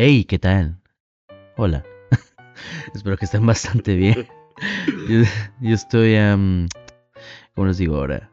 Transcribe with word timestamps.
Hey, 0.00 0.24
¿qué 0.26 0.38
tal? 0.38 0.80
Hola. 1.56 1.82
Espero 2.94 3.16
que 3.16 3.24
estén 3.24 3.44
bastante 3.44 3.96
bien. 3.96 4.28
yo, 5.08 5.22
yo 5.60 5.74
estoy, 5.74 6.14
em, 6.14 6.68
¿cómo 7.56 7.66
les 7.66 7.78
digo 7.78 7.96
ahora? 7.96 8.30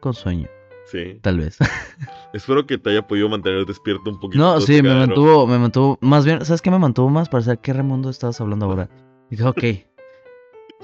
Con 0.00 0.12
sueño, 0.12 0.46
Sí. 0.84 1.18
tal 1.22 1.38
vez. 1.38 1.56
Espero 2.34 2.66
que 2.66 2.76
te 2.76 2.90
haya 2.90 3.06
podido 3.06 3.30
mantener 3.30 3.64
despierto 3.64 4.10
un 4.10 4.20
poquito. 4.20 4.44
No, 4.44 4.60
sí, 4.60 4.82
me 4.82 4.94
mantuvo, 4.94 5.46
me 5.46 5.58
mantuvo, 5.58 5.96
más 6.02 6.26
bien, 6.26 6.44
¿sabes 6.44 6.60
qué 6.60 6.70
me 6.70 6.78
mantuvo 6.78 7.08
más? 7.08 7.30
Para 7.30 7.44
saber 7.44 7.60
qué 7.60 7.72
Raimundo 7.72 8.10
estabas 8.10 8.38
hablando 8.38 8.66
ahora. 8.66 8.90
Dije, 9.30 9.44
ok. 9.44 9.64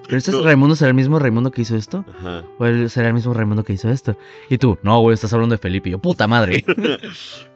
¿Pero 0.05 0.19
este. 0.19 0.33
Raimundo 0.33 0.77
será 0.77 0.89
el 0.89 0.95
mismo 0.95 1.19
Raimundo 1.19 1.51
que 1.51 1.63
hizo 1.63 1.77
esto? 1.77 2.05
Ajá. 2.19 2.45
¿O 2.59 2.67
él 2.67 2.89
será 2.91 3.09
el 3.09 3.15
mismo 3.15 3.35
Raimundo 3.35 3.65
que 3.65 3.73
hizo 3.73 3.89
esto? 3.91 4.17
Y 4.49 4.59
tú, 4.59 4.79
no, 4.83 5.01
güey, 5.01 5.15
estás 5.15 5.33
hablando 5.33 5.55
de 5.55 5.59
Felipe. 5.59 5.89
Y 5.89 5.93
yo, 5.93 5.99
puta 5.99 6.27
madre. 6.27 6.65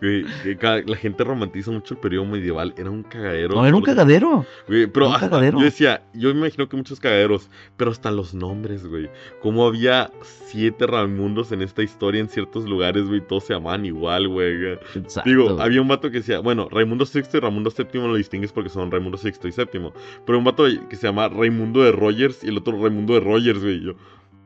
Güey, 0.03 0.25
la 0.61 0.97
gente 0.97 1.23
romantiza 1.23 1.71
mucho 1.71 1.95
el 1.95 2.01
periodo 2.01 2.25
medieval. 2.25 2.75
Era 2.77 2.91
un 2.91 3.05
cagadero. 3.05 3.55
No, 3.55 3.65
era 3.65 3.77
un 3.77 3.83
cagadero. 3.83 4.45
Güey, 4.67 4.89
pero 4.89 5.09
un 5.09 5.15
cagadero. 5.15 5.59
yo 5.59 5.65
decía, 5.65 6.03
yo 6.13 6.35
me 6.35 6.41
imagino 6.41 6.69
que 6.69 6.77
muchos 6.77 6.99
cagaderos, 6.99 7.49
pero 7.77 7.93
hasta 7.93 8.11
los 8.11 8.35
nombres, 8.35 8.85
güey. 8.85 9.09
Como 9.41 9.65
había 9.65 10.11
siete 10.23 10.89
Raimundos 10.89 11.53
en 11.53 11.63
esta 11.63 11.85
historia 11.85 12.21
en 12.21 12.29
ciertos 12.29 12.65
lugares, 12.65 13.05
güey, 13.07 13.21
todos 13.21 13.45
se 13.45 13.55
llamaban 13.55 13.87
igual, 13.87 14.27
güey. 14.27 14.73
Exacto. 14.97 15.31
Digo, 15.31 15.61
había 15.61 15.81
un 15.81 15.87
vato 15.87 16.11
que 16.11 16.19
decía, 16.19 16.41
bueno, 16.41 16.69
Raimundo 16.69 17.07
VI 17.07 17.23
y 17.35 17.39
Raimundo 17.39 17.73
VII 17.77 18.01
lo 18.09 18.17
distingues 18.17 18.51
porque 18.51 18.71
son 18.71 18.91
Raimundo 18.91 19.19
VI 19.23 19.31
y 19.45 19.51
VII. 19.51 19.93
Pero 20.27 20.39
un 20.39 20.45
vato 20.45 20.65
que 20.89 20.97
se 20.97 21.07
llama 21.07 21.29
Raimundo 21.29 21.83
de 21.83 21.93
Rogers 21.93 22.32
y 22.43 22.49
el 22.49 22.59
otro 22.59 22.81
Raimundo 22.81 23.15
de 23.15 23.21
Rogers, 23.21 23.61
güey. 23.63 23.77
y 23.77 23.85
Yo, 23.87 23.93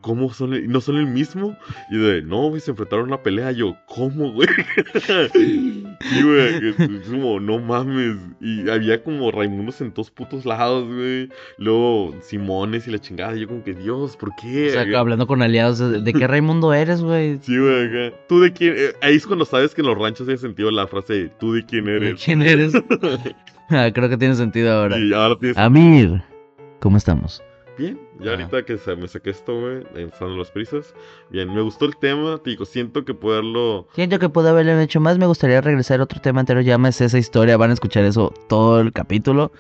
¿cómo 0.01 0.33
son? 0.33 0.55
el- 0.55 0.69
¿No 0.69 0.81
son 0.81 0.97
el 0.97 1.07
mismo? 1.07 1.57
Y 1.91 1.97
de, 1.99 2.23
no, 2.23 2.49
güey, 2.49 2.61
se 2.61 2.71
enfrentaron 2.71 3.07
a 3.07 3.15
una 3.15 3.23
pelea. 3.23 3.51
Yo, 3.53 3.77
¿cómo, 3.89 4.33
güey? 4.33 4.49
sí, 5.33 6.23
güey, 6.23 6.69
es 6.69 7.09
como, 7.09 7.41
no 7.41 7.59
mames. 7.59 8.17
Y 8.41 8.69
había 8.69 9.03
como 9.03 9.31
Raimundos 9.31 9.81
en 9.81 9.93
todos 9.93 10.11
putos 10.11 10.45
lados, 10.45 10.87
güey. 10.87 11.29
Luego 11.59 12.15
Simones 12.21 12.87
y 12.87 12.91
la 12.93 12.99
chingada. 12.99 13.37
Y 13.37 13.41
yo, 13.41 13.49
como 13.49 13.63
que, 13.65 13.75
Dios, 13.75 14.17
¿por 14.17 14.31
qué? 14.41 14.69
O 14.69 14.73
sea, 14.73 14.99
hablando 15.01 15.27
con 15.27 15.43
aliados, 15.43 15.79
¿de, 15.79 16.01
de 16.01 16.13
qué 16.13 16.27
Raimundo 16.29 16.73
eres, 16.73 17.03
güey? 17.03 17.39
Sí, 17.43 17.59
güey, 17.59 17.87
acá. 17.87 18.17
¿Tú 18.29 18.41
de 18.41 18.53
quién? 18.53 18.75
eh, 18.77 18.93
ahí 19.03 19.17
es 19.17 19.27
cuando 19.27 19.45
sabes 19.45 19.75
que 19.75 19.81
en 19.81 19.89
los 19.89 19.99
ranchos 19.99 20.27
tiene 20.27 20.39
sentido 20.39 20.71
la 20.71 20.87
frase, 20.87 21.31
¿tú 21.41 21.53
de 21.55 21.65
quién 21.65 21.87
¿De 21.87 21.97
eres? 21.97 22.23
quién 22.25 22.43
eres? 22.43 22.73
Ah, 23.69 23.91
Creo 23.93 24.09
que 24.09 24.17
tiene 24.17 24.37
sentido 24.37 24.73
ahora. 24.73 24.97
Y. 24.97 25.11
Amir, 25.57 26.23
¿cómo 26.79 26.97
estamos? 26.97 27.43
Bien, 27.79 27.99
ya 28.21 28.33
Ajá. 28.33 28.43
ahorita 28.43 28.65
que 28.65 28.79
se- 28.79 28.97
me 28.97 29.07
saqué 29.09 29.31
esto, 29.31 29.59
güey, 29.61 29.83
empezando 29.97 30.37
las 30.37 30.51
prisas. 30.51 30.95
Bien, 31.31 31.53
me 31.55 31.61
gustó 31.61 31.85
el 31.85 31.97
tema, 31.97 32.39
te 32.39 32.51
digo, 32.51 32.65
siento 32.65 33.05
que 33.05 33.15
poderlo... 33.15 33.87
Siento 33.95 34.19
que 34.19 34.29
pude 34.29 34.49
haberle 34.49 34.83
hecho 34.83 35.01
más. 35.01 35.19
Me 35.19 35.27
gustaría 35.27 35.61
regresar 35.61 36.01
a 36.01 36.05
otro 36.05 36.21
tema 36.21 36.41
entero. 36.41 36.61
Ya 36.61 36.79
me 36.79 36.93
sé 36.93 37.05
esa 37.07 37.19
historia. 37.19 37.57
Van 37.57 37.71
a 37.71 37.75
escuchar 37.75 38.05
eso 38.05 38.33
todo 38.49 38.81
el 38.81 38.93
capítulo. 38.93 39.53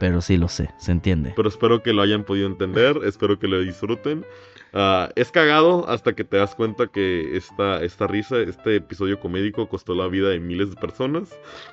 Pero 0.00 0.20
sí 0.20 0.36
lo 0.36 0.46
sé, 0.46 0.70
se 0.78 0.92
entiende. 0.92 1.32
Pero 1.34 1.48
espero 1.48 1.82
que 1.82 1.92
lo 1.92 2.02
hayan 2.02 2.22
podido 2.22 2.46
entender, 2.46 3.00
espero 3.04 3.38
que 3.40 3.48
lo 3.48 3.60
disfruten. 3.60 4.24
Ah, 4.72 5.08
es 5.16 5.32
cagado 5.32 5.88
hasta 5.88 6.12
que 6.14 6.22
te 6.24 6.36
das 6.36 6.54
cuenta 6.54 6.86
que 6.86 7.36
esta, 7.36 7.82
esta 7.82 8.06
risa, 8.06 8.38
este 8.38 8.76
episodio 8.76 9.18
comédico 9.18 9.68
costó 9.68 9.94
la 9.96 10.06
vida 10.06 10.28
de 10.28 10.38
miles 10.38 10.70
de 10.70 10.76
personas. 10.76 11.30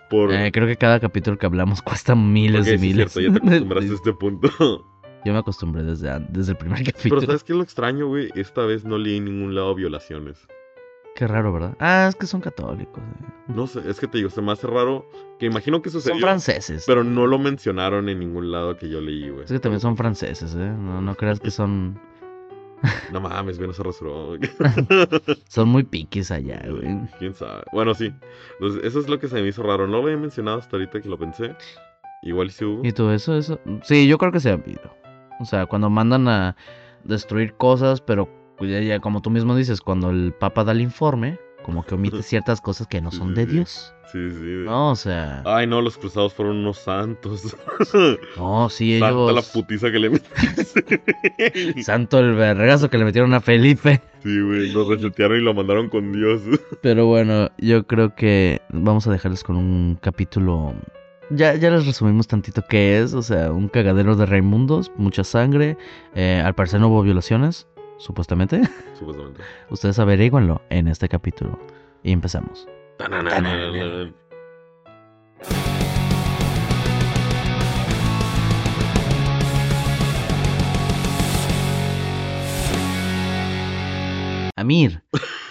Por... 0.09 0.33
Eh, 0.33 0.51
creo 0.51 0.65
que 0.65 0.75
cada 0.77 0.99
capítulo 0.99 1.37
que 1.37 1.45
hablamos 1.45 1.81
cuesta 1.83 2.15
miles 2.15 2.61
porque 2.61 2.73
y 2.75 2.77
sí 2.79 2.89
es 2.89 2.95
miles. 2.95 3.11
cierto, 3.13 3.33
ya 3.33 3.39
te 3.39 3.47
acostumbraste 3.47 3.91
a 3.91 3.93
este 3.95 4.13
punto. 4.13 4.85
Yo 5.25 5.33
me 5.33 5.39
acostumbré 5.39 5.83
desde, 5.83 6.19
desde 6.29 6.51
el 6.53 6.57
primer 6.57 6.79
Pero 6.83 6.93
capítulo. 6.95 7.21
¿sabes 7.21 7.43
qué 7.43 7.53
es 7.53 7.57
lo 7.57 7.63
extraño, 7.63 8.07
güey? 8.07 8.29
Esta 8.35 8.61
vez 8.65 8.85
no 8.85 8.97
leí 8.97 9.17
en 9.17 9.25
ningún 9.25 9.55
lado 9.55 9.73
violaciones. 9.75 10.47
Qué 11.15 11.27
raro, 11.27 11.53
¿verdad? 11.53 11.75
Ah, 11.79 12.07
es 12.09 12.15
que 12.15 12.27
son 12.27 12.41
católicos. 12.41 13.01
eh. 13.01 13.25
No 13.55 13.67
sé, 13.67 13.81
es 13.89 13.99
que 13.99 14.07
te 14.07 14.17
digo, 14.17 14.29
se 14.29 14.41
me 14.41 14.51
hace 14.51 14.67
raro 14.67 15.07
que 15.39 15.45
imagino 15.45 15.81
que 15.81 15.89
Son 15.89 16.01
sucedió, 16.01 16.19
franceses. 16.21 16.83
pero 16.85 17.03
no 17.05 17.25
lo 17.25 17.39
mencionaron 17.39 18.09
en 18.09 18.19
ningún 18.19 18.51
lado 18.51 18.75
que 18.77 18.89
yo 18.89 18.99
leí, 19.01 19.29
güey. 19.29 19.45
Es 19.45 19.51
que 19.51 19.59
también 19.59 19.79
son 19.79 19.95
franceses, 19.95 20.53
¿eh? 20.55 20.57
No, 20.77 21.01
no 21.01 21.15
creas 21.15 21.39
que 21.39 21.51
son... 21.51 21.97
No 23.11 23.21
mames, 23.21 23.57
güey, 23.57 23.67
no 23.67 23.73
se 23.73 23.81
rasuró. 23.81 24.33
Son 25.49 25.69
muy 25.69 25.83
piquis 25.83 26.29
allá, 26.29 26.61
güey. 26.69 26.99
¿Quién 27.17 27.33
sabe? 27.33 27.63
Bueno, 27.71 27.95
sí. 27.95 28.13
Entonces, 28.59 28.83
eso 28.83 28.99
es 28.99 29.07
lo 29.09 29.17
que 29.17 29.27
se 29.27 29.41
me 29.41 29.47
hizo 29.47 29.63
raro. 29.63 29.87
No 29.87 29.97
lo 29.99 30.03
había 30.03 30.17
mencionado 30.17 30.59
hasta 30.59 30.75
ahorita 30.75 31.01
que 31.01 31.09
lo 31.09 31.17
pensé. 31.17 31.55
Igual 32.21 32.51
sí 32.51 32.65
hubo. 32.65 32.85
Y 32.85 32.91
todo 32.91 33.11
eso, 33.13 33.35
eso. 33.37 33.59
Sí, 33.83 34.05
yo 34.07 34.17
creo 34.19 34.31
que 34.31 34.39
se 34.39 34.49
ha 34.51 34.53
habido. 34.53 34.81
O 35.39 35.45
sea, 35.45 35.65
cuando 35.65 35.89
mandan 35.89 36.27
a 36.27 36.55
destruir 37.03 37.53
cosas, 37.53 38.01
pero 38.01 38.29
pues, 38.57 38.85
ya, 38.85 38.99
como 38.99 39.21
tú 39.21 39.29
mismo 39.29 39.55
dices, 39.55 39.81
cuando 39.81 40.09
el 40.09 40.33
Papa 40.33 40.63
da 40.63 40.71
el 40.71 40.81
informe, 40.81 41.39
como 41.63 41.83
que 41.85 41.95
omite 41.95 42.21
ciertas 42.23 42.61
cosas 42.61 42.87
que 42.87 43.01
no 43.01 43.11
son 43.11 43.29
sí, 43.29 43.33
de 43.35 43.45
sí. 43.45 43.51
Dios. 43.51 43.91
Sí, 44.11 44.29
sí. 44.29 44.37
güey. 44.37 44.65
No, 44.65 44.91
o 44.91 44.95
sea. 44.95 45.41
Ay, 45.45 45.65
no, 45.67 45.81
los 45.81 45.97
cruzados 45.97 46.33
fueron 46.33 46.57
unos 46.57 46.77
santos. 46.77 47.55
No, 48.37 48.69
sí, 48.69 48.99
Santa 48.99 49.15
la 49.23 49.31
ellos. 49.31 49.49
putiza 49.49 49.91
que 49.91 49.99
le 49.99 50.09
metiste. 50.11 51.83
Santo 51.83 52.19
el 52.19 52.33
vergazo 52.35 52.89
que 52.89 52.97
le 52.97 53.05
metieron 53.05 53.33
a 53.33 53.41
Felipe. 53.41 54.01
sí, 54.23 54.41
güey, 54.41 54.71
lo 54.71 54.89
resetearon 54.89 55.39
y 55.39 55.41
lo 55.41 55.53
mandaron 55.53 55.89
con 55.89 56.11
Dios. 56.13 56.41
Pero 56.81 57.07
bueno, 57.07 57.49
yo 57.57 57.85
creo 57.85 58.15
que 58.15 58.61
vamos 58.69 59.07
a 59.07 59.11
dejarles 59.11 59.43
con 59.43 59.55
un 59.57 59.97
capítulo. 60.01 60.73
Ya, 61.31 61.55
ya 61.55 61.71
les 61.71 61.85
resumimos 61.85 62.27
tantito 62.27 62.63
qué 62.69 62.99
es, 63.01 63.13
o 63.13 63.21
sea, 63.23 63.51
un 63.51 63.67
cagadero 63.67 64.15
de 64.15 64.25
Raimundos, 64.27 64.91
mucha 64.95 65.23
sangre. 65.23 65.77
eh, 66.13 66.41
al 66.45 66.53
parecer 66.53 66.79
no 66.79 66.87
hubo 66.89 67.01
violaciones, 67.01 67.67
supuestamente. 67.97 68.61
Supuestamente. 68.99 69.41
Ustedes 69.69 69.97
averíguenlo 69.99 70.61
en 70.69 70.87
este 70.87 71.09
capítulo. 71.09 71.59
Y 72.03 72.11
empezamos. 72.11 72.67
Amir, 84.57 85.03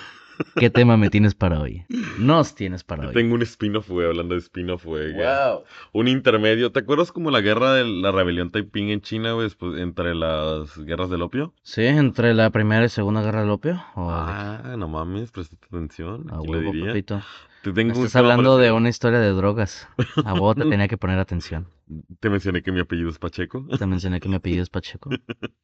¿qué 0.56 0.70
tema 0.70 0.96
me 0.96 1.10
tienes 1.10 1.34
para 1.34 1.60
hoy? 1.60 1.84
Nos 2.18 2.54
tienes 2.54 2.84
para 2.84 3.08
hoy. 3.08 3.14
Tengo 3.14 3.34
un 3.34 3.42
spin-off, 3.42 3.88
güey, 3.90 4.06
hablando 4.06 4.34
de 4.34 4.40
spin-off, 4.40 4.84
güey. 4.84 5.12
Wow. 5.14 5.64
Un 5.92 6.08
intermedio. 6.08 6.72
¿Te 6.72 6.80
acuerdas 6.80 7.12
como 7.12 7.30
la 7.30 7.40
guerra 7.40 7.72
de 7.74 7.84
la 7.84 8.12
rebelión 8.12 8.50
Taiping 8.50 8.90
en 8.90 9.00
China, 9.00 9.32
güey, 9.32 9.48
entre 9.78 10.14
las 10.14 10.76
guerras 10.78 11.10
del 11.10 11.22
opio? 11.22 11.54
Sí, 11.62 11.84
entre 11.84 12.34
la 12.34 12.50
primera 12.50 12.84
y 12.84 12.88
segunda 12.88 13.22
guerra 13.22 13.40
del 13.42 13.50
opio. 13.50 13.82
O 13.94 14.08
Ah, 14.10 14.74
no 14.78 14.88
mames, 14.88 15.30
prestaste 15.30 15.66
atención. 15.66 16.26
a 16.30 16.38
¿Quién 16.38 16.52
le 16.52 16.58
huevo, 16.58 16.72
diría? 16.72 16.86
papito. 16.88 17.20
Te 17.62 17.72
tengo 17.72 17.98
un 17.98 18.04
Estás 18.06 18.16
hablando 18.16 18.52
de 18.58 18.64
parecido. 18.64 18.76
una 18.76 18.88
historia 18.90 19.18
de 19.20 19.30
drogas. 19.30 19.88
A 20.24 20.34
vos 20.34 20.54
te 20.54 20.64
tenía 20.68 20.86
que 20.88 20.98
poner 20.98 21.18
atención. 21.18 21.68
Te 22.20 22.28
mencioné 22.28 22.62
que 22.62 22.72
mi 22.72 22.80
apellido 22.80 23.08
es 23.08 23.18
Pacheco. 23.18 23.66
Te 23.78 23.86
mencioné 23.86 24.20
que 24.20 24.28
mi 24.28 24.34
apellido 24.36 24.62
es 24.62 24.70
Pacheco. 24.70 25.10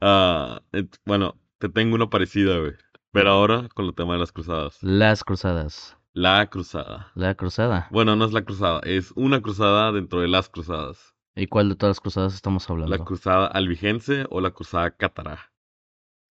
Ah, 0.00 0.60
bueno, 1.04 1.36
te 1.58 1.68
tengo 1.68 1.94
una 1.94 2.10
parecida, 2.10 2.58
güey. 2.58 2.72
Pero 3.16 3.30
ahora 3.30 3.68
con 3.74 3.86
el 3.86 3.94
tema 3.94 4.12
de 4.12 4.20
las 4.20 4.30
cruzadas. 4.30 4.78
Las 4.82 5.24
cruzadas. 5.24 5.96
La 6.12 6.46
cruzada. 6.48 7.10
La 7.14 7.34
cruzada. 7.34 7.88
Bueno, 7.90 8.14
no 8.14 8.24
es 8.26 8.32
la 8.32 8.42
cruzada, 8.42 8.80
es 8.84 9.12
una 9.16 9.40
cruzada 9.40 9.90
dentro 9.92 10.20
de 10.20 10.28
las 10.28 10.48
cruzadas. 10.48 11.14
¿Y 11.34 11.46
cuál 11.46 11.70
de 11.70 11.76
todas 11.76 11.96
las 11.96 12.00
cruzadas 12.00 12.34
estamos 12.34 12.68
hablando? 12.68 12.94
La 12.94 13.04
cruzada 13.04 13.46
albigense 13.46 14.26
o 14.30 14.40
la 14.40 14.50
cruzada 14.50 14.90
cátara. 14.90 15.50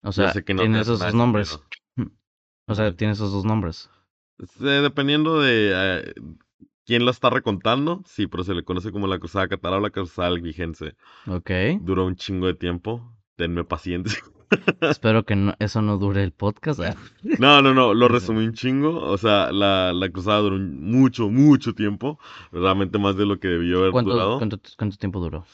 o 0.04 0.12
sea, 0.12 0.34
no 0.34 0.42
tiene 0.42 0.80
esos 0.80 1.00
dos 1.00 1.14
nombres. 1.14 1.60
O 2.68 2.74
sea, 2.74 2.96
tiene 2.96 3.14
esos 3.14 3.32
dos 3.32 3.46
nombres. 3.46 3.92
Eh, 4.40 4.66
dependiendo 4.82 5.40
de 5.40 5.72
eh, 5.72 6.14
quién 6.84 7.06
la 7.06 7.12
está 7.12 7.30
recontando, 7.30 8.02
sí, 8.08 8.26
pero 8.26 8.44
se 8.44 8.56
le 8.56 8.64
conoce 8.64 8.92
como 8.92 9.06
la 9.06 9.20
cruzada 9.20 9.48
cátara 9.48 9.78
o 9.78 9.82
la 9.82 9.92
cruzada 9.92 10.30
albigense. 10.30 10.96
Ok. 11.28 11.52
Duró 11.82 12.08
un 12.08 12.16
chingo 12.16 12.48
de 12.48 12.56
tiempo. 12.56 13.16
Denme 13.38 13.64
paciencia. 13.66 14.20
Espero 14.82 15.24
que 15.26 15.36
no- 15.36 15.56
eso 15.60 15.82
no 15.82 15.98
dure 15.98 16.24
el 16.24 16.32
podcast. 16.32 16.80
ah. 16.82 16.96
No, 17.40 17.62
no, 17.62 17.74
no, 17.74 17.94
lo 17.94 18.08
resumí 18.08 18.46
un 18.46 18.54
chingo. 18.54 18.98
O 19.02 19.18
sea, 19.18 19.52
la, 19.52 19.94
la 19.94 20.10
cruzada 20.10 20.40
duró 20.40 20.58
mucho, 20.58 21.30
mucho 21.30 21.74
tiempo. 21.74 22.20
Realmente 22.52 22.98
más 22.98 23.16
de 23.18 23.26
lo 23.26 23.40
que 23.40 23.48
debió 23.48 23.80
haber 23.80 23.92
¿Cuánto, 23.92 24.12
durado. 24.12 24.38
cuánto, 24.38 24.60
cuánto 24.78 24.98
tiempo 24.98 25.20
duró? 25.20 25.46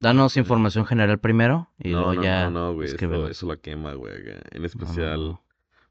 Danos 0.00 0.36
información 0.36 0.84
general 0.84 1.18
primero 1.18 1.70
y 1.78 1.90
no, 1.90 1.98
luego 2.00 2.14
no, 2.14 2.22
ya 2.22 2.50
no, 2.50 2.66
no, 2.68 2.74
güey. 2.74 2.88
Eso, 2.88 3.28
eso 3.28 3.46
la 3.46 3.56
quema, 3.56 3.94
güey. 3.94 4.12
En 4.50 4.64
especial 4.64 5.20
No. 5.20 5.42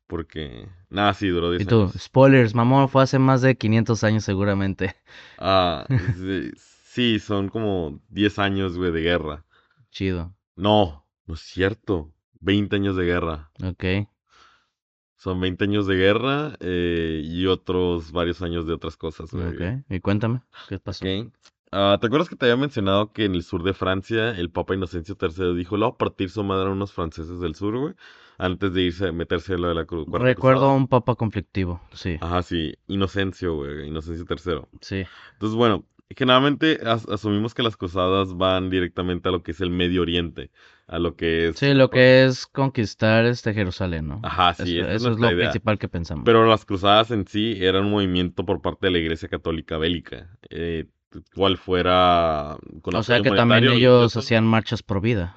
porque. 0.07 0.67
Nada, 0.89 1.13
sí, 1.15 1.29
duró 1.29 1.49
10 1.49 1.63
Y 1.63 1.65
tú, 1.65 1.81
años. 1.83 1.93
spoilers, 1.97 2.53
mamón, 2.53 2.89
fue 2.89 3.01
hace 3.01 3.17
más 3.17 3.41
de 3.41 3.55
500 3.55 4.03
años 4.03 4.23
seguramente. 4.23 4.95
Ah, 5.39 5.85
sí, 6.15 6.51
sí, 6.55 7.19
son 7.19 7.49
como 7.49 7.99
10 8.09 8.37
años, 8.37 8.77
güey, 8.77 8.91
de 8.91 9.01
guerra. 9.01 9.45
Chido. 9.89 10.31
No, 10.55 11.02
no 11.25 11.33
es 11.35 11.41
cierto. 11.41 12.11
20 12.39 12.75
años 12.75 12.95
de 12.97 13.05
guerra. 13.05 13.51
Ok. 13.63 13.83
Son 15.15 15.39
20 15.39 15.63
años 15.63 15.87
de 15.87 15.95
guerra 15.95 16.57
eh, 16.59 17.21
y 17.23 17.45
otros 17.45 18.11
varios 18.11 18.41
años 18.41 18.67
de 18.67 18.73
otras 18.73 18.97
cosas, 18.97 19.31
güey. 19.31 19.47
Ok. 19.47 19.85
Y 19.89 19.99
cuéntame, 20.01 20.41
¿qué 20.67 20.79
pasó? 20.79 21.05
Ok. 21.05 21.31
Ah, 21.71 21.97
¿te 21.99 22.05
acuerdas 22.07 22.29
que 22.29 22.35
te 22.35 22.45
había 22.45 22.57
mencionado 22.57 23.13
que 23.13 23.25
en 23.25 23.33
el 23.33 23.43
sur 23.43 23.63
de 23.63 23.73
Francia 23.73 24.31
el 24.37 24.51
Papa 24.51 24.75
Inocencio 24.75 25.17
III 25.19 25.55
dijo, 25.55 25.75
le 25.77 25.85
va 25.85 25.91
a 25.91 25.97
partir 25.97 26.29
su 26.29 26.43
madre 26.43 26.67
a 26.67 26.71
unos 26.71 26.91
franceses 26.91 27.39
del 27.39 27.55
sur, 27.55 27.77
güey? 27.77 27.93
Antes 28.37 28.73
de 28.73 28.81
irse 28.81 29.07
a 29.07 29.11
meterse 29.11 29.53
a 29.53 29.57
lo 29.57 29.69
de 29.69 29.75
la 29.75 29.87
cru- 29.87 30.05
Cuarta 30.05 30.25
Recuerdo 30.25 30.65
a 30.65 30.75
un 30.75 30.87
papa 30.87 31.15
conflictivo, 31.15 31.81
sí, 31.93 32.17
Ajá, 32.19 32.43
sí, 32.43 32.73
Inocencio, 32.87 33.55
güey, 33.55 33.87
Inocencio 33.87 34.25
III. 34.29 34.61
sí. 34.81 35.03
Entonces, 35.33 35.55
bueno, 35.55 35.85
generalmente 36.09 36.79
as- 36.85 37.07
asumimos 37.07 37.53
que 37.55 37.63
las 37.63 37.77
cruzadas 37.77 38.35
van 38.35 38.69
directamente 38.69 39.29
a 39.29 39.31
lo 39.31 39.41
que 39.41 39.51
es 39.51 39.61
el 39.61 39.69
Medio 39.71 40.01
Oriente, 40.01 40.51
a 40.93 40.99
lo 40.99 41.15
que 41.15 41.47
es... 41.47 41.57
Sí, 41.57 41.73
lo 41.73 41.89
que 41.89 42.23
es 42.23 42.45
conquistar 42.45 43.25
este 43.25 43.51
Jerusalén, 43.53 44.07
¿no? 44.07 44.19
Ajá, 44.21 44.53
sí, 44.53 44.77
Eso, 44.77 44.89
eso 44.89 45.11
es 45.11 45.19
lo 45.19 45.31
idea. 45.31 45.49
principal 45.49 45.79
que 45.79 45.87
pensamos. 45.87 46.23
Pero 46.23 46.45
las 46.45 46.65
cruzadas 46.65 47.09
en 47.09 47.25
sí 47.25 47.57
eran 47.59 47.85
un 47.85 47.91
movimiento 47.91 48.45
por 48.45 48.61
parte 48.61 48.85
de 48.87 48.91
la 48.91 48.99
Iglesia 48.99 49.27
Católica 49.27 49.79
bélica, 49.79 50.37
eh, 50.51 50.85
cual 51.33 51.57
fuera 51.57 52.57
con 52.83 52.95
O 52.95 53.01
sea 53.01 53.21
que 53.21 53.31
también 53.31 53.63
ellos 53.71 54.15
hacían 54.15 54.45
marchas 54.45 54.83
por 54.83 55.01
vida. 55.01 55.35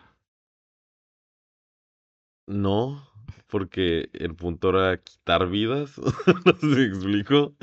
No, 2.47 3.06
porque 3.49 4.09
el 4.13 4.35
punto 4.35 4.71
era 4.71 4.97
quitar 4.99 5.49
vidas, 5.49 5.99
no 6.45 6.53
sé 6.61 6.75
si 6.75 6.83
explico. 6.83 7.55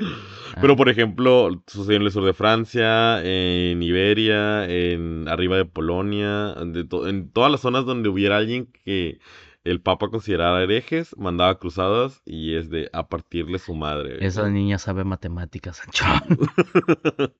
Pero 0.60 0.76
por 0.76 0.88
ejemplo, 0.88 1.62
sucedió 1.66 1.96
en 1.98 2.02
el 2.02 2.12
sur 2.12 2.24
de 2.24 2.32
Francia, 2.34 3.22
en 3.24 3.82
Iberia, 3.82 4.68
en 4.68 5.28
arriba 5.28 5.56
de 5.56 5.64
Polonia, 5.64 6.54
de 6.64 6.84
to- 6.84 7.06
en 7.08 7.30
todas 7.30 7.50
las 7.50 7.60
zonas 7.60 7.84
donde 7.84 8.08
hubiera 8.08 8.36
alguien 8.38 8.66
que 8.84 9.18
el 9.64 9.80
Papa 9.80 10.08
considerara 10.10 10.62
herejes, 10.62 11.16
mandaba 11.16 11.58
cruzadas 11.58 12.20
y 12.26 12.54
es 12.54 12.68
de 12.68 12.90
a 12.92 13.08
partirle 13.08 13.58
su 13.58 13.74
madre. 13.74 14.18
esa 14.24 14.48
niña 14.50 14.78
sabe 14.78 15.04
matemáticas, 15.04 15.76
Sancho. 15.84 16.04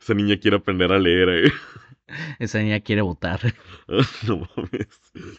Esa 0.00 0.14
niña 0.14 0.36
quiere 0.38 0.56
aprender 0.56 0.92
a 0.92 0.98
leer, 0.98 1.28
eh. 1.28 1.52
Esa 2.38 2.60
niña 2.60 2.80
quiere 2.80 3.02
votar. 3.02 3.40
No 4.26 4.36
mames, 4.56 4.88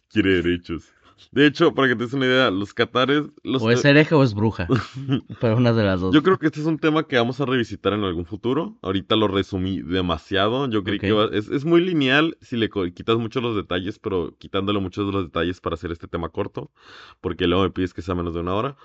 quiere 0.10 0.42
derechos. 0.42 0.92
De 1.31 1.46
hecho, 1.46 1.74
para 1.74 1.88
que 1.88 1.96
te 1.96 2.04
des 2.04 2.14
una 2.14 2.25
idea, 2.25 2.52
los 2.52 2.74
catares, 2.74 3.24
los 3.44 3.62
O 3.62 3.72
es 3.72 3.84
hereje 3.84 4.16
o 4.16 4.24
es 4.24 4.34
bruja. 4.34 4.68
Pero 5.42 5.58
una 5.58 5.74
de 5.74 5.84
las 5.84 6.02
dos. 6.02 6.14
Yo 6.14 6.24
creo 6.24 6.38
que 6.38 6.48
este 6.48 6.60
es 6.60 6.66
un 6.66 6.80
tema 6.80 7.08
que 7.08 7.18
vamos 7.18 7.40
a 7.42 7.46
revisitar 7.46 7.94
en 7.94 8.04
algún 8.04 8.25
futuro. 8.25 8.78
Ahorita 8.81 9.16
lo 9.16 9.28
resumí 9.28 9.81
demasiado. 9.81 10.69
Yo 10.69 10.84
creí 10.84 11.00
que 11.00 11.30
es, 11.34 11.50
es 11.50 11.66
muy 11.66 11.81
lineal 11.81 12.38
si 12.42 12.58
le 12.58 12.69
quitas 12.69 13.18
muchos 13.18 13.42
los 13.44 13.56
detalles, 13.56 14.00
pero 14.00 14.36
quitándole 14.38 14.80
muchos 14.80 15.06
de 15.06 15.12
los 15.12 15.25
detalles 15.25 15.60
para 15.62 15.75
hacer 15.75 15.92
este 15.92 16.08
tema 16.08 16.30
corto, 16.30 16.72
porque 17.22 17.48
luego 17.48 17.64
me 17.64 17.72
pides 17.72 17.94
que 17.94 18.02
sea 18.02 18.16
menos 18.16 18.34
de 18.34 18.42
una 18.42 18.54
hora. 18.54 18.78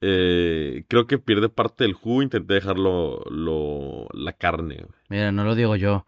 Eh, 0.00 0.84
creo 0.88 1.06
que 1.06 1.18
pierde 1.18 1.48
parte 1.48 1.84
del 1.84 1.94
jugo. 1.94 2.22
Intenté 2.22 2.54
dejarlo 2.54 3.22
lo, 3.30 4.08
la 4.12 4.32
carne. 4.32 4.86
Mira, 5.08 5.32
no 5.32 5.44
lo 5.44 5.54
digo 5.54 5.76
yo. 5.76 6.06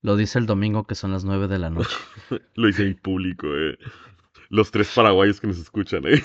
Lo 0.00 0.16
dice 0.16 0.38
el 0.38 0.46
domingo 0.46 0.84
que 0.84 0.94
son 0.94 1.12
las 1.12 1.24
nueve 1.24 1.48
de 1.48 1.58
la 1.58 1.70
noche. 1.70 1.96
Lo 2.54 2.68
hice 2.68 2.86
en 2.86 2.94
público, 2.94 3.48
eh. 3.48 3.76
Los 4.48 4.70
tres 4.70 4.92
paraguayos 4.94 5.40
que 5.40 5.46
nos 5.46 5.58
escuchan, 5.58 6.04
eh. 6.06 6.22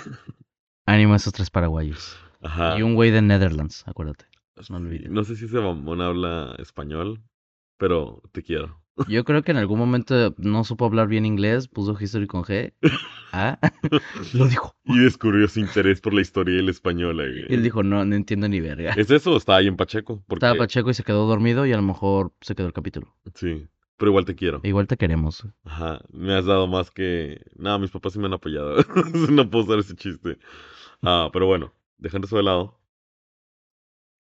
Ánimo 0.86 1.14
a 1.14 1.18
esos 1.18 1.34
tres 1.34 1.50
paraguayos. 1.50 2.18
Ajá. 2.42 2.78
Y 2.78 2.82
un 2.82 2.96
güey 2.96 3.12
de 3.12 3.22
Netherlands, 3.22 3.84
acuérdate. 3.88 4.26
No 4.70 4.80
Sí. 4.90 5.06
No 5.10 5.24
sé 5.24 5.36
si 5.36 5.46
ese 5.46 5.60
mamón 5.60 6.02
habla 6.02 6.56
español, 6.60 7.22
pero 7.78 8.22
te 8.32 8.44
quiero. 8.44 8.80
Yo 9.08 9.24
creo 9.24 9.42
que 9.42 9.52
en 9.52 9.58
algún 9.58 9.80
momento 9.80 10.36
no 10.38 10.64
supo 10.64 10.86
hablar 10.86 11.08
bien 11.08 11.26
inglés, 11.26 11.68
puso 11.68 11.98
history 12.00 12.28
con 12.28 12.44
G. 12.44 12.74
Ah, 13.36 13.58
lo 14.36 14.48
dijo. 14.48 14.76
Y 14.84 15.00
descubrió 15.00 15.48
su 15.48 15.60
interés 15.60 16.00
por 16.02 16.14
la 16.14 16.22
historia 16.22 16.56
y 16.56 16.60
el 16.60 16.70
español. 16.70 17.20
eh. 17.20 17.48
Y 17.50 17.56
él 17.56 17.64
dijo, 17.64 17.82
no, 17.82 18.06
no 18.06 18.16
entiendo 18.16 18.48
ni 18.48 18.60
verga. 18.60 18.94
¿Es 18.94 19.10
eso 19.10 19.34
o 19.34 19.38
estaba 19.38 19.58
ahí 19.58 19.66
en 19.66 19.76
Pacheco? 19.76 20.24
Porque, 20.28 20.46
Estaba 20.46 20.60
Pacheco 20.60 20.92
y 20.92 20.94
se 20.94 21.04
quedó 21.04 21.26
dormido 21.26 21.66
y 21.66 21.74
a 21.74 21.76
lo 21.78 21.82
mejor 21.82 22.32
se 22.42 22.54
quedó 22.54 22.68
el 22.68 22.74
capítulo. 22.74 23.16
Sí, 23.34 23.66
pero 23.98 24.12
igual 24.12 24.26
te 24.26 24.36
quiero. 24.36 24.60
Igual 24.64 24.88
te 24.88 24.98
queremos. 24.98 25.46
Ajá, 25.64 26.02
me 26.12 26.34
has 26.34 26.46
dado 26.46 26.68
más 26.68 26.92
que... 26.92 27.42
No, 27.56 27.78
mis 27.80 27.92
papás 27.92 28.14
sí 28.14 28.20
me 28.20 28.26
han 28.26 28.34
apoyado. 28.34 28.78
no 29.30 29.50
puedo 29.50 29.66
usar 29.66 29.80
ese 29.80 29.96
chiste. 29.96 30.38
Ah, 31.02 31.30
pero 31.32 31.46
bueno, 31.46 31.74
dejando 31.98 32.28
eso 32.28 32.38
de 32.38 32.44
lado. 32.44 32.80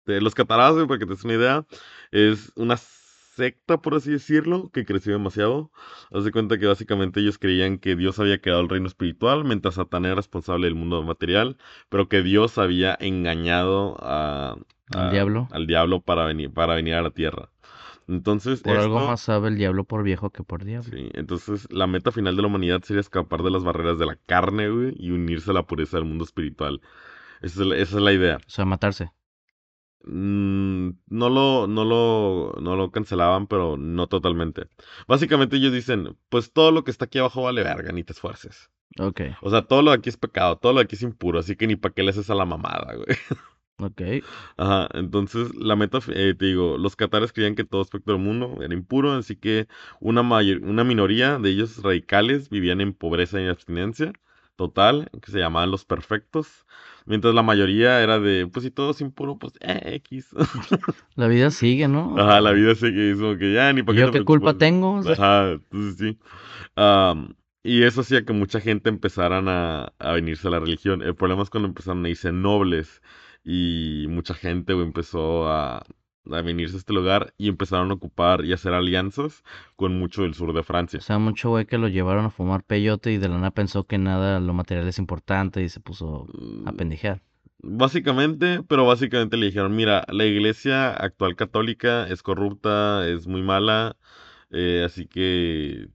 De 0.05 0.21
los 0.21 0.35
cataratas, 0.35 0.87
para 0.87 0.99
que 0.99 1.07
te 1.07 1.13
des 1.13 1.25
una 1.25 1.35
idea, 1.35 1.67
es 2.11 2.53
una 2.57 2.77
secta, 2.77 3.81
por 3.81 3.95
así 3.95 4.11
decirlo, 4.11 4.71
que 4.73 4.85
creció 4.85 5.13
demasiado. 5.13 5.71
Haz 6.11 6.25
de 6.25 6.33
cuenta 6.33 6.59
que 6.59 6.67
básicamente 6.67 7.21
ellos 7.21 7.39
creían 7.39 7.79
que 7.79 7.95
Dios 7.97 8.19
había 8.19 8.41
quedado 8.41 8.63
el 8.63 8.69
reino 8.69 8.89
espiritual, 8.89 9.45
mientras 9.45 9.77
Satán 9.77 10.05
era 10.05 10.17
responsable 10.17 10.67
del 10.67 10.75
mundo 10.75 11.03
material, 11.03 11.57
pero 11.89 12.09
que 12.09 12.23
Dios 12.23 12.59
había 12.59 12.97
engañado 13.01 13.97
a, 14.01 14.57
¿Al 14.95 15.11
diablo? 15.13 15.49
al 15.53 15.67
diablo 15.67 16.01
para 16.03 16.25
venir, 16.27 16.53
para 16.53 16.75
venir 16.75 16.95
a 16.95 17.03
la 17.03 17.11
tierra. 17.11 17.52
Entonces, 18.13 18.61
Por 18.61 18.77
algo 18.77 19.01
más 19.01 19.23
sabe 19.23 19.49
el 19.49 19.57
diablo 19.57 19.85
por 19.85 20.03
viejo 20.03 20.31
que 20.31 20.43
por 20.45 20.65
diablo. 20.65 20.91
Sí, 20.95 21.09
entonces 21.15 21.67
la 21.71 21.87
meta 21.87 22.13
final 22.13 22.37
de 22.37 22.43
la 22.43 22.49
humanidad 22.49 22.83
sería 22.83 23.01
escapar 23.01 23.43
de 23.43 23.51
las 23.51 23.65
barreras 23.65 23.99
de 23.99 24.05
la 24.07 24.17
carne, 24.17 24.69
güey, 24.69 24.95
y 24.99 25.11
unirse 25.11 25.51
a 25.51 25.55
la 25.55 25.67
pureza 25.67 25.97
del 25.97 26.05
mundo 26.07 26.25
espiritual. 26.25 26.83
Esa 27.41 27.63
es 27.63 27.67
la, 27.67 27.77
esa 27.77 27.97
es 27.97 28.03
la 28.03 28.13
idea. 28.13 28.37
O 28.37 28.51
sea, 28.51 28.67
matarse. 28.67 29.13
Mm, 30.05 30.91
no 31.07 31.31
lo, 31.31 31.67
no 31.69 31.85
lo, 31.85 32.55
no 32.61 32.77
lo 32.77 32.91
cancelaban, 32.91 33.47
pero 33.47 33.77
no 33.79 34.09
totalmente. 34.09 34.67
Básicamente 35.09 35.57
ellos 35.57 35.73
dicen, 35.73 36.17
pues 36.29 36.53
todo 36.53 36.71
lo 36.71 36.85
que 36.85 36.91
está 36.91 37.07
aquí 37.07 37.19
abajo 37.19 37.43
vale 37.43 37.63
verga, 37.63 37.93
ni 37.93 38.05
te 38.05 38.13
esfuerces. 38.13 38.71
Ok, 38.99 39.23
O 39.41 39.49
sea, 39.49 39.63
todo 39.63 39.81
lo 39.81 39.91
de 39.91 39.97
aquí 39.97 40.11
es 40.11 40.19
pecado, 40.19 40.59
todo 40.59 40.75
lo 40.75 40.81
de 40.81 40.85
aquí 40.85 40.97
es 40.97 41.03
impuro, 41.03 41.39
así 41.39 41.57
que 41.57 41.67
ni 41.67 41.77
para 41.77 41.95
qué 41.95 42.03
le 42.03 42.11
haces 42.11 42.29
a 42.29 42.35
la 42.35 42.45
mamada, 42.45 42.95
güey. 42.95 43.07
ok. 43.83 44.03
Ajá, 44.57 44.89
entonces 44.95 45.55
la 45.55 45.77
meta, 45.77 45.99
eh, 46.09 46.35
te 46.39 46.47
digo, 46.47 46.79
los 46.79 46.97
catares 46.97 47.33
creían 47.33 47.55
que 47.55 47.65
todo 47.65 47.81
aspecto 47.81 48.13
del 48.13 48.21
mundo 48.21 48.59
era 48.63 48.75
impuro, 48.75 49.13
así 49.13 49.37
que 49.37 49.69
una, 50.01 50.23
mayor, 50.23 50.63
una 50.63 50.85
minoría 50.85 51.39
de 51.39 51.51
ellos 51.51 51.83
radicales 51.83 52.49
vivían 52.51 52.81
en 52.81 52.93
pobreza 52.95 53.41
y 53.41 53.49
abstinencia 53.49 54.13
total, 54.57 55.11
que 55.23 55.31
se 55.31 55.39
llamaban 55.39 55.71
los 55.71 55.85
perfectos, 55.85 56.67
mientras 57.07 57.35
la 57.35 57.43
mayoría 57.43 58.03
era 58.03 58.21
de, 58.21 58.47
pues 58.47 58.65
si 58.65 58.71
todo 58.71 58.91
es 58.93 59.01
impuro, 59.01 59.39
pues 59.39 59.55
eh, 59.61 59.95
X. 59.97 60.29
La 61.17 61.27
vida 61.27 61.51
sigue, 61.51 61.89
¿no? 61.89 62.19
Ajá, 62.19 62.41
la 62.41 62.53
vida 62.53 62.75
sigue, 62.75 63.13
es 63.13 63.19
como 63.19 63.37
que 63.37 63.53
ya 63.53 63.73
ni 63.73 63.83
para 63.83 63.97
qué 63.97 64.03
¿Yo 64.03 64.13
qué 64.13 64.25
culpa 64.25 64.55
tengo? 64.55 64.95
O 64.95 65.03
sea, 65.03 65.13
Ajá, 65.13 65.53
entonces 65.53 65.97
sí. 65.99 66.19
Am, 66.77 67.35
y 67.63 67.83
eso 67.83 68.01
hacía 68.01 68.25
que 68.25 68.33
mucha 68.33 68.61
gente 68.61 68.89
empezaran 68.89 69.49
a, 69.49 69.93
a 69.99 70.13
venirse 70.13 70.49
a 70.49 70.51
la 70.51 70.59
religión. 70.61 71.03
El 71.03 71.15
problema 71.15 71.43
es 71.43 71.51
cuando 71.51 71.69
empezaron 71.69 72.05
a 72.05 72.09
irse 72.09 72.33
nobles 72.33 73.03
y 73.45 74.07
mucha 74.09 74.35
gente 74.35 74.73
güey, 74.75 74.87
empezó 74.87 75.49
a, 75.49 75.79
a 75.79 76.43
venirse 76.43 76.77
a 76.77 76.79
este 76.79 76.93
lugar 76.93 77.35
y 77.39 77.49
empezaron 77.49 77.91
a 77.91 77.95
ocupar 77.95 78.45
y 78.45 78.53
hacer 78.53 78.73
alianzas 78.75 79.43
con 79.77 79.99
mucho 79.99 80.23
del 80.23 80.35
sur 80.35 80.53
de 80.55 80.63
Francia. 80.63 80.99
O 80.99 81.03
sea, 81.03 81.19
mucho 81.19 81.51
güey 81.51 81.67
que 81.67 81.79
lo 81.79 81.89
llevaron 81.89 82.25
a 82.25 82.31
fumar 82.31 82.65
peyote 82.65 83.13
y 83.13 83.19
de 83.19 83.29
la 83.29 83.37
nada 83.39 83.51
pensó 83.51 83.87
que 83.87 83.99
nada, 83.99 84.41
lo 84.41 84.55
material 84.55 84.89
es 84.89 84.99
importante 84.99 85.63
y 85.63 85.69
se 85.69 85.81
puso 85.81 86.29
a 86.65 86.73
Mm, 86.73 86.77
pendejear. 86.77 87.23
Básicamente, 87.65 88.63
pero 88.65 88.87
básicamente 88.87 89.37
le 89.37 89.47
dijeron, 89.47 89.77
mira, 89.77 90.05
la 90.09 90.25
iglesia 90.27 90.91
actual 90.93 91.37
católica 91.37 92.09
es 92.09 92.23
corrupta, 92.23 93.09
es 93.09 93.27
muy 93.29 93.43
mala, 93.43 93.97
eh, 94.51 94.83
así 94.85 95.07
que 95.07 95.89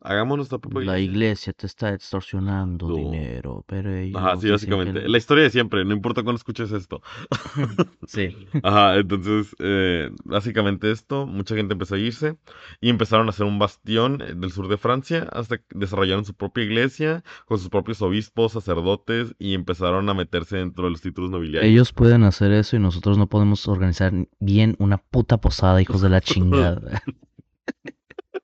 hagamos 0.00 0.36
nuestra 0.36 0.58
propia 0.58 0.84
La 0.86 0.98
iglesia. 0.98 1.52
te 1.52 1.66
está 1.66 1.92
extorsionando 1.92 2.88
No. 2.88 2.94
dinero, 2.96 3.64
pero 3.66 3.94
ellos 3.94 4.16
Ajá, 4.20 4.36
sí, 4.36 4.46
que 4.46 4.52
básicamente. 4.52 5.02
no. 5.02 5.08
La 5.08 5.18
historia 5.18 5.44
de 5.44 5.50
siempre, 5.50 5.84
no 5.84 5.92
importa 5.94 6.22
cuándo 6.22 6.36
escuches 6.38 6.72
esto. 6.72 7.02
Sí. 8.06 8.34
Ajá, 8.62 8.96
entonces, 8.96 9.54
eh, 9.58 10.10
básicamente 10.24 10.90
esto, 10.90 11.26
mucha 11.26 11.54
gente 11.54 11.74
empezó 11.74 11.96
a 11.96 11.98
irse 11.98 12.36
y 12.80 12.88
empezaron 12.88 13.26
a 13.26 13.30
hacer 13.30 13.44
un 13.46 13.58
bastión 13.58 14.22
eh, 14.22 14.34
del 14.34 14.50
sur 14.52 14.68
de 14.68 14.78
Francia 14.78 15.28
hasta 15.32 15.58
que 15.58 15.64
desarrollaron 15.74 16.24
su 16.24 16.34
propia 16.34 16.64
iglesia 16.64 17.22
con 17.46 17.58
sus 17.58 17.68
propios 17.68 18.00
obispos, 18.00 18.52
sacerdotes 18.52 19.34
y 19.38 19.54
empezaron 19.54 20.08
a 20.08 20.14
meterse 20.14 20.56
dentro 20.58 20.84
de 20.84 20.90
los 20.92 21.00
títulos 21.02 21.30
nobiliarios. 21.30 21.70
Ellos 21.70 21.92
pueden 21.92 22.22
hacer 22.24 22.52
eso 22.52 22.76
y 22.76 22.78
nosotros 22.78 23.18
no 23.18 23.26
podemos 23.28 23.66
organizar 23.68 24.12
bien 24.40 24.74
una 24.78 24.98
puta 24.98 25.38
posada, 25.38 25.82
hijos 25.82 26.00
de 26.00 26.08
la 26.08 26.20
chingada. 26.22 27.02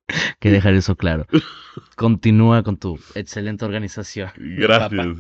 que 0.41 0.51
dejar 0.51 0.75
eso 0.75 0.97
claro. 0.97 1.27
Continúa 1.97 2.63
con 2.63 2.77
tu 2.77 2.99
excelente 3.15 3.65
organización. 3.65 4.31
Gracias. 4.37 5.07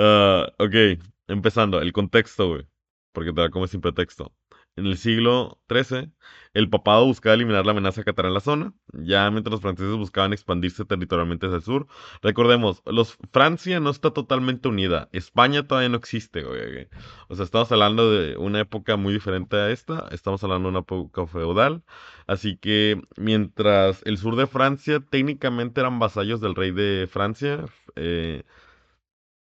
Ah, 0.00 0.46
ok, 0.60 1.00
empezando, 1.26 1.80
el 1.80 1.92
contexto, 1.92 2.50
güey. 2.50 2.68
Porque 3.12 3.32
te 3.32 3.40
da 3.40 3.50
como 3.50 3.66
sin 3.66 3.80
pretexto. 3.80 4.32
En 4.78 4.86
el 4.86 4.96
siglo 4.96 5.58
XIII, 5.68 6.12
el 6.54 6.70
papado 6.70 7.04
buscaba 7.04 7.34
eliminar 7.34 7.66
la 7.66 7.72
amenaza 7.72 8.04
catará 8.04 8.28
en 8.28 8.34
la 8.34 8.40
zona, 8.40 8.72
ya 8.92 9.28
mientras 9.30 9.50
los 9.50 9.60
franceses 9.60 9.96
buscaban 9.96 10.32
expandirse 10.32 10.84
territorialmente 10.84 11.46
hacia 11.46 11.56
el 11.56 11.62
sur. 11.62 11.86
Recordemos, 12.22 12.80
los, 12.86 13.18
Francia 13.32 13.80
no 13.80 13.90
está 13.90 14.12
totalmente 14.12 14.68
unida, 14.68 15.08
España 15.12 15.66
todavía 15.66 15.88
no 15.88 15.96
existe, 15.96 16.44
güey. 16.44 16.88
O 17.28 17.34
sea, 17.34 17.44
estamos 17.44 17.72
hablando 17.72 18.12
de 18.12 18.36
una 18.36 18.60
época 18.60 18.96
muy 18.96 19.12
diferente 19.12 19.56
a 19.56 19.70
esta, 19.70 20.06
estamos 20.12 20.44
hablando 20.44 20.68
de 20.68 20.70
una 20.70 20.80
época 20.80 21.26
feudal, 21.26 21.82
así 22.28 22.56
que 22.56 23.02
mientras 23.16 24.02
el 24.04 24.16
sur 24.16 24.36
de 24.36 24.46
Francia 24.46 25.00
técnicamente 25.00 25.80
eran 25.80 25.98
vasallos 25.98 26.40
del 26.40 26.54
rey 26.54 26.70
de 26.70 27.08
Francia, 27.10 27.64
eh, 27.96 28.44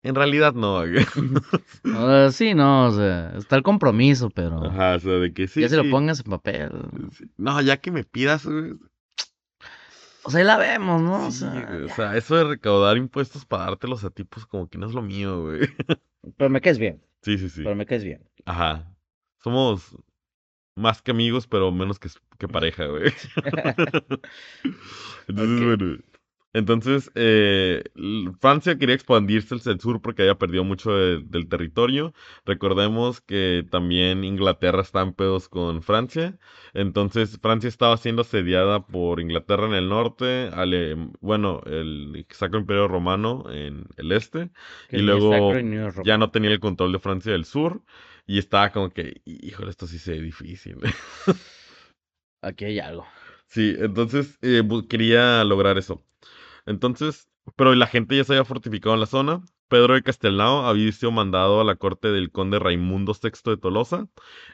En 0.04 0.14
realidad 0.14 0.54
no. 0.54 0.78
güey. 0.86 1.04
Ah, 1.94 2.28
sí, 2.30 2.54
no, 2.54 2.86
o 2.86 2.92
sea, 2.92 3.32
está 3.36 3.56
el 3.56 3.62
compromiso, 3.62 4.30
pero 4.30 4.64
Ajá, 4.64 4.94
o 4.96 5.00
sea, 5.00 5.12
de 5.14 5.32
que 5.32 5.48
sí. 5.48 5.62
ya 5.62 5.68
se 5.68 5.76
lo 5.76 5.90
pongas 5.90 6.20
en 6.20 6.30
papel. 6.30 6.70
sí. 7.12 7.24
No, 7.36 7.60
ya 7.60 7.78
que 7.78 7.90
me 7.90 8.04
pidas, 8.04 8.46
güey. 8.46 8.74
O 10.22 10.30
sea, 10.30 10.40
ahí 10.40 10.46
la 10.46 10.56
vemos, 10.56 11.02
¿no? 11.02 11.26
O 11.26 11.30
sea, 11.30 11.68
o 11.84 11.88
sea, 11.94 12.16
eso 12.16 12.36
de 12.36 12.44
recaudar 12.44 12.96
impuestos 12.96 13.44
para 13.44 13.64
dártelos 13.64 14.04
a 14.04 14.10
ti, 14.10 14.24
pues 14.24 14.46
como 14.46 14.68
que 14.70 14.78
no 14.78 14.86
es 14.86 14.92
lo 14.94 15.02
mío, 15.02 15.42
güey. 15.42 15.68
Pero 16.36 16.48
me 16.50 16.60
caes 16.60 16.78
bien, 16.78 17.02
Sí, 17.22 17.36
sí, 17.36 17.48
sí. 17.50 17.62
pero 17.62 17.74
me 17.74 17.84
caes 17.84 18.04
bien. 18.04 18.22
Ajá. 18.46 18.90
Somos 19.42 19.96
más 20.76 21.02
que 21.02 21.10
amigos, 21.10 21.46
pero 21.46 21.70
menos 21.72 21.98
que, 21.98 22.08
que 22.38 22.48
pareja, 22.48 22.86
güey. 22.86 23.04
Entonces, 25.28 25.60
Ok. 25.60 25.64
bueno. 25.78 25.98
Entonces, 26.54 27.10
eh, 27.16 27.82
Francia 28.40 28.78
quería 28.78 28.94
expandirse 28.94 29.56
hacia 29.56 29.72
el 29.72 29.80
sur 29.80 30.00
porque 30.00 30.22
había 30.22 30.38
perdido 30.38 30.64
mucho 30.64 30.92
de- 30.96 31.20
del 31.22 31.48
territorio. 31.48 32.14
Recordemos 32.46 33.20
que 33.20 33.66
también 33.70 34.24
Inglaterra 34.24 34.80
está 34.82 35.02
en 35.02 35.12
pedos 35.12 35.48
con 35.48 35.82
Francia. 35.82 36.38
Entonces, 36.72 37.38
Francia 37.42 37.68
estaba 37.68 37.96
siendo 37.96 38.22
asediada 38.22 38.86
por 38.86 39.20
Inglaterra 39.20 39.66
en 39.66 39.74
el 39.74 39.88
norte, 39.88 40.48
ale- 40.52 40.96
bueno, 41.20 41.60
el 41.66 42.24
Sacro 42.30 42.60
Imperio 42.60 42.88
Romano 42.88 43.44
en 43.52 43.86
el 43.96 44.12
este. 44.12 44.50
Que 44.88 44.98
Y 44.98 45.02
luego 45.02 45.52
ya 46.04 46.18
no 46.18 46.30
tenía 46.30 46.50
el 46.50 46.60
control 46.60 46.92
de 46.92 46.98
Francia 47.00 47.32
del 47.32 47.44
sur. 47.44 47.82
Y 48.26 48.38
estaba 48.38 48.70
como 48.70 48.90
que, 48.90 49.20
híjole, 49.26 49.70
esto 49.70 49.86
sí 49.86 49.98
se 49.98 50.12
ve 50.12 50.20
difícil. 50.22 50.76
Aquí 52.42 52.64
hay 52.64 52.78
algo. 52.78 53.06
Sí, 53.46 53.74
entonces 53.78 54.38
eh, 54.42 54.62
quería 54.88 55.44
lograr 55.44 55.78
eso. 55.78 56.02
Entonces, 56.66 57.28
pero 57.56 57.74
la 57.74 57.86
gente 57.86 58.16
ya 58.16 58.24
se 58.24 58.32
había 58.32 58.44
fortificado 58.44 58.94
en 58.94 59.00
la 59.00 59.06
zona. 59.06 59.42
Pedro 59.68 59.94
de 59.94 60.02
Castelnao 60.02 60.66
había 60.66 60.90
sido 60.92 61.12
mandado 61.12 61.60
a 61.60 61.64
la 61.64 61.76
corte 61.76 62.08
del 62.08 62.30
conde 62.30 62.58
Raimundo 62.58 63.12
VI 63.12 63.50
de 63.50 63.56
Tolosa. 63.56 64.08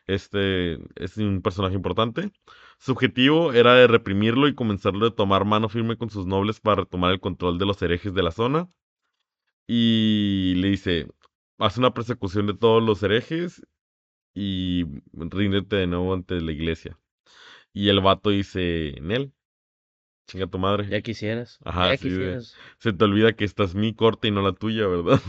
Este 0.06 0.78
es 0.96 1.16
un 1.16 1.42
personaje 1.42 1.74
importante. 1.74 2.32
Su 2.78 2.92
objetivo 2.92 3.52
era 3.52 3.74
de 3.74 3.86
reprimirlo 3.86 4.48
y 4.48 4.54
comenzarlo 4.54 5.06
a 5.06 5.14
tomar 5.14 5.44
mano 5.44 5.68
firme 5.68 5.96
con 5.96 6.10
sus 6.10 6.26
nobles 6.26 6.60
para 6.60 6.82
retomar 6.82 7.12
el 7.12 7.20
control 7.20 7.58
de 7.58 7.66
los 7.66 7.80
herejes 7.82 8.14
de 8.14 8.22
la 8.22 8.30
zona. 8.30 8.68
Y 9.66 10.54
le 10.56 10.68
dice, 10.70 11.08
haz 11.58 11.78
una 11.78 11.94
persecución 11.94 12.46
de 12.46 12.54
todos 12.54 12.82
los 12.82 13.02
herejes 13.02 13.62
y 14.34 14.84
ríndete 15.12 15.76
de 15.76 15.86
nuevo 15.86 16.14
ante 16.14 16.40
la 16.40 16.52
iglesia. 16.52 16.98
Y 17.72 17.88
el 17.88 18.00
vato 18.00 18.30
dice, 18.30 18.96
Nel, 19.00 19.32
chinga 20.30 20.46
tu 20.46 20.58
madre. 20.58 20.88
Ya 20.88 21.00
quisieras. 21.00 21.58
Ajá, 21.64 21.90
ya 21.90 21.96
sí, 21.96 22.08
quisieras. 22.08 22.56
Se 22.78 22.92
te 22.92 23.04
olvida 23.04 23.32
que 23.32 23.44
esta 23.44 23.64
es 23.64 23.74
mi 23.74 23.94
corte 23.94 24.28
y 24.28 24.30
no 24.30 24.42
la 24.42 24.52
tuya, 24.52 24.86
¿verdad? 24.86 25.20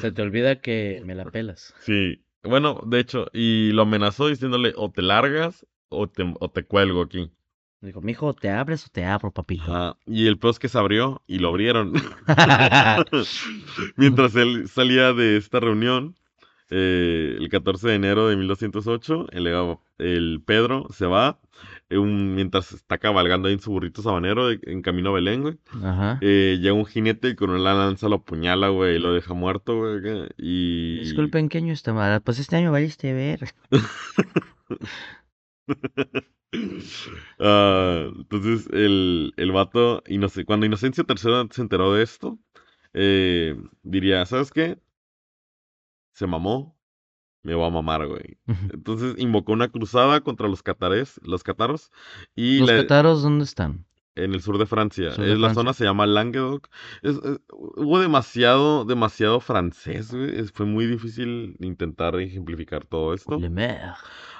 Se 0.00 0.12
te 0.12 0.22
olvida 0.22 0.60
que 0.60 1.02
me 1.06 1.14
la 1.14 1.24
pelas. 1.24 1.74
Sí. 1.80 2.22
Bueno, 2.42 2.80
de 2.86 3.00
hecho, 3.00 3.26
y 3.32 3.72
lo 3.72 3.82
amenazó 3.82 4.28
diciéndole, 4.28 4.72
o 4.76 4.90
te 4.90 5.02
largas 5.02 5.66
o 5.88 6.08
te, 6.08 6.34
o 6.38 6.50
te 6.50 6.64
cuelgo 6.64 7.02
aquí. 7.02 7.30
Dijo, 7.80 8.02
mijo, 8.02 8.34
¿te 8.34 8.50
abres 8.50 8.86
o 8.86 8.88
te 8.90 9.06
abro, 9.06 9.30
papito? 9.30 9.96
Y 10.04 10.26
el 10.26 10.38
peor 10.38 10.52
es 10.52 10.58
que 10.58 10.68
se 10.68 10.78
abrió 10.78 11.22
y 11.26 11.38
lo 11.38 11.48
abrieron. 11.48 11.94
Mientras 13.96 14.36
él 14.36 14.68
salía 14.68 15.14
de 15.14 15.38
esta 15.38 15.60
reunión, 15.60 16.14
eh, 16.70 17.36
el 17.38 17.48
14 17.48 17.88
de 17.88 17.94
enero 17.96 18.28
de 18.28 18.36
1208, 18.36 19.26
el, 19.32 19.46
el 19.98 20.42
Pedro 20.44 20.86
se 20.90 21.06
va, 21.06 21.38
eh, 21.90 21.98
un- 21.98 22.34
mientras 22.34 22.72
está 22.72 22.98
cabalgando 22.98 23.48
ahí 23.48 23.54
en 23.54 23.60
su 23.60 23.70
burrito 23.72 24.02
sabanero 24.02 24.48
de- 24.48 24.60
en 24.62 24.82
camino 24.82 25.10
a 25.10 25.14
Belén, 25.14 25.42
güey. 25.42 25.58
Ajá. 25.82 26.18
Eh, 26.20 26.58
llega 26.60 26.74
un 26.74 26.86
jinete 26.86 27.30
y 27.30 27.34
con 27.34 27.50
una 27.50 27.74
lanza 27.74 28.08
lo 28.08 28.16
apuñala, 28.16 28.68
güey, 28.68 28.96
y 28.96 28.98
lo 28.98 29.12
deja 29.12 29.34
muerto, 29.34 29.76
güey. 29.78 30.00
Y... 30.38 31.00
Disculpen, 31.00 31.48
¿qué 31.48 31.58
año 31.58 31.72
está 31.72 31.92
mal? 31.92 32.20
Pues 32.22 32.38
este 32.38 32.56
año 32.56 32.72
valiste 32.72 33.12
ver. 33.12 33.40
Ah, 37.38 38.08
entonces 38.16 38.68
el, 38.72 39.32
el 39.36 39.52
vato, 39.52 40.02
inoce- 40.06 40.44
cuando 40.44 40.66
Inocencio 40.66 41.04
III 41.08 41.48
se 41.50 41.62
enteró 41.62 41.94
de 41.94 42.02
esto, 42.02 42.38
eh, 42.92 43.56
diría, 43.82 44.24
¿sabes 44.26 44.50
qué? 44.50 44.78
Se 46.20 46.26
mamó, 46.26 46.76
me 47.42 47.54
va 47.54 47.68
a 47.68 47.70
mamar, 47.70 48.06
güey. 48.06 48.36
Entonces 48.74 49.14
invocó 49.16 49.52
una 49.52 49.68
cruzada 49.68 50.20
contra 50.20 50.48
los 50.48 50.62
catares, 50.62 51.18
los 51.24 51.42
cataros, 51.42 51.90
y 52.36 52.58
¿Los 52.58 52.68
la- 52.68 52.76
cataros 52.82 53.22
dónde 53.22 53.44
están? 53.44 53.86
en 54.16 54.34
el 54.34 54.42
sur 54.42 54.58
de 54.58 54.66
Francia. 54.66 55.12
Sur 55.12 55.24
de 55.24 55.32
Es- 55.32 55.38
la 55.38 55.54
zona 55.54 55.72
se 55.72 55.84
llama 55.84 56.04
Languedoc. 56.04 56.68
Es- 57.00 57.16
es- 57.24 57.40
hubo 57.48 57.98
demasiado, 58.00 58.84
demasiado 58.84 59.40
francés, 59.40 60.12
güey. 60.12 60.44
Fue 60.52 60.66
muy 60.66 60.84
difícil 60.84 61.56
intentar 61.60 62.14
ejemplificar 62.20 62.84
todo 62.84 63.14
esto. 63.14 63.38
Le 63.40 63.48
Mer. 63.48 63.94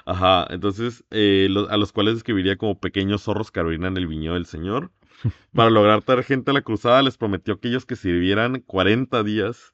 Ajá, 0.05 0.45
entonces, 0.51 1.03
eh, 1.09 1.47
lo- 1.49 1.67
a 1.67 1.77
los 1.77 1.91
cuales 1.93 2.13
describiría 2.13 2.57
como 2.57 2.79
pequeños 2.79 3.23
zorros 3.23 3.49
que 3.49 3.59
abrinan 3.59 3.97
el 3.97 4.05
viñedo 4.05 4.35
del 4.35 4.45
Señor. 4.45 4.91
Para 5.55 5.71
lograr 5.71 6.03
traer 6.03 6.23
gente 6.25 6.51
a 6.51 6.53
la 6.53 6.61
cruzada, 6.61 7.01
les 7.01 7.17
prometió 7.17 7.55
a 7.55 7.57
aquellos 7.57 7.87
que 7.87 7.95
sirvieran 7.95 8.59
40 8.67 9.23
días 9.23 9.73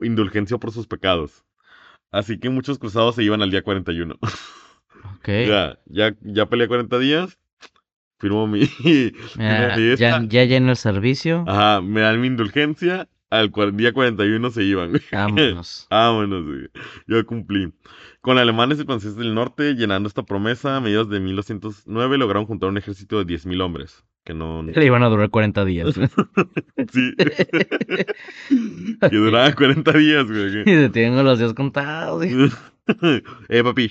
indulgencia 0.00 0.58
por 0.58 0.72
sus 0.72 0.86
pecados. 0.86 1.44
Así 2.10 2.38
que 2.38 2.50
muchos 2.50 2.78
cruzados 2.78 3.14
se 3.14 3.22
iban 3.22 3.42
al 3.42 3.50
día 3.50 3.62
41. 3.62 4.14
Ok. 4.14 5.28
ya, 5.48 5.78
ya, 5.86 6.14
ya 6.22 6.46
peleé 6.46 6.68
40 6.68 6.98
días, 6.98 7.38
firmo 8.18 8.46
mi, 8.46 8.68
Mira, 9.36 9.76
mi 9.76 9.96
ya, 9.96 10.22
ya 10.22 10.44
lleno 10.44 10.70
el 10.70 10.76
servicio. 10.76 11.44
Ajá, 11.46 11.80
me 11.80 12.00
dan 12.00 12.20
mi 12.20 12.28
indulgencia, 12.28 13.08
al 13.30 13.52
día 13.74 13.92
41 13.92 14.50
se 14.50 14.62
iban. 14.62 14.90
güey. 14.90 15.02
Vámonos. 15.12 15.86
Vámonos, 15.90 16.44
güey. 16.44 16.68
Yo 17.06 17.24
cumplí. 17.26 17.72
Con 18.20 18.38
alemanes 18.38 18.80
y 18.80 18.84
franceses 18.84 19.16
del 19.16 19.34
norte, 19.34 19.74
llenando 19.74 20.08
esta 20.08 20.22
promesa, 20.22 20.76
a 20.76 20.80
mediados 20.80 21.08
de 21.10 21.20
1209 21.20 22.18
lograron 22.18 22.46
juntar 22.46 22.70
un 22.70 22.78
ejército 22.78 23.22
de 23.22 23.34
10.000 23.34 23.62
hombres. 23.62 24.04
Que 24.26 24.34
no... 24.34 24.62
Le 24.74 24.84
iban 24.84 25.02
a 25.02 25.08
durar 25.08 25.30
40 25.30 25.64
días. 25.64 25.94
Sí. 26.92 27.12
que 29.00 29.16
duraba 29.16 29.52
40 29.52 29.92
días, 29.92 30.26
güey. 30.26 30.60
y 30.60 30.64
te 30.64 30.88
tengo 30.90 31.22
los 31.22 31.38
días 31.38 31.54
contados. 31.54 32.24
eh, 32.24 33.62
papi. 33.64 33.90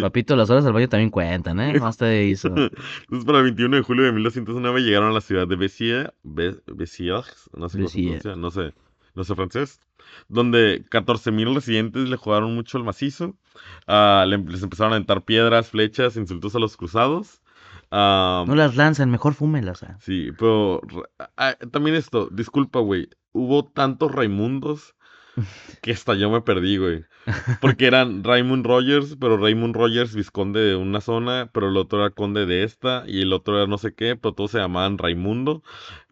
Papito, 0.00 0.36
las 0.36 0.48
horas 0.50 0.64
del 0.64 0.72
baño 0.72 0.88
también 0.88 1.10
cuentan, 1.10 1.60
¿eh? 1.60 1.78
Más 1.80 1.96
te 1.96 2.24
hizo. 2.26 2.48
Entonces, 2.48 3.24
para 3.26 3.38
el 3.38 3.44
21 3.44 3.76
de 3.76 3.82
julio 3.82 4.04
de 4.04 4.12
1209 4.12 4.80
llegaron 4.82 5.10
a 5.10 5.12
la 5.14 5.20
ciudad 5.20 5.46
de 5.48 5.56
Béziers, 5.56 6.10
Bé- 6.22 6.56
Béziers, 6.66 7.50
no 7.56 7.68
sé 7.68 7.78
cómo 7.78 7.88
se 7.88 7.98
pronuncia, 8.02 8.36
no 8.36 8.50
sé, 8.50 8.72
no 9.14 9.24
sé 9.24 9.34
francés, 9.34 9.80
donde 10.28 10.84
14.000 10.90 11.54
residentes 11.54 12.08
le 12.08 12.16
jugaron 12.16 12.54
mucho 12.54 12.78
al 12.78 12.84
macizo, 12.84 13.36
le- 13.86 14.38
les 14.38 14.62
empezaron 14.62 14.92
a 14.92 14.96
aventar 14.96 15.24
piedras, 15.24 15.68
flechas, 15.70 16.16
insultos 16.16 16.54
a 16.54 16.58
los 16.58 16.76
cruzados. 16.76 17.42
No 17.90 18.54
las 18.54 18.76
lancen, 18.76 19.10
mejor 19.10 19.34
fúmelas. 19.34 19.82
ah. 19.82 19.96
Sí, 20.00 20.30
pero 20.38 20.80
ah, 21.36 21.56
también 21.72 21.96
esto, 21.96 22.28
disculpa, 22.30 22.78
güey, 22.80 23.08
hubo 23.32 23.64
tantos 23.64 24.12
Raimundos 24.12 24.94
que 25.82 25.92
hasta 25.92 26.14
yo 26.14 26.30
me 26.30 26.42
perdí, 26.42 26.76
güey. 26.76 27.04
Porque 27.60 27.86
eran 27.86 28.24
Raymond 28.24 28.66
Rogers, 28.66 29.16
pero 29.20 29.36
Raymond 29.36 29.76
Rogers 29.76 30.14
visconde 30.14 30.60
de 30.60 30.76
una 30.76 31.00
zona, 31.00 31.50
pero 31.52 31.68
el 31.68 31.76
otro 31.76 32.00
era 32.00 32.10
conde 32.10 32.46
de 32.46 32.64
esta, 32.64 33.04
y 33.06 33.22
el 33.22 33.32
otro 33.32 33.56
era 33.56 33.66
no 33.66 33.78
sé 33.78 33.94
qué, 33.94 34.16
pero 34.16 34.34
todos 34.34 34.52
se 34.52 34.58
llamaban 34.58 34.98
Raimundo. 34.98 35.62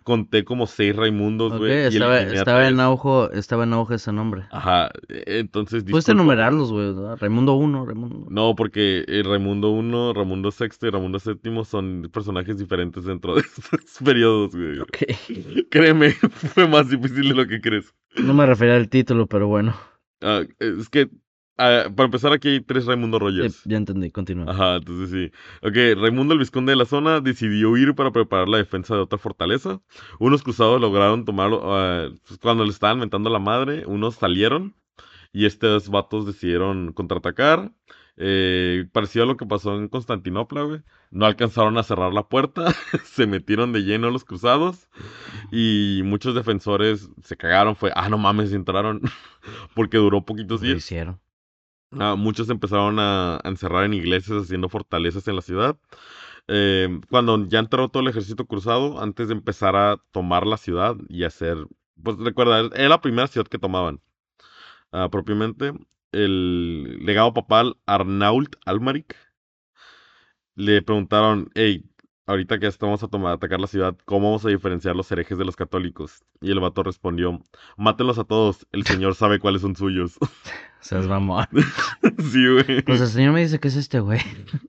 Conté 0.08 0.42
como 0.42 0.66
seis 0.66 0.96
Raimundos, 0.96 1.58
güey. 1.58 1.82
y 1.82 1.96
estaba, 2.32 2.66
en 2.66 2.80
auge, 2.80 3.28
estaba 3.38 3.64
en 3.64 3.74
auge 3.74 3.96
ese 3.96 4.10
nombre. 4.10 4.46
Ajá, 4.50 4.88
e- 5.10 5.38
entonces 5.40 5.84
disculpa. 5.84 6.12
enumerarlos, 6.12 6.72
güey. 6.72 6.94
Raimundo 7.16 7.52
1, 7.56 7.84
Raimundo. 7.84 8.26
No, 8.30 8.54
porque 8.56 9.04
eh, 9.06 9.22
Raimundo 9.22 9.68
I, 9.68 10.14
Raimundo 10.14 10.48
VI 10.50 10.86
y 10.86 10.90
Raimundo 10.90 11.18
VII 11.22 11.64
son 11.66 12.08
personajes 12.10 12.56
diferentes 12.56 13.04
dentro 13.04 13.34
de 13.34 13.40
estos 13.72 13.98
periodos, 14.02 14.56
güey. 14.56 14.78
Ok. 14.78 14.96
Créeme, 15.70 16.12
fue 16.12 16.66
más 16.66 16.88
difícil 16.88 17.28
de 17.28 17.34
lo 17.34 17.46
que 17.46 17.60
crees. 17.60 17.94
No 18.16 18.32
me 18.32 18.46
refería 18.46 18.76
al 18.76 18.88
título, 18.88 19.26
pero 19.26 19.46
bueno. 19.46 19.74
Ah, 20.22 20.40
es 20.58 20.88
que, 20.88 21.10
ah, 21.58 21.84
para 21.94 22.06
empezar, 22.06 22.32
aquí 22.32 22.48
hay 22.48 22.60
tres 22.60 22.86
Raimundo 22.86 23.18
Rogers. 23.18 23.62
ya 23.64 23.76
entendí, 23.76 24.10
continúa. 24.10 24.50
Ajá, 24.50 24.76
entonces 24.76 25.10
sí. 25.10 25.32
Ok, 25.66 26.00
Raimundo 26.00 26.32
el 26.34 26.40
Vizconde 26.40 26.72
de 26.72 26.76
la 26.76 26.84
zona 26.86 27.20
decidió 27.20 27.70
huir 27.70 27.94
para 27.94 28.10
preparar 28.12 28.48
la 28.48 28.58
defensa 28.58 28.94
de 28.94 29.00
otra 29.02 29.18
fortaleza. 29.18 29.80
Unos 30.18 30.42
cruzados 30.42 30.80
lograron 30.80 31.24
tomarlo. 31.24 31.60
ah, 31.76 32.08
pues, 32.26 32.38
cuando 32.40 32.64
le 32.64 32.70
estaban 32.70 32.98
mentando 32.98 33.28
la 33.30 33.38
madre, 33.38 33.84
unos 33.86 34.14
salieron. 34.16 34.74
Y 35.32 35.44
estos 35.44 35.90
vatos 35.90 36.24
decidieron 36.26 36.92
contraatacar. 36.94 37.70
Eh, 38.20 38.86
parecido 38.92 39.24
a 39.24 39.28
lo 39.28 39.36
que 39.36 39.46
pasó 39.46 39.76
en 39.76 39.86
Constantinopla, 39.88 40.62
güey. 40.62 40.80
No 41.10 41.26
alcanzaron 41.26 41.76
a 41.78 41.82
cerrar 41.84 42.12
la 42.12 42.26
puerta. 42.28 42.74
se 43.04 43.26
metieron 43.26 43.72
de 43.72 43.82
lleno 43.84 44.10
los 44.10 44.24
cruzados. 44.24 44.88
Y 45.52 46.00
muchos 46.04 46.34
defensores 46.34 47.10
se 47.22 47.36
cagaron. 47.36 47.76
Fue, 47.76 47.92
ah, 47.94 48.08
no 48.08 48.18
mames, 48.18 48.52
entraron. 48.52 49.02
Porque 49.74 49.98
duró 49.98 50.24
poquitos 50.24 50.60
Lo 50.62 50.66
días. 50.66 50.78
hicieron. 50.78 51.20
Ah, 51.92 52.16
muchos 52.16 52.50
empezaron 52.50 52.98
a, 52.98 53.40
encerrar 53.44 53.84
en 53.84 53.94
iglesias 53.94 54.42
haciendo 54.44 54.68
fortalezas 54.68 55.26
en 55.28 55.36
la 55.36 55.42
ciudad. 55.42 55.78
Eh, 56.48 57.00
cuando 57.10 57.46
ya 57.46 57.58
entró 57.60 57.88
todo 57.88 58.02
el 58.02 58.08
ejército 58.08 58.46
cruzado, 58.46 59.00
antes 59.02 59.28
de 59.28 59.34
empezar 59.34 59.76
a 59.76 59.98
tomar 60.12 60.46
la 60.46 60.56
ciudad 60.56 60.96
y 61.08 61.24
hacer 61.24 61.66
pues 62.02 62.16
recuerda, 62.18 62.60
era 62.76 62.88
la 62.88 63.00
primera 63.00 63.26
ciudad 63.28 63.46
que 63.46 63.58
tomaban. 63.58 64.00
Ah, 64.92 65.08
propiamente, 65.10 65.72
el 66.12 67.04
legado 67.04 67.34
papal 67.34 67.76
Arnault 67.86 68.56
Almaric 68.66 69.16
le 70.54 70.82
preguntaron, 70.82 71.50
hey, 71.54 71.84
ahorita 72.26 72.58
que 72.58 72.66
estamos 72.66 73.02
a 73.02 73.08
tomar, 73.08 73.34
atacar 73.34 73.60
la 73.60 73.66
ciudad, 73.66 73.96
¿cómo 74.04 74.28
vamos 74.28 74.44
a 74.44 74.48
diferenciar 74.48 74.96
los 74.96 75.10
herejes 75.12 75.38
de 75.38 75.44
los 75.44 75.56
católicos? 75.56 76.24
Y 76.40 76.50
el 76.50 76.60
vato 76.60 76.82
respondió, 76.82 77.40
mátenlos 77.76 78.18
a 78.18 78.24
todos, 78.24 78.66
el 78.72 78.84
Señor 78.86 79.14
sabe 79.14 79.38
cuáles 79.38 79.62
son 79.62 79.76
suyos. 79.76 80.18
Seas 80.80 81.06
mamón. 81.06 81.46
sí, 82.32 82.46
güey. 82.48 82.82
Pues 82.82 83.00
el 83.00 83.08
señor 83.08 83.32
me 83.32 83.40
dice 83.42 83.58
que 83.58 83.68
es 83.68 83.76
este 83.76 84.00
güey. 84.00 84.20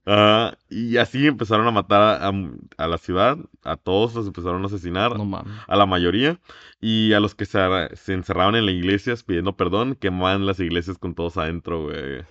Ah, 0.06 0.54
y 0.68 0.96
así 0.96 1.26
empezaron 1.26 1.66
a 1.66 1.70
matar 1.70 2.22
a, 2.22 2.32
a 2.76 2.86
la 2.88 2.98
ciudad, 2.98 3.38
a 3.62 3.76
todos 3.76 4.14
los 4.14 4.26
empezaron 4.26 4.62
a 4.62 4.66
asesinar, 4.66 5.16
No 5.16 5.24
mames. 5.24 5.52
a 5.66 5.76
la 5.76 5.86
mayoría, 5.86 6.38
y 6.80 7.12
a 7.12 7.20
los 7.20 7.34
que 7.34 7.46
se, 7.46 7.58
se 7.94 8.12
encerraban 8.14 8.56
en 8.56 8.66
las 8.66 8.74
iglesias 8.74 9.22
pidiendo 9.22 9.56
perdón, 9.56 9.94
quemaban 9.94 10.46
las 10.46 10.58
iglesias 10.60 10.98
con 10.98 11.14
todos 11.14 11.36
adentro, 11.36 11.84
güey. 11.84 12.22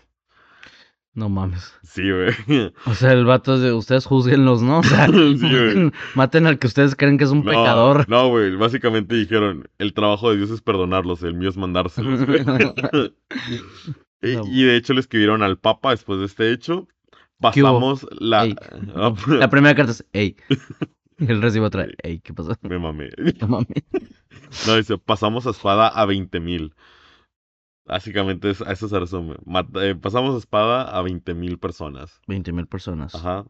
No 1.19 1.27
mames. 1.27 1.73
Sí, 1.83 2.03
güey. 2.09 2.31
O 2.85 2.93
sea, 2.93 3.11
el 3.11 3.25
vato 3.25 3.55
es 3.55 3.59
de 3.61 3.73
ustedes 3.73 4.05
juzguenlos, 4.05 4.61
¿no? 4.61 4.79
O 4.79 4.83
sea, 4.83 5.07
Sí, 5.11 5.91
maten 6.15 6.47
al 6.47 6.57
que 6.59 6.67
ustedes 6.67 6.95
creen 6.95 7.17
que 7.17 7.25
es 7.25 7.31
un 7.31 7.39
No, 7.43 7.51
pecador. 7.51 8.07
No, 8.07 8.29
güey. 8.29 8.55
Básicamente 8.55 9.15
dijeron, 9.15 9.67
el 9.79 9.93
trabajo 9.93 10.31
de 10.31 10.37
Dios 10.37 10.49
es 10.49 10.61
perdonarlos, 10.61 11.21
el 11.23 11.33
mío 11.33 11.49
es 11.49 11.57
mandárselos, 11.57 12.21
y, 14.21 14.35
No. 14.35 14.43
y 14.47 14.63
de 14.63 14.77
hecho 14.77 14.93
le 14.93 15.01
escribieron 15.01 15.43
al 15.43 15.57
Papa 15.57 15.91
después 15.91 16.19
de 16.19 16.25
este 16.27 16.53
hecho. 16.53 16.87
Pasamos 17.41 18.07
la... 18.17 18.47
La 19.27 19.49
primera 19.49 19.75
carta 19.75 19.91
es, 19.91 20.05
ey. 20.13 20.37
Y 21.17 21.29
el 21.29 21.41
recibo 21.41 21.65
otra, 21.65 21.85
ey, 22.03 22.19
¿qué 22.21 22.33
pasó? 22.33 22.55
Me 22.61 22.79
mamé. 22.79 23.09
No 23.41 23.47
mames. 23.49 23.67
No, 24.67 24.75
dice, 24.77 24.97
pasamos 24.97 25.45
a 25.47 25.49
espada 25.49 25.89
a 25.89 26.05
20 26.05 26.39
mil. 26.39 26.73
Básicamente 27.89 28.51
es- 28.51 28.61
a 28.61 28.71
eso 28.71 28.87
se 28.87 28.99
resume. 28.99 29.35
Mata- 29.45 29.83
eh, 29.85 29.95
pasamos 29.95 30.37
espada 30.37 30.83
a 30.95 31.01
20 31.01 31.33
mil 31.33 31.57
personas. 31.57 32.21
20 32.27 32.51
mil 32.53 32.67
personas. 32.67 33.15
Ajá. 33.15 33.45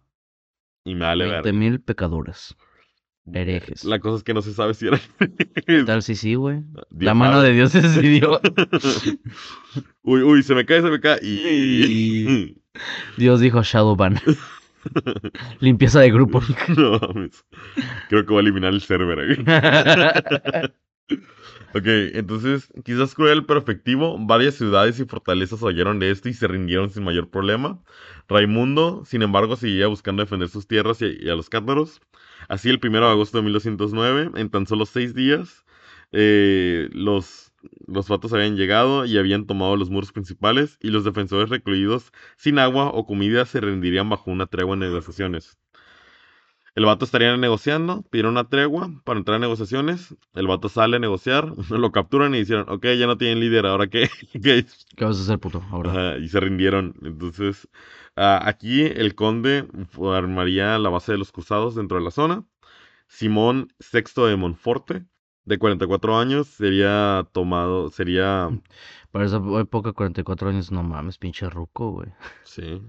Y 0.86 0.96
me 0.96 1.02
vale 1.06 1.26
20 1.26 1.42
ver. 1.44 1.54
mil 1.54 1.82
pecadores. 1.82 2.56
herejes. 3.32 3.84
La 3.84 4.00
cosa 4.00 4.18
es 4.18 4.24
que 4.24 4.34
no 4.34 4.42
se 4.42 4.54
sabe 4.54 4.74
si 4.74 4.88
era. 4.88 4.98
¿Qué 5.68 5.84
tal 5.84 6.02
si 6.04 6.16
sí, 6.16 6.34
güey? 6.36 6.64
La 6.98 7.14
mano 7.14 7.34
sabe. 7.36 7.50
de 7.50 7.54
Dios 7.54 7.74
decidió. 7.74 8.40
uy, 10.04 10.22
uy, 10.24 10.42
se 10.42 10.56
me 10.56 10.66
cae, 10.66 10.82
se 10.82 10.90
me 10.90 11.00
cae. 11.00 11.20
Y... 11.22 12.58
Dios 13.18 13.40
dijo 13.42 13.62
Shadowban. 13.62 14.20
Limpieza 15.60 16.00
de 16.00 16.12
grupo. 16.12 16.42
no 16.76 16.98
mames. 17.00 17.46
Creo 18.08 18.26
que 18.26 18.32
voy 18.32 18.38
a 18.38 18.42
eliminar 18.42 18.74
el 18.74 18.82
server. 18.82 19.44
Ok, 21.76 21.86
entonces, 21.86 22.74
quizás 22.84 23.14
cruel 23.14 23.46
pero 23.46 23.60
efectivo, 23.60 24.18
varias 24.20 24.56
ciudades 24.56 25.00
y 25.00 25.06
fortalezas 25.06 25.62
oyeron 25.62 26.00
de 26.00 26.10
esto 26.10 26.28
y 26.28 26.34
se 26.34 26.48
rindieron 26.48 26.90
sin 26.90 27.04
mayor 27.04 27.30
problema. 27.30 27.80
Raimundo, 28.28 29.04
sin 29.06 29.22
embargo, 29.22 29.56
seguía 29.56 29.88
buscando 29.88 30.24
defender 30.24 30.50
sus 30.50 30.68
tierras 30.68 31.00
y, 31.02 31.30
a 31.30 31.36
los 31.36 31.50
cátaros. 31.50 32.02
Así, 32.48 32.70
el 32.70 32.80
1 32.84 33.00
de 33.02 33.06
agosto 33.06 33.38
de 33.38 33.44
1209, 33.44 34.32
en 34.36 34.50
tan 34.50 34.66
solo 34.66 34.86
seis 34.88 35.14
días, 35.14 35.64
eh, 36.12 36.90
los, 36.92 37.54
los 37.86 38.08
vatos 38.08 38.34
habían 38.34 38.56
llegado 38.56 39.06
y 39.06 39.18
habían 39.20 39.46
tomado 39.46 39.76
los 39.78 39.92
muros 39.92 40.12
principales 40.12 40.78
y 40.82 40.90
los 40.90 41.04
defensores 41.04 41.50
recluidos 41.50 42.12
sin 42.38 42.58
agua 42.58 42.90
o 42.92 43.06
comida 43.06 43.46
se 43.46 43.62
rendirían 43.62 44.10
bajo 44.10 44.32
una 44.32 44.48
tregua 44.48 44.74
en 44.74 44.80
negociaciones. 44.80 45.60
El 46.80 46.86
vato 46.86 47.04
estaría 47.04 47.36
negociando, 47.36 48.04
pidieron 48.04 48.32
una 48.32 48.48
tregua 48.48 48.90
para 49.04 49.20
entrar 49.20 49.36
a 49.36 49.40
negociaciones. 49.40 50.16
El 50.34 50.48
vato 50.48 50.70
sale 50.70 50.96
a 50.96 51.00
negociar, 51.00 51.54
lo 51.70 51.92
capturan 51.92 52.34
y 52.34 52.40
dijeron, 52.40 52.68
ok, 52.70 52.86
ya 52.98 53.06
no 53.06 53.18
tienen 53.18 53.42
líder, 53.42 53.66
¿ahora 53.66 53.88
qué? 53.88 54.10
¿Qué? 54.32 54.66
¿Qué 54.96 55.04
vas 55.04 55.18
a 55.18 55.22
hacer, 55.24 55.40
puto? 55.40 55.62
Ahora. 55.72 56.18
Y 56.18 56.30
se 56.30 56.40
rindieron. 56.40 56.96
Entonces, 57.02 57.68
ah, 58.16 58.40
aquí 58.46 58.84
el 58.84 59.14
conde 59.14 59.68
armaría 60.16 60.80
la 60.80 60.88
base 60.88 61.12
de 61.12 61.18
los 61.18 61.34
cruzados 61.34 61.76
dentro 61.76 61.98
de 61.98 62.06
la 62.06 62.12
zona. 62.12 62.46
Simón 63.10 63.74
VI 63.92 64.30
de 64.30 64.38
Monforte, 64.38 65.06
de 65.44 65.60
44 65.60 66.18
años, 66.18 66.48
sería 66.48 67.28
tomado, 67.34 67.90
sería, 67.90 68.58
Para 69.12 69.26
esa 69.26 69.42
época, 69.60 69.92
44 69.92 70.48
años, 70.48 70.72
no 70.72 70.82
mames, 70.84 71.18
pinche 71.18 71.50
ruco, 71.50 71.92
güey. 71.92 72.08
sí. 72.44 72.82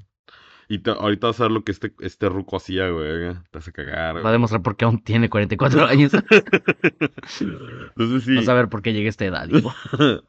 Y 0.72 0.78
te- 0.78 0.92
ahorita 0.92 1.26
vas 1.26 1.40
a 1.40 1.42
ver 1.44 1.50
lo 1.50 1.64
que 1.64 1.72
este, 1.72 1.92
este 1.98 2.28
ruco 2.28 2.56
hacía, 2.56 2.88
güey. 2.90 3.34
Te 3.50 3.58
hace 3.58 3.72
cagar, 3.72 4.14
Va 4.14 4.18
a 4.20 4.22
güey. 4.22 4.32
demostrar 4.32 4.62
por 4.62 4.76
qué 4.76 4.84
aún 4.84 5.02
tiene 5.02 5.28
44 5.28 5.84
años. 5.84 6.12
Entonces 7.40 8.24
sí. 8.24 8.36
Vas 8.36 8.48
a 8.48 8.54
ver 8.54 8.68
por 8.68 8.80
qué 8.80 8.92
llegué 8.92 9.06
a 9.06 9.10
esta 9.10 9.24
edad, 9.24 9.48
hijo. 9.48 9.74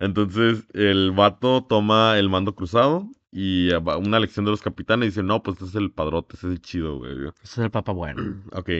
Entonces 0.00 0.64
el 0.72 1.12
vato 1.12 1.64
toma 1.68 2.18
el 2.18 2.30
mando 2.30 2.54
cruzado 2.54 3.08
y 3.30 3.72
una 3.74 4.20
lección 4.20 4.44
de 4.46 4.52
los 4.52 4.62
capitanes 4.62 5.10
dice, 5.10 5.22
no, 5.22 5.42
pues 5.42 5.56
este 5.56 5.66
es 5.68 5.74
el 5.74 5.90
padrote, 5.90 6.36
ese 6.36 6.46
es 6.46 6.52
el 6.54 6.60
chido, 6.62 6.98
güey. 6.98 7.12
Ese 7.28 7.32
es 7.42 7.58
el 7.58 7.70
papa 7.70 7.92
bueno. 7.92 8.22
Ok. 8.52 8.70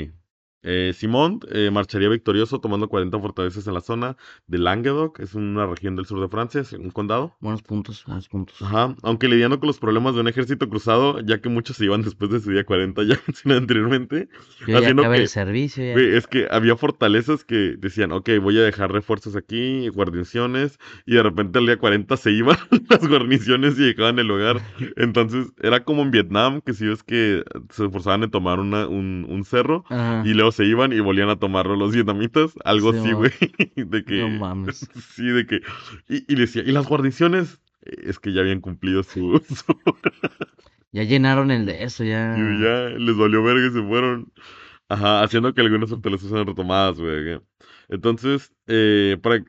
Eh, 0.65 0.93
Simón 0.95 1.41
eh, 1.53 1.71
marcharía 1.71 2.09
victorioso 2.09 2.59
tomando 2.59 2.89
40 2.89 3.19
fortalezas 3.21 3.67
en 3.67 3.75
la 3.75 3.81
zona 3.83 4.17
de 4.47 4.59
Languedoc, 4.59 5.21
es 5.21 5.35
una 5.35 5.67
región 5.67 5.95
del 5.95 6.07
sur 6.07 6.21
de 6.21 6.29
Francia, 6.29 6.63
es 6.63 6.73
un 6.73 6.91
condado. 6.91 7.37
Buenos 7.41 7.63
puntos, 7.63 8.03
buenos 8.07 8.29
puntos. 8.29 8.61
Ajá, 8.63 8.95
aunque 9.03 9.29
lidiando 9.29 9.61
con 9.61 9.67
los 9.67 9.79
problemas 9.79 10.15
de 10.15 10.23
un 10.23 10.29
ejército 10.29 10.69
cruzado, 10.69 11.21
ya 11.21 11.41
que 11.41 11.49
muchos 11.51 11.77
se 11.77 11.85
iban 11.85 12.01
después 12.03 12.31
de 12.31 12.41
su 12.41 12.51
día 12.51 12.65
40, 12.65 13.03
ya 13.03 13.19
mencioné 13.27 13.59
anteriormente. 13.59 14.29
Yo 14.67 14.81
ya 14.81 14.95
que- 14.95 15.17
el 15.21 15.29
servicio. 15.29 15.85
ya- 15.85 16.17
es 16.17 16.27
que 16.27 16.49
había 16.51 16.77
fortalezas 16.77 17.45
que 17.45 17.77
decían, 17.79 18.13
ok, 18.13 18.31
voy 18.41 18.59
a 18.59 18.63
dejar 18.63 18.91
refuerzos 18.91 19.37
aquí, 19.37 19.89
guarniciones, 19.91 20.79
y 21.07 21.15
de 21.15 21.23
repente 21.23 21.59
al 21.59 21.67
día 21.67 21.77
40 21.79 22.17
se 22.17 22.31
iban 22.33 22.57
las 22.89 23.07
guarniciones 23.07 23.79
y 23.79 23.83
dejaban 23.85 24.19
el 24.19 24.29
lugar. 24.29 24.63
Entonces 24.97 25.53
era 25.63 25.85
como 25.85 26.03
en 26.03 26.11
Vietnam, 26.11 26.61
que 26.61 26.73
si 26.73 26.87
ves 26.87 27.03
que 27.03 27.45
se 27.71 27.85
esforzaban 27.85 28.23
en 28.23 28.31
tomar 28.31 28.61
una, 28.61 28.87
un, 28.87 29.27
un 29.29 29.45
cerro, 29.45 29.85
Ajá. 29.89 30.23
y 30.25 30.33
luego 30.35 30.53
se 30.55 30.65
iban 30.65 30.93
y 30.93 31.01
volvían 31.01 31.29
a 31.31 31.37
tomarlo 31.39 31.77
los 31.77 31.93
vietnamitas, 31.95 32.55
algo 32.65 32.93
Sí, 32.93 32.99
así, 32.99 33.13
güey, 33.13 33.33
de 33.77 34.05
que... 34.05 34.21
No 34.21 34.29
mames. 34.31 34.89
Sí, 35.15 35.27
de 35.27 35.47
que... 35.47 35.61
Y, 36.09 36.33
y 36.33 36.37
decía, 36.37 36.63
¿y 36.65 36.73
las 36.73 36.87
guarniciones? 36.87 37.61
Eh, 37.83 38.05
Es 38.07 38.19
que 38.19 38.33
ya 38.33 38.41
habían 38.43 38.61
cumplido 38.61 39.03
su... 39.03 39.43
su- 39.49 39.79
Ya 40.93 41.03
llenaron 41.03 41.51
el 41.51 41.67
de 41.67 41.85
eso, 41.85 42.05
ya. 42.05 42.37
y 42.39 42.63
ya 42.63 42.89
les 42.99 43.17
valió 43.17 43.43
verga 43.43 43.67
y 43.67 43.71
se 43.73 43.83
fueron. 43.83 44.33
Ajá, 44.89 45.23
haciendo 45.23 45.53
que 45.55 45.61
algunas 45.63 45.91
fortalezas 45.91 46.29
sean 46.31 46.47
retomadas, 46.47 47.01
güey. 47.01 47.41
Entonces, 47.89 48.53
eh, 48.67 49.19
para 49.23 49.45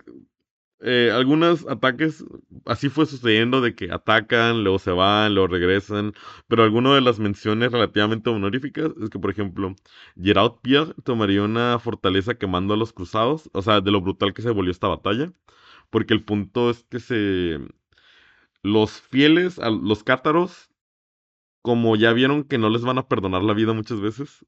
eh, 0.88 1.12
algunos 1.12 1.68
ataques, 1.68 2.24
así 2.66 2.90
fue 2.90 3.08
sucediendo 3.08 3.60
de 3.60 3.74
que 3.74 3.92
atacan, 3.92 4.64
luego 4.64 4.78
se 4.78 4.92
van, 4.92 5.34
luego 5.34 5.48
regresan, 5.48 6.14
pero 6.48 6.64
algunas 6.64 6.94
de 6.94 7.02
las 7.02 7.18
menciones 7.18 7.72
relativamente 7.72 8.30
honoríficas 8.30 8.92
es 9.02 9.10
que, 9.10 9.18
por 9.18 9.32
ejemplo, 9.32 9.76
Gerard 10.22 10.60
Pierre 10.62 10.94
tomaría 11.04 11.42
una 11.42 11.80
fortaleza 11.80 12.36
quemando 12.36 12.76
a 12.76 12.78
los 12.78 12.94
cruzados, 12.94 13.50
o 13.54 13.64
sea, 13.64 13.82
de 13.82 13.90
lo 13.90 14.02
brutal 14.02 14.36
que 14.36 14.44
se 14.44 14.52
volvió 14.52 14.72
esta 14.72 14.88
batalla, 14.88 15.34
porque 15.90 16.14
el 16.14 16.24
punto 16.24 16.70
es 16.70 16.84
que 16.84 17.00
se... 17.00 17.60
Los 18.62 19.02
fieles, 19.02 19.60
a 19.60 19.70
los 19.72 20.04
cátaros, 20.04 20.70
como 21.64 21.96
ya 21.96 22.14
vieron 22.14 22.44
que 22.44 22.60
no 22.60 22.70
les 22.70 22.84
van 22.84 23.00
a 23.00 23.08
perdonar 23.08 23.44
la 23.44 23.54
vida 23.54 23.74
muchas 23.74 24.02
veces, 24.02 24.46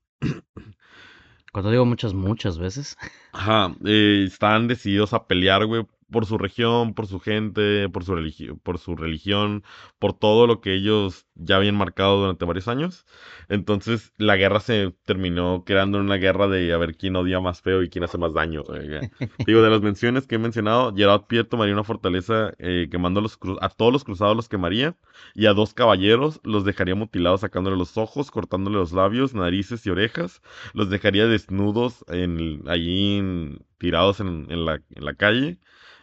Cuando 1.52 1.72
digo 1.72 1.86
muchas, 1.86 2.14
muchas 2.14 2.60
veces. 2.60 2.96
Ajá, 3.32 3.76
eh, 3.86 4.26
están 4.28 4.68
decididos 4.68 5.14
a 5.14 5.26
pelear, 5.26 5.66
güey, 5.66 5.88
por 6.12 6.26
su 6.26 6.38
región, 6.38 6.94
por 6.94 7.08
su 7.08 7.20
gente, 7.20 7.90
por 7.90 8.04
su 8.04 8.16
religión, 8.16 8.60
por 8.60 8.78
su 8.80 8.96
religión, 8.96 9.64
por 10.00 10.14
todo 10.18 10.48
lo 10.48 10.62
que 10.62 10.74
ellos 10.74 11.28
ya 11.36 11.58
habían 11.58 11.76
marcado 11.76 12.20
durante 12.22 12.46
varios 12.46 12.68
años. 12.68 13.06
Entonces, 13.50 14.14
la 14.18 14.36
guerra 14.38 14.60
se 14.60 14.92
terminó 15.06 15.64
creando 15.66 16.00
una 16.00 16.16
guerra 16.16 16.48
de 16.48 16.74
a 16.74 16.78
ver 16.78 16.96
quién 16.98 17.16
odia 17.16 17.40
más 17.40 17.62
feo 17.62 17.84
y 17.84 17.90
quién 17.90 18.04
hace 18.04 18.18
más 18.18 18.34
daño. 18.34 18.64
Digo, 19.46 19.62
de 19.62 19.70
las 19.70 19.82
menciones 19.82 20.28
que 20.28 20.36
he 20.36 20.40
mencionado, 20.40 20.94
Gerard 20.96 21.24
Pierre 21.28 21.48
tomaría 21.48 21.74
una 21.74 21.84
fortaleza 21.84 22.54
eh, 22.60 22.88
quemando 22.92 23.20
a, 23.20 23.24
los 23.24 23.40
a 23.62 23.70
todos 23.70 23.94
los 23.94 24.04
cruzados 24.04 24.36
los 24.36 24.50
quemaría 24.50 24.96
y 25.34 25.46
a 25.46 25.54
dos 25.54 25.74
caballeros 25.74 26.40
los 26.44 26.66
dejaría 26.66 26.96
mutilados 26.96 27.42
sacándole 27.42 27.78
los 27.78 27.98
ojos, 27.98 28.32
cortándole 28.32 28.78
los 28.78 28.92
labios, 28.94 29.34
narices 29.34 29.86
y 29.86 29.90
orejas 29.90 30.42
los 30.74 30.90
dejaría 30.90 31.28
desnudos 31.28 32.04
en, 32.08 32.64
allí 32.68 33.18
en- 33.18 33.60
tirados 33.78 34.20
en, 34.20 34.48
en 34.50 34.66
la, 34.66 34.82
en 34.96 35.06
la 35.06 35.14
calle, 35.14 35.60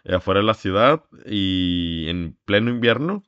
afuera 0.09 0.41
de 0.41 0.47
la 0.47 0.55
ciudad 0.55 1.05
y 1.27 2.07
en 2.09 2.37
pleno 2.45 2.71
invierno. 2.71 3.23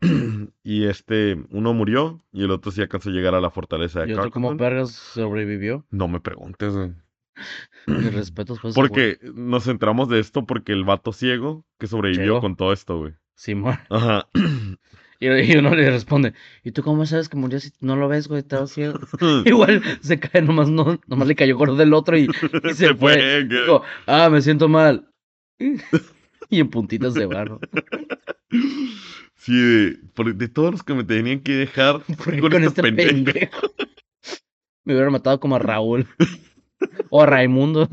y 0.62 0.84
este, 0.84 1.36
uno 1.50 1.72
murió 1.72 2.22
y 2.32 2.44
el 2.44 2.50
otro 2.50 2.70
sí 2.72 2.82
alcanzó 2.82 3.10
a 3.10 3.12
llegar 3.12 3.34
a 3.34 3.40
la 3.40 3.50
fortaleza 3.50 4.00
de 4.00 4.10
Y 4.10 4.12
otro 4.12 4.24
Carcassonne. 4.24 4.58
pergas 4.58 4.90
sobrevivió. 4.92 5.86
No 5.90 6.08
me 6.08 6.20
preguntes, 6.20 6.74
güey. 6.74 6.92
Mis 7.86 8.14
respetos, 8.14 8.58
pues. 8.60 8.74
güey. 8.74 8.88
Porque 8.88 9.18
nos 9.34 9.64
centramos 9.64 10.08
de 10.08 10.20
esto 10.20 10.46
porque 10.46 10.72
el 10.72 10.84
vato 10.84 11.12
ciego 11.12 11.64
que 11.78 11.86
sobrevivió 11.86 12.40
con 12.40 12.56
todo 12.56 12.72
esto, 12.72 12.98
güey. 12.98 13.14
Simón. 13.34 13.78
Ajá. 13.90 14.28
Y, 15.20 15.28
y 15.28 15.56
uno 15.56 15.74
le 15.74 15.88
responde, 15.90 16.34
¿y 16.64 16.72
tú 16.72 16.82
cómo 16.82 17.06
sabes 17.06 17.28
que 17.28 17.36
murió 17.36 17.58
si 17.60 17.70
no 17.80 17.96
lo 17.96 18.08
ves, 18.08 18.26
güey? 18.28 18.40
Estaba 18.40 18.66
ciego. 18.66 18.98
Igual 19.46 19.80
se 20.00 20.18
cae, 20.18 20.42
nomás, 20.42 20.68
no, 20.68 21.00
nomás 21.06 21.28
le 21.28 21.36
cayó 21.36 21.56
gordo 21.56 21.76
del 21.76 21.94
otro 21.94 22.18
y, 22.18 22.24
y 22.24 22.28
se, 22.70 22.88
Se 22.88 22.94
fue. 22.94 23.14
fue. 23.14 23.44
Digo, 23.44 23.82
ah, 24.06 24.28
me 24.28 24.42
siento 24.42 24.68
mal. 24.68 25.08
y 26.50 26.60
en 26.60 26.68
puntitas 26.70 27.14
de 27.14 27.26
barro. 27.26 27.60
Sí, 29.36 29.52
de, 29.54 29.98
por- 30.14 30.34
de 30.34 30.48
todos 30.48 30.70
los 30.72 30.82
que 30.82 30.94
me 30.94 31.04
tenían 31.04 31.40
que 31.40 31.52
dejar 31.52 32.00
¿Por 32.24 32.32
qué 32.34 32.40
con, 32.40 32.50
con 32.52 32.64
este 32.64 32.82
pendejo. 32.82 33.10
pendejo? 33.10 33.74
Me 34.84 34.94
hubiera 34.94 35.10
matado 35.10 35.40
como 35.40 35.56
a 35.56 35.58
Raúl. 35.58 36.06
O 37.08 37.22
a 37.22 37.26
Raimundo. 37.26 37.88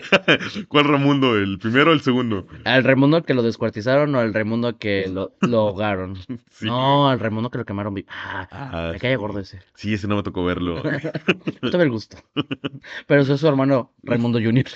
¿Cuál 0.68 0.84
Ramundo? 0.84 1.36
¿El 1.36 1.58
primero 1.58 1.90
o 1.90 1.94
el 1.94 2.02
segundo? 2.02 2.46
Al 2.64 2.84
Raimundo 2.84 3.22
que 3.22 3.32
lo 3.32 3.42
descuartizaron 3.42 4.14
o 4.14 4.18
al 4.20 4.34
Raimundo 4.34 4.76
que 4.78 5.08
lo, 5.08 5.32
lo 5.40 5.60
ahogaron. 5.60 6.16
Sí. 6.50 6.66
No, 6.66 7.08
al 7.08 7.18
Raimundo 7.18 7.50
que 7.50 7.56
lo 7.58 7.64
quemaron 7.64 7.94
vivo. 7.94 8.08
Ah, 8.10 8.46
Ah, 8.50 8.90
me 8.92 8.98
cae 8.98 9.16
gordo 9.16 9.38
ese. 9.40 9.60
sí, 9.74 9.94
ese 9.94 10.06
no 10.08 10.16
me 10.16 10.22
tocó 10.22 10.44
verlo. 10.44 10.82
No 11.62 11.70
tuve 11.70 11.84
el 11.84 11.90
gusto. 11.90 12.18
Pero 13.06 13.24
soy 13.24 13.38
su 13.38 13.48
hermano 13.48 13.94
Raimundo 14.02 14.38
Jr. 14.42 14.66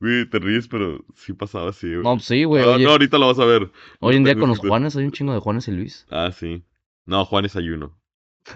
Güey, 0.00 0.24
te 0.28 0.38
ríes, 0.38 0.66
pero 0.66 1.04
sí 1.14 1.32
pasaba 1.34 1.70
así, 1.70 1.88
güey. 1.88 2.02
No, 2.02 2.18
sí, 2.18 2.44
güey. 2.44 2.64
Ah, 2.64 2.70
oye, 2.76 2.84
no, 2.84 2.90
ahorita 2.92 3.18
lo 3.18 3.26
vas 3.26 3.38
a 3.38 3.44
ver. 3.44 3.70
hoy 4.00 4.16
en 4.16 4.24
día 4.24 4.34
con 4.34 4.48
los. 4.48 4.58
Juanes 4.58 4.96
hay 4.96 5.04
un 5.04 5.12
chingo 5.12 5.34
de 5.34 5.40
Juanes 5.40 5.68
y 5.68 5.72
Luis. 5.72 6.06
Ah, 6.10 6.30
sí. 6.32 6.62
No, 7.04 7.24
Juan 7.26 7.44
es 7.44 7.54
ayuno. 7.56 7.98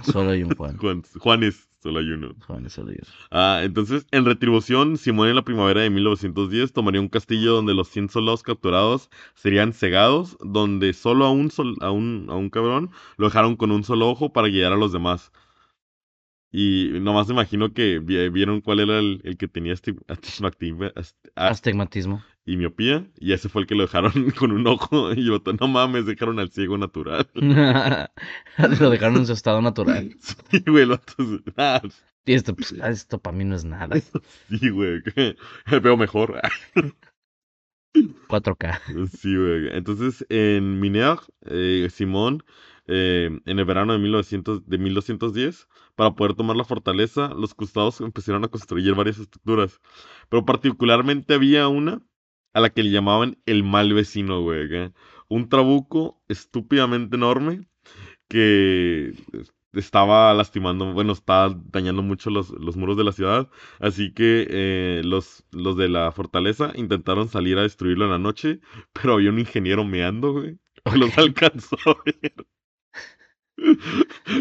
Solo 0.02 0.30
hay 0.30 0.42
un 0.42 0.54
Juan. 0.56 0.78
Juan, 0.78 1.02
Juanes, 1.18 1.68
solo 1.82 2.00
ayuno. 2.00 2.34
Juanes 2.46 2.72
solo 2.72 2.90
hay 2.90 2.96
uno. 2.96 3.08
Ah, 3.30 3.60
entonces, 3.62 4.06
en 4.10 4.24
retribución, 4.24 4.96
Simón 4.96 5.28
en 5.28 5.36
la 5.36 5.42
primavera 5.44 5.82
de 5.82 5.90
1910 5.90 6.72
tomaría 6.72 7.02
un 7.02 7.08
castillo 7.10 7.52
donde 7.52 7.74
los 7.74 7.88
100 7.88 8.08
soldados 8.08 8.42
capturados 8.42 9.10
serían 9.34 9.74
cegados, 9.74 10.38
donde 10.40 10.94
solo 10.94 11.26
a 11.26 11.30
un, 11.30 11.50
sol- 11.50 11.76
a 11.82 11.90
un, 11.90 12.26
a 12.30 12.36
un 12.36 12.48
cabrón 12.48 12.90
lo 13.18 13.26
dejaron 13.26 13.56
con 13.56 13.70
un 13.70 13.84
solo 13.84 14.08
ojo 14.08 14.32
para 14.32 14.48
guiar 14.48 14.72
a 14.72 14.76
los 14.76 14.92
demás. 14.92 15.30
Y 16.56 17.00
nomás 17.00 17.26
me 17.26 17.32
imagino 17.34 17.72
que 17.72 17.98
vi- 17.98 18.28
vieron 18.28 18.60
cuál 18.60 18.78
era 18.78 19.00
el, 19.00 19.20
el 19.24 19.36
que 19.36 19.48
tenía 19.48 19.72
asti- 19.74 19.98
astigmatismo- 20.06 20.92
Astigmatismo. 21.34 22.22
y 22.46 22.56
miopía, 22.56 23.10
y 23.18 23.32
ese 23.32 23.48
fue 23.48 23.62
el 23.62 23.66
que 23.66 23.74
lo 23.74 23.82
dejaron 23.82 24.12
con 24.38 24.52
un 24.52 24.64
ojo. 24.68 25.12
Y 25.14 25.24
yo, 25.26 25.42
no 25.60 25.66
mames, 25.66 26.06
dejaron 26.06 26.38
al 26.38 26.50
ciego 26.52 26.78
natural. 26.78 27.28
lo 27.34 28.90
dejaron 28.90 29.16
en 29.16 29.26
su 29.26 29.32
estado 29.32 29.60
natural. 29.62 30.14
Sí, 30.50 30.62
güey, 30.64 30.86
se- 30.86 31.52
ah, 31.56 31.82
Y 32.24 32.34
esto, 32.34 32.54
pues, 32.54 32.72
ah, 32.80 32.88
esto 32.90 33.18
para 33.18 33.36
mí 33.36 33.44
no 33.44 33.56
es 33.56 33.64
nada. 33.64 33.96
sí, 34.48 34.68
güey, 34.70 35.02
veo 35.82 35.96
mejor. 35.96 36.40
4K. 38.28 39.08
Sí, 39.08 39.36
güey. 39.36 39.76
Entonces, 39.76 40.24
en 40.28 40.78
Miner, 40.80 41.16
eh, 41.46 41.88
Simón, 41.90 42.42
eh, 42.86 43.30
en 43.46 43.58
el 43.58 43.64
verano 43.64 43.92
de, 43.92 43.98
1900, 43.98 44.66
de 44.68 44.78
1210, 44.78 45.68
para 45.94 46.14
poder 46.14 46.34
tomar 46.34 46.56
la 46.56 46.64
fortaleza, 46.64 47.28
los 47.28 47.54
cruzados 47.54 48.00
empezaron 48.00 48.44
a 48.44 48.48
construir 48.48 48.94
varias 48.94 49.18
estructuras. 49.18 49.80
Pero 50.28 50.44
particularmente 50.44 51.34
había 51.34 51.68
una 51.68 52.02
a 52.52 52.60
la 52.60 52.70
que 52.70 52.82
le 52.82 52.90
llamaban 52.90 53.38
el 53.46 53.64
mal 53.64 53.92
vecino, 53.92 54.42
güey. 54.42 54.66
acá. 54.66 54.92
Un 55.28 55.48
trabuco 55.48 56.22
estúpidamente 56.28 57.16
enorme 57.16 57.66
que 58.28 59.14
estaba 59.72 60.32
lastimando, 60.34 60.92
bueno, 60.92 61.12
estaba 61.12 61.54
dañando 61.72 62.02
mucho 62.02 62.30
los, 62.30 62.50
los 62.50 62.76
muros 62.76 62.96
de 62.96 63.04
la 63.04 63.12
ciudad. 63.12 63.50
Así 63.80 64.12
que 64.12 64.46
eh, 64.50 65.02
los, 65.04 65.44
los 65.52 65.76
de 65.76 65.88
la 65.88 66.12
fortaleza 66.12 66.72
intentaron 66.74 67.28
salir 67.28 67.58
a 67.58 67.62
destruirlo 67.62 68.04
en 68.04 68.10
la 68.12 68.18
noche, 68.18 68.60
pero 68.92 69.14
había 69.14 69.30
un 69.30 69.38
ingeniero 69.38 69.84
meando, 69.84 70.32
güey. 70.32 70.58
Los 70.96 71.16
alcanzó 71.16 71.76
a 71.86 71.96
ver. 72.04 72.34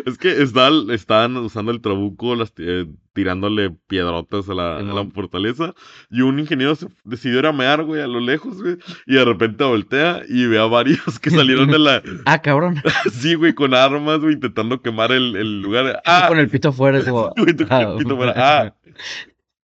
Es 0.05 0.17
que 0.17 0.41
estaban, 0.41 0.89
estaban 0.89 1.37
usando 1.37 1.71
el 1.71 1.81
trabuco, 1.81 2.35
las, 2.35 2.53
eh, 2.57 2.85
tirándole 3.13 3.69
piedrotas 3.87 4.49
a 4.49 4.53
la, 4.53 4.77
a 4.77 4.81
la 4.81 4.89
Simón. 4.89 5.11
fortaleza. 5.11 5.73
Y 6.09 6.21
un 6.21 6.39
ingeniero 6.39 6.75
se 6.75 6.87
decidió 7.03 7.39
ir 7.39 7.45
a 7.45 7.51
mear, 7.53 7.83
güey, 7.83 8.01
a 8.01 8.07
lo 8.07 8.19
lejos, 8.19 8.61
güey. 8.61 8.77
Y 9.05 9.15
de 9.15 9.25
repente 9.25 9.63
voltea 9.63 10.21
y 10.27 10.47
ve 10.47 10.57
a 10.57 10.65
varios 10.65 11.19
que 11.19 11.29
salieron 11.29 11.69
de 11.69 11.79
la. 11.79 12.01
Ah, 12.25 12.41
cabrón. 12.41 12.81
Sí, 13.11 13.35
güey, 13.35 13.53
con 13.53 13.73
armas, 13.73 14.19
güey, 14.19 14.33
intentando 14.33 14.81
quemar 14.81 15.11
el, 15.11 15.35
el 15.35 15.61
lugar. 15.61 16.01
¡Ah! 16.05 16.25
Con 16.27 16.39
el 16.39 16.49
pito 16.49 16.69
afuera, 16.69 17.03
como. 17.03 17.31
Güey, 17.37 17.55
con 17.55 17.71
el 17.71 17.97
pito 17.97 18.15
fuera. 18.15 18.33
¡Ah! 18.35 18.73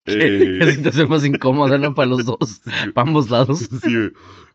Eh, 0.68 0.72
situación 0.74 1.08
más 1.08 1.24
incómoda, 1.24 1.78
¿no? 1.78 1.94
Para 1.94 2.08
los 2.08 2.24
dos. 2.24 2.62
Para 2.94 3.08
ambos 3.08 3.30
lados. 3.30 3.68
sí. 3.82 4.10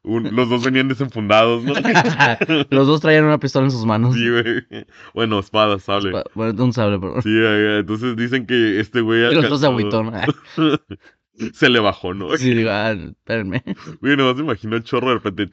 Un- 0.05 0.35
los 0.35 0.49
dos 0.49 0.65
venían 0.65 0.89
desenfundados, 0.89 1.63
¿no? 1.63 1.73
Los 2.69 2.87
dos 2.87 2.99
traían 2.99 3.23
una 3.23 3.39
pistola 3.39 3.65
en 3.67 3.71
sus 3.71 3.85
manos. 3.85 4.15
Sí, 4.15 4.29
güey. 4.29 4.65
Bueno, 5.13 5.39
espada, 5.39 5.79
sable. 5.79 6.23
Bueno, 6.35 6.61
un 6.61 6.73
sable, 6.73 6.99
perdón. 6.99 7.21
Sí, 7.21 7.29
güey, 7.29 7.79
entonces 7.79 8.17
dicen 8.17 8.45
que 8.45 8.81
este 8.81 8.99
güey. 8.99 9.31
Y 9.31 9.35
los 9.35 9.49
dos 9.49 9.61
se 9.61 9.67
agüitó, 9.67 10.03
¿no? 10.03 10.11
Se 11.53 11.69
le 11.69 11.79
bajó, 11.79 12.13
¿no? 12.13 12.35
Sí, 12.37 12.53
digo, 12.53 12.69
ah, 12.69 12.91
espérenme. 12.91 13.63
Güey, 14.01 14.17
nomás 14.17 14.35
me 14.35 14.41
imagino 14.43 14.75
el 14.75 14.83
chorro 14.83 15.07
de 15.07 15.19
repente. 15.19 15.49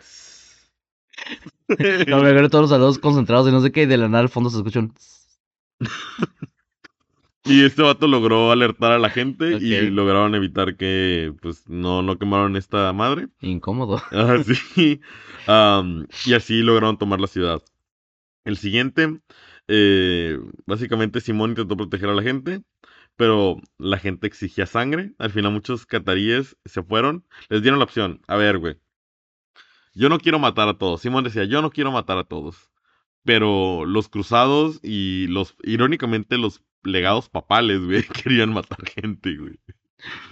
No, 2.09 2.21
me 2.23 2.29
agarré 2.31 2.49
todos 2.49 2.63
los 2.63 2.71
saludos 2.71 2.99
concentrados 2.99 3.49
y 3.49 3.53
no 3.53 3.61
sé 3.61 3.71
qué, 3.71 3.83
y 3.83 3.87
de 3.87 3.97
la 3.99 4.09
nada 4.09 4.23
al 4.25 4.29
fondo 4.29 4.51
se 4.51 4.57
escucha 4.57 4.81
un... 4.81 4.93
Y 7.45 7.65
este 7.65 7.83
vato 7.83 8.07
logró 8.07 8.53
alertar 8.53 8.93
a 8.93 8.99
la 8.99 9.09
gente 9.09 9.57
y 9.57 9.89
lograron 9.91 10.35
evitar 10.35 10.77
que, 10.77 11.33
pues, 11.41 11.69
no, 11.69 12.03
no 12.03 12.19
quemaron 12.19 12.57
esta 12.57 12.93
madre. 12.93 13.29
Incómodo. 13.41 14.03
Ah, 14.13 14.37
sí. 14.45 15.01
Am, 15.47 16.07
y 16.27 16.35
así 16.35 16.61
lograron 16.61 16.99
tomar 16.99 17.21
la 17.21 17.27
ciudad. 17.27 17.63
El 18.45 18.57
siguiente, 18.57 19.21
eh, 19.69 20.39
básicamente 20.67 21.21
Simón 21.21 21.51
intentó 21.51 21.77
proteger 21.77 22.11
a 22.11 22.15
la 22.15 22.23
gente, 22.23 22.63
pero 23.17 23.57
la 23.79 23.99
gente 23.99 24.27
exigía 24.27 24.67
sangre. 24.67 25.13
Al 25.19 25.31
final 25.31 25.53
muchos 25.53 25.87
cataríes 25.87 26.57
se 26.65 26.83
fueron. 26.83 27.25
Les 27.49 27.63
dieron 27.63 27.79
la 27.79 27.85
opción. 27.85 28.21
A 28.27 28.37
ver, 28.37 28.59
güey. 28.59 28.77
Yo 29.95 30.09
no 30.09 30.19
quiero 30.19 30.39
matar 30.39 30.69
a 30.69 30.79
todos. 30.79 31.01
Simón 31.01 31.25
decía, 31.25 31.45
yo 31.45 31.63
no 31.63 31.71
quiero 31.71 31.91
matar 31.91 32.19
a 32.19 32.25
todos. 32.25 32.71
Pero 33.25 33.85
los 33.87 34.09
cruzados 34.09 34.81
y 34.83 35.27
los, 35.29 35.57
irónicamente, 35.63 36.39
los 36.39 36.63
legados 36.83 37.29
papales, 37.29 37.81
güey, 37.85 38.03
querían 38.25 38.53
matar 38.53 38.79
gente, 38.89 39.37
güey. 39.37 39.59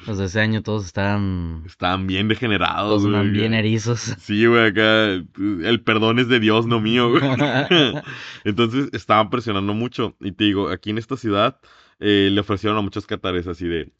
De 0.07 0.25
ese 0.25 0.41
año 0.41 0.63
todos 0.63 0.87
estaban... 0.87 1.63
Estaban 1.67 2.07
bien 2.07 2.27
degenerados, 2.29 2.89
Todos 2.89 3.03
güey. 3.03 3.15
andaban 3.17 3.33
bien 3.35 3.53
erizos. 3.55 4.01
Sí, 4.19 4.47
güey, 4.47 4.69
acá 4.69 5.05
el 5.13 5.83
perdón 5.85 6.19
es 6.19 6.29
de 6.29 6.41
Dios, 6.41 6.67
no 6.67 6.81
mío, 6.81 7.11
güey. 7.11 7.23
Entonces 8.45 8.89
estaban 8.93 9.29
presionando 9.31 9.75
mucho. 9.75 10.17
Y 10.21 10.33
te 10.33 10.45
digo, 10.45 10.71
aquí 10.71 10.89
en 10.91 10.97
esta 10.99 11.17
ciudad 11.19 11.61
eh, 11.99 12.31
le 12.33 12.41
ofrecieron 12.41 12.79
a 12.79 12.83
muchos 12.83 13.07
catares 13.07 13.47
así 13.47 13.67
de, 13.69 13.93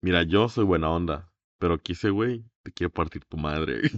mira, 0.00 0.22
yo 0.22 0.48
soy 0.48 0.64
buena 0.64 0.88
onda, 0.88 1.30
pero 1.58 1.74
aquí 1.74 1.92
ese 1.92 2.08
güey 2.10 2.44
te 2.62 2.72
quiere 2.72 2.90
partir 2.90 3.22
tu 3.26 3.36
madre. 3.36 3.90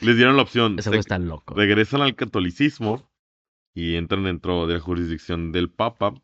Les 0.00 0.16
dieron 0.16 0.36
la 0.36 0.42
opción. 0.42 0.74
Ese 0.74 0.84
se- 0.84 0.90
güey 0.90 1.00
está 1.00 1.18
loco. 1.18 1.54
regresan 1.54 2.02
al 2.02 2.14
catolicismo 2.14 3.10
y 3.74 3.96
entran 3.96 4.22
dentro 4.24 4.66
de 4.68 4.74
la 4.74 4.80
jurisdicción 4.80 5.50
del 5.52 5.70
Papa 5.70 6.14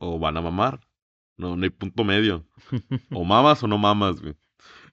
o 0.00 0.18
van 0.18 0.36
a 0.36 0.40
mamar. 0.40 0.80
No, 1.36 1.56
no 1.56 1.62
hay 1.64 1.70
punto 1.70 2.02
medio. 2.04 2.44
O 3.12 3.24
mamas 3.24 3.62
o 3.62 3.66
no 3.68 3.78
mamas, 3.78 4.20
güey. 4.20 4.34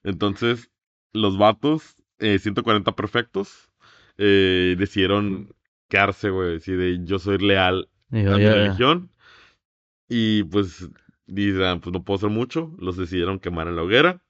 Entonces, 0.04 0.70
los 1.12 1.36
vatos, 1.36 1.96
eh, 2.18 2.38
140 2.38 2.92
perfectos, 2.94 3.70
eh, 4.16 4.76
decidieron 4.78 5.54
quedarse, 5.88 6.30
güey. 6.30 6.56
Así 6.56 6.72
de 6.72 7.00
yo 7.04 7.18
soy 7.18 7.38
leal 7.38 7.88
a 8.34 8.36
mi 8.36 8.42
ya- 8.44 8.54
religión. 8.54 9.10
Y 10.08 10.44
pues, 10.44 10.88
dicen, 11.26 11.80
pues 11.80 11.92
no 11.92 12.02
puedo 12.04 12.16
hacer 12.18 12.30
mucho. 12.30 12.74
Los 12.78 12.96
decidieron 12.96 13.38
quemar 13.40 13.68
en 13.68 13.76
la 13.76 13.82
hoguera. 13.82 14.22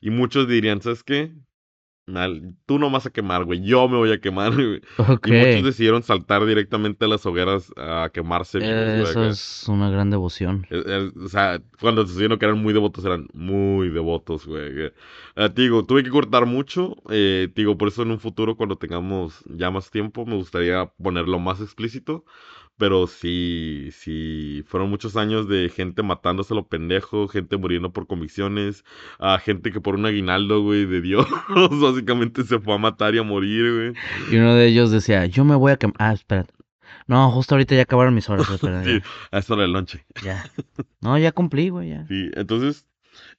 Y 0.00 0.10
muchos 0.10 0.46
dirían, 0.48 0.80
¿sabes 0.82 1.02
qué? 1.02 1.32
Mal, 2.06 2.54
tú 2.66 2.78
no 2.78 2.90
vas 2.90 3.06
a 3.06 3.10
quemar, 3.10 3.44
güey. 3.44 3.62
Yo 3.62 3.88
me 3.88 3.96
voy 3.96 4.12
a 4.12 4.20
quemar, 4.20 4.52
güey. 4.54 4.82
Y 5.24 5.32
muchos 5.32 5.64
decidieron 5.64 6.02
saltar 6.02 6.44
directamente 6.44 7.06
a 7.06 7.08
las 7.08 7.24
hogueras 7.24 7.72
a 7.76 8.10
quemarse. 8.12 8.58
Eso 9.00 9.24
es 9.24 9.64
una 9.68 9.88
gran 9.88 10.10
devoción. 10.10 10.66
O 11.24 11.28
sea, 11.28 11.62
cuando 11.80 12.06
se 12.06 12.12
supieron 12.12 12.38
que 12.38 12.44
eran 12.44 12.62
muy 12.62 12.74
devotos, 12.74 13.04
eran 13.04 13.28
muy 13.32 13.88
devotos, 13.88 14.46
güey. 14.46 14.92
Eh, 15.36 15.50
digo, 15.54 15.86
tuve 15.86 16.02
que 16.04 16.10
cortar 16.10 16.44
mucho. 16.44 16.96
Eh, 17.08 17.48
digo, 17.54 17.78
por 17.78 17.88
eso 17.88 18.02
en 18.02 18.10
un 18.10 18.20
futuro, 18.20 18.56
cuando 18.56 18.76
tengamos 18.76 19.42
ya 19.46 19.70
más 19.70 19.90
tiempo, 19.90 20.26
me 20.26 20.36
gustaría 20.36 20.86
ponerlo 21.02 21.38
más 21.38 21.60
explícito. 21.60 22.24
Pero 22.76 23.06
sí, 23.06 23.90
sí, 23.92 24.64
fueron 24.66 24.90
muchos 24.90 25.16
años 25.16 25.48
de 25.48 25.68
gente 25.68 26.02
matándose 26.02 26.54
a 26.54 26.56
lo 26.56 26.66
pendejo, 26.66 27.28
gente 27.28 27.56
muriendo 27.56 27.92
por 27.92 28.08
convicciones, 28.08 28.84
a 29.20 29.38
gente 29.38 29.70
que 29.70 29.80
por 29.80 29.94
un 29.94 30.06
aguinaldo, 30.06 30.60
güey, 30.62 30.84
de 30.84 31.00
Dios, 31.00 31.26
básicamente 31.80 32.42
se 32.42 32.58
fue 32.58 32.74
a 32.74 32.78
matar 32.78 33.14
y 33.14 33.18
a 33.18 33.22
morir, 33.22 33.72
güey. 33.72 33.92
Y 34.32 34.38
uno 34.38 34.54
de 34.54 34.66
ellos 34.66 34.90
decía, 34.90 35.26
yo 35.26 35.44
me 35.44 35.54
voy 35.54 35.70
a 35.70 35.76
quemar. 35.76 35.94
Ah, 35.98 36.12
espérate. 36.12 36.52
No, 37.06 37.30
justo 37.30 37.54
ahorita 37.54 37.74
ya 37.74 37.82
acabaron 37.82 38.14
mis 38.14 38.28
horas. 38.28 38.48
espera, 38.50 38.82
Sí, 38.84 39.00
a 39.30 39.40
hora 39.52 39.62
del 39.62 39.72
lonche. 39.72 40.04
ya. 40.24 40.44
ya. 40.44 40.50
No, 41.00 41.16
ya 41.18 41.32
cumplí, 41.32 41.68
güey, 41.68 41.90
ya. 41.90 42.06
Sí, 42.08 42.30
entonces, 42.34 42.86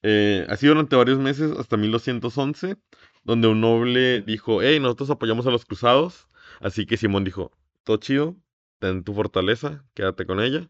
eh, 0.03 0.45
así 0.49 0.67
durante 0.67 0.95
varios 0.95 1.19
meses, 1.19 1.51
hasta 1.57 1.75
1211, 1.75 2.77
donde 3.23 3.47
un 3.47 3.59
noble 3.59 4.21
dijo, 4.21 4.61
hey, 4.61 4.79
nosotros 4.79 5.09
apoyamos 5.09 5.45
a 5.47 5.51
los 5.51 5.65
cruzados. 5.65 6.27
Así 6.61 6.85
que 6.85 6.95
Simón 6.95 7.23
dijo, 7.23 7.51
todo 7.83 7.97
chido, 7.97 8.35
ten 8.79 9.03
tu 9.03 9.13
fortaleza, 9.13 9.83
quédate 9.93 10.25
con 10.25 10.39
ella. 10.39 10.69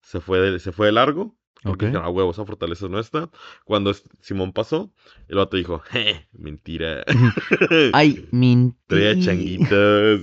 Se 0.00 0.20
fue 0.20 0.38
de, 0.40 0.58
se 0.58 0.72
fue 0.72 0.86
de 0.86 0.92
largo. 0.92 1.36
Porque 1.62 1.86
dijeron, 1.86 2.04
a 2.06 2.10
huevo, 2.10 2.30
esa 2.30 2.44
fortaleza 2.44 2.84
es 2.84 2.90
nuestra. 2.92 3.28
Cuando 3.64 3.92
Simón 4.20 4.52
pasó, 4.52 4.92
el 5.26 5.38
vato 5.38 5.56
dijo, 5.56 5.80
je, 5.90 6.28
mentira. 6.32 7.02
Ay, 7.92 8.28
mentira. 8.32 8.76
Traía 8.86 9.18
changuitas. 9.18 10.20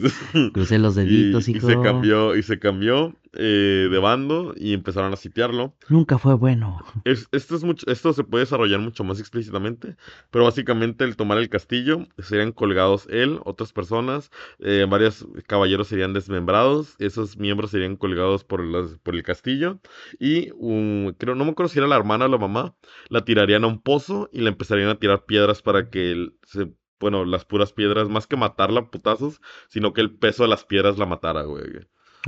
Crucé 0.54 0.80
los 0.80 0.96
y, 0.98 1.02
deditos, 1.02 1.50
y 1.50 1.58
hijo. 1.58 1.68
se 1.68 1.82
cambió, 1.82 2.36
y 2.38 2.44
se 2.44 2.60
cambió 2.60 3.14
eh, 3.34 3.88
de 3.92 3.98
bando 4.00 4.54
y 4.56 4.74
empezaron 4.74 5.14
a 5.14 5.16
sitiarlo. 5.16 5.76
Nunca 5.90 6.18
fue 6.18 6.36
bueno. 6.36 6.80
Es- 7.04 7.28
esto, 7.32 7.56
es 7.56 7.64
mucho, 7.64 7.90
esto 7.90 8.14
se 8.14 8.24
puede 8.24 8.44
desarrollar 8.44 8.80
mucho 8.80 9.04
más 9.04 9.20
explícitamente, 9.20 9.96
pero 10.32 10.46
básicamente 10.46 11.04
el 11.04 11.16
tomar 11.16 11.38
el 11.38 11.50
castillo 11.50 12.08
serían 12.20 12.52
colgados 12.52 13.08
él, 13.10 13.40
otras 13.46 13.74
personas, 13.74 14.32
eh, 14.60 14.86
varios 14.90 15.26
caballeros 15.48 15.88
serían 15.88 16.14
desmembrados, 16.14 16.96
esos 17.00 17.38
miembros 17.38 17.72
serían 17.72 17.96
colgados 17.96 18.44
por, 18.44 18.64
las- 18.64 18.98
por 19.00 19.16
el 19.16 19.24
castillo 19.24 19.80
y 20.20 20.52
un- 20.56 21.16
creo, 21.18 21.36
no 21.36 21.46
me 21.46 21.52
acuerdo 21.52 21.70
si 21.72 21.80
era 21.80 21.88
la 21.88 21.96
hermana 21.98 22.26
o 22.26 22.28
la 22.28 22.38
mamá, 22.38 22.76
la 23.10 23.26
tirarían 23.26 23.64
a 23.64 23.68
un 23.68 23.82
pozo 23.82 24.30
y 24.32 24.42
le 24.42 24.50
empezarían 24.50 24.90
a 24.90 25.00
tirar 25.00 25.26
piedras 25.26 25.62
para 25.62 25.90
que 25.90 26.12
él 26.12 26.38
se... 26.46 26.72
Bueno, 27.00 27.26
las 27.26 27.44
puras 27.44 27.74
piedras, 27.74 28.08
más 28.08 28.28
que 28.28 28.38
matarla 28.38 28.90
putazos, 28.90 29.42
sino 29.68 29.92
que 29.92 30.00
el 30.00 30.12
peso 30.16 30.44
de 30.44 30.50
las 30.50 30.64
piedras 30.64 30.98
la 30.98 31.06
matara, 31.06 31.42
güey. 31.44 31.66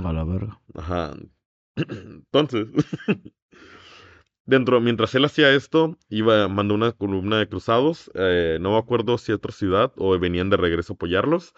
A 0.04 0.14
la 0.14 0.24
verga. 0.24 0.60
Ajá. 0.74 1.14
Entonces, 1.76 2.68
dentro, 4.46 4.80
mientras 4.82 5.14
él 5.16 5.26
hacía 5.26 5.52
esto, 5.54 5.98
iba, 6.10 6.48
mandó 6.48 6.76
una 6.76 6.92
columna 6.92 7.38
de 7.40 7.48
cruzados, 7.50 8.12
eh, 8.16 8.58
no 8.62 8.72
me 8.72 8.78
acuerdo 8.78 9.18
si 9.18 9.32
a 9.32 9.36
otra 9.36 9.52
ciudad 9.52 9.92
o 9.98 10.18
venían 10.20 10.50
de 10.50 10.58
regreso 10.58 10.94
a 10.94 10.96
apoyarlos. 10.96 11.54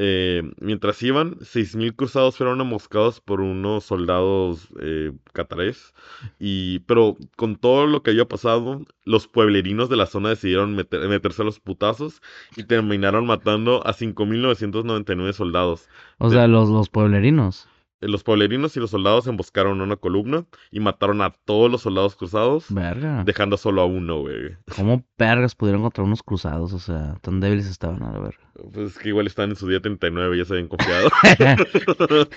Eh, 0.00 0.42
mientras 0.60 1.02
iban, 1.02 1.34
6.000 1.40 1.92
cruzados 1.96 2.36
fueron 2.36 2.60
emboscados 2.60 3.20
por 3.20 3.40
unos 3.40 3.82
soldados 3.84 4.68
eh, 4.80 5.10
cataríes. 5.32 5.92
Y, 6.38 6.78
pero 6.80 7.16
con 7.36 7.56
todo 7.56 7.86
lo 7.88 8.02
que 8.04 8.10
había 8.12 8.28
pasado, 8.28 8.82
los 9.04 9.26
pueblerinos 9.26 9.88
de 9.88 9.96
la 9.96 10.06
zona 10.06 10.28
decidieron 10.28 10.76
meter- 10.76 11.08
meterse 11.08 11.42
a 11.42 11.44
los 11.46 11.58
putazos 11.58 12.22
y 12.56 12.62
terminaron 12.62 13.26
matando 13.26 13.84
a 13.84 13.92
5.999 13.92 15.32
soldados. 15.32 15.88
O 16.18 16.28
De- 16.28 16.36
sea, 16.36 16.46
los, 16.46 16.68
los 16.68 16.88
pueblerinos. 16.88 17.66
Los 18.00 18.22
pueblerinos 18.22 18.76
y 18.76 18.80
los 18.80 18.90
soldados 18.90 19.26
emboscaron 19.26 19.80
una 19.80 19.96
columna 19.96 20.44
y 20.70 20.78
mataron 20.78 21.20
a 21.20 21.30
todos 21.30 21.68
los 21.70 21.82
soldados 21.82 22.14
cruzados, 22.14 22.66
Verga. 22.68 23.24
dejando 23.24 23.56
solo 23.56 23.82
a 23.82 23.86
uno, 23.86 24.20
güey. 24.20 24.56
¿Cómo 24.76 25.04
vergas 25.18 25.56
pudieron 25.56 25.82
contra 25.82 26.04
unos 26.04 26.22
cruzados? 26.22 26.72
O 26.72 26.78
sea, 26.78 27.16
tan 27.22 27.40
débiles 27.40 27.66
estaban 27.66 28.02
a 28.04 28.12
la 28.12 28.20
verga. 28.20 28.38
Pues 28.72 28.92
es 28.92 28.98
que 28.98 29.08
igual 29.08 29.26
estaban 29.26 29.50
en 29.50 29.56
su 29.56 29.68
día 29.68 29.80
39, 29.80 30.38
ya 30.38 30.44
se 30.44 30.52
habían 30.54 30.68
confiado. 30.68 31.10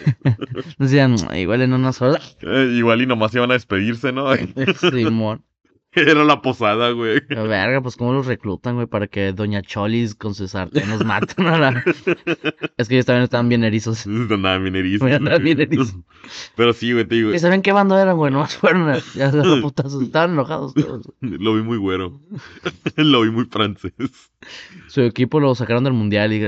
Decían, 0.80 1.16
igual 1.36 1.62
en 1.62 1.74
una 1.74 1.94
sola. 1.94 2.20
Eh, 2.42 2.74
igual 2.74 3.02
y 3.02 3.06
nomás 3.06 3.34
iban 3.36 3.52
a 3.52 3.54
despedirse, 3.54 4.12
¿no? 4.12 4.26
Simón. 4.92 5.44
Era 5.94 6.24
la 6.24 6.42
posada, 6.42 6.92
güey. 6.92 7.20
Pero, 7.28 7.44
verga, 7.48 7.82
pues 7.82 7.98
cómo 7.98 8.14
los 8.14 8.26
reclutan, 8.26 8.76
güey, 8.76 8.88
para 8.88 9.08
que 9.08 9.34
Doña 9.34 9.62
Cholis 9.62 10.16
con 10.16 10.34
sus 10.34 10.52
sartén 10.52 10.88
nos 10.90 11.04
maten 11.04 11.48
a 11.48 11.58
la... 11.58 11.84
Es 12.78 12.88
que 12.88 12.96
ellos 12.96 13.06
también 13.06 13.24
estaban 13.24 13.50
bien 13.50 13.66
erizos. 13.66 14.08
Andaban 14.08 14.64
bien 14.64 14.76
erizos. 14.78 15.12
Andaban 15.12 15.44
bien 15.44 15.60
erizos. 15.60 15.96
Pero 16.56 16.72
sí, 16.72 16.94
güey, 16.94 17.06
te 17.06 17.16
digo, 17.16 17.34
¿Y 17.34 17.40
saben 17.40 17.62
qué 17.62 17.74
bando 17.74 17.98
eran, 17.98 18.16
güey? 18.16 18.32
Nomás 18.32 18.56
fueron 18.56 18.90
a... 18.90 19.00
Ya 19.16 19.32
se 19.32 19.42
putazos. 19.62 20.02
Estaban 20.02 20.32
enojados 20.32 20.74
todos. 20.74 21.12
lo 21.20 21.56
vi 21.56 21.62
muy 21.62 21.78
güero. 21.78 22.22
lo 22.96 23.22
vi 23.22 23.32
muy 23.32 23.46
francés. 23.46 23.94
Su 24.88 25.02
equipo 25.02 25.42
lo 25.42 25.54
sacaron 25.56 25.84
del 25.84 25.94
mundial 25.94 26.32
y... 26.32 26.42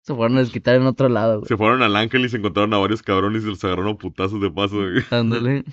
Se 0.00 0.14
fueron 0.14 0.38
a 0.38 0.40
desquitar 0.40 0.76
en 0.76 0.86
otro 0.86 1.08
lado, 1.08 1.40
güey. 1.40 1.48
Se 1.48 1.56
fueron 1.56 1.82
al 1.82 1.96
ángel 1.96 2.24
y 2.24 2.28
se 2.28 2.36
encontraron 2.36 2.72
a 2.72 2.78
varios 2.78 3.02
cabrones 3.02 3.42
y 3.42 3.46
los 3.46 3.62
agarraron 3.64 3.94
a 3.94 3.98
putazos 3.98 4.40
de 4.40 4.50
paso, 4.50 4.76
güey. 4.76 5.02
Ándale. 5.10 5.64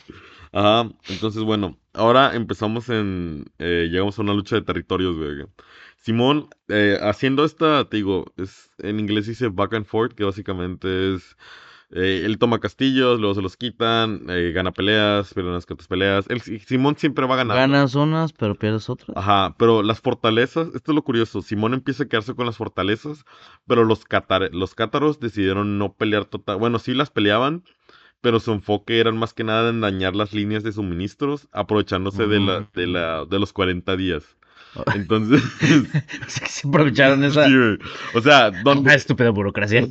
Ajá, 0.54 0.90
entonces 1.10 1.42
bueno, 1.44 1.78
ahora 1.94 2.36
empezamos 2.36 2.88
en, 2.90 3.46
eh, 3.58 3.88
llegamos 3.92 4.18
a 4.20 4.22
una 4.22 4.34
lucha 4.36 4.56
de 4.56 4.62
territorios, 4.62 5.18
güey. 5.18 5.46
Simón, 5.98 6.48
eh, 6.68 6.98
haciendo 7.02 7.44
esta, 7.44 7.86
te 7.90 7.98
digo, 7.98 8.26
es, 8.38 8.70
en 8.78 9.00
inglés 9.00 9.26
dice 9.26 9.48
back 9.50 9.74
and 9.74 9.86
forth, 9.86 10.14
que 10.14 10.24
básicamente 10.26 11.16
es, 11.16 11.36
eh, 11.92 12.22
él 12.26 12.38
toma 12.38 12.60
castillos, 12.60 13.20
luego 13.20 13.34
se 13.36 13.42
los 13.42 13.58
quitan, 13.58 14.26
eh, 14.30 14.52
gana 14.54 14.72
peleas, 14.72 15.34
pierde 15.34 15.50
unas 15.50 15.66
cuantas 15.66 15.88
peleas. 15.88 16.26
El, 16.30 16.42
Simón 16.42 16.98
siempre 16.98 17.26
va 17.26 17.36
ganando. 17.36 17.56
Ganas 17.56 17.96
unas, 17.96 18.34
pero 18.34 18.54
pierdes 18.56 18.90
otras. 18.90 19.16
Ajá, 19.18 19.56
pero 19.58 19.82
las 19.82 20.02
fortalezas, 20.02 20.68
esto 20.76 20.92
es 20.92 20.96
lo 20.96 21.04
curioso, 21.04 21.42
Simón 21.42 21.74
empieza 21.74 22.04
a 22.04 22.08
quedarse 22.08 22.36
con 22.36 22.46
las 22.46 22.58
fortalezas, 22.58 23.26
pero 23.66 23.86
los, 23.86 24.06
catar- 24.06 24.52
los 24.54 24.76
cátaros 24.76 25.20
decidieron 25.20 25.80
no 25.80 25.94
pelear 25.94 26.26
total, 26.26 26.58
bueno, 26.58 26.78
sí 26.80 26.94
las 26.94 27.10
peleaban, 27.10 27.64
pero 28.24 28.40
su 28.40 28.54
enfoque 28.54 29.02
era 29.02 29.12
más 29.12 29.34
que 29.34 29.44
nada 29.44 29.70
en 29.70 29.82
dañar 29.82 30.16
las 30.16 30.34
líneas 30.34 30.64
de 30.64 30.72
suministros, 30.72 31.50
aprovechándose 31.52 32.26
de, 32.26 32.40
la, 32.40 32.70
de, 32.74 32.88
la, 32.88 33.26
de 33.26 33.38
los 33.38 33.52
40 33.52 33.98
días. 33.98 34.24
Entonces, 34.96 35.44
Se 36.28 36.66
aprovecharon 36.66 37.22
esa... 37.26 37.48
sí, 37.48 37.54
o 38.16 38.22
sea, 38.22 38.50
donde, 38.64 38.92
Ah, 38.92 38.96
estúpida 38.96 39.30
burocracia. 39.30 39.86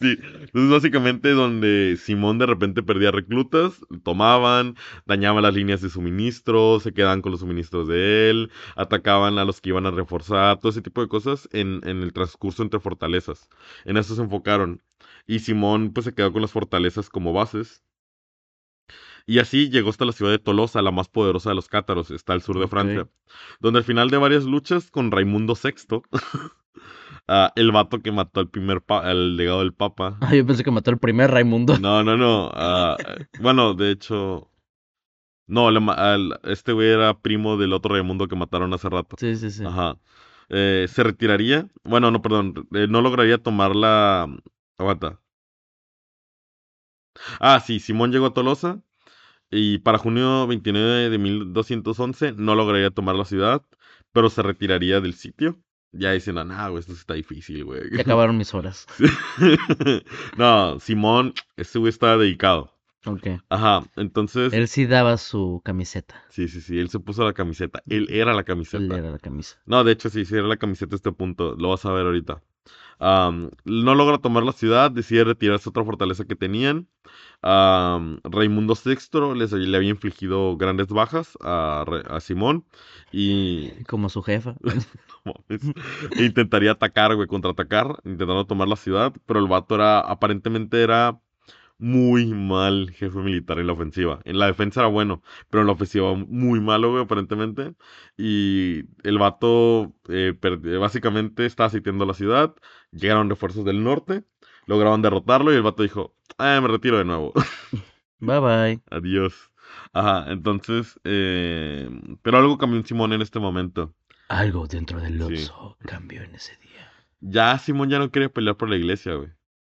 Sí, 0.00 0.18
entonces 0.20 0.70
básicamente 0.70 1.30
donde 1.30 1.96
Simón 1.98 2.38
de 2.38 2.44
repente 2.44 2.82
perdía 2.82 3.10
reclutas, 3.10 3.80
tomaban, 4.02 4.76
dañaban 5.06 5.42
las 5.42 5.54
líneas 5.54 5.80
de 5.80 5.88
suministro, 5.88 6.78
se 6.78 6.92
quedaban 6.92 7.22
con 7.22 7.32
los 7.32 7.40
suministros 7.40 7.88
de 7.88 8.28
él, 8.28 8.50
atacaban 8.76 9.38
a 9.38 9.46
los 9.46 9.62
que 9.62 9.70
iban 9.70 9.86
a 9.86 9.90
reforzar, 9.90 10.58
todo 10.58 10.70
ese 10.70 10.82
tipo 10.82 11.00
de 11.00 11.08
cosas 11.08 11.48
en, 11.52 11.80
en 11.84 12.02
el 12.02 12.12
transcurso 12.12 12.62
entre 12.62 12.80
fortalezas. 12.80 13.48
En 13.86 13.96
eso 13.96 14.14
se 14.14 14.22
enfocaron. 14.22 14.82
Y 15.26 15.38
Simón 15.40 15.92
pues 15.92 16.04
se 16.04 16.14
quedó 16.14 16.32
con 16.32 16.42
las 16.42 16.52
fortalezas 16.52 17.08
como 17.08 17.32
bases. 17.32 17.82
Y 19.26 19.38
así 19.38 19.70
llegó 19.70 19.88
hasta 19.88 20.04
la 20.04 20.12
ciudad 20.12 20.30
de 20.32 20.38
Tolosa, 20.38 20.82
la 20.82 20.90
más 20.90 21.08
poderosa 21.08 21.48
de 21.48 21.54
los 21.56 21.68
cátaros, 21.68 22.10
está 22.10 22.34
al 22.34 22.42
sur 22.42 22.58
de. 22.58 22.68
Francia, 22.68 23.08
donde 23.58 23.78
al 23.78 23.84
final 23.84 24.10
de 24.10 24.18
varias 24.18 24.44
luchas 24.44 24.90
con 24.90 25.10
Raimundo 25.10 25.54
VI, 25.54 26.02
ah, 27.28 27.50
el 27.56 27.72
vato 27.72 28.00
que 28.00 28.12
mató 28.12 28.40
al 28.40 28.50
primer 28.50 28.82
al 28.88 29.36
legado 29.38 29.60
del 29.60 29.72
Papa, 29.72 30.18
Ah, 30.20 30.34
yo 30.34 30.44
pensé 30.44 30.62
que 30.62 30.70
mató 30.70 30.90
el 30.90 30.98
primer 30.98 31.30
Raimundo. 31.30 31.78
no, 31.78 32.04
no, 32.04 32.16
no. 32.18 32.50
ah, 32.54 32.96
bueno, 33.40 33.72
de 33.74 33.92
hecho. 33.92 34.50
No, 35.46 35.70
le 35.70 35.78
al- 35.92 36.40
este 36.44 36.72
güey 36.72 36.88
era 36.88 37.18
primo 37.18 37.56
del 37.58 37.72
otro 37.74 37.94
Raimundo 37.94 38.28
que 38.28 38.36
mataron 38.36 38.72
hace 38.74 38.88
rato. 38.88 39.16
Sí, 39.18 39.36
sí, 39.36 39.50
sí. 39.50 39.64
Ajá. 39.64 39.96
Eh, 40.50 40.86
se 40.88 41.02
retiraría. 41.02 41.68
Bueno, 41.82 42.10
no, 42.10 42.20
perdón. 42.22 42.66
eh, 42.74 42.86
no 42.88 43.00
lograría 43.02 43.38
tomar 43.38 43.74
la. 43.76 44.26
Aguanta. 44.78 45.20
Ah, 47.40 47.60
sí, 47.60 47.80
Simón 47.80 48.12
llegó 48.12 48.26
a 48.26 48.34
Tolosa. 48.34 48.80
Y 49.50 49.78
para 49.78 49.98
junio 49.98 50.46
29 50.48 51.10
de 51.10 51.18
1211 51.18 52.32
no 52.32 52.54
lograría 52.54 52.90
tomar 52.90 53.14
la 53.14 53.24
ciudad. 53.24 53.62
Pero 54.12 54.30
se 54.30 54.42
retiraría 54.42 55.00
del 55.00 55.14
sitio. 55.14 55.58
Ya 55.92 56.10
dicen, 56.12 56.38
ah, 56.38 56.68
güey, 56.68 56.80
esto 56.80 56.92
sí 56.92 56.98
está 57.00 57.14
difícil, 57.14 57.64
güey. 57.64 57.82
Ya 57.92 58.00
acabaron 58.02 58.36
mis 58.36 58.52
horas. 58.52 58.86
no, 60.36 60.80
Simón, 60.80 61.34
ese 61.56 61.78
güey 61.78 61.90
estaba 61.90 62.16
dedicado. 62.16 62.72
Ok. 63.06 63.26
Ajá, 63.50 63.84
entonces, 63.96 64.52
Él 64.54 64.66
sí 64.66 64.86
daba 64.86 65.18
su 65.18 65.60
camiseta. 65.64 66.24
sí, 66.30 66.48
sí, 66.48 66.62
sí, 66.62 66.78
él 66.78 66.88
se 66.88 66.98
puso 67.00 67.22
la 67.22 67.34
camiseta. 67.34 67.82
Él 67.86 68.08
era 68.10 68.32
la 68.32 68.40
Él 68.40 68.44
camiseta. 68.46 68.96
era 68.98 69.10
la 69.10 69.18
camisa. 69.18 69.60
No, 69.66 69.84
de 69.84 69.92
hecho, 69.92 70.08
sí, 70.10 70.24
sí, 70.24 70.34
era 70.34 70.48
la 70.48 70.56
camiseta 70.56 70.94
a 70.94 70.96
este 70.96 71.12
punto. 71.12 71.54
Lo 71.56 71.68
vas 71.68 71.84
a 71.84 71.92
ver 71.92 72.06
ahorita. 72.06 72.42
No 73.00 73.94
logra 73.94 74.18
tomar 74.18 74.42
la 74.44 74.52
ciudad, 74.52 74.90
decide 74.90 75.24
retirarse 75.24 75.68
a 75.68 75.70
otra 75.70 75.84
fortaleza 75.84 76.24
que 76.24 76.36
tenían. 76.36 76.88
Am, 77.42 78.20
Raimundo 78.24 78.74
VI 78.74 79.34
les, 79.36 79.52
le 79.52 79.76
había 79.76 79.90
infligido 79.90 80.56
grandes 80.56 80.88
bajas 80.88 81.36
a, 81.42 81.84
Simón 82.20 82.64
y 83.12 83.70
Como 83.84 84.08
su 84.08 84.22
jefa. 84.22 84.54
e 86.18 86.24
intentaría 86.24 86.72
atacar, 86.72 87.14
güey, 87.14 87.28
contraatacar, 87.28 87.98
intentando 88.04 88.46
tomar 88.46 88.68
la 88.68 88.76
ciudad, 88.76 89.12
pero 89.26 89.40
el 89.40 89.46
vato 89.46 89.74
era, 89.74 90.00
aparentemente 90.00 90.82
era 90.82 91.20
muy 91.78 92.26
mal 92.26 92.90
jefe 92.92 93.18
militar 93.18 93.58
en 93.58 93.66
la 93.66 93.72
ofensiva. 93.74 94.20
En 94.24 94.38
la 94.38 94.46
defensa 94.46 94.80
era 94.80 94.88
bueno, 94.88 95.22
pero 95.50 95.62
en 95.62 95.66
la 95.66 95.72
ofensiva 95.74 96.14
muy 96.14 96.60
malo, 96.60 96.90
güey, 96.92 97.04
aparentemente. 97.04 97.74
Y 98.16 98.84
el 99.02 99.18
vato 99.18 99.94
eh, 100.08 100.34
básicamente 100.80 101.46
estaba 101.46 101.70
sitiando 101.70 102.06
la 102.06 102.14
ciudad, 102.14 102.54
llegaron 102.92 103.28
refuerzos 103.28 103.64
del 103.64 103.82
norte, 103.84 104.24
lograron 104.66 105.02
derrotarlo 105.02 105.52
y 105.52 105.56
el 105.56 105.62
vato 105.62 105.82
dijo, 105.82 106.14
ah, 106.38 106.58
me 106.62 106.68
retiro 106.68 106.98
de 106.98 107.04
nuevo. 107.04 107.32
Bye 108.20 108.40
bye. 108.40 108.82
Adiós. 108.90 109.50
Ajá, 109.92 110.30
entonces, 110.30 110.98
eh, 111.04 111.88
pero 112.22 112.38
algo 112.38 112.58
cambió 112.58 112.78
en 112.78 112.86
Simón 112.86 113.12
en 113.12 113.22
este 113.22 113.40
momento. 113.40 113.94
Algo 114.28 114.66
dentro 114.66 115.00
del 115.00 115.18
Sí. 115.18 115.24
Oxxo 115.24 115.76
cambió 115.84 116.22
en 116.22 116.34
ese 116.34 116.56
día. 116.58 116.90
Ya 117.20 117.58
Simón 117.58 117.90
ya 117.90 117.98
no 117.98 118.10
quería 118.10 118.28
pelear 118.28 118.56
por 118.56 118.68
la 118.70 118.76
iglesia, 118.76 119.14
güey. 119.14 119.30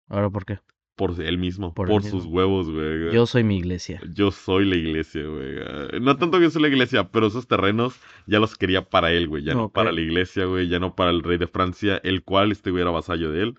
¿Ahora 0.08 0.30
por 0.30 0.44
qué? 0.44 0.58
Por 0.96 1.20
él 1.20 1.38
mismo, 1.38 1.74
Por 1.74 1.88
por, 1.88 2.02
él 2.02 2.10
sus 2.10 2.24
mismo. 2.24 2.36
huevos, 2.36 2.70
güey. 2.70 3.12
Yo 3.12 3.26
soy 3.26 3.42
mi 3.44 3.56
iglesia. 3.56 4.00
Yo 4.14 4.30
soy 4.30 4.64
la 4.64 4.76
iglesia, 4.76 5.22
güey. 5.26 6.00
No 6.00 6.16
tanto 6.16 6.38
que 6.38 6.44
yo 6.44 6.50
soy 6.50 6.62
la 6.62 6.68
iglesia, 6.68 7.10
pero 7.10 7.26
esos 7.26 7.46
terrenos 7.48 7.98
ya 8.26 8.38
los 8.38 8.56
quería 8.56 8.88
para 8.88 9.12
él, 9.12 9.28
güey. 9.28 9.42
Ya 9.42 9.54
no 9.54 9.70
para 9.70 9.92
la 9.92 10.00
iglesia, 10.00 10.44
güey. 10.44 10.68
Ya 10.68 10.78
no 10.78 10.94
para 10.94 11.10
el 11.10 11.22
rey 11.22 11.38
de 11.38 11.46
Francia, 11.48 12.00
el 12.04 12.22
cual 12.22 12.52
este 12.52 12.70
güey 12.70 12.82
era 12.82 12.90
vasallo 12.90 13.32
de 13.32 13.42
él. 13.42 13.58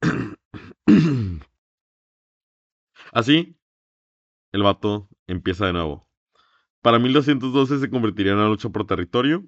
Así, 3.12 3.56
el 4.52 4.62
vato 4.62 5.08
empieza 5.26 5.66
de 5.66 5.72
nuevo. 5.72 6.08
Para 6.82 6.98
1212 6.98 7.78
se 7.78 7.90
convertiría 7.90 8.32
en 8.32 8.38
una 8.38 8.48
lucha 8.48 8.70
por 8.70 8.86
territorio. 8.86 9.44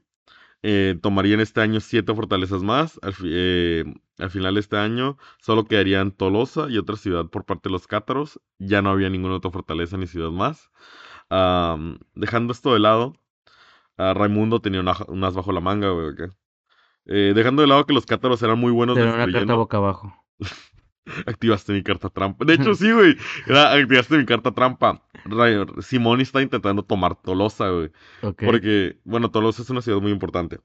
Eh, 0.62 0.96
tomarían 1.02 1.40
este 1.40 1.60
año 1.60 1.80
siete 1.80 2.14
fortalezas 2.14 2.62
más. 2.62 2.98
Al, 3.02 3.14
eh, 3.24 3.84
al 4.18 4.30
final 4.30 4.54
de 4.54 4.60
este 4.60 4.76
año 4.76 5.18
solo 5.40 5.64
quedarían 5.64 6.12
Tolosa 6.12 6.68
y 6.70 6.78
otra 6.78 6.96
ciudad 6.96 7.26
por 7.26 7.44
parte 7.44 7.68
de 7.68 7.72
los 7.72 7.86
cátaros. 7.86 8.40
Ya 8.58 8.82
no 8.82 8.90
había 8.90 9.10
ninguna 9.10 9.36
otra 9.36 9.50
fortaleza 9.50 9.96
ni 9.96 10.06
ciudad 10.06 10.30
más. 10.30 10.70
Dejando 12.14 12.52
esto 12.52 12.74
de 12.74 12.80
lado, 12.80 13.14
Raimundo 13.96 14.60
tenía 14.60 14.80
una, 14.80 14.94
un 15.08 15.24
as 15.24 15.34
bajo 15.34 15.52
la 15.52 15.60
manga, 15.60 15.90
güey. 15.90 16.10
acá. 16.10 16.34
Eh, 17.06 17.32
dejando 17.34 17.62
de 17.62 17.68
lado 17.68 17.84
que 17.84 17.92
los 17.94 18.06
cátaros 18.06 18.42
eran 18.42 18.58
muy 18.58 18.70
buenos 18.70 18.96
Pero 18.96 19.12
una 19.12 19.30
carta 19.30 19.54
boca 19.54 19.76
abajo. 19.78 20.14
Activaste 21.26 21.72
mi 21.72 21.82
carta 21.82 22.08
trampa. 22.10 22.44
De 22.44 22.54
hecho, 22.54 22.74
sí, 22.74 22.90
güey. 22.92 23.16
Activaste 23.48 24.16
mi 24.18 24.24
carta 24.24 24.52
trampa. 24.52 25.02
Ra- 25.24 25.66
Simón 25.80 26.20
está 26.20 26.42
intentando 26.42 26.82
tomar 26.84 27.20
Tolosa, 27.20 27.68
güey. 27.70 27.90
Porque, 28.46 28.98
bueno, 29.04 29.30
Tolosa 29.30 29.62
es 29.62 29.70
una 29.70 29.82
ciudad 29.82 30.00
muy 30.00 30.12
importante. 30.12 30.60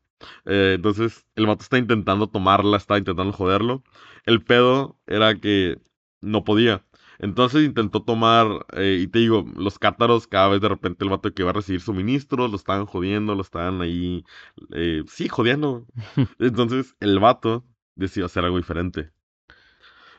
Eh, 0.45 0.73
entonces, 0.76 1.26
el 1.36 1.45
vato 1.47 1.63
está 1.63 1.78
intentando 1.78 2.28
tomarla, 2.28 2.78
está 2.78 2.97
intentando 2.97 3.34
joderlo. 3.34 3.84
El 4.26 4.43
pedo 4.43 5.00
era 5.08 5.36
que 5.39 5.80
no 6.21 6.43
podía. 6.43 6.84
Entonces 7.19 7.63
intentó 7.65 8.04
tomar, 8.04 8.67
eh, 8.73 9.00
y 9.02 9.08
te 9.08 9.17
digo, 9.19 9.43
los 9.56 9.80
cátaros, 9.80 10.28
cada 10.28 10.50
vez 10.50 10.62
de 10.62 10.69
repente 10.69 11.04
el 11.04 11.10
vato 11.10 11.34
que 11.34 11.41
iba 11.41 11.50
a 11.50 11.54
recibir 11.54 11.82
suministros, 11.82 12.52
lo 12.52 12.56
estaban 12.58 12.86
jodiendo, 12.86 13.34
lo 13.34 13.41
estaban 13.41 13.82
ahí, 13.82 14.23
eh, 14.71 15.04
sí, 15.08 15.28
jodiendo. 15.28 15.88
Entonces, 16.39 16.95
el 17.00 17.17
vato 17.19 17.65
decidió 17.95 18.28
hacer 18.28 18.43
algo 18.45 18.58
diferente. 18.58 19.10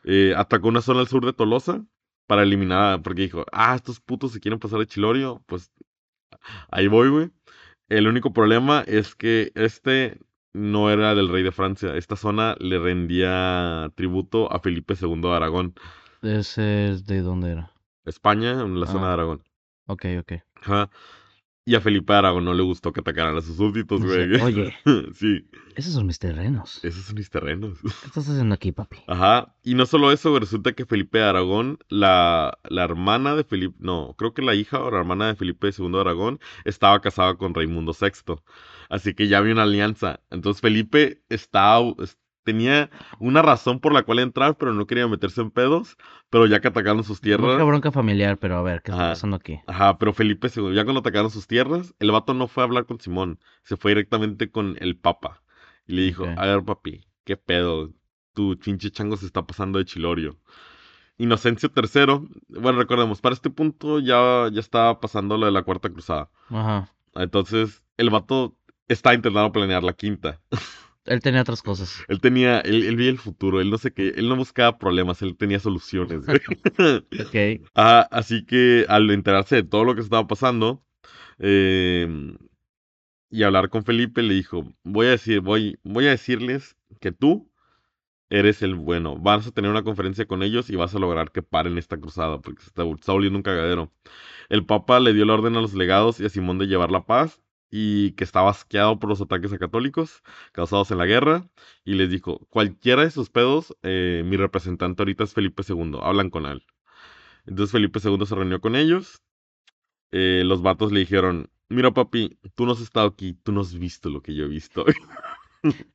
Eh, 0.04 0.34
atacó 0.36 0.68
una 0.68 0.80
zona 0.80 1.00
al 1.00 1.08
sur 1.08 1.24
de 1.24 1.32
Tolosa 1.32 1.84
para 2.26 2.42
eliminar, 2.42 3.02
porque 3.02 3.22
dijo, 3.22 3.44
ah, 3.52 3.74
estos 3.74 4.00
putos 4.00 4.32
se 4.32 4.40
quieren 4.40 4.58
pasar 4.58 4.78
de 4.80 4.86
Chilorio, 4.86 5.42
pues 5.46 5.70
ahí 6.70 6.86
voy, 6.88 7.08
güey. 7.08 7.30
El 7.88 8.06
único 8.06 8.32
problema 8.32 8.82
es 8.86 9.14
que 9.14 9.50
este 9.54 10.18
no 10.52 10.90
era 10.90 11.14
del 11.14 11.28
rey 11.30 11.42
de 11.42 11.52
Francia. 11.52 11.96
Esta 11.96 12.16
zona 12.16 12.54
le 12.58 12.78
rendía 12.78 13.90
tributo 13.94 14.52
a 14.52 14.58
Felipe 14.60 14.94
II 15.00 15.20
de 15.22 15.30
Aragón. 15.34 15.74
Ese 16.22 16.90
es 16.90 17.06
de 17.06 17.20
dónde 17.22 17.52
era. 17.52 17.72
España, 18.04 18.52
en 18.62 18.78
la 18.80 18.86
zona 18.86 19.04
Ah. 19.04 19.08
de 19.08 19.12
Aragón. 19.14 19.42
Ok, 19.86 20.04
ok. 20.20 20.32
Ajá. 20.62 20.90
Y 21.68 21.74
a 21.74 21.82
Felipe 21.82 22.14
Aragón 22.14 22.46
no 22.46 22.54
le 22.54 22.62
gustó 22.62 22.94
que 22.94 23.00
atacaran 23.00 23.36
a 23.36 23.42
sus 23.42 23.56
súbditos, 23.56 24.02
güey. 24.02 24.40
Oye, 24.40 24.74
sí, 25.14 25.46
esos 25.76 25.92
son 25.92 26.06
mis 26.06 26.18
terrenos. 26.18 26.78
¿Qué 26.80 26.88
esos 26.88 27.04
son 27.04 27.16
mis 27.16 27.28
terrenos. 27.28 27.78
estás 28.06 28.26
haciendo 28.26 28.54
aquí, 28.54 28.72
papi? 28.72 28.96
Ajá. 29.06 29.54
Y 29.62 29.74
no 29.74 29.84
solo 29.84 30.10
eso, 30.10 30.30
güey, 30.30 30.40
resulta 30.40 30.72
que 30.72 30.86
Felipe 30.86 31.18
de 31.18 31.24
Aragón, 31.24 31.78
la, 31.90 32.56
la 32.70 32.84
hermana 32.84 33.36
de 33.36 33.44
Felipe, 33.44 33.76
no, 33.80 34.14
creo 34.16 34.32
que 34.32 34.40
la 34.40 34.54
hija 34.54 34.82
o 34.82 34.90
la 34.90 34.96
hermana 34.96 35.26
de 35.26 35.36
Felipe 35.36 35.68
II 35.76 35.90
de 35.92 36.00
Aragón 36.00 36.40
estaba 36.64 37.02
casada 37.02 37.34
con 37.36 37.52
Raimundo 37.52 37.92
VI. 37.92 38.36
Así 38.88 39.12
que 39.12 39.28
ya 39.28 39.36
había 39.36 39.52
una 39.52 39.64
alianza. 39.64 40.20
Entonces 40.30 40.62
Felipe 40.62 41.22
estaba, 41.28 41.92
es- 42.02 42.16
tenía 42.48 42.88
una 43.18 43.42
razón 43.42 43.78
por 43.78 43.92
la 43.92 44.04
cual 44.04 44.20
entrar, 44.20 44.56
pero 44.56 44.72
no 44.72 44.86
quería 44.86 45.06
meterse 45.06 45.42
en 45.42 45.50
pedos. 45.50 45.98
Pero 46.30 46.46
ya 46.46 46.60
que 46.60 46.68
atacaron 46.68 47.04
sus 47.04 47.20
tierras. 47.20 47.58
bronca 47.58 47.92
familiar, 47.92 48.38
pero 48.38 48.56
a 48.56 48.62
ver, 48.62 48.80
¿qué 48.80 48.90
está 48.90 49.10
pasando 49.10 49.36
aquí? 49.36 49.60
Ajá, 49.66 49.98
pero 49.98 50.14
Felipe 50.14 50.48
II, 50.54 50.74
ya 50.74 50.84
cuando 50.84 51.00
atacaron 51.00 51.30
sus 51.30 51.46
tierras, 51.46 51.94
el 51.98 52.10
vato 52.10 52.32
no 52.32 52.48
fue 52.48 52.62
a 52.62 52.66
hablar 52.66 52.86
con 52.86 52.98
Simón, 53.00 53.38
se 53.64 53.76
fue 53.76 53.90
directamente 53.90 54.50
con 54.50 54.76
el 54.80 54.96
Papa. 54.96 55.42
Y 55.86 55.92
le 55.92 56.02
dijo, 56.02 56.24
a 56.24 56.46
ver, 56.46 56.62
papi, 56.64 57.06
¿qué 57.24 57.36
pedo? 57.36 57.92
Tu 58.32 58.58
pinche 58.58 58.90
chango 58.90 59.18
se 59.18 59.26
está 59.26 59.46
pasando 59.46 59.78
de 59.78 59.84
chilorio. 59.84 60.38
Inocencio 61.18 61.70
III, 61.74 62.28
bueno, 62.48 62.78
recordemos, 62.78 63.20
para 63.20 63.34
este 63.34 63.50
punto 63.50 63.98
ya, 63.98 64.48
ya 64.50 64.60
estaba 64.60 65.00
pasando 65.00 65.36
lo 65.36 65.46
de 65.46 65.52
la 65.52 65.62
Cuarta 65.64 65.90
Cruzada. 65.90 66.30
Ajá. 66.48 66.92
Entonces, 67.14 67.82
el 67.98 68.08
vato 68.08 68.56
está 68.86 69.12
intentando 69.12 69.52
planear 69.52 69.82
la 69.82 69.92
quinta. 69.92 70.40
Él 71.04 71.20
tenía 71.20 71.40
otras 71.42 71.62
cosas. 71.62 72.04
Él 72.08 72.20
tenía, 72.20 72.60
él, 72.60 72.84
él 72.84 72.96
veía 72.96 73.10
el 73.10 73.18
futuro, 73.18 73.60
él 73.60 73.70
no 73.70 73.78
sé 73.78 73.92
qué, 73.92 74.08
él 74.16 74.28
no 74.28 74.36
buscaba 74.36 74.78
problemas, 74.78 75.22
él 75.22 75.36
tenía 75.36 75.58
soluciones. 75.58 76.22
Ok. 77.18 77.68
Ah, 77.74 78.06
así 78.10 78.44
que 78.44 78.84
al 78.88 79.10
enterarse 79.10 79.56
de 79.56 79.62
todo 79.62 79.84
lo 79.84 79.94
que 79.94 80.02
estaba 80.02 80.26
pasando 80.26 80.84
eh, 81.38 82.36
y 83.30 83.42
hablar 83.42 83.68
con 83.70 83.84
Felipe, 83.84 84.22
le 84.22 84.34
dijo: 84.34 84.72
Voy 84.84 85.06
a 85.06 85.10
decir, 85.10 85.40
voy, 85.40 85.78
voy 85.82 86.06
a 86.06 86.10
decirles 86.10 86.76
que 87.00 87.12
tú 87.12 87.50
eres 88.30 88.62
el 88.62 88.74
bueno. 88.74 89.16
Vas 89.16 89.46
a 89.46 89.52
tener 89.52 89.70
una 89.70 89.84
conferencia 89.84 90.26
con 90.26 90.42
ellos 90.42 90.70
y 90.70 90.76
vas 90.76 90.94
a 90.94 90.98
lograr 90.98 91.32
que 91.32 91.42
paren 91.42 91.78
esta 91.78 91.98
cruzada, 91.98 92.40
porque 92.40 92.62
se 92.62 92.68
está, 92.68 92.84
está 92.84 93.12
volviendo 93.12 93.38
un 93.38 93.42
cagadero. 93.42 93.92
El 94.48 94.66
Papa 94.66 95.00
le 95.00 95.12
dio 95.14 95.24
la 95.24 95.34
orden 95.34 95.56
a 95.56 95.60
los 95.60 95.74
legados 95.74 96.20
y 96.20 96.26
a 96.26 96.28
Simón 96.28 96.58
de 96.58 96.66
llevar 96.66 96.90
la 96.90 97.06
paz 97.06 97.40
y 97.70 98.12
que 98.12 98.24
estaba 98.24 98.50
asqueado 98.50 98.98
por 98.98 99.10
los 99.10 99.20
ataques 99.20 99.52
a 99.52 99.58
católicos 99.58 100.22
causados 100.52 100.90
en 100.90 100.98
la 100.98 101.06
guerra 101.06 101.48
y 101.84 101.94
les 101.94 102.10
dijo, 102.10 102.38
cualquiera 102.48 103.02
de 103.02 103.10
sus 103.10 103.30
pedos, 103.30 103.76
eh, 103.82 104.22
mi 104.24 104.36
representante 104.36 105.02
ahorita 105.02 105.24
es 105.24 105.34
Felipe 105.34 105.62
II, 105.68 105.98
hablan 106.02 106.30
con 106.30 106.46
él. 106.46 106.64
Entonces 107.46 107.72
Felipe 107.72 108.00
II 108.02 108.26
se 108.26 108.34
reunió 108.34 108.60
con 108.60 108.76
ellos, 108.76 109.22
eh, 110.12 110.42
los 110.44 110.62
vatos 110.62 110.92
le 110.92 111.00
dijeron, 111.00 111.50
mira 111.68 111.92
papi, 111.92 112.38
tú 112.54 112.66
no 112.66 112.72
has 112.72 112.80
estado 112.80 113.08
aquí, 113.08 113.34
tú 113.42 113.52
no 113.52 113.60
has 113.60 113.74
visto 113.74 114.08
lo 114.08 114.22
que 114.22 114.34
yo 114.34 114.44
he 114.44 114.48
visto, 114.48 114.84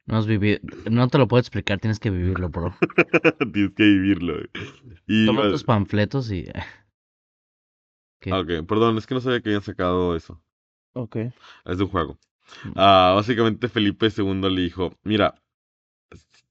No 0.06 0.18
has 0.18 0.28
vivido. 0.28 0.60
No 0.90 1.08
te 1.08 1.18
lo 1.18 1.28
puedo 1.28 1.40
explicar, 1.40 1.80
tienes 1.80 2.00
que 2.00 2.10
vivirlo, 2.10 2.50
bro. 2.50 2.76
tienes 3.54 3.74
que 3.74 3.84
vivirlo. 3.84 4.36
Y, 5.08 5.26
Toma 5.26 5.44
tus 5.44 5.64
panfletos 5.64 6.32
y. 6.32 6.46
¿Qué? 8.20 8.32
ah, 8.32 8.40
ok, 8.40 8.66
perdón, 8.68 8.98
es 8.98 9.08
que 9.08 9.16
no 9.16 9.22
sabía 9.22 9.42
que 9.42 9.50
habían 9.50 9.64
sacado 9.64 10.16
eso. 10.16 10.42
Ok. 10.94 11.18
Es 11.66 11.78
de 11.78 11.84
un 11.84 11.90
juego. 11.90 12.18
Mm. 12.66 12.72
Ah, 12.76 13.14
básicamente 13.16 13.70
Felipe 13.70 14.08
II 14.16 14.50
le 14.50 14.62
dijo, 14.62 14.94
mira, 15.04 15.36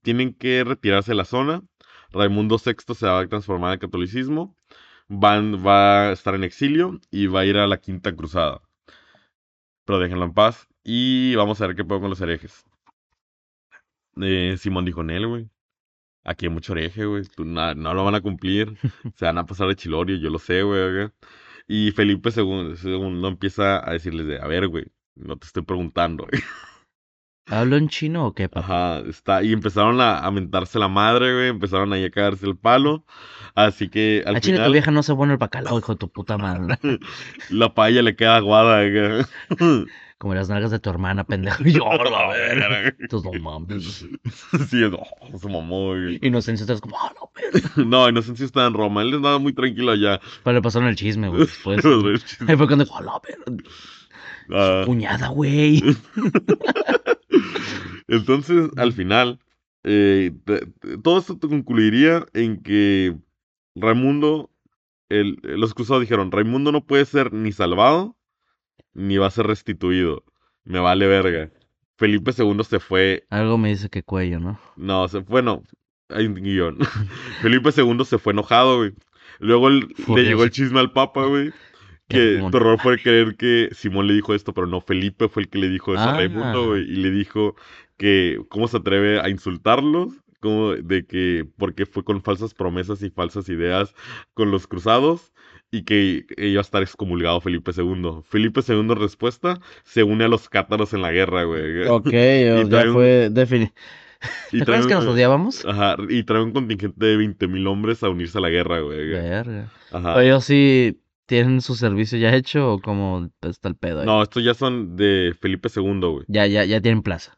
tienen 0.01 0.33
que 0.33 0.63
retirarse 0.63 1.11
de 1.11 1.15
la 1.15 1.25
zona. 1.25 1.63
Raimundo 2.11 2.57
VI 2.63 2.93
se 2.93 3.07
va 3.07 3.19
a 3.19 3.27
transformar 3.27 3.71
al 3.71 3.79
catolicismo. 3.79 4.55
Van, 5.07 5.65
va 5.65 6.09
a 6.09 6.11
estar 6.13 6.35
en 6.35 6.43
exilio 6.43 6.99
y 7.11 7.27
va 7.27 7.41
a 7.41 7.45
ir 7.45 7.57
a 7.57 7.67
la 7.67 7.77
Quinta 7.77 8.15
Cruzada. 8.15 8.61
Pero 9.85 9.99
déjenlo 9.99 10.25
en 10.25 10.33
paz. 10.33 10.67
Y 10.83 11.35
vamos 11.35 11.61
a 11.61 11.67
ver 11.67 11.75
qué 11.75 11.85
puedo 11.85 12.01
con 12.01 12.09
los 12.09 12.21
herejes. 12.21 12.63
Eh, 14.21 14.55
Simón 14.57 14.85
dijo, 14.85 15.03
Nel, 15.03 15.27
güey. 15.27 15.49
Aquí 16.23 16.45
hay 16.45 16.51
mucho 16.51 16.73
hereje, 16.73 17.05
güey. 17.05 17.23
No 17.37 17.93
lo 17.93 18.05
van 18.05 18.15
a 18.15 18.21
cumplir. 18.21 18.77
Se 19.15 19.25
van 19.25 19.37
a 19.37 19.45
pasar 19.45 19.67
de 19.67 19.75
chilorio, 19.75 20.17
yo 20.17 20.29
lo 20.29 20.39
sé, 20.39 20.63
güey. 20.63 21.09
Y 21.67 21.91
Felipe 21.91 22.29
II, 22.29 22.75
segundo 22.77 23.27
empieza 23.27 23.87
a 23.87 23.93
decirles 23.93 24.27
de, 24.27 24.39
a 24.39 24.47
ver, 24.47 24.67
güey, 24.67 24.85
no 25.15 25.37
te 25.37 25.47
estoy 25.47 25.63
preguntando. 25.63 26.27
¿Hablo 27.47 27.75
en 27.75 27.89
chino 27.89 28.25
o 28.25 28.33
qué, 28.33 28.47
papá? 28.47 28.95
Ajá, 28.95 29.09
está, 29.09 29.43
y 29.43 29.51
empezaron 29.51 29.99
a, 29.99 30.19
a 30.19 30.31
mentarse 30.31 30.79
la 30.79 30.87
madre, 30.87 31.33
güey, 31.33 31.49
empezaron 31.49 31.91
ahí 31.91 32.05
a 32.05 32.09
cagarse 32.09 32.45
el 32.45 32.57
palo. 32.57 33.05
Así 33.53 33.89
que 33.89 34.23
al 34.25 34.37
A 34.37 34.39
Chile 34.39 34.53
tu 34.57 34.57
final 34.59 34.71
vieja 34.71 34.91
no 34.91 35.03
se 35.03 35.11
bueno 35.11 35.33
el 35.33 35.39
bacalao, 35.39 35.77
hijo 35.77 35.93
de 35.93 35.99
tu 35.99 36.09
puta 36.09 36.37
madre. 36.37 36.77
la 37.49 37.73
paella 37.73 38.01
le 38.01 38.15
queda 38.15 38.37
aguada. 38.37 38.77
güey. 38.89 39.25
Como 40.23 40.35
las 40.35 40.47
nalgas 40.47 40.71
de 40.71 40.79
tu 40.79 40.89
hermana, 40.89 41.25
pendejo. 41.25 41.61
Y 41.67 41.73
yo, 41.73 41.91
"A 41.91 41.97
la 41.97 42.27
verga". 42.31 42.95
Entonces, 42.97 43.29
no 43.29 43.39
mames. 43.41 44.05
Sí, 44.69 44.77
no, 44.89 45.37
se 45.37 45.49
mamó, 45.49 45.87
güey. 45.89 46.17
Inocencia, 46.21 46.63
estás 46.63 46.79
como, 46.79 46.95
ah, 46.97 47.11
no, 47.19 47.29
verga. 47.35 47.69
No, 47.85 48.07
Inocencio 48.07 48.45
está 48.45 48.65
en 48.65 48.73
Roma, 48.73 49.01
él 49.01 49.13
andaba 49.15 49.37
muy 49.37 49.51
tranquilo 49.51 49.91
allá. 49.91 50.21
Pero 50.45 50.53
le 50.53 50.61
pasaron 50.61 50.87
el 50.87 50.95
chisme, 50.95 51.27
güey, 51.27 51.41
después. 51.41 51.83
Ahí 52.47 52.55
fue 52.55 52.67
cuando 52.67 52.85
dijo, 52.85 52.97
a 52.97 53.01
la 53.01 53.19
verga. 53.21 53.63
Ah, 54.49 54.83
Cuñada, 54.85 55.27
güey. 55.27 55.83
Entonces, 58.07 58.69
al 58.77 58.93
final, 58.93 59.39
eh, 59.83 60.31
todo 61.03 61.19
esto 61.19 61.37
te 61.37 61.49
concluiría 61.49 62.25
en 62.33 62.61
que 62.63 63.17
Raimundo, 63.75 64.51
el- 65.09 65.37
los 65.43 65.73
cruzados 65.73 65.99
dijeron, 66.01 66.31
Raimundo 66.31 66.71
no 66.71 66.85
puede 66.85 67.03
ser 67.03 67.33
ni 67.33 67.51
salvado, 67.51 68.15
ni 68.93 69.17
va 69.17 69.27
a 69.27 69.31
ser 69.31 69.47
restituido. 69.47 70.23
Me 70.63 70.79
vale 70.79 71.07
verga. 71.07 71.51
Felipe 71.97 72.31
II 72.37 72.63
se 72.63 72.79
fue, 72.79 73.25
Algo 73.29 73.57
me 73.57 73.69
dice 73.69 73.89
que 73.89 74.03
cuello, 74.03 74.39
¿no? 74.39 74.59
no, 74.75 75.07
se 75.07 75.21
fue, 75.23 75.41
no, 75.43 75.61
hay 76.09 76.25
un 76.25 76.35
guion. 76.35 76.77
Felipe 77.41 77.69
II 77.75 78.03
se 78.05 78.17
fue 78.17 78.33
enojado, 78.33 78.77
güey. 78.77 78.93
Luego 79.39 79.67
el- 79.67 79.93
le 80.15 80.23
llegó 80.23 80.43
el 80.43 80.51
chisme 80.51 80.79
al 80.79 80.91
Papa, 80.91 81.25
güey. 81.25 81.51
Que 82.09 82.43
tu 82.51 82.57
error 82.57 82.79
fue 82.79 82.97
creer 82.99 83.37
que 83.37 83.69
Simón 83.71 84.07
le 84.07 84.13
dijo 84.13 84.35
esto, 84.35 84.53
pero 84.53 84.67
no, 84.67 84.81
Felipe 84.81 85.29
fue 85.29 85.43
el 85.43 85.49
que 85.49 85.57
le 85.57 85.69
dijo 85.69 85.93
eso 85.93 86.03
a 86.03 86.13
Ah. 86.13 86.17
Raimundo, 86.17 86.67
güey. 86.67 86.83
Y 86.83 86.97
le 86.97 87.09
dijo 87.09 87.55
que 87.97 88.39
cómo 88.49 88.67
se 88.67 88.77
atreve 88.77 89.19
a 89.21 89.29
insultarlos 89.29 90.09
como 90.41 90.73
de 90.73 91.05
que 91.05 91.47
porque 91.57 91.85
fue 91.85 92.03
con 92.03 92.21
falsas 92.21 92.53
promesas 92.53 93.01
y 93.01 93.09
falsas 93.09 93.47
ideas 93.47 93.95
con 94.33 94.51
los 94.51 94.67
cruzados 94.67 95.32
y 95.73 95.83
que 95.83 96.25
iba 96.37 96.59
a 96.59 96.61
estar 96.61 96.83
excomulgado 96.83 97.41
Felipe 97.41 97.71
II. 97.75 98.21
Felipe 98.23 98.61
II 98.67 98.75
en 98.81 98.95
respuesta 98.95 99.59
se 99.83 100.03
une 100.03 100.23
a 100.23 100.27
los 100.27 100.47
cátaros 100.47 100.93
en 100.93 101.01
la 101.01 101.11
guerra, 101.11 101.45
güey. 101.45 101.87
Ok, 101.87 102.09
ya 102.69 102.85
un- 102.85 102.93
fue 102.93 103.29
definido. 103.31 103.71
¿Te 104.51 104.61
acuerdas 104.61 104.85
que 104.85 104.93
nos 104.93 105.05
odiábamos? 105.07 105.65
Ajá, 105.65 105.97
y 106.09 106.23
trae 106.23 106.43
un 106.43 106.51
contingente 106.51 107.05
de 107.05 107.17
20.000 107.17 107.67
hombres 107.67 108.03
a 108.03 108.09
unirse 108.09 108.37
a 108.37 108.41
la 108.41 108.49
guerra, 108.49 108.81
güey. 108.81 109.09
Verga. 109.09 109.71
Ajá. 109.91 110.23
Ellos 110.23 110.45
sí 110.45 111.01
tienen 111.25 111.59
su 111.61 111.73
servicio 111.75 112.19
ya 112.19 112.33
hecho 112.35 112.73
o 112.73 112.79
cómo 112.79 113.29
está 113.41 113.67
el 113.67 113.75
pedo 113.75 114.01
ahí? 114.01 114.05
No, 114.05 114.21
estos 114.21 114.43
ya 114.43 114.53
son 114.53 114.95
de 114.95 115.33
Felipe 115.41 115.69
II, 115.75 115.99
güey. 115.99 116.25
Ya, 116.27 116.45
ya, 116.45 116.63
ya 116.65 116.79
tienen 116.81 117.01
plaza. 117.01 117.33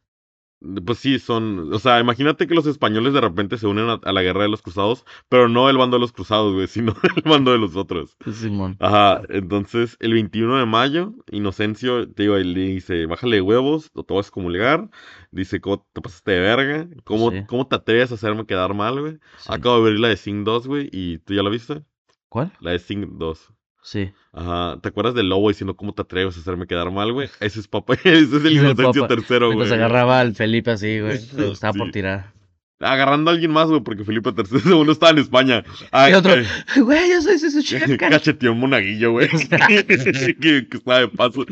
Pues 0.85 0.97
sí, 0.99 1.19
son. 1.19 1.71
O 1.73 1.79
sea, 1.79 1.99
imagínate 1.99 2.47
que 2.47 2.55
los 2.55 2.65
españoles 2.65 3.13
de 3.13 3.21
repente 3.21 3.57
se 3.57 3.67
unen 3.67 3.89
a, 3.89 3.93
a 4.03 4.13
la 4.13 4.23
guerra 4.23 4.43
de 4.43 4.49
los 4.49 4.61
cruzados, 4.61 5.05
pero 5.29 5.47
no 5.47 5.69
el 5.69 5.77
bando 5.77 5.97
de 5.97 6.01
los 6.01 6.11
cruzados, 6.11 6.53
güey, 6.53 6.67
sino 6.67 6.95
el 7.15 7.21
bando 7.23 7.51
de 7.51 7.57
los 7.59 7.75
otros. 7.75 8.17
Simón. 8.33 8.77
Ajá, 8.79 9.21
entonces 9.29 9.97
el 9.99 10.13
21 10.13 10.57
de 10.57 10.65
mayo, 10.65 11.13
Inocencio, 11.31 12.09
te 12.11 12.23
digo, 12.23 12.37
le 12.37 12.59
dice, 12.61 13.05
bájale 13.05 13.35
de 13.37 13.41
huevos, 13.41 13.91
o 13.93 14.03
te 14.03 14.13
vas 14.13 14.25
a 14.25 14.29
excomulgar. 14.29 14.89
Dice, 15.31 15.61
¿cómo 15.61 15.85
te 15.93 16.01
pasaste 16.01 16.31
de 16.31 16.39
verga? 16.39 16.87
¿Cómo, 17.03 17.31
Sí. 17.31 17.43
¿cómo 17.47 17.67
te 17.67 17.75
atreves 17.75 18.11
a 18.11 18.15
hacerme 18.15 18.45
quedar 18.45 18.73
mal, 18.73 18.99
güey? 18.99 19.13
Sí. 19.37 19.49
Acabo 19.49 19.77
de 19.83 19.91
ver 19.91 19.99
la 19.99 20.07
de 20.07 20.17
Sing 20.17 20.43
2, 20.45 20.67
güey, 20.67 20.89
y 20.91 21.17
¿tú 21.19 21.33
ya 21.33 21.43
la 21.43 21.49
viste? 21.49 21.83
¿Cuál? 22.29 22.51
La 22.59 22.71
de 22.71 22.79
Sing 22.79 23.17
2. 23.19 23.51
Sí. 23.87 24.11
Ajá, 24.33 24.79
¿te 24.81 24.89
acuerdas 24.89 25.13
del 25.13 25.29
lobo 25.29 25.47
diciendo 25.49 25.75
cómo 25.75 25.93
te 25.93 26.01
atreves 26.01 26.35
a 26.35 26.39
hacerme 26.39 26.65
quedar 26.65 26.89
mal, 26.91 27.13
güey? 27.13 27.29
Ese 27.39 27.59
es 27.59 27.67
papá, 27.67 27.93
ese 28.03 28.19
es 28.23 28.33
el 28.33 28.47
el 28.47 28.53
Inocencio 28.53 29.05
tercero, 29.05 29.45
güey. 29.47 29.57
Entonces 29.59 29.73
agarraba 29.77 30.19
al 30.19 30.33
Felipe 30.33 30.71
así, 30.71 30.99
güey. 30.99 31.13
Estaba 31.53 31.73
por 31.73 31.91
tirar. 31.91 32.33
Agarrando 32.79 33.29
a 33.29 33.33
alguien 33.35 33.51
más, 33.51 33.69
güey, 33.69 33.81
porque 33.81 34.03
Felipe 34.03 34.31
III 34.35 34.83
no 34.83 34.91
estaba 34.91 35.11
en 35.11 35.19
España. 35.19 35.63
Ay, 35.91 36.11
Y 36.11 36.15
otro, 36.15 36.33
ay, 36.33 36.81
güey, 36.81 37.09
yo 37.09 37.21
soy 37.21 37.37
su 37.39 37.61
chica. 37.61 37.95
cacheteó 38.09 38.51
un 38.51 38.59
monaguillo, 38.59 39.11
güey. 39.13 39.29
que, 39.29 40.67
que 40.67 40.77
estaba 40.77 40.99
de 40.99 41.07
paso. 41.07 41.45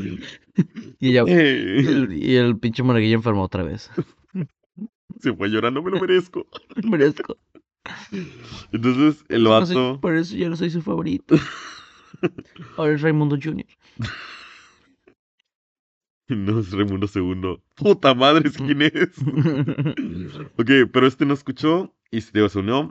Y 0.99 1.15
Eh, 1.17 2.07
y 2.11 2.35
el 2.35 2.57
pinche 2.57 2.83
monaguillo 2.83 3.15
enfermó 3.15 3.43
otra 3.43 3.63
vez. 3.63 3.89
Se 5.21 5.33
fue 5.33 5.47
llorando, 5.49 5.81
me 5.81 5.91
lo 5.91 5.99
merezco. 6.01 6.45
Merezco. 6.83 7.37
Entonces, 8.73 9.23
el 9.29 9.43
No 9.43 9.65
soy- 9.65 9.75
vato. 9.75 9.99
por 10.01 10.15
eso 10.15 10.35
yo 10.35 10.49
no 10.49 10.55
soy 10.57 10.69
su 10.71 10.81
favorito. 10.81 11.35
Ahora 12.77 12.93
es 12.93 13.01
Raimundo 13.01 13.37
Jr. 13.41 13.65
No 16.29 16.59
es 16.59 16.71
Raimundo 16.71 17.07
II. 17.13 17.61
Puta 17.75 18.13
madre, 18.13 18.47
¿es 18.47 18.57
quién 18.57 18.81
es? 18.81 18.93
ok, 20.57 20.89
pero 20.91 21.05
este 21.05 21.25
no 21.25 21.33
escuchó 21.33 21.93
y 22.11 22.21
se 22.21 22.49
se 22.49 22.59
unió. 22.59 22.89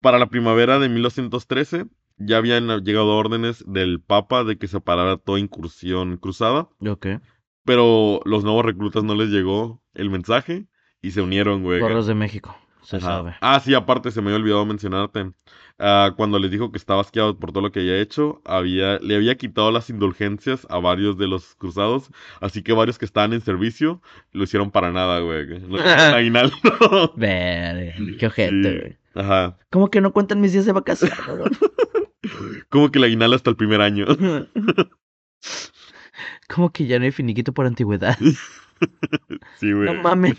Para 0.00 0.18
la 0.18 0.26
primavera 0.26 0.78
de 0.80 0.88
1913 0.88 1.86
ya 2.18 2.38
habían 2.38 2.66
llegado 2.82 3.16
órdenes 3.16 3.64
del 3.66 4.00
Papa 4.00 4.42
de 4.42 4.58
que 4.58 4.66
se 4.66 4.80
parara 4.80 5.16
toda 5.16 5.38
incursión 5.38 6.16
cruzada. 6.16 6.68
ok. 6.80 7.06
Pero 7.64 8.20
los 8.24 8.44
nuevos 8.44 8.64
reclutas 8.64 9.02
no 9.02 9.14
les 9.14 9.28
llegó 9.30 9.82
el 9.94 10.10
mensaje 10.10 10.66
y 11.02 11.10
se 11.12 11.20
unieron, 11.20 11.62
güey. 11.62 11.80
Correos 11.80 12.06
de 12.06 12.14
México. 12.14 12.56
Se 12.86 12.98
Ajá. 12.98 13.06
sabe. 13.06 13.34
Ah, 13.40 13.58
sí, 13.58 13.74
aparte 13.74 14.12
se 14.12 14.20
me 14.22 14.28
había 14.28 14.38
olvidado 14.40 14.64
mencionarte. 14.64 15.32
Ah, 15.78 16.12
cuando 16.16 16.38
les 16.38 16.52
dijo 16.52 16.70
que 16.70 16.78
estaba 16.78 17.00
asqueado 17.00 17.36
por 17.38 17.50
todo 17.50 17.62
lo 17.64 17.72
que 17.72 17.80
había 17.80 17.98
hecho, 18.00 18.40
había, 18.44 18.98
le 19.00 19.16
había 19.16 19.36
quitado 19.36 19.72
las 19.72 19.90
indulgencias 19.90 20.66
a 20.70 20.78
varios 20.78 21.18
de 21.18 21.26
los 21.26 21.56
cruzados, 21.56 22.10
así 22.40 22.62
que 22.62 22.72
varios 22.72 22.96
que 22.96 23.04
estaban 23.04 23.32
en 23.32 23.40
servicio 23.40 24.00
lo 24.32 24.44
hicieron 24.44 24.70
para 24.70 24.92
nada, 24.92 25.18
güey. 25.20 25.46
Aguinaldo. 26.14 26.54
Qué 27.18 28.26
ojete, 28.26 28.62
Sí. 28.62 28.78
güey. 28.78 28.96
Ajá. 29.16 29.58
¿Cómo 29.70 29.90
que 29.90 30.00
no 30.00 30.12
cuentan 30.12 30.40
mis 30.40 30.52
días 30.52 30.66
de 30.66 30.72
vacaciones? 30.72 31.18
Como 32.70 32.90
que 32.92 32.98
la 33.00 33.06
aguinaldo 33.06 33.34
hasta 33.36 33.50
el 33.50 33.56
primer 33.56 33.80
año. 33.80 34.06
¿Cómo 36.48 36.72
que 36.72 36.86
ya 36.86 36.98
no 36.98 37.04
hay 37.04 37.12
finiquito 37.12 37.52
por 37.52 37.66
antigüedad? 37.66 38.16
Sí, 39.56 39.72
güey. 39.72 39.86
No 39.86 39.94
mames. 40.02 40.36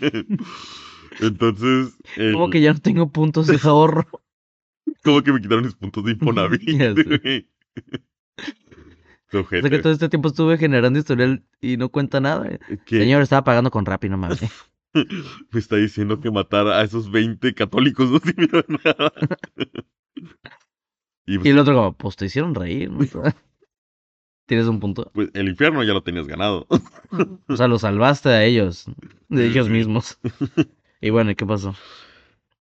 Entonces, 1.20 1.96
el- 2.16 2.32
¿Cómo 2.32 2.50
que 2.50 2.60
ya 2.60 2.72
no 2.72 2.80
tengo 2.80 3.10
puntos 3.10 3.46
de 3.46 3.58
ahorro? 3.62 4.06
como 5.04 5.22
que 5.22 5.32
me 5.32 5.40
quitaron 5.40 5.64
mis 5.64 5.74
puntos 5.74 6.04
de 6.04 6.12
Infonavit, 6.12 6.62
O 9.30 9.44
sea 9.46 9.60
que 9.68 9.78
todo 9.80 9.92
este 9.92 10.08
tiempo 10.08 10.28
estuve 10.28 10.56
generando 10.56 10.98
historial 10.98 11.44
y 11.60 11.76
no 11.76 11.90
cuenta 11.90 12.18
nada. 12.18 12.58
¿Qué? 12.86 13.00
Señor, 13.00 13.20
estaba 13.20 13.44
pagando 13.44 13.70
con 13.70 13.84
Rappi, 13.84 14.08
no 14.08 14.16
mames. 14.16 14.40
Me 14.94 15.60
está 15.60 15.76
diciendo 15.76 16.18
que 16.18 16.30
matar 16.30 16.66
a 16.66 16.82
esos 16.82 17.10
20 17.10 17.52
católicos 17.52 18.10
no 18.10 18.18
sirvió 18.20 18.64
nada. 18.82 19.12
y 21.26 21.34
Y 21.34 21.38
pues, 21.38 21.46
el 21.50 21.58
otro 21.58 21.74
como, 21.74 21.92
pues 21.92 22.16
te 22.16 22.24
hicieron 22.24 22.54
reír, 22.54 22.90
¿no? 22.90 23.00
Tienes 24.46 24.66
un 24.66 24.80
punto. 24.80 25.10
pues, 25.12 25.28
el 25.34 25.48
infierno 25.48 25.84
ya 25.84 25.92
lo 25.92 26.02
tenías 26.02 26.26
ganado. 26.26 26.66
O 27.48 27.56
sea, 27.56 27.68
lo 27.68 27.78
salvaste 27.78 28.30
a 28.30 28.44
ellos, 28.46 28.86
de 29.28 29.46
ellos 29.46 29.68
mismos. 29.68 30.18
Y 31.00 31.10
bueno, 31.10 31.30
¿y 31.30 31.34
qué 31.34 31.46
pasó? 31.46 31.74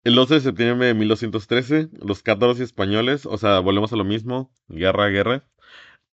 El 0.03 0.15
12 0.15 0.35
de 0.35 0.39
septiembre 0.41 0.88
de 0.88 0.93
1213, 0.93 1.89
los 2.01 2.23
cátaros 2.23 2.59
y 2.59 2.63
españoles, 2.63 3.25
o 3.25 3.38
sea, 3.38 3.59
volvemos 3.59 3.91
a 3.93 3.97
lo 3.97 4.03
mismo, 4.05 4.51
guerra, 4.67 5.07
guerra. 5.07 5.43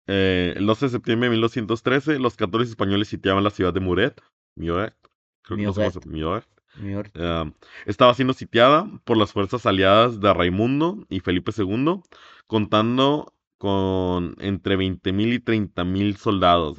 Eh, 0.08 0.54
el 0.56 0.66
12 0.66 0.86
de 0.86 0.92
septiembre 0.92 1.28
de 1.30 1.32
1213, 1.36 2.20
los 2.20 2.36
cátaros 2.36 2.68
y 2.68 2.72
españoles 2.72 3.08
sitiaban 3.10 3.44
la 3.44 3.50
ciudad 3.50 3.74
de 3.74 3.80
Muret, 3.80 4.22
Muret, 4.56 4.96
creo 5.44 5.58
que 5.58 5.64
no 5.64 5.74
sé 5.74 5.82
cómo 5.82 5.92
se- 5.92 6.10
Muret. 6.10 6.46
Mior- 6.80 7.12
Eh, 7.16 7.52
estaba 7.86 8.14
siendo 8.14 8.34
sitiada 8.34 8.90
por 9.04 9.18
las 9.18 9.34
fuerzas 9.34 9.66
aliadas 9.66 10.22
de 10.22 10.34
Raimundo 10.34 11.06
y 11.10 11.20
Felipe 11.20 11.52
II, 11.52 12.02
contando 12.48 13.34
con 13.58 14.36
entre 14.40 14.78
20.000 14.78 15.34
y 15.34 15.40
30.000 15.40 16.16
soldados. 16.16 16.78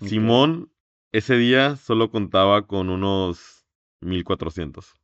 Simón 0.00 0.72
ese 1.12 1.36
día 1.36 1.76
solo 1.76 2.10
contaba 2.10 2.66
con 2.66 2.88
unos 2.88 3.57
1.400. 4.00 4.94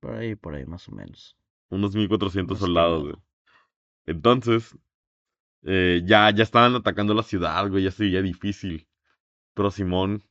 Por 0.00 0.14
ahí, 0.14 0.34
por 0.34 0.54
ahí, 0.54 0.64
más 0.66 0.88
o 0.88 0.92
menos. 0.92 1.36
Unos 1.68 1.94
1.400 1.94 2.48
Más 2.48 2.58
soldados. 2.58 3.02
güey. 3.02 3.16
Entonces, 4.06 4.76
eh, 5.62 6.02
ya, 6.04 6.30
ya 6.30 6.42
estaban 6.42 6.74
atacando 6.74 7.14
la 7.14 7.22
ciudad, 7.22 7.68
güey, 7.68 7.84
ya 7.84 7.90
sería 7.90 8.22
difícil. 8.22 8.88
Pero 9.54 9.70
Simón, 9.70 10.22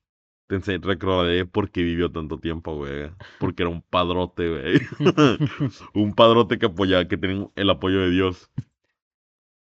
te 0.48 0.80
recordaré 0.80 1.46
por 1.46 1.70
qué 1.70 1.84
vivió 1.84 2.12
tanto 2.12 2.40
tiempo, 2.40 2.76
güey. 2.76 3.12
Porque 3.40 3.64
era 3.64 3.70
un 3.70 3.84
padrote, 3.84 4.50
güey. 4.50 4.82
un 5.94 6.14
padrote 6.14 6.58
que 6.58 6.66
apoyaba, 6.66 7.08
que 7.08 7.18
tenía 7.18 7.48
el 7.56 7.70
apoyo 7.70 8.00
de 8.00 8.10
Dios. 8.10 8.50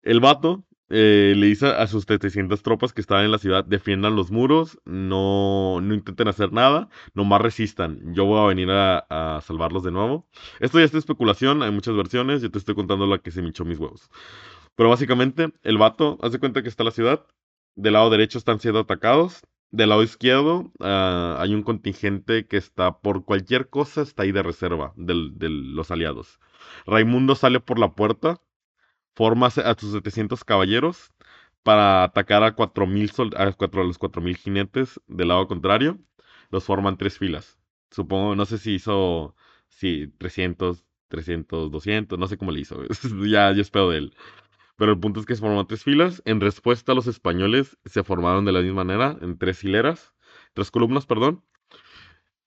El 0.02 0.20
vato 0.20 0.64
eh, 0.90 1.34
le 1.36 1.46
dice 1.46 1.66
a 1.66 1.86
sus 1.86 2.04
700 2.04 2.62
tropas 2.62 2.92
que 2.92 3.00
estaban 3.00 3.24
en 3.24 3.32
la 3.32 3.38
ciudad, 3.38 3.64
defiendan 3.64 4.16
los 4.16 4.30
muros, 4.30 4.78
no, 4.84 5.80
no 5.80 5.94
intenten 5.94 6.28
hacer 6.28 6.52
nada, 6.52 6.88
nomás 7.14 7.40
resistan. 7.42 8.14
Yo 8.14 8.24
voy 8.24 8.40
a 8.40 8.46
venir 8.46 8.68
a, 8.70 9.40
salvarlos 9.42 9.82
de 9.82 9.92
nuevo. 9.92 10.26
Esto 10.60 10.78
ya 10.78 10.84
es 10.86 10.94
especulación, 10.94 11.62
hay 11.62 11.70
muchas 11.70 11.94
versiones, 11.96 12.42
yo 12.42 12.50
te 12.50 12.58
estoy 12.58 12.74
contando 12.74 13.06
la 13.06 13.18
que 13.18 13.30
se 13.30 13.40
me 13.42 13.48
hinchó 13.48 13.64
mis 13.64 13.78
huevos. 13.78 14.10
Pero 14.76 14.88
básicamente, 14.90 15.52
el 15.62 15.78
vato, 15.78 16.18
hace 16.22 16.38
cuenta 16.38 16.62
que 16.62 16.68
está 16.68 16.84
la 16.84 16.90
ciudad, 16.90 17.26
del 17.76 17.94
lado 17.94 18.10
derecho 18.10 18.38
están 18.38 18.60
siendo 18.60 18.80
atacados, 18.80 19.42
del 19.70 19.90
lado 19.90 20.02
izquierdo 20.02 20.72
ah, 20.80 21.36
hay 21.40 21.54
un 21.54 21.62
contingente 21.62 22.46
que 22.46 22.56
está 22.56 22.98
por 23.00 23.24
cualquier 23.24 23.68
cosa, 23.68 24.02
está 24.02 24.22
ahí 24.22 24.32
de 24.32 24.42
reserva 24.42 24.92
del- 24.96 25.38
de 25.38 25.48
los 25.50 25.90
aliados. 25.90 26.40
Raimundo 26.86 27.34
sale 27.34 27.60
por 27.60 27.78
la 27.78 27.94
puerta, 27.94 28.40
forma 29.18 29.46
a 29.48 29.74
sus 29.78 29.92
700 29.92 30.44
caballeros 30.44 31.12
para 31.62 32.04
atacar 32.04 32.42
a 32.44 32.54
4000 32.54 33.10
sol- 33.10 33.34
a, 33.36 33.52
cuatro, 33.52 33.82
a 33.82 33.84
los 33.84 33.98
4000 33.98 34.36
jinetes 34.36 35.00
del 35.08 35.28
lado 35.28 35.48
contrario. 35.48 35.98
Los 36.50 36.64
forman 36.64 36.96
tres 36.98 37.18
filas. 37.18 37.58
Supongo, 37.90 38.34
no 38.36 38.46
sé 38.46 38.58
si 38.58 38.74
hizo 38.74 39.34
sí, 39.68 40.12
300, 40.18 40.84
300, 41.08 41.70
200, 41.70 42.18
no 42.18 42.26
sé 42.28 42.38
cómo 42.38 42.52
le 42.52 42.60
hizo. 42.60 42.82
ya, 43.28 43.52
ya 43.52 43.60
espero 43.62 43.90
de 43.90 43.98
él. 43.98 44.14
Pero 44.76 44.92
el 44.92 45.00
punto 45.00 45.20
es 45.20 45.26
que 45.26 45.34
se 45.36 45.42
forman 45.42 45.66
tres 45.68 45.84
filas. 45.84 46.22
En 46.26 46.40
respuesta, 46.40 46.94
los 46.94 47.06
españoles 47.06 47.78
se 47.86 48.04
formaron 48.04 48.44
de 48.46 48.52
la 48.52 48.60
misma 48.62 48.84
manera, 48.84 49.18
en 49.22 49.38
tres 49.38 49.64
hileras, 49.64 50.14
tres 50.54 50.70
columnas, 50.70 51.06
perdón. 51.06 51.44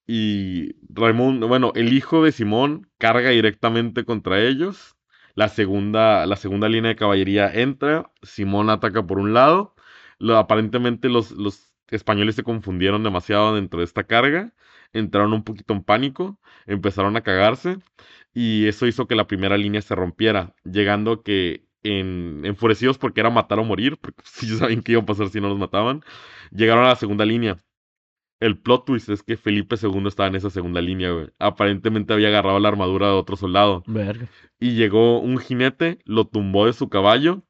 Y 0.07 0.75
Raimundo, 0.93 1.47
bueno, 1.47 1.71
el 1.75 1.93
hijo 1.93 2.23
de 2.23 2.31
Simón 2.31 2.89
carga 2.99 3.29
directamente 3.31 4.05
contra 4.05 4.41
ellos. 4.43 4.95
La 5.35 5.49
segunda, 5.49 6.25
la 6.25 6.35
segunda 6.35 6.69
línea 6.69 6.89
de 6.89 6.95
caballería 6.95 7.51
entra. 7.53 8.11
Simón 8.23 8.69
ataca 8.69 9.05
por 9.05 9.19
un 9.19 9.33
lado. 9.33 9.75
Aparentemente 10.35 11.09
los, 11.09 11.31
los 11.31 11.73
españoles 11.89 12.35
se 12.35 12.43
confundieron 12.43 13.03
demasiado 13.03 13.55
dentro 13.55 13.79
de 13.79 13.85
esta 13.85 14.03
carga. 14.03 14.53
Entraron 14.93 15.33
un 15.33 15.43
poquito 15.43 15.73
en 15.73 15.83
pánico. 15.83 16.39
Empezaron 16.65 17.15
a 17.17 17.21
cagarse. 17.21 17.77
Y 18.33 18.67
eso 18.67 18.87
hizo 18.87 19.07
que 19.07 19.15
la 19.15 19.27
primera 19.27 19.57
línea 19.57 19.81
se 19.81 19.95
rompiera. 19.95 20.55
Llegando 20.63 21.23
que 21.23 21.65
en, 21.83 22.41
enfurecidos 22.45 22.97
porque 22.97 23.21
era 23.21 23.29
matar 23.29 23.59
o 23.59 23.63
morir. 23.63 23.97
Porque 23.99 24.21
si 24.25 24.47
saben 24.57 24.81
qué 24.83 24.93
iba 24.93 25.01
a 25.01 25.05
pasar 25.05 25.29
si 25.29 25.41
no 25.41 25.49
los 25.49 25.59
mataban. 25.59 26.03
Llegaron 26.51 26.85
a 26.85 26.89
la 26.89 26.95
segunda 26.95 27.25
línea. 27.25 27.57
El 28.41 28.57
plot 28.57 28.85
twist 28.85 29.07
es 29.09 29.21
que 29.21 29.37
Felipe 29.37 29.75
II 29.79 30.07
estaba 30.07 30.27
en 30.27 30.35
esa 30.35 30.49
segunda 30.49 30.81
línea, 30.81 31.11
güey. 31.11 31.29
Aparentemente 31.37 32.11
había 32.11 32.29
agarrado 32.29 32.59
la 32.59 32.69
armadura 32.69 33.05
de 33.05 33.13
otro 33.13 33.37
soldado. 33.37 33.83
Verga. 33.85 34.27
Y 34.59 34.71
llegó 34.71 35.19
un 35.19 35.37
jinete, 35.37 35.99
lo 36.05 36.25
tumbó 36.25 36.65
de 36.65 36.73
su 36.73 36.89
caballo. 36.89 37.43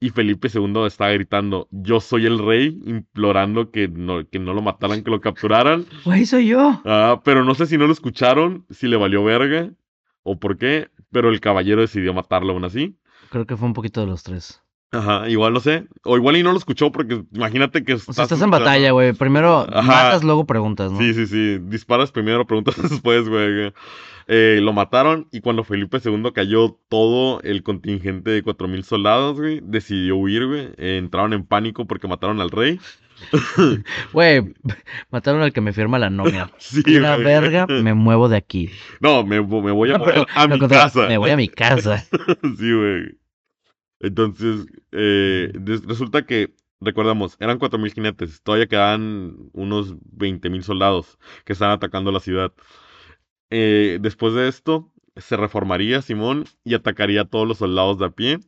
Y 0.00 0.08
Felipe 0.08 0.48
II 0.52 0.86
estaba 0.86 1.12
gritando, 1.12 1.68
yo 1.70 2.00
soy 2.00 2.24
el 2.24 2.38
rey, 2.38 2.80
implorando 2.86 3.70
que 3.70 3.86
no, 3.88 4.26
que 4.26 4.38
no 4.38 4.54
lo 4.54 4.62
mataran, 4.62 5.04
que 5.04 5.10
lo 5.10 5.20
capturaran. 5.20 5.84
Güey, 6.06 6.24
soy 6.24 6.46
yo. 6.46 6.80
Ah, 6.86 7.20
pero 7.22 7.44
no 7.44 7.54
sé 7.54 7.66
si 7.66 7.76
no 7.76 7.86
lo 7.86 7.92
escucharon, 7.92 8.64
si 8.70 8.88
le 8.88 8.96
valió 8.96 9.22
verga 9.22 9.70
o 10.22 10.38
por 10.38 10.56
qué, 10.56 10.88
pero 11.10 11.28
el 11.28 11.40
caballero 11.40 11.82
decidió 11.82 12.14
matarlo 12.14 12.54
aún 12.54 12.64
así. 12.64 12.96
Creo 13.28 13.46
que 13.46 13.58
fue 13.58 13.68
un 13.68 13.74
poquito 13.74 14.00
de 14.00 14.06
los 14.06 14.22
tres. 14.22 14.62
Ajá, 14.92 15.28
igual 15.28 15.52
no 15.52 15.60
sé. 15.60 15.86
O 16.02 16.16
igual 16.16 16.36
y 16.36 16.42
no 16.42 16.52
lo 16.52 16.58
escuchó 16.58 16.90
porque 16.90 17.22
imagínate 17.32 17.84
que 17.84 17.94
O 17.94 17.98
sea, 17.98 18.24
estás 18.24 18.42
en 18.42 18.50
batalla, 18.50 18.90
güey. 18.90 19.12
Primero 19.12 19.66
Ajá. 19.72 19.82
matas, 19.82 20.24
luego 20.24 20.46
preguntas, 20.46 20.90
¿no? 20.90 20.98
Sí, 20.98 21.14
sí, 21.14 21.26
sí. 21.26 21.58
Disparas 21.62 22.10
primero, 22.10 22.46
preguntas 22.48 22.76
después, 22.82 23.28
güey. 23.28 23.72
Eh, 24.26 24.60
lo 24.62 24.72
mataron 24.72 25.28
y 25.32 25.40
cuando 25.40 25.64
Felipe 25.64 25.98
II 26.04 26.30
cayó, 26.34 26.78
todo 26.88 27.40
el 27.42 27.62
contingente 27.62 28.30
de 28.30 28.44
4.000 28.44 28.82
soldados, 28.84 29.38
güey, 29.40 29.60
decidió 29.62 30.16
huir, 30.16 30.46
güey. 30.46 30.68
Eh, 30.76 30.98
entraron 30.98 31.32
en 31.32 31.44
pánico 31.44 31.84
porque 31.86 32.08
mataron 32.08 32.40
al 32.40 32.50
rey. 32.50 32.78
Güey, 34.14 34.54
mataron 35.10 35.42
al 35.42 35.52
que 35.52 35.60
me 35.60 35.74
firma 35.74 35.98
la 35.98 36.08
novia. 36.08 36.50
Sí, 36.58 36.82
la 36.98 37.16
verga, 37.16 37.66
me 37.66 37.92
muevo 37.92 38.30
de 38.30 38.38
aquí. 38.38 38.70
No, 39.00 39.24
me, 39.24 39.42
me 39.42 39.72
voy 39.72 39.90
a 39.90 39.98
No, 39.98 40.04
pero 40.04 40.22
mover 40.22 40.28
a 40.34 40.46
lo 40.46 40.56
mi 40.56 40.68
casa. 40.68 41.06
Me 41.06 41.18
voy 41.18 41.30
a 41.30 41.36
mi 41.36 41.48
casa. 41.48 41.98
sí, 42.58 42.72
güey. 42.72 43.19
Entonces, 44.00 44.66
eh, 44.92 45.52
des- 45.54 45.84
resulta 45.84 46.24
que, 46.26 46.54
recordamos, 46.80 47.36
eran 47.40 47.58
4.000 47.58 47.92
jinetes. 47.92 48.42
Todavía 48.42 48.66
quedaban 48.68 49.50
unos 49.52 49.96
20.000 50.04 50.62
soldados 50.62 51.18
que 51.44 51.52
estaban 51.52 51.74
atacando 51.76 52.10
la 52.12 52.20
ciudad. 52.20 52.52
Eh, 53.50 53.98
después 54.00 54.34
de 54.34 54.48
esto, 54.48 54.92
se 55.16 55.36
reformaría 55.36 56.02
Simón 56.02 56.44
y 56.64 56.74
atacaría 56.74 57.22
a 57.22 57.24
todos 57.26 57.46
los 57.48 57.58
soldados 57.58 57.98
de 57.98 58.06
a 58.06 58.10
pie, 58.10 58.38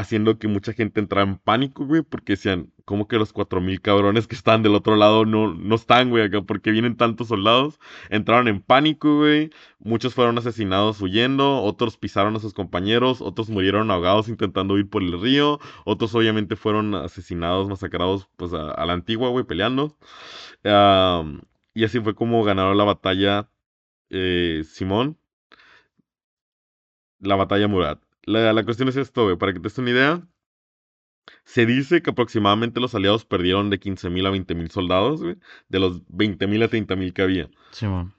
haciendo 0.00 0.38
que 0.38 0.48
mucha 0.48 0.72
gente 0.72 1.00
entrara 1.00 1.28
en 1.28 1.36
pánico, 1.36 1.84
güey, 1.84 2.02
porque 2.02 2.32
decían, 2.32 2.72
¿cómo 2.84 3.06
que 3.06 3.18
los 3.18 3.34
4.000 3.34 3.80
cabrones 3.80 4.26
que 4.26 4.34
están 4.34 4.62
del 4.62 4.74
otro 4.74 4.96
lado 4.96 5.24
no, 5.26 5.54
no 5.54 5.74
están, 5.74 6.10
güey, 6.10 6.24
acá? 6.24 6.42
porque 6.42 6.70
vienen 6.70 6.96
tantos 6.96 7.28
soldados? 7.28 7.78
Entraron 8.08 8.48
en 8.48 8.60
pánico, 8.60 9.18
güey. 9.18 9.50
Muchos 9.78 10.14
fueron 10.14 10.38
asesinados 10.38 11.00
huyendo, 11.02 11.62
otros 11.62 11.96
pisaron 11.98 12.34
a 12.36 12.40
sus 12.40 12.54
compañeros, 12.54 13.20
otros 13.20 13.50
murieron 13.50 13.90
ahogados 13.90 14.28
intentando 14.28 14.74
huir 14.74 14.88
por 14.88 15.02
el 15.02 15.20
río, 15.20 15.60
otros 15.84 16.14
obviamente 16.14 16.56
fueron 16.56 16.94
asesinados, 16.94 17.68
masacrados, 17.68 18.28
pues 18.36 18.52
a, 18.54 18.84
la 18.86 18.92
antigua, 18.92 19.28
güey, 19.30 19.44
peleando. 19.44 19.96
Y 21.74 21.84
así 21.84 22.00
fue 22.00 22.14
como 22.14 22.42
ganaron 22.44 22.76
la 22.76 22.84
batalla 22.84 23.48
eh, 24.10 24.62
Simón. 24.64 25.18
La 27.20 27.36
batalla 27.36 27.68
Murat. 27.68 28.09
La, 28.24 28.52
la 28.52 28.64
cuestión 28.64 28.88
es 28.88 28.96
esto, 28.96 29.24
güey, 29.24 29.36
para 29.36 29.52
que 29.52 29.58
te 29.60 29.64
des 29.64 29.78
una 29.78 29.90
idea. 29.90 30.22
Se 31.44 31.64
dice 31.66 32.02
que 32.02 32.10
aproximadamente 32.10 32.80
los 32.80 32.94
aliados 32.94 33.24
perdieron 33.24 33.70
de 33.70 33.78
15.000 33.78 34.26
a 34.26 34.30
20.000 34.30 34.68
soldados, 34.70 35.22
güey, 35.22 35.36
de 35.68 35.78
los 35.78 36.02
20.000 36.06 36.64
a 36.64 36.68
30.000 36.70 37.12
que 37.12 37.22
había. 37.22 37.50
Simón. 37.70 38.14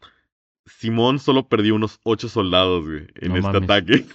Simón 0.66 1.20
solo 1.20 1.48
perdió 1.50 1.76
unos 1.76 2.00
8 2.04 2.30
soldados, 2.30 2.86
güey, 2.88 3.08
en 3.16 3.30
No 3.30 3.36
este 3.38 3.52
mames. 3.52 3.64
ataque. 3.64 4.06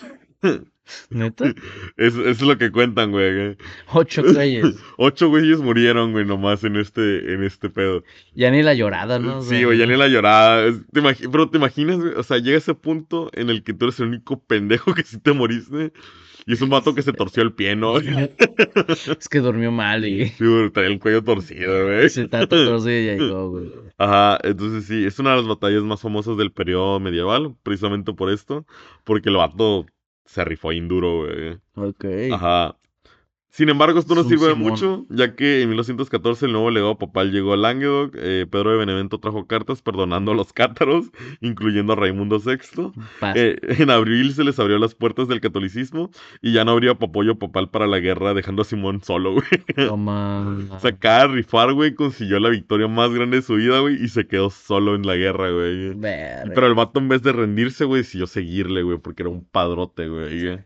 ¿Neta? 1.11 1.47
Eso, 1.97 2.20
eso 2.22 2.30
es 2.30 2.43
lo 2.43 2.59
que 2.59 2.70
cuentan, 2.70 3.11
güey. 3.11 3.57
Ocho 3.93 4.22
güeyes. 4.22 4.76
Ocho 4.99 5.28
güeyes 5.28 5.59
murieron, 5.61 6.12
güey, 6.12 6.24
nomás 6.24 6.62
en 6.64 6.76
este, 6.76 7.32
en 7.34 7.43
este 7.43 7.70
pedo. 7.70 8.05
Ya 8.34 8.51
ni 8.51 8.62
la 8.62 8.74
llorada, 8.74 9.18
¿no? 9.18 9.43
Sí, 9.43 9.64
güey, 9.64 9.78
ya 9.78 9.87
ni 9.87 9.97
la 9.97 10.09
llorada. 10.09 10.66
Es- 10.66 10.80
te 10.93 11.03
pero 11.30 11.49
te 11.51 11.59
imaginas, 11.59 11.99
güey, 11.99 12.14
o 12.14 12.22
sea, 12.22 12.39
llega 12.39 12.59
ese 12.59 12.74
punto 12.74 13.30
en 13.32 13.51
el 13.51 13.62
que 13.62 13.72
tú 13.74 13.87
eres 13.87 13.99
el 14.01 14.09
único 14.09 14.41
pendejo 14.43 14.95
que 14.95 15.03
sí 15.03 15.18
te 15.18 15.32
moriste. 15.32 15.93
Y 16.49 16.53
es 16.53 16.62
un 16.62 16.70
vato 16.70 16.95
que 16.95 17.03
se 17.03 17.12
torció 17.12 17.43
el 17.43 17.53
pie, 17.55 17.74
¿no? 17.74 17.99
Sí, 17.99 18.07
Es 19.18 19.28
que 19.28 19.41
durmió 19.41 19.72
mal 19.72 20.05
y 20.07 20.32
güey, 20.39 20.70
traía 20.70 20.91
el 20.91 21.01
cuello 21.01 21.24
torcido, 21.24 21.87
güey. 21.87 22.09
se 22.09 22.28
trató 22.28 22.64
torcido 22.64 22.91
y 23.01 23.07
ya 23.07 23.12
llegó, 23.14 23.51
güey. 23.51 23.72
Ajá, 23.99 24.39
entonces 24.45 24.84
sí, 24.84 25.05
es 25.05 25.18
una 25.18 25.30
de 25.30 25.37
las 25.39 25.47
batallas 25.49 25.82
más 25.82 26.01
famosas 26.01 26.37
del 26.37 26.53
periodo 26.53 27.01
medieval, 27.01 27.57
precisamente 27.64 28.12
por 28.12 28.30
esto, 28.30 28.64
porque 29.03 29.28
el 29.28 29.37
vato 29.39 29.87
se 30.26 30.44
rifó 30.44 30.68
bien 30.70 30.88
duro, 30.88 31.18
güey. 31.24 31.58
Ok. 31.76 32.04
Ajá. 32.32 32.76
Sin 33.57 33.70
embargo, 33.70 33.98
esto 33.98 34.14
no 34.14 34.22
sirve 34.22 34.48
de 34.48 34.54
mucho, 34.54 35.07
ya 35.09 35.34
que 35.34 35.62
en 35.62 35.70
1914 35.70 36.44
el 36.44 36.52
nuevo 36.52 36.70
legado 36.70 36.98
papal 36.98 37.32
llegó 37.32 37.54
a 37.54 37.57
Languedoc. 37.57 38.14
eh, 38.18 38.44
Pedro 38.50 38.72
de 38.72 38.76
Benevento 38.76 39.18
trajo 39.18 39.46
cartas 39.46 39.80
perdonando 39.80 40.32
a 40.32 40.34
los 40.34 40.52
cátaros, 40.52 41.07
incluyendo 41.40 41.94
a 41.94 41.96
Raimundo 41.96 42.38
VI. 42.38 42.92
Eh, 43.34 43.57
en 43.78 43.88
abril 43.88 44.34
se 44.34 44.44
les 44.44 44.59
abrió 44.59 44.78
las 44.78 44.94
puertas 44.94 45.26
del 45.28 45.40
catolicismo 45.40 46.11
y 46.42 46.52
ya 46.52 46.66
no 46.66 46.72
habría 46.72 46.90
apoyo 46.90 47.38
papal 47.38 47.70
para 47.70 47.86
la 47.86 47.98
guerra, 47.98 48.34
dejando 48.34 48.61
a 48.61 48.66
Simón 48.66 49.02
solo, 49.02 49.32
güey. 49.32 49.46
Toma. 49.88 50.59
O 50.76 50.78
sea, 50.78 50.94
cada 50.98 51.28
rifar, 51.28 51.72
güey, 51.72 51.94
consiguió 51.94 52.38
la 52.38 52.50
victoria 52.50 52.88
más 52.88 53.11
grande 53.11 53.38
de 53.38 53.42
su 53.42 53.54
vida, 53.54 53.80
güey, 53.80 54.04
y 54.04 54.09
se 54.09 54.26
quedó 54.26 54.50
solo 54.50 54.94
en 54.94 55.07
la 55.07 55.16
guerra, 55.16 55.50
güey. 55.50 55.94
Pero 55.98 56.66
el 56.66 56.74
vato, 56.74 57.00
en 57.00 57.09
vez 57.09 57.22
de 57.22 57.32
rendirse, 57.32 57.86
güey, 57.86 58.02
decidió 58.02 58.26
seguirle, 58.26 58.82
güey, 58.82 58.98
porque 58.98 59.22
era 59.22 59.30
un 59.30 59.46
padrote, 59.46 60.09
güey. 60.09 60.59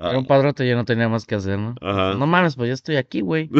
Era 0.00 0.18
un 0.18 0.26
padrote 0.26 0.66
ya 0.66 0.76
no 0.76 0.84
tenía 0.84 1.08
más 1.08 1.26
que 1.26 1.34
hacer, 1.34 1.58
¿no? 1.58 1.74
Ajá. 1.80 2.14
No 2.14 2.26
mames, 2.26 2.54
pues 2.54 2.68
ya 2.68 2.74
estoy 2.74 2.96
aquí, 2.96 3.20
güey. 3.20 3.50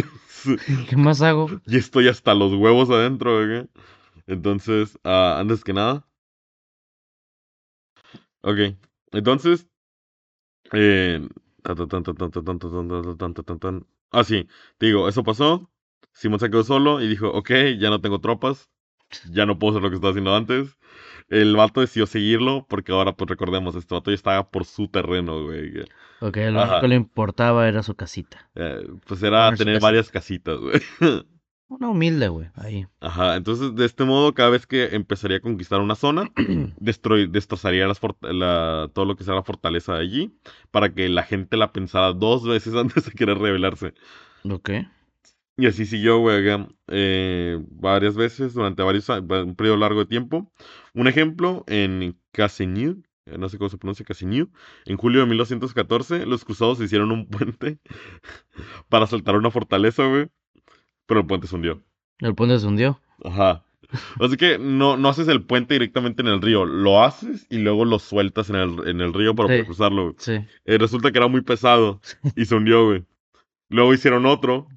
¿Qué 0.88 0.96
más 0.96 1.20
hago? 1.20 1.48
Ya 1.66 1.78
estoy 1.78 2.08
hasta 2.08 2.34
los 2.34 2.54
huevos 2.54 2.90
adentro, 2.90 3.44
güey. 3.44 3.66
Entonces, 4.28 4.96
uh, 5.04 5.38
antes 5.38 5.64
que 5.64 5.72
nada. 5.72 6.06
Ok. 8.42 8.76
Entonces. 9.12 9.66
Eh, 10.72 11.26
ah, 14.12 14.24
sí. 14.24 14.48
Te 14.78 14.86
digo, 14.86 15.08
eso 15.08 15.24
pasó. 15.24 15.70
Simón 16.12 16.38
se 16.38 16.50
quedó 16.50 16.62
solo 16.62 17.00
y 17.00 17.08
dijo, 17.08 17.28
ok, 17.30 17.50
ya 17.78 17.90
no 17.90 18.00
tengo 18.00 18.20
tropas. 18.20 18.70
Ya 19.30 19.46
no 19.46 19.58
puedo 19.58 19.72
hacer 19.72 19.82
lo 19.82 19.88
que 19.88 19.96
estaba 19.96 20.10
haciendo 20.10 20.36
antes. 20.36 20.76
El 21.28 21.56
vato 21.56 21.80
decidió 21.80 22.06
seguirlo 22.06 22.66
porque 22.68 22.92
ahora, 22.92 23.12
pues 23.12 23.28
recordemos, 23.28 23.74
este 23.76 23.94
vato 23.94 24.10
ya 24.10 24.14
estaba 24.14 24.48
por 24.50 24.64
su 24.64 24.88
terreno, 24.88 25.44
güey. 25.44 25.80
Ok, 26.20 26.36
lo 26.50 26.62
único 26.62 26.80
que 26.80 26.88
le 26.88 26.94
importaba 26.94 27.68
era 27.68 27.82
su 27.82 27.94
casita. 27.94 28.48
Eh, 28.54 28.88
pues 29.06 29.22
era 29.22 29.50
tener 29.54 29.74
casita. 29.74 29.86
varias 29.86 30.10
casitas, 30.10 30.58
güey. 30.58 30.80
Una 31.70 31.90
humilde, 31.90 32.28
güey. 32.28 32.48
Ahí. 32.54 32.86
Ajá, 32.98 33.36
entonces 33.36 33.74
de 33.74 33.84
este 33.84 34.04
modo, 34.04 34.32
cada 34.32 34.48
vez 34.48 34.66
que 34.66 34.86
empezaría 34.96 35.36
a 35.36 35.40
conquistar 35.40 35.80
una 35.80 35.96
zona, 35.96 36.30
destro- 36.80 37.28
destrozaría 37.30 37.86
las 37.86 38.00
la- 38.22 38.88
todo 38.94 39.04
lo 39.04 39.16
que 39.16 39.24
sea 39.24 39.34
la 39.34 39.42
fortaleza 39.42 39.94
de 39.96 40.00
allí, 40.00 40.34
para 40.70 40.94
que 40.94 41.10
la 41.10 41.24
gente 41.24 41.58
la 41.58 41.72
pensara 41.74 42.14
dos 42.14 42.46
veces 42.46 42.74
antes 42.74 43.04
de 43.04 43.12
querer 43.12 43.36
rebelarse. 43.36 43.92
Ok. 44.50 44.70
Y 45.60 45.66
así 45.66 45.86
siguió, 45.86 46.18
güey, 46.20 46.40
eh, 46.86 47.58
varias 47.68 48.14
veces 48.14 48.54
durante 48.54 48.82
varios 48.84 49.08
un 49.08 49.56
periodo 49.56 49.76
largo 49.76 49.98
de 50.00 50.06
tiempo. 50.06 50.52
Un 50.94 51.08
ejemplo, 51.08 51.64
en 51.66 52.16
Casigny, 52.30 53.02
eh, 53.26 53.38
no 53.38 53.48
sé 53.48 53.58
cómo 53.58 53.68
se 53.68 53.76
pronuncia 53.76 54.06
Casigny, 54.06 54.48
en 54.86 54.96
julio 54.96 55.20
de 55.20 55.26
1214, 55.26 56.26
los 56.26 56.44
cruzados 56.44 56.80
hicieron 56.80 57.10
un 57.10 57.26
puente 57.28 57.78
para 58.88 59.08
saltar 59.08 59.34
una 59.34 59.50
fortaleza, 59.50 60.06
güey, 60.06 60.28
pero 61.06 61.20
el 61.20 61.26
puente 61.26 61.48
se 61.48 61.56
hundió. 61.56 61.82
El 62.20 62.36
puente 62.36 62.56
se 62.60 62.66
hundió. 62.66 63.00
Ajá. 63.24 63.64
Así 64.20 64.36
que 64.36 64.58
no, 64.58 64.96
no 64.96 65.08
haces 65.08 65.26
el 65.26 65.42
puente 65.42 65.74
directamente 65.74 66.22
en 66.22 66.28
el 66.28 66.40
río, 66.40 66.66
lo 66.66 67.02
haces 67.02 67.46
y 67.50 67.58
luego 67.58 67.84
lo 67.84 67.98
sueltas 67.98 68.48
en 68.50 68.56
el, 68.56 68.86
en 68.86 69.00
el 69.00 69.12
río 69.12 69.34
para 69.34 69.48
Sí. 69.48 69.52
poder 69.54 69.64
cruzarlo. 69.66 70.02
güey. 70.04 70.14
Sí. 70.18 70.32
Eh, 70.66 70.78
resulta 70.78 71.10
que 71.10 71.18
era 71.18 71.26
muy 71.26 71.40
pesado 71.40 72.00
y 72.36 72.44
se 72.44 72.54
hundió, 72.54 72.84
güey. 72.86 73.04
Luego 73.70 73.92
hicieron 73.92 74.24
otro 74.26 74.68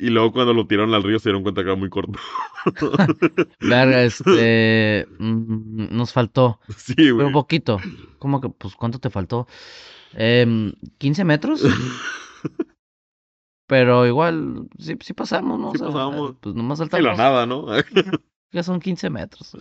y 0.00 0.10
luego 0.10 0.32
cuando 0.32 0.54
lo 0.54 0.66
tiraron 0.66 0.94
al 0.94 1.02
río 1.02 1.18
se 1.18 1.28
dieron 1.28 1.42
cuenta 1.42 1.62
que 1.62 1.68
era 1.70 1.76
muy 1.78 1.90
corto. 1.90 2.18
Verga, 3.60 4.02
este. 4.04 5.06
mm, 5.18 5.96
nos 5.96 6.12
faltó. 6.12 6.60
sí, 6.76 6.94
Pero 6.96 7.14
güey. 7.14 7.26
un 7.28 7.32
poquito. 7.32 7.78
¿Cómo 8.18 8.40
que? 8.40 8.48
Pues, 8.50 8.74
¿cuánto 8.76 8.98
te 8.98 9.10
faltó? 9.10 9.46
Em, 10.12 10.72
¿15 10.98 11.24
metros? 11.24 11.62
Pero 13.66 14.06
igual, 14.06 14.68
sí, 14.78 14.96
sí 15.00 15.14
pasamos, 15.14 15.58
¿no? 15.60 15.72
Sí 15.72 15.78
pasamos. 15.78 16.36
Pues 16.40 16.54
nomás 16.54 16.78
De 16.90 17.00
la 17.02 17.14
saltamos. 17.14 17.16
nada, 17.16 17.46
¿no? 17.46 17.66
Ya 18.52 18.64
son 18.64 18.80
15 18.80 19.10
metros. 19.10 19.56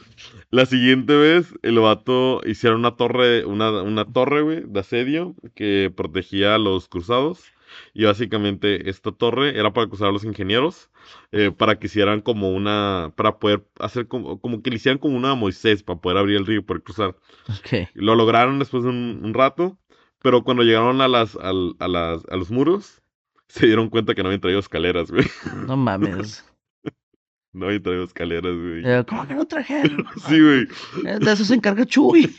La 0.49 0.65
siguiente 0.65 1.15
vez, 1.15 1.53
el 1.61 1.79
vato 1.79 2.41
hicieron 2.45 2.79
una 2.79 2.95
torre, 2.95 3.45
una, 3.45 3.83
una 3.83 4.05
torre, 4.11 4.41
güey, 4.41 4.63
de 4.65 4.79
asedio 4.79 5.35
que 5.53 5.93
protegía 5.95 6.55
a 6.55 6.57
los 6.57 6.87
cruzados. 6.87 7.53
Y 7.93 8.05
básicamente 8.05 8.89
esta 8.89 9.11
torre 9.11 9.57
era 9.59 9.73
para 9.73 9.87
cruzar 9.87 10.09
a 10.09 10.11
los 10.11 10.23
ingenieros, 10.23 10.89
eh, 11.31 11.51
para 11.51 11.79
que 11.79 11.87
hicieran 11.87 12.21
como 12.21 12.49
una, 12.51 13.11
para 13.15 13.39
poder 13.39 13.65
hacer 13.79 14.07
como, 14.07 14.39
como 14.39 14.61
que 14.61 14.69
le 14.69 14.77
hicieran 14.77 14.97
como 14.99 15.17
una 15.17 15.35
Moisés, 15.35 15.83
para 15.83 15.99
poder 15.99 16.17
abrir 16.17 16.37
el 16.37 16.45
río 16.45 16.59
y 16.59 16.63
poder 16.63 16.83
cruzar. 16.83 17.15
Lo 17.93 18.15
lograron 18.15 18.59
después 18.59 18.83
de 18.83 18.89
un, 18.89 19.21
un 19.23 19.33
rato, 19.33 19.77
pero 20.21 20.43
cuando 20.43 20.63
llegaron 20.63 21.01
a 21.01 21.07
las, 21.07 21.35
al- 21.35 21.75
a 21.79 21.87
las, 21.87 22.23
a 22.29 22.35
los 22.37 22.51
muros, 22.51 23.01
se 23.47 23.65
dieron 23.65 23.89
cuenta 23.89 24.13
que 24.15 24.21
no 24.23 24.29
habían 24.29 24.41
traído 24.41 24.59
escaleras, 24.59 25.11
güey. 25.11 25.25
No 25.67 25.75
mames. 25.77 26.45
No, 27.51 27.73
y 27.73 27.79
traigo 27.79 28.03
escaleras, 28.03 28.55
güey. 28.55 28.83
¿Cómo 29.07 29.27
que 29.27 29.33
no 29.33 29.45
trajeron? 29.47 30.05
Sí, 30.27 30.39
güey. 30.39 30.67
De 31.19 31.31
eso 31.31 31.43
se 31.43 31.55
encarga 31.55 31.83
Chuy. 31.83 32.31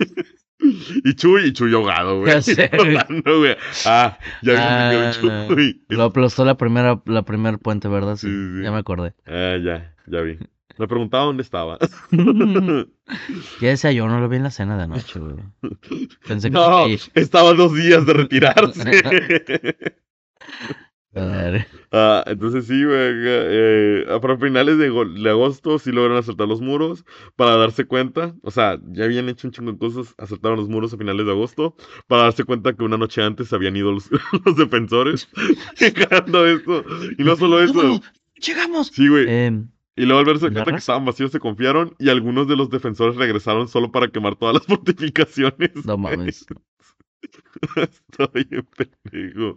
Y 1.04 1.14
Chuy, 1.14 1.46
y 1.46 1.52
Chuy 1.52 1.72
ahogado, 1.74 2.20
güey. 2.20 2.32
Ya 2.32 2.42
sé, 2.42 2.70
güey. 2.74 3.56
Ah, 3.86 4.18
ya 4.42 4.52
vi 4.52 4.58
Ah, 4.60 5.12
que 5.20 5.20
Chuy. 5.48 5.82
Lo 5.88 6.04
aplastó 6.04 6.44
la 6.44 6.56
primera, 6.56 7.00
la 7.06 7.22
primer 7.22 7.58
puente, 7.58 7.88
¿verdad? 7.88 8.16
Sí, 8.16 8.26
Sí, 8.28 8.32
sí, 8.58 8.62
ya 8.64 8.70
me 8.70 8.78
acordé. 8.78 9.14
Ah, 9.26 9.56
ya, 9.62 9.94
ya 10.06 10.20
vi. 10.20 10.38
Me 10.78 10.86
preguntaba 10.88 11.24
dónde 11.24 11.42
estaba. 11.42 11.78
ya 13.60 13.68
decía 13.68 13.92
yo, 13.92 14.06
no 14.06 14.18
lo 14.20 14.28
vi 14.28 14.36
en 14.36 14.44
la 14.44 14.50
cena 14.50 14.76
de 14.78 14.84
anoche, 14.84 15.18
güey. 15.18 15.34
Pensé 16.26 16.48
que 16.48 16.54
No, 16.54 16.86
sí. 16.86 16.98
estaba 17.14 17.52
dos 17.54 17.74
días 17.74 18.06
de 18.06 18.12
retirarse. 18.14 19.02
Ah, 21.92 22.22
entonces 22.26 22.66
sí, 22.66 22.84
güey. 22.84 22.96
Eh, 22.98 24.04
para 24.22 24.36
finales 24.38 24.78
de, 24.78 24.90
de 24.90 25.30
agosto 25.30 25.78
sí 25.78 25.90
lograron 25.90 26.18
asaltar 26.18 26.46
los 26.46 26.60
muros 26.60 27.04
para 27.36 27.56
darse 27.56 27.84
cuenta. 27.84 28.34
O 28.42 28.50
sea, 28.52 28.78
ya 28.92 29.04
habían 29.04 29.28
hecho 29.28 29.48
un 29.48 29.52
chingo 29.52 29.72
de 29.72 29.78
cosas. 29.78 30.14
Asaltaron 30.18 30.58
los 30.58 30.68
muros 30.68 30.94
a 30.94 30.96
finales 30.98 31.26
de 31.26 31.32
agosto 31.32 31.74
para 32.06 32.22
darse 32.24 32.44
cuenta 32.44 32.74
que 32.74 32.84
una 32.84 32.96
noche 32.96 33.22
antes 33.22 33.52
habían 33.52 33.74
ido 33.76 33.90
los, 33.92 34.08
los 34.44 34.56
defensores. 34.56 35.28
Dejando 35.80 36.46
esto. 36.46 36.84
Y 37.18 37.24
no 37.24 37.34
solo 37.36 37.60
eso. 37.62 38.00
¡Llegamos! 38.36 38.88
Sí, 38.88 39.08
güey. 39.08 39.26
Em, 39.28 39.68
Y 39.96 40.04
luego 40.06 40.20
al 40.20 40.26
darse 40.26 40.50
cuenta 40.50 40.70
que 40.70 40.78
estaban 40.78 41.04
vacíos 41.04 41.32
se 41.32 41.40
confiaron 41.40 41.94
y 41.98 42.08
algunos 42.08 42.46
de 42.46 42.56
los 42.56 42.70
defensores 42.70 43.16
regresaron 43.16 43.66
solo 43.68 43.90
para 43.90 44.08
quemar 44.08 44.36
todas 44.36 44.54
las 44.54 44.66
fortificaciones. 44.66 45.84
no 45.84 45.98
mames. 45.98 46.46
Estoy 47.76 48.46
en 48.50 48.66
pendejo. 48.76 49.56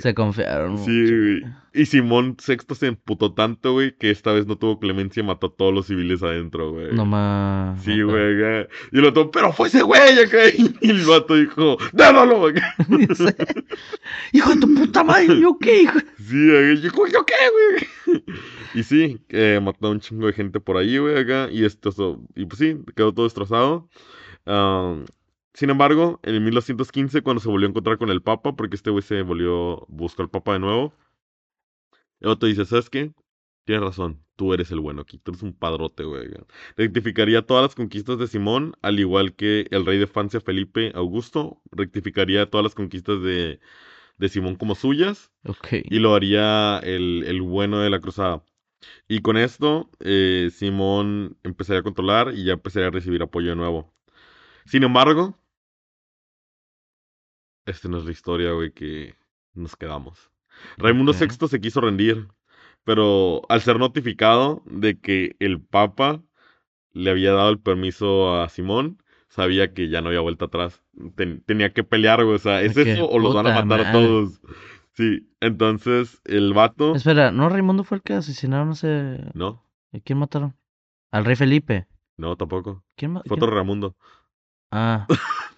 Se 0.00 0.14
confiaron. 0.14 0.78
Sí, 0.78 0.90
mucho, 0.90 1.14
güey. 1.16 1.42
Y 1.72 1.86
Simón 1.86 2.36
VI 2.36 2.74
se 2.74 2.86
emputó 2.88 3.32
tanto, 3.32 3.72
güey, 3.74 3.96
que 3.96 4.10
esta 4.10 4.32
vez 4.32 4.46
no 4.46 4.56
tuvo 4.56 4.80
clemencia 4.80 5.20
y 5.20 5.26
mató 5.26 5.48
a 5.48 5.54
todos 5.54 5.72
los 5.72 5.86
civiles 5.86 6.22
adentro, 6.22 6.72
güey. 6.72 6.92
No 6.92 7.04
más. 7.04 7.82
Sí, 7.82 8.02
güey, 8.02 8.36
acá. 8.36 8.68
Y 8.90 8.98
el 8.98 9.04
otro, 9.04 9.30
pero 9.30 9.52
fue 9.52 9.68
ese 9.68 9.82
güey 9.82 10.18
acá. 10.18 10.38
Y 10.80 10.90
el 10.90 11.04
vato 11.04 11.36
dijo, 11.36 11.76
¡dádalo! 11.92 12.48
acá. 12.48 12.74
Hijo 14.32 14.54
de 14.54 14.60
tu 14.60 14.74
puta 14.74 15.04
madre, 15.04 15.40
¿yo 15.40 15.56
qué, 15.58 15.82
hijo? 15.82 15.98
Sí, 16.18 16.50
acá. 16.50 16.72
Y 16.72 16.80
yo, 16.80 17.06
¿yo 17.06 17.24
qué, 17.24 17.34
güey? 17.52 18.24
Y 18.74 18.84
sí, 18.84 19.18
eh, 19.30 19.58
mató 19.60 19.88
a 19.88 19.90
un 19.90 19.98
chingo 19.98 20.28
de 20.28 20.32
gente 20.32 20.60
por 20.60 20.76
ahí, 20.76 20.98
güey, 20.98 21.18
acá. 21.18 21.48
Y 21.50 21.64
esto, 21.64 22.20
y 22.36 22.44
pues 22.44 22.58
sí, 22.58 22.78
quedó 22.94 23.12
todo 23.12 23.26
destrozado. 23.26 23.88
Ah, 24.46 24.96
sin 25.54 25.70
embargo, 25.70 26.20
en 26.22 26.42
1215, 26.44 27.22
cuando 27.22 27.40
se 27.40 27.48
volvió 27.48 27.66
a 27.68 27.70
encontrar 27.70 27.98
con 27.98 28.10
el 28.10 28.22
Papa, 28.22 28.54
porque 28.56 28.76
este 28.76 28.90
güey 28.90 29.02
se 29.02 29.22
volvió, 29.22 29.84
buscó 29.88 30.22
al 30.22 30.30
Papa 30.30 30.54
de 30.54 30.60
nuevo, 30.60 30.94
el 32.20 32.28
otro 32.30 32.48
dice, 32.48 32.64
¿sabes 32.64 32.90
qué? 32.90 33.12
Tienes 33.64 33.84
razón, 33.84 34.24
tú 34.36 34.52
eres 34.54 34.70
el 34.70 34.80
bueno 34.80 35.02
aquí, 35.02 35.18
tú 35.18 35.30
eres 35.32 35.42
un 35.42 35.52
padrote, 35.54 36.04
güey. 36.04 36.26
acá". 36.28 36.46
Rectificaría 36.76 37.42
todas 37.42 37.62
las 37.62 37.74
conquistas 37.74 38.18
de 38.18 38.26
Simón, 38.26 38.74
al 38.82 38.98
igual 39.00 39.34
que 39.34 39.66
el 39.70 39.86
rey 39.86 39.98
de 39.98 40.06
Francia, 40.06 40.40
Felipe 40.40 40.92
Augusto, 40.94 41.60
rectificaría 41.70 42.48
todas 42.50 42.64
las 42.64 42.74
conquistas 42.74 43.22
de, 43.22 43.60
de 44.18 44.28
Simón 44.28 44.56
como 44.56 44.74
suyas, 44.76 45.32
Ok. 45.44 45.68
y 45.84 45.98
lo 46.00 46.14
haría 46.14 46.78
el, 46.80 47.24
el 47.26 47.42
bueno 47.42 47.80
de 47.80 47.90
la 47.90 48.00
cruzada. 48.00 48.44
Y 49.08 49.22
con 49.22 49.36
esto, 49.38 49.90
eh, 50.00 50.50
Simón 50.52 51.38
empezaría 51.44 51.80
a 51.80 51.84
controlar 51.84 52.34
y 52.34 52.44
ya 52.44 52.54
empezaría 52.54 52.88
a 52.88 52.92
recibir 52.92 53.22
apoyo 53.22 53.50
de 53.50 53.56
nuevo. 53.56 53.94
Sin 54.66 54.84
embargo, 54.84 55.38
esta 57.70 57.88
no 57.88 57.98
es 57.98 58.04
la 58.04 58.10
historia, 58.12 58.52
güey, 58.52 58.72
que 58.72 59.14
nos 59.54 59.76
quedamos. 59.76 60.30
Raimundo. 60.76 61.12
VI 61.12 61.48
se 61.48 61.60
quiso 61.60 61.80
rendir, 61.80 62.28
pero 62.84 63.42
al 63.48 63.60
ser 63.62 63.78
notificado 63.78 64.62
de 64.66 64.98
que 64.98 65.36
el 65.38 65.60
Papa 65.60 66.20
le 66.92 67.10
había 67.10 67.32
dado 67.32 67.50
el 67.50 67.58
permiso 67.60 68.40
a 68.40 68.48
Simón, 68.48 69.02
sabía 69.28 69.72
que 69.72 69.88
ya 69.88 70.00
no 70.02 70.08
había 70.08 70.20
vuelta 70.20 70.46
atrás. 70.46 70.82
Ten- 71.14 71.42
tenía 71.46 71.72
que 71.72 71.84
pelear, 71.84 72.24
güey. 72.24 72.36
O 72.36 72.38
sea, 72.40 72.62
¿es 72.62 72.76
eso 72.76 73.08
o 73.08 73.18
los 73.18 73.34
van 73.34 73.46
a 73.46 73.62
matar 73.62 73.86
a 73.86 73.92
todos? 73.92 74.40
Sí, 74.92 75.30
entonces 75.40 76.20
el 76.24 76.52
vato. 76.52 76.94
Espera, 76.96 77.30
¿no 77.30 77.48
Raimundo 77.48 77.84
fue 77.84 77.98
el 77.98 78.02
que 78.02 78.12
asesinaron 78.14 78.70
hace. 78.70 79.20
No, 79.34 79.64
¿A 79.94 80.00
quién 80.00 80.18
mataron? 80.18 80.56
Al 81.12 81.24
rey 81.24 81.36
Felipe. 81.36 81.86
no, 82.16 82.36
tampoco. 82.36 82.84
¿Quién 82.96 83.12
ma- 83.12 83.22
Fue 83.24 83.36
otro 83.36 83.50
Raimundo, 83.50 83.96
Ah, 84.72 85.06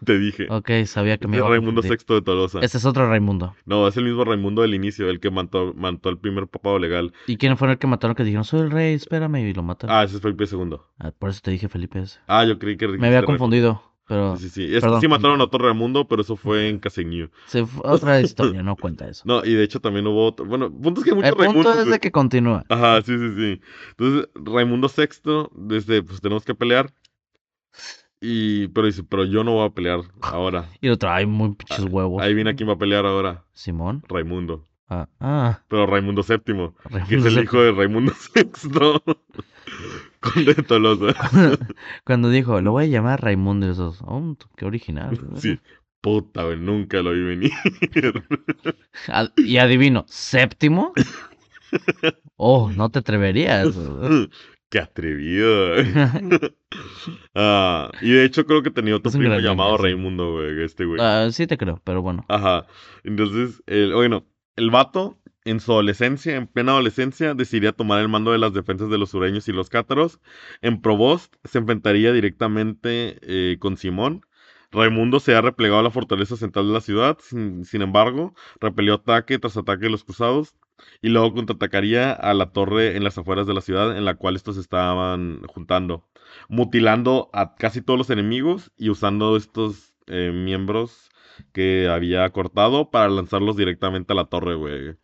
te 0.04 0.18
dije. 0.18 0.46
ok, 0.50 0.70
sabía 0.86 1.16
que 1.18 1.24
Este 1.24 1.28
me 1.28 1.36
es 1.36 1.38
iba 1.38 1.46
a 1.46 1.50
Raimundo. 1.50 1.82
VI 1.82 1.88
de 2.14 2.22
Tolosa. 2.22 2.60
Este 2.60 2.78
es 2.78 2.84
otro 2.84 3.08
Raimundo. 3.08 3.54
No, 3.64 3.86
es 3.88 3.96
el 3.96 4.04
mismo 4.04 4.24
Raimundo 4.24 4.62
del 4.62 4.74
inicio, 4.74 5.08
el 5.08 5.20
que 5.20 5.30
mató, 5.30 5.72
mató 5.74 6.08
al 6.08 6.18
primer 6.18 6.46
papado 6.48 6.78
legal. 6.78 7.12
¿Y 7.26 7.36
quién 7.36 7.56
fue 7.56 7.70
el 7.70 7.78
que 7.78 7.86
mataron 7.86 8.14
que 8.16 8.24
dijeron, 8.24 8.44
soy 8.44 8.60
el 8.60 8.70
rey, 8.70 8.94
espérame, 8.94 9.36
y 9.36 9.52
lo 9.54 9.62
mataron? 9.62 9.94
Ah, 9.96 10.02
ese 10.04 10.16
es 10.16 10.22
Felipe 10.22 10.44
II. 10.50 10.76
Ah, 10.98 11.12
por 11.18 11.30
eso 11.30 11.40
te 11.42 11.50
dije 11.50 11.68
Felipe 11.68 12.00
ese. 12.00 12.18
Ah, 12.26 12.44
yo 12.44 12.58
creí 12.58 12.76
que 12.76 12.88
Me 12.88 13.06
había 13.08 13.22
confundido, 13.24 13.82
pero 14.08 14.36
Sí, 14.36 14.48
sí, 14.50 14.68
sí. 14.68 14.80
Perdón. 14.80 15.00
sí 15.00 15.08
mataron 15.08 15.40
a 15.40 15.44
otro 15.44 15.64
Raimundo, 15.64 16.06
pero 16.08 16.22
eso 16.22 16.36
fue 16.36 16.68
en 16.68 16.78
Caseñú. 16.78 17.28
se 17.46 17.64
fue- 17.64 17.82
otra 17.90 18.20
historia, 18.20 18.62
no 18.62 18.76
cuenta 18.76 19.08
eso. 19.08 19.22
No, 19.26 19.44
y 19.44 19.54
de 19.54 19.62
hecho 19.64 19.80
también 19.80 20.06
hubo 20.06 20.26
otro. 20.26 20.44
Bueno, 20.46 20.70
punto 20.70 21.00
es 21.00 21.04
que 21.04 21.10
hay 21.10 21.16
muchos 21.16 21.28
el 21.30 21.34
punto 21.36 21.52
Raimundos. 21.52 21.78
es 21.78 21.90
de 21.90 22.00
que 22.00 22.10
continúa. 22.10 22.64
Ajá, 22.68 23.00
sí, 23.02 23.16
sí, 23.16 23.34
sí. 23.36 23.60
Entonces, 23.90 24.28
Raimundo 24.34 24.88
VI, 24.94 25.48
desde, 25.54 26.02
pues 26.02 26.20
tenemos 26.20 26.44
que 26.44 26.54
pelear. 26.54 26.92
Y, 28.24 28.68
pero 28.68 28.86
dice, 28.86 29.02
pero 29.02 29.24
yo 29.24 29.42
no 29.42 29.54
voy 29.54 29.66
a 29.66 29.70
pelear 29.70 30.00
ahora. 30.22 30.68
Y 30.80 30.86
lo 30.88 30.96
trae 30.96 31.26
muy 31.26 31.54
pinches 31.56 31.84
huevos. 31.90 32.22
Ahí 32.22 32.34
viene 32.34 32.54
quién 32.54 32.68
va 32.68 32.74
a 32.74 32.78
pelear 32.78 33.04
ahora. 33.04 33.44
Simón. 33.52 34.02
Raimundo. 34.08 34.68
Ah, 34.88 35.08
ah. 35.20 35.60
Pero 35.68 35.86
Raimundo 35.86 36.22
VII, 36.22 36.38
que 37.08 37.16
es 37.16 37.24
Raimundo 37.24 37.28
el 37.28 37.34
VII. 37.34 37.42
hijo 37.42 37.60
de 37.62 37.72
Raimundo 37.72 38.12
VI. 38.34 39.14
Conde 40.20 40.54
de 40.54 40.62
Tolosa. 40.62 41.14
Cuando 42.04 42.28
dijo, 42.30 42.60
lo 42.60 42.72
voy 42.72 42.84
a 42.84 42.88
llamar 42.88 43.22
Raimundo, 43.22 43.66
y 43.66 43.70
esos, 43.70 44.00
oh, 44.02 44.36
qué 44.56 44.66
original. 44.66 45.18
Sí. 45.36 45.58
Puta, 46.00 46.44
güey, 46.44 46.58
nunca 46.58 47.00
lo 47.02 47.12
vi 47.12 47.22
venir. 47.22 47.52
Ad- 49.08 49.30
y 49.36 49.56
adivino, 49.58 50.04
¿séptimo? 50.08 50.92
Oh, 52.36 52.70
no 52.70 52.90
te 52.90 52.98
atreverías. 53.00 53.74
Qué 54.72 54.80
atrevido. 54.80 55.76
Ah, 57.34 57.90
y 58.00 58.12
de 58.12 58.24
hecho 58.24 58.46
creo 58.46 58.62
que 58.62 58.70
tenía 58.70 58.96
otro 58.96 59.10
primo 59.10 59.38
llamado 59.38 59.76
sí. 59.76 59.82
Raimundo, 59.82 60.32
güey, 60.32 60.62
este 60.62 60.86
güey. 60.86 61.00
Ah, 61.02 61.28
sí 61.30 61.46
te 61.46 61.58
creo, 61.58 61.80
pero 61.84 62.00
bueno. 62.00 62.24
Ajá. 62.28 62.66
Entonces, 63.04 63.62
el, 63.66 63.92
bueno, 63.92 64.26
el 64.56 64.70
vato, 64.70 65.18
en 65.44 65.60
su 65.60 65.72
adolescencia, 65.72 66.36
en 66.36 66.46
plena 66.46 66.72
adolescencia, 66.72 67.34
decidiría 67.34 67.72
tomar 67.72 68.00
el 68.00 68.08
mando 68.08 68.32
de 68.32 68.38
las 68.38 68.54
defensas 68.54 68.88
de 68.88 68.96
los 68.96 69.10
sureños 69.10 69.48
y 69.48 69.52
los 69.52 69.68
cátaros. 69.68 70.20
En 70.62 70.80
Provost 70.80 71.34
se 71.44 71.58
enfrentaría 71.58 72.12
directamente 72.12 73.18
eh, 73.20 73.58
con 73.58 73.76
Simón. 73.76 74.24
Raimundo 74.70 75.20
se 75.20 75.34
ha 75.34 75.42
replegado 75.42 75.80
a 75.80 75.84
la 75.84 75.90
fortaleza 75.90 76.36
central 76.36 76.68
de 76.68 76.72
la 76.72 76.80
ciudad, 76.80 77.18
sin, 77.20 77.66
sin 77.66 77.82
embargo, 77.82 78.34
repelió 78.60 78.94
ataque 78.94 79.38
tras 79.38 79.58
ataque 79.58 79.84
de 79.84 79.90
los 79.90 80.04
cruzados 80.04 80.54
y 81.00 81.08
luego 81.08 81.34
contraatacaría 81.34 82.12
a 82.12 82.34
la 82.34 82.52
torre 82.52 82.96
en 82.96 83.04
las 83.04 83.18
afueras 83.18 83.46
de 83.46 83.54
la 83.54 83.60
ciudad 83.60 83.96
en 83.96 84.04
la 84.04 84.14
cual 84.14 84.36
estos 84.36 84.56
estaban 84.56 85.42
juntando, 85.46 86.04
mutilando 86.48 87.30
a 87.32 87.54
casi 87.56 87.82
todos 87.82 87.98
los 87.98 88.10
enemigos 88.10 88.72
y 88.76 88.90
usando 88.90 89.36
estos 89.36 89.94
eh, 90.06 90.32
miembros 90.32 91.10
que 91.52 91.88
había 91.88 92.28
cortado 92.30 92.90
para 92.90 93.08
lanzarlos 93.08 93.56
directamente 93.56 94.12
a 94.12 94.16
la 94.16 94.26
torre, 94.26 94.54
güey. 94.54 94.96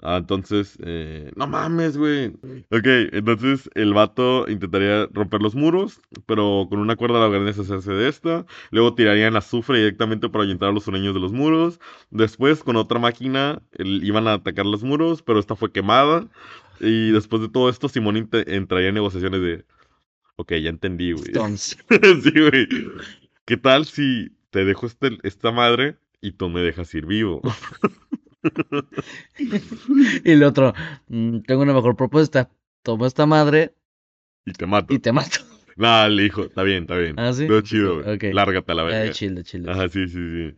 Ah, 0.00 0.18
entonces, 0.18 0.78
eh, 0.84 1.32
no 1.34 1.46
mames, 1.48 1.96
güey. 1.96 2.28
Ok, 2.70 2.86
entonces 3.12 3.68
el 3.74 3.94
vato 3.94 4.48
intentaría 4.48 5.08
romper 5.12 5.42
los 5.42 5.56
muros, 5.56 6.00
pero 6.26 6.66
con 6.70 6.78
una 6.78 6.94
cuerda 6.94 7.18
la 7.18 7.28
grande 7.28 7.50
hacerse 7.50 7.92
de 7.92 8.08
esta. 8.08 8.46
Luego 8.70 8.94
tirarían 8.94 9.34
azufre 9.36 9.78
directamente 9.78 10.28
para 10.28 10.44
ahuyentar 10.44 10.68
a 10.68 10.72
los 10.72 10.84
sureños 10.84 11.14
de 11.14 11.20
los 11.20 11.32
muros. 11.32 11.80
Después, 12.10 12.62
con 12.62 12.76
otra 12.76 13.00
máquina, 13.00 13.60
el- 13.72 14.04
iban 14.04 14.28
a 14.28 14.34
atacar 14.34 14.66
los 14.66 14.84
muros, 14.84 15.22
pero 15.22 15.40
esta 15.40 15.56
fue 15.56 15.72
quemada. 15.72 16.28
Y 16.80 17.10
después 17.10 17.42
de 17.42 17.48
todo 17.48 17.68
esto, 17.68 17.88
Simón 17.88 18.16
entraría 18.16 18.88
en 18.88 18.94
negociaciones 18.94 19.40
de. 19.40 19.64
Ok, 20.36 20.52
ya 20.52 20.70
entendí, 20.70 21.10
güey. 21.10 21.26
Entonces, 21.26 21.76
sí, 22.22 22.30
güey. 22.30 22.68
¿Qué 23.46 23.56
tal 23.56 23.84
si 23.86 24.30
te 24.50 24.64
dejo 24.64 24.86
este, 24.86 25.18
esta 25.24 25.50
madre 25.50 25.96
y 26.20 26.32
tú 26.32 26.48
me 26.48 26.60
dejas 26.60 26.94
ir 26.94 27.06
vivo? 27.06 27.42
y 30.24 30.30
el 30.30 30.42
otro, 30.44 30.72
"Mm, 31.08 31.40
tengo 31.40 31.62
una 31.62 31.72
mejor 31.74 31.96
propuesta. 31.96 32.50
Toma 32.82 33.06
esta 33.06 33.26
madre 33.26 33.74
Y 34.46 34.52
te 34.52 34.66
mato. 34.66 34.94
y 34.94 34.98
te 34.98 35.12
mato. 35.12 35.38
Nah, 35.76 36.08
le 36.08 36.24
dijo, 36.24 36.42
está 36.44 36.62
bien, 36.62 36.82
está 36.82 36.96
bien. 36.96 37.14
¿Ah, 37.18 37.32
sí? 37.32 37.44
Pero 37.46 37.60
chido, 37.60 38.02
güey. 38.02 38.14
Ok. 38.16 38.24
Lárgate 38.34 38.72
a 38.72 38.74
la 38.74 38.82
Eh, 38.82 38.86
verga. 38.86 39.12
chill, 39.12 39.42
chill. 39.44 39.68
Ajá, 39.68 39.88
sí, 39.88 40.08
sí, 40.08 40.14
sí. 40.50 40.56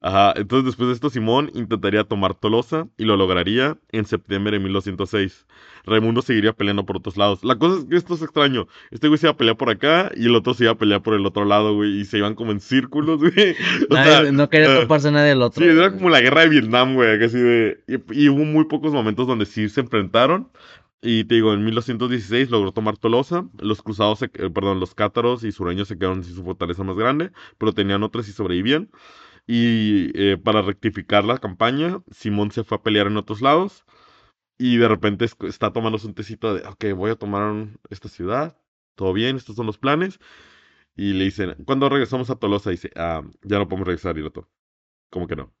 Ajá, 0.00 0.32
entonces 0.36 0.64
después 0.66 0.86
de 0.88 0.94
esto 0.94 1.10
Simón 1.10 1.50
intentaría 1.54 2.04
tomar 2.04 2.34
Tolosa 2.34 2.86
y 2.96 3.04
lo 3.04 3.16
lograría 3.16 3.76
en 3.90 4.04
septiembre 4.06 4.52
de 4.52 4.60
1206. 4.64 5.44
Raimundo 5.84 6.22
seguiría 6.22 6.52
peleando 6.52 6.86
por 6.86 6.98
otros 6.98 7.16
lados. 7.16 7.42
La 7.42 7.56
cosa 7.58 7.80
es 7.80 7.84
que 7.86 7.96
esto 7.96 8.14
es 8.14 8.22
extraño. 8.22 8.68
Este 8.92 9.08
güey 9.08 9.18
se 9.18 9.26
iba 9.26 9.32
a 9.32 9.36
pelear 9.36 9.56
por 9.56 9.70
acá 9.70 10.12
y 10.14 10.26
el 10.26 10.36
otro 10.36 10.54
se 10.54 10.64
iba 10.64 10.72
a 10.72 10.78
pelear 10.78 11.02
por 11.02 11.14
el 11.14 11.26
otro 11.26 11.44
lado, 11.44 11.74
güey. 11.74 11.98
Y 12.00 12.04
se 12.04 12.18
iban 12.18 12.36
como 12.36 12.52
en 12.52 12.60
círculos, 12.60 13.18
güey. 13.20 13.56
O 13.90 13.94
Nadie- 13.94 14.04
sea, 14.22 14.32
no 14.32 14.48
quería 14.48 14.76
ah, 14.76 14.80
toparse 14.82 15.10
nadie 15.10 15.30
del 15.30 15.42
otro. 15.42 15.64
Sí, 15.64 15.68
era 15.68 15.90
como 15.90 16.10
la 16.10 16.20
guerra 16.20 16.42
de 16.42 16.48
Vietnam, 16.50 16.94
güey, 16.94 17.24
así 17.24 17.38
de... 17.38 17.82
Y, 17.88 18.24
y 18.24 18.28
hubo 18.28 18.44
muy 18.44 18.66
pocos 18.66 18.92
momentos 18.92 19.26
donde 19.26 19.46
sí 19.46 19.68
se 19.68 19.80
enfrentaron, 19.80 20.48
Y 21.02 21.24
te 21.24 21.36
digo, 21.36 21.52
en 21.54 21.64
1216 21.64 22.50
logró 22.50 22.70
tomar 22.70 22.98
Tolosa. 22.98 23.46
Los 23.58 23.82
cruzados, 23.82 24.20
se- 24.20 24.26
eh, 24.34 24.50
perdón, 24.50 24.78
los 24.78 24.94
cátaros 24.94 25.42
y 25.42 25.50
sureños 25.50 25.88
se 25.88 25.98
quedaron 25.98 26.22
sin 26.22 26.36
su 26.36 26.44
fortaleza 26.44 26.84
más 26.84 26.96
grande, 26.96 27.30
pero 27.56 27.72
tenían 27.72 28.04
otras 28.04 28.28
y 28.28 28.32
sobrevivían. 28.32 28.90
Y 29.48 30.12
eh, 30.14 30.38
para 30.38 30.62
rectificar 30.62 31.24
la 31.24 31.38
campaña, 31.38 32.02
Simón 32.12 32.52
se 32.52 32.64
fue 32.64 32.78
a 32.78 32.82
pelear 32.84 33.08
en 33.08 33.18
otros 33.18 33.42
lados. 33.42 33.84
Y 34.58 34.78
de 34.78 34.88
repente 34.88 35.24
es- 35.26 35.36
está 35.44 35.72
tomándose 35.72 36.06
un 36.08 36.14
tecito 36.14 36.54
de, 36.54 36.66
ok, 36.68 36.86
voy 36.96 37.10
a 37.12 37.16
tomar 37.16 37.68
esta 37.90 38.08
ciudad. 38.08 38.58
Todo 38.96 39.12
bien, 39.14 39.36
estos 39.36 39.56
son 39.56 39.66
los 39.66 39.78
planes. 39.78 40.20
Y 40.96 41.14
le 41.14 41.24
dicen, 41.24 41.54
¿cuándo 41.64 41.88
regresamos 41.88 42.30
a 42.30 42.36
Tolosa? 42.36 42.70
dice, 42.70 42.90
ah, 42.96 43.22
ya 43.42 43.58
no 43.58 43.68
podemos 43.68 43.86
regresar, 43.88 44.18
y 44.18 44.22
lo 44.22 44.28
otro. 44.28 44.50
¿Cómo 45.10 45.26
que 45.26 45.36
no? 45.36 45.52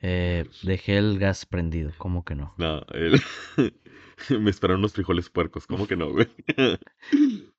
Eh, 0.00 0.46
dejé 0.62 0.98
el 0.98 1.18
gas 1.18 1.46
prendido, 1.46 1.92
¿cómo 1.98 2.24
que 2.24 2.34
no? 2.34 2.54
No, 2.58 2.82
él- 2.92 3.20
me 4.40 4.50
esperaron 4.50 4.80
unos 4.80 4.92
frijoles 4.92 5.30
puercos. 5.30 5.66
¿Cómo 5.66 5.86
que 5.86 5.96
no, 5.96 6.10
güey? 6.10 6.28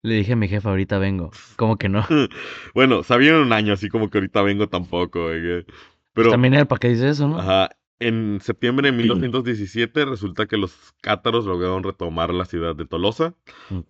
Le 0.02 0.16
dije 0.16 0.34
a 0.34 0.36
mi 0.36 0.48
jefa, 0.48 0.70
ahorita 0.70 0.98
vengo, 0.98 1.32
¿cómo 1.56 1.78
que 1.78 1.90
no? 1.90 2.06
Bueno, 2.74 3.04
sabían 3.04 3.36
un 3.36 3.54
año, 3.54 3.74
así 3.74 3.90
como 3.90 4.10
que 4.10 4.18
ahorita 4.18 4.42
vengo 4.42 4.68
tampoco, 4.68 5.24
güey. 5.24 5.66
Pero, 6.14 6.30
También 6.32 6.54
era 6.54 6.66
para 6.66 6.80
qué 6.80 6.90
dice 6.90 7.10
eso, 7.10 7.28
¿no? 7.28 7.40
ajá, 7.40 7.70
en 8.08 8.40
septiembre 8.42 8.92
de 8.92 8.98
1217 8.98 10.06
resulta 10.06 10.46
que 10.46 10.58
los 10.58 10.94
cátaros 11.02 11.46
lograron 11.46 11.84
retomar 11.84 12.34
la 12.34 12.46
ciudad 12.46 12.76
de 12.76 12.86
Tolosa. 12.86 13.34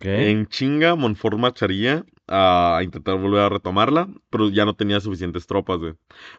En 0.02 0.46
chinga, 0.46 0.94
Montfort 0.94 1.38
marcharía 1.38 2.04
a 2.26 2.80
intentar 2.82 3.18
volver 3.18 3.40
a 3.40 3.48
retomarla, 3.48 4.08
pero 4.30 4.48
ya 4.48 4.64
no 4.64 4.74
tenía 4.74 5.00
suficientes 5.00 5.46
tropas. 5.46 5.80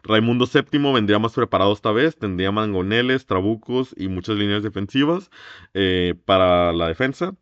Raimundo 0.02 0.46
VII 0.52 0.92
vendría 0.92 1.18
más 1.18 1.34
preparado 1.34 1.72
esta 1.72 1.92
vez, 1.92 2.16
tendría 2.16 2.50
mangoneles, 2.50 3.26
trabucos 3.26 3.94
y 3.96 4.08
muchas 4.08 4.36
líneas 4.36 4.62
defensivas 4.62 5.30
eh, 5.74 6.14
para 6.24 6.72
la 6.72 6.88
defensa. 6.88 7.34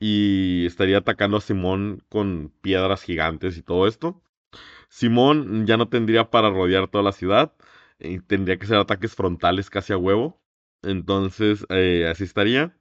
Y 0.00 0.64
estaría 0.66 0.98
atacando 0.98 1.38
a 1.38 1.40
Simón 1.40 2.02
con 2.08 2.52
piedras 2.60 3.02
gigantes 3.02 3.56
y 3.56 3.62
todo 3.62 3.86
esto. 3.88 4.20
Simón 4.88 5.66
ya 5.66 5.76
no 5.76 5.88
tendría 5.88 6.30
para 6.30 6.50
rodear 6.50 6.88
toda 6.88 7.04
la 7.04 7.12
ciudad. 7.12 7.52
Y 7.98 8.20
tendría 8.20 8.58
que 8.58 8.66
ser 8.66 8.76
ataques 8.76 9.14
frontales 9.14 9.70
casi 9.70 9.92
a 9.92 9.96
huevo. 9.96 10.40
Entonces, 10.82 11.66
eh, 11.70 12.08
así 12.10 12.24
estaría. 12.24 12.76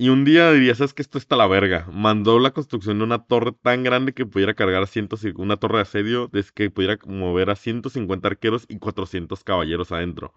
Y 0.00 0.10
un 0.10 0.24
día 0.24 0.52
diría, 0.52 0.76
¿sabes 0.76 0.94
que 0.94 1.02
Esto 1.02 1.18
está 1.18 1.34
la 1.34 1.48
verga. 1.48 1.88
Mandó 1.92 2.38
la 2.38 2.52
construcción 2.52 2.98
de 2.98 3.04
una 3.04 3.26
torre 3.26 3.52
tan 3.52 3.82
grande 3.82 4.14
que 4.14 4.26
pudiera 4.26 4.54
cargar 4.54 4.82
a 4.82 4.86
150 4.86 5.42
una 5.42 5.56
torre 5.56 5.78
de 5.78 5.82
asedio, 5.82 6.28
desde 6.32 6.52
que 6.54 6.70
pudiera 6.70 6.98
mover 7.04 7.50
a 7.50 7.56
150 7.56 8.28
arqueros 8.28 8.64
y 8.68 8.78
400 8.78 9.42
caballeros 9.42 9.90
adentro. 9.90 10.32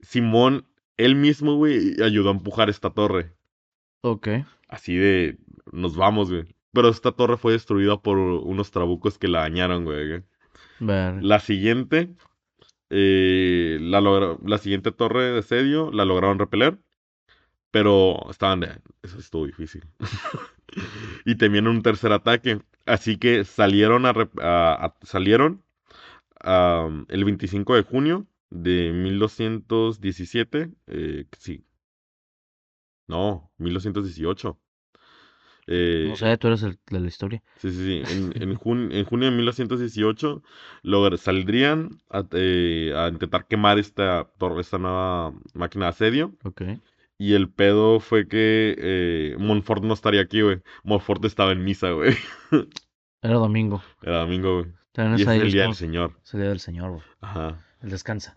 Simón, 0.00 0.66
él 0.96 1.14
mismo, 1.14 1.54
güey, 1.54 2.02
ayudó 2.02 2.30
a 2.30 2.32
empujar 2.32 2.68
esta 2.68 2.90
torre. 2.90 3.32
Ok. 4.00 4.28
Así 4.68 4.96
de, 4.96 5.38
nos 5.70 5.96
vamos, 5.96 6.30
güey. 6.30 6.44
Pero 6.72 6.88
esta 6.88 7.12
torre 7.12 7.36
fue 7.36 7.52
destruida 7.52 7.96
por 7.98 8.18
unos 8.18 8.72
trabucos 8.72 9.16
que 9.16 9.28
la 9.28 9.40
dañaron, 9.40 9.84
güey. 9.84 10.24
La 11.22 11.38
siguiente, 11.38 12.10
eh, 12.90 13.78
la, 13.80 14.00
la 14.44 14.58
siguiente 14.58 14.92
torre 14.92 15.32
de 15.32 15.38
asedio 15.40 15.90
la 15.92 16.04
lograron 16.04 16.38
repeler, 16.38 16.78
pero 17.70 18.30
estaban 18.30 18.60
de, 18.60 18.80
eso 19.02 19.18
estuvo 19.18 19.46
difícil. 19.46 19.84
y 21.24 21.36
temían 21.36 21.66
un 21.68 21.82
tercer 21.82 22.12
ataque, 22.12 22.60
así 22.86 23.18
que 23.18 23.44
salieron 23.44 24.04
a, 24.06 24.94
salieron 25.02 25.62
el 27.08 27.24
25 27.24 27.74
de 27.74 27.82
junio 27.82 28.26
de 28.50 28.92
1217, 28.92 30.70
eh, 30.86 31.26
sí. 31.38 31.64
No, 33.08 33.50
1218. 33.58 34.60
Eh, 35.68 36.06
No 36.08 36.16
sé, 36.16 36.36
tú 36.38 36.46
eres 36.46 36.62
el 36.62 36.78
de 36.90 37.00
la 37.00 37.08
historia. 37.08 37.42
Sí, 37.58 37.70
sí, 37.70 38.02
sí. 38.04 38.12
En, 38.14 38.42
en, 38.42 38.54
jun- 38.58 38.92
en 38.92 39.04
junio 39.04 39.30
de 39.30 39.36
1918 39.36 40.42
logra- 40.82 41.16
saldrían 41.18 41.98
a, 42.10 42.24
eh, 42.32 42.92
a 42.96 43.08
intentar 43.08 43.46
quemar 43.46 43.78
esta 43.78 44.28
esta 44.60 44.78
nueva 44.78 45.32
máquina 45.54 45.86
de 45.86 45.90
asedio. 45.90 46.34
Ok. 46.44 46.62
Y 47.18 47.32
el 47.32 47.48
pedo 47.48 47.98
fue 47.98 48.28
que 48.28 48.74
eh, 48.78 49.36
Montfort 49.38 49.82
no 49.82 49.94
estaría 49.94 50.20
aquí, 50.20 50.42
güey. 50.42 50.60
Montfort 50.84 51.24
estaba 51.24 51.52
en 51.52 51.64
misa, 51.64 51.90
güey. 51.92 52.14
Era 53.22 53.34
domingo. 53.34 53.82
Era 54.02 54.18
domingo, 54.20 54.60
güey. 54.62 54.72
Y 55.18 55.22
es 55.22 55.28
el 55.28 55.50
día 55.52 55.62
del. 55.62 55.74
Señor. 55.74 56.12
Es 56.24 56.34
el 56.34 56.40
día 56.40 56.48
del 56.50 56.60
Señor, 56.60 56.90
güey. 56.90 57.02
Ajá. 57.20 57.64
El 57.80 57.90
descansa. 57.90 58.34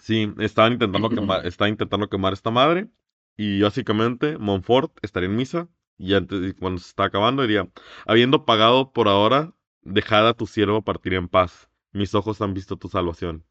Sí, 0.00 0.32
estaban 0.38 0.72
intentando 0.72 1.08
quemar, 1.10 1.46
intentando 1.68 2.08
quemar 2.08 2.32
esta 2.32 2.50
madre. 2.50 2.88
Y 3.36 3.60
básicamente 3.60 4.36
Montfort 4.38 4.92
estaría 5.02 5.28
en 5.28 5.36
misa. 5.36 5.68
Y 5.98 6.14
antes, 6.14 6.54
cuando 6.58 6.80
se 6.80 6.88
está 6.88 7.04
acabando, 7.04 7.42
diría: 7.42 7.68
Habiendo 8.06 8.44
pagado 8.44 8.92
por 8.92 9.08
ahora, 9.08 9.52
dejad 9.82 10.28
a 10.28 10.34
tu 10.34 10.46
siervo 10.46 10.82
partir 10.82 11.14
en 11.14 11.28
paz. 11.28 11.68
Mis 11.92 12.14
ojos 12.14 12.40
han 12.40 12.54
visto 12.54 12.76
tu 12.76 12.88
salvación. 12.88 13.44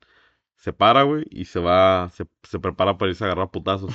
Se 0.56 0.74
para, 0.74 1.04
güey, 1.04 1.26
y 1.30 1.46
se 1.46 1.60
va, 1.60 2.10
se, 2.10 2.26
se 2.44 2.60
prepara 2.60 2.98
para 2.98 3.12
irse 3.12 3.24
a 3.24 3.28
agarrar 3.28 3.52
putazos. 3.52 3.94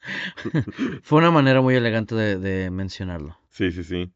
Fue 1.02 1.18
una 1.18 1.30
manera 1.30 1.62
muy 1.62 1.74
elegante 1.74 2.14
de, 2.14 2.38
de 2.38 2.70
mencionarlo. 2.70 3.38
Sí, 3.48 3.70
sí, 3.72 3.84
sí. 3.84 4.12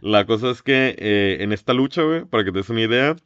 La 0.00 0.26
cosa 0.26 0.50
es 0.50 0.62
que 0.62 0.94
eh, 0.98 1.36
en 1.40 1.52
esta 1.52 1.72
lucha, 1.72 2.02
güey, 2.02 2.24
para 2.24 2.44
que 2.44 2.50
te 2.50 2.58
des 2.58 2.68
una 2.68 2.82
idea, 2.82 3.16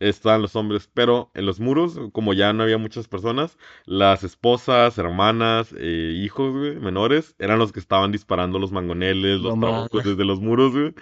estaban 0.00 0.42
los 0.42 0.56
hombres, 0.56 0.90
pero 0.92 1.30
en 1.34 1.46
los 1.46 1.60
muros, 1.60 1.98
como 2.12 2.32
ya 2.34 2.52
no 2.52 2.62
había 2.64 2.78
muchas 2.78 3.06
personas, 3.08 3.58
las 3.86 4.24
esposas, 4.24 4.98
hermanas, 4.98 5.74
eh, 5.78 6.12
hijos, 6.24 6.52
güey, 6.52 6.76
menores, 6.76 7.34
eran 7.38 7.58
los 7.58 7.72
que 7.72 7.80
estaban 7.80 8.10
disparando 8.12 8.58
los 8.58 8.72
mangoneles, 8.72 9.40
los 9.40 9.54
No 9.56 9.88
desde 10.04 10.24
los 10.24 10.40
muros, 10.40 10.72
güey. 10.72 10.94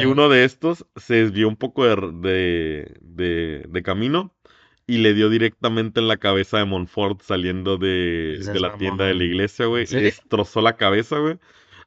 Y 0.00 0.04
uno 0.06 0.28
de 0.28 0.44
estos 0.44 0.86
se 0.96 1.14
desvió 1.16 1.48
un 1.48 1.56
poco 1.56 1.84
de, 1.84 1.96
de, 2.12 2.96
de- 3.02 3.66
de 3.68 3.82
camino 3.82 4.34
y 4.86 4.98
le 4.98 5.14
dio 5.14 5.30
directamente 5.30 6.00
en 6.00 6.08
la 6.08 6.18
cabeza 6.18 6.58
de 6.58 6.64
Montfort 6.66 7.22
saliendo 7.22 7.78
de, 7.78 8.36
la 8.60 8.68
tienda 8.78 9.04
de 9.06 9.14
la 9.14 9.24
iglesia, 9.24 9.66
güey. 9.66 9.86
Destrozó 10.00 10.60
la 10.60 10.76
cabeza, 10.76 11.18
güey. 11.18 11.38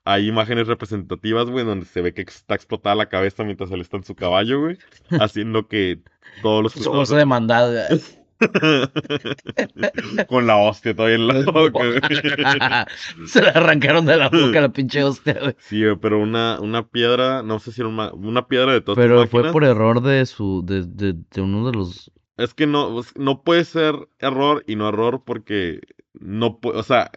Hay 0.08 0.28
imágenes 0.28 0.68
representativas, 0.68 1.49
güey, 1.49 1.66
donde 1.66 1.86
se 1.86 2.01
ve 2.01 2.14
que 2.14 2.22
está 2.22 2.55
explotada 2.55 2.95
la 2.95 3.10
cabeza 3.10 3.43
mientras 3.43 3.70
él 3.72 3.82
está 3.82 3.97
en 3.97 4.05
su 4.05 4.16
caballo, 4.16 4.62
güey. 4.62 4.78
Haciendo 5.20 5.68
que 5.68 5.99
todos 6.41 6.64
los 6.64 6.72
Su 6.72 6.89
oso 6.91 7.16
demandado. 7.16 7.74
güey. 7.74 8.01
Con 10.30 10.47
la 10.47 10.58
hostia 10.58 10.95
todavía 10.95 11.16
en 11.16 11.28
la 11.28 11.41
boca. 11.51 11.80
Se 13.26 13.41
le 13.41 13.49
arrancaron 13.49 14.05
de 14.05 14.16
la 14.16 14.30
boca 14.30 14.62
la 14.62 14.70
pinche 14.70 15.03
hostia, 15.03 15.38
güey. 15.41 15.55
Sí, 15.60 15.84
güey, 15.84 15.97
pero 15.97 16.20
una, 16.22 16.60
una 16.62 16.88
piedra, 16.88 17.43
no 17.43 17.60
sé 17.60 17.74
si 17.74 17.82
era 17.82 17.89
una, 17.89 18.14
una 18.14 18.47
piedra 18.47 18.72
de 18.72 18.82
todas 18.82 18.97
Pero 18.97 19.28
fue 19.28 19.51
por 19.51 19.66
error 19.66 20.01
de 20.01 20.26
su, 20.26 20.64
de, 20.66 20.84
de, 20.84 21.16
de 21.32 21.41
uno 21.41 21.70
de 21.70 21.78
los... 21.78 22.12
Es 22.38 22.53
que 22.53 22.68
no, 22.68 23.01
no 23.16 23.41
puede 23.41 23.66
ser 23.66 23.95
error 24.20 24.64
y 24.68 24.76
no 24.76 24.88
error 24.88 25.24
porque 25.26 25.82
no, 26.20 26.59
o 26.63 26.84
sea, 26.84 27.11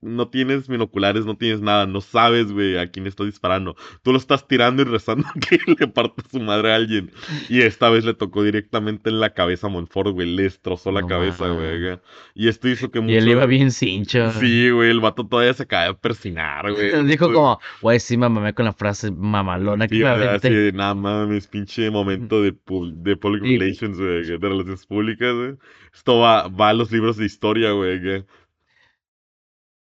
no 0.00 0.28
tienes 0.28 0.68
binoculares, 0.68 1.26
no 1.26 1.36
tienes 1.36 1.60
nada, 1.60 1.86
no 1.86 2.00
sabes, 2.00 2.52
güey, 2.52 2.78
a 2.78 2.90
quién 2.90 3.06
estás 3.06 3.26
disparando. 3.26 3.76
Tú 4.02 4.12
lo 4.12 4.18
estás 4.18 4.46
tirando 4.48 4.82
y 4.82 4.84
rezando 4.84 5.26
que 5.48 5.58
le 5.66 5.86
parta 5.88 6.22
su 6.30 6.40
madre 6.40 6.72
a 6.72 6.76
alguien. 6.76 7.10
Y 7.48 7.62
esta 7.62 7.90
vez 7.90 8.04
le 8.04 8.14
tocó 8.14 8.42
directamente 8.42 9.10
en 9.10 9.20
la 9.20 9.30
cabeza 9.34 9.66
a 9.66 9.70
Montfort, 9.70 10.12
güey, 10.12 10.34
le 10.34 10.44
destrozó 10.44 10.90
la 10.90 11.02
No 11.02 11.08
cabeza, 11.08 11.48
güey. 11.48 11.98
Y 12.34 12.48
esto 12.48 12.68
hizo 12.68 12.90
que 12.90 13.00
Y 13.00 13.14
él 13.14 13.28
iba 13.28 13.46
bien 13.46 13.70
cincho. 13.70 14.30
Sí, 14.32 14.70
güey, 14.70 14.90
el 14.90 15.00
vato 15.00 15.26
todavía 15.26 15.54
se 15.54 15.64
acaba 15.64 15.86
de 15.86 15.94
persinar, 15.94 16.72
güey. 16.72 16.90
Dijo 17.06 17.32
como, 17.32 17.60
güey, 17.80 18.00
sí 18.00 18.16
me 18.16 18.28
mamé 18.28 18.54
con 18.54 18.64
la 18.64 18.72
frase 18.72 19.10
mamalona 19.10 19.88
que 19.88 19.96
Sí, 19.96 20.02
me 20.02 20.08
así 20.08 20.70
nada 20.72 20.94
mames, 20.94 21.46
pinche 21.46 21.90
momento 21.90 22.42
de, 22.42 22.52
de 22.52 23.16
public 23.16 23.42
relations, 23.42 23.98
güey, 23.98 24.24
de 24.24 24.38
relaciones 24.38 24.86
públicas, 24.86 25.34
güey. 25.34 25.54
Esto 25.92 26.18
va, 26.18 26.48
va 26.48 26.68
a 26.68 26.72
los 26.72 26.90
libros 26.92 27.16
de 27.16 27.26
historia, 27.26 27.72
güey. 27.72 28.00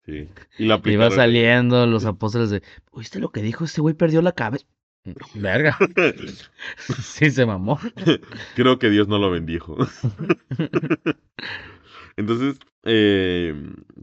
Sí. 0.07 0.29
Y 0.59 0.67
la 0.67 0.81
Iba 0.85 1.11
saliendo 1.11 1.85
los 1.87 2.05
apóstoles 2.05 2.51
de, 2.51 2.63
¿oíste 2.93 3.19
lo 3.19 3.31
que 3.33 3.43
dijo? 3.43 3.65
Este 3.65 3.81
güey 3.81 3.95
perdió 3.95 4.23
la 4.23 4.33
cabeza. 4.33 4.67
Verga. 5.35 5.77
Sí, 7.03 7.31
se 7.31 7.47
mamó. 7.47 7.79
Creo 8.55 8.79
que 8.79 8.91
Dios 8.91 9.09
no 9.09 9.19
lo 9.19 9.31
bendijo. 9.31 9.77
Entonces, 12.17 12.59
eh, 12.85 13.55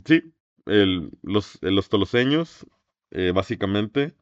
sí, 0.05 0.33
el- 0.65 1.11
los, 1.23 1.57
los 1.61 1.89
toloseños, 1.89 2.65
eh, 3.11 3.31
básicamente. 3.33 4.13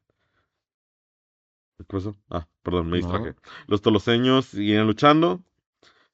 ¿Qué 1.77 1.83
pasó? 1.85 2.15
Ah, 2.29 2.47
perdón, 2.63 2.89
me 2.89 2.99
No. 2.99 3.07
distraje. 3.07 3.35
Los 3.67 3.81
toloseños 3.81 4.45
seguían 4.45 4.87
luchando 4.87 5.43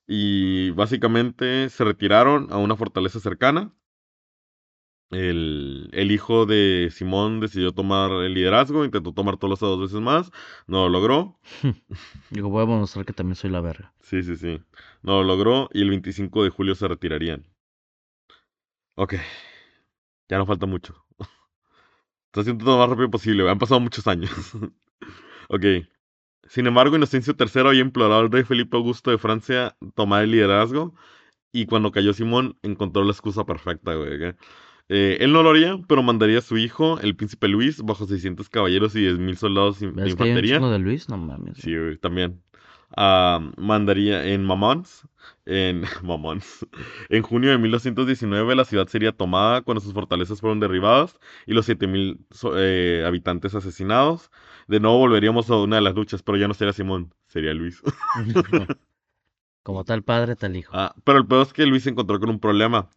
y 0.07 0.71
básicamente 0.71 1.69
se 1.69 1.83
retiraron 1.83 2.47
a 2.51 2.57
una 2.57 2.75
fortaleza 2.75 3.19
cercana. 3.19 3.73
El, 5.09 5.89
el 5.93 6.11
hijo 6.11 6.45
de 6.45 6.89
Simón 6.91 7.39
decidió 7.39 7.71
tomar 7.71 8.11
el 8.11 8.33
liderazgo, 8.33 8.83
intentó 8.83 9.13
tomar 9.13 9.37
Tolosa 9.37 9.65
dos 9.65 9.79
veces 9.79 10.01
más, 10.01 10.31
no 10.67 10.83
lo 10.83 10.89
logró. 10.89 11.39
Digo, 12.29 12.49
voy 12.49 12.63
a 12.63 12.65
demostrar 12.65 13.05
que 13.05 13.13
también 13.13 13.35
soy 13.35 13.49
la 13.49 13.61
verga. 13.61 13.93
Sí, 14.01 14.21
sí, 14.23 14.35
sí. 14.35 14.61
No 15.01 15.21
lo 15.21 15.23
logró 15.23 15.69
y 15.73 15.81
el 15.81 15.89
25 15.89 16.43
de 16.43 16.49
julio 16.49 16.75
se 16.75 16.87
retirarían. 16.87 17.45
Ok. 18.95 19.15
Ya 20.27 20.37
no 20.37 20.45
falta 20.45 20.65
mucho. 20.65 21.05
Está 22.27 22.41
haciendo 22.41 22.65
todo 22.65 22.75
lo 22.75 22.81
más 22.81 22.89
rápido 22.89 23.09
posible. 23.09 23.49
Han 23.49 23.59
pasado 23.59 23.79
muchos 23.79 24.07
años. 24.07 24.31
ok. 25.49 25.65
Sin 26.49 26.67
embargo, 26.67 26.95
Inocencio 26.95 27.35
III 27.37 27.61
había 27.67 27.81
implorado 27.81 28.21
al 28.21 28.31
rey 28.31 28.43
Felipe 28.43 28.75
Augusto 28.75 29.11
de 29.11 29.17
Francia 29.17 29.77
tomar 29.95 30.23
el 30.23 30.31
liderazgo. 30.31 30.93
Y 31.51 31.65
cuando 31.65 31.91
cayó 31.91 32.13
Simón, 32.13 32.57
encontró 32.61 33.03
la 33.03 33.11
excusa 33.11 33.45
perfecta, 33.45 33.95
güey. 33.95 34.35
Eh, 34.89 35.17
él 35.19 35.33
no 35.33 35.43
lo 35.43 35.49
haría, 35.49 35.77
pero 35.87 36.01
mandaría 36.01 36.39
a 36.39 36.41
su 36.41 36.57
hijo, 36.57 36.99
el 37.01 37.15
príncipe 37.15 37.47
Luis, 37.49 37.81
bajo 37.81 38.05
600 38.05 38.49
caballeros 38.49 38.95
y 38.95 38.99
10.000 39.01 39.35
soldados 39.37 39.79
de 39.79 39.87
¿Ves 39.87 40.15
que 40.15 40.23
infantería. 40.27 40.59
de 40.59 40.79
Luis? 40.79 41.09
No 41.09 41.17
mames. 41.17 41.57
Sí, 41.57 41.75
güey, 41.75 41.97
también. 41.97 42.41
Ah, 42.95 43.41
mandaría 43.57 44.25
en 44.27 44.45
Mamons. 44.45 45.05
En 45.45 45.81
Mamons. 46.03 46.65
En 47.09 47.21
junio 47.21 47.49
de 47.51 47.57
1219 47.57 48.55
la 48.55 48.63
ciudad 48.63 48.87
sería 48.87 49.11
tomada 49.11 49.61
cuando 49.61 49.81
sus 49.81 49.93
fortalezas 49.93 50.39
fueron 50.39 50.61
derribadas 50.61 51.19
y 51.45 51.53
los 51.53 51.65
7000 51.65 52.19
so- 52.31 52.53
eh, 52.57 53.03
habitantes 53.05 53.55
asesinados. 53.55 54.31
De 54.67 54.79
nuevo 54.79 54.99
volveríamos 54.99 55.49
a 55.49 55.57
una 55.57 55.75
de 55.77 55.81
las 55.81 55.95
luchas, 55.95 56.23
pero 56.23 56.37
ya 56.37 56.47
no 56.47 56.53
sería 56.53 56.71
Simón, 56.71 57.13
sería 57.27 57.53
Luis. 57.53 57.81
Como 59.63 59.83
tal 59.83 60.03
padre, 60.03 60.35
tal 60.37 60.55
hijo. 60.55 60.71
Ah, 60.73 60.95
pero 61.03 61.17
el 61.19 61.27
peor 61.27 61.45
es 61.45 61.51
que 61.53 61.65
Luis 61.65 61.83
se 61.83 61.89
encontró 61.89 62.19
con 62.21 62.29
un 62.29 62.39
problema. 62.39 62.89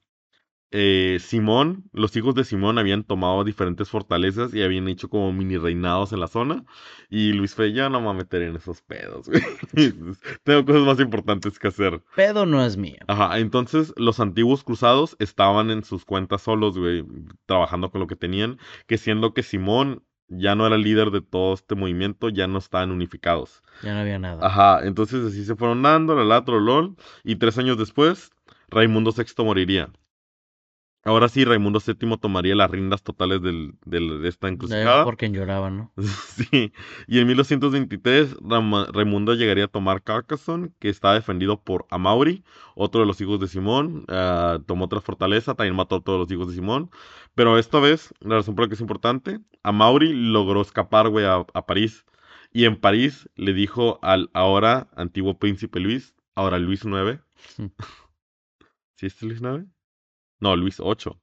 Eh, 0.72 1.18
Simón, 1.20 1.90
los 1.92 2.14
hijos 2.16 2.34
de 2.34 2.44
Simón 2.44 2.78
habían 2.78 3.02
tomado 3.02 3.42
diferentes 3.42 3.88
fortalezas 3.88 4.54
y 4.54 4.62
habían 4.62 4.86
hecho 4.88 5.08
como 5.08 5.32
mini 5.32 5.56
reinados 5.56 6.12
en 6.12 6.20
la 6.20 6.28
zona. 6.28 6.64
Y 7.08 7.32
Luis 7.32 7.54
fue, 7.54 7.72
ya 7.72 7.88
no 7.88 8.00
me 8.00 8.06
voy 8.06 8.14
a 8.14 8.18
meter 8.18 8.42
en 8.42 8.56
esos 8.56 8.80
pedos, 8.82 9.28
güey. 9.28 9.42
Tengo 10.44 10.64
cosas 10.64 10.82
más 10.82 11.00
importantes 11.00 11.58
que 11.58 11.68
hacer. 11.68 12.02
Pedo 12.14 12.46
no 12.46 12.64
es 12.64 12.76
mío. 12.76 12.98
Ajá, 13.08 13.38
entonces 13.38 13.92
los 13.96 14.20
antiguos 14.20 14.62
cruzados 14.62 15.16
estaban 15.18 15.70
en 15.70 15.82
sus 15.82 16.04
cuentas 16.04 16.42
solos, 16.42 16.78
güey, 16.78 17.04
trabajando 17.46 17.90
con 17.90 18.00
lo 18.00 18.06
que 18.06 18.16
tenían, 18.16 18.58
que 18.86 18.96
siendo 18.96 19.34
que 19.34 19.42
Simón 19.42 20.04
ya 20.28 20.54
no 20.54 20.64
era 20.66 20.78
líder 20.78 21.10
de 21.10 21.20
todo 21.20 21.54
este 21.54 21.74
movimiento, 21.74 22.28
ya 22.28 22.46
no 22.46 22.58
estaban 22.58 22.92
unificados. 22.92 23.62
Ya 23.82 23.94
no 23.94 24.00
había 24.00 24.20
nada. 24.20 24.46
Ajá, 24.46 24.86
entonces 24.86 25.26
así 25.26 25.44
se 25.44 25.56
fueron 25.56 25.82
dando, 25.82 26.14
la 26.14 26.24
latro, 26.24 26.60
lol, 26.60 26.94
y 27.24 27.36
tres 27.36 27.58
años 27.58 27.76
después, 27.76 28.30
Raimundo 28.68 29.12
VI 29.12 29.44
moriría. 29.44 29.90
Ahora 31.02 31.30
sí, 31.30 31.44
Raimundo 31.46 31.80
VII 31.80 32.18
tomaría 32.18 32.54
las 32.54 32.70
riendas 32.70 33.02
totales 33.02 33.40
del, 33.40 33.74
del- 33.86 34.20
de 34.20 34.28
esta 34.28 34.48
encrucijada. 34.48 35.02
por 35.04 35.16
quien 35.16 35.32
lloraba, 35.32 35.70
¿no? 35.70 35.92
Sí, 36.02 36.72
y 37.06 37.18
en 37.20 37.26
1223 37.26 38.36
Rama- 38.42 38.86
Raimundo 38.92 39.34
llegaría 39.34 39.64
a 39.64 39.68
tomar 39.68 40.02
Carcassonne, 40.02 40.72
que 40.78 40.90
estaba 40.90 41.14
defendido 41.14 41.62
por 41.62 41.86
Amaury, 41.90 42.44
otro 42.74 43.00
de 43.00 43.06
los 43.06 43.18
hijos 43.22 43.40
de 43.40 43.48
Simón. 43.48 44.04
ah, 44.08 44.58
tomó 44.66 44.84
otra 44.84 45.00
fortaleza, 45.00 45.54
también 45.54 45.74
mató 45.74 45.96
a 45.96 46.00
todos 46.02 46.18
los 46.20 46.30
hijos 46.30 46.48
de 46.48 46.54
Simón. 46.54 46.90
Pero 47.34 47.56
esta 47.58 47.80
vez, 47.80 48.12
la 48.20 48.34
razón 48.36 48.54
por 48.54 48.64
la 48.64 48.68
que 48.68 48.74
es 48.74 48.80
importante, 48.82 49.40
Amaury 49.62 50.12
logró 50.12 50.60
escapar, 50.60 51.08
güey, 51.08 51.24
a, 51.24 51.46
a 51.54 51.66
París. 51.66 52.04
Y 52.52 52.64
en 52.66 52.76
París 52.76 53.28
le 53.36 53.54
dijo 53.54 53.98
al 54.02 54.28
ahora 54.34 54.88
antiguo 54.96 55.38
príncipe 55.38 55.80
Luis, 55.80 56.14
ahora 56.34 56.58
Luis 56.58 56.84
IX. 56.84 57.20
¿Sí 58.96 59.06
es 59.06 59.22
Luis 59.22 59.40
IX? 59.40 59.64
No, 60.40 60.56
Luis 60.56 60.78
VIII. 60.78 61.14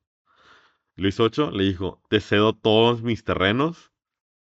Luis 0.95 1.17
VIII 1.17 1.51
le 1.51 1.63
dijo, 1.63 2.01
te 2.09 2.19
cedo 2.19 2.53
todos 2.53 3.01
mis 3.03 3.23
terrenos, 3.23 3.91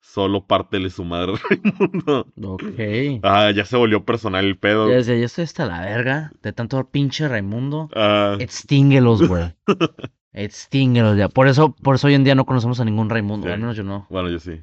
solo 0.02 0.46
pártele 0.48 0.90
su 0.90 1.04
madre 1.04 1.34
Raimundo. 1.50 2.28
Ok. 2.44 3.20
Ah, 3.24 3.52
ya 3.52 3.66
se 3.66 3.76
volvió 3.78 4.06
personal 4.06 4.46
el 4.46 4.58
pedo. 4.58 4.90
Ya 4.90 4.96
decía, 4.98 5.18
yo 5.18 5.26
estoy 5.26 5.44
hasta 5.46 5.66
la 5.66 5.82
verga 5.82 6.32
de 6.42 6.54
tanto 6.54 6.90
pinche 6.90 7.28
Raimundo. 7.28 7.90
Ah, 7.96 8.38
Extínguelos, 8.40 9.28
güey. 9.28 9.54
Extínguelos 10.34 11.18
ya. 11.18 11.30
Por 11.30 11.48
eso, 11.48 11.74
por 11.76 11.96
eso 11.96 12.08
hoy 12.08 12.14
en 12.14 12.24
día 12.24 12.36
no 12.36 12.46
conocemos 12.46 12.80
a 12.80 12.86
ningún 12.86 13.10
Raimundo. 13.10 13.48
Sí. 13.48 13.54
Al 13.54 13.60
menos 13.60 13.76
yo 13.78 13.84
no. 13.84 14.06
bueno, 14.10 14.30
yo 14.30 14.40
sí. 14.40 14.62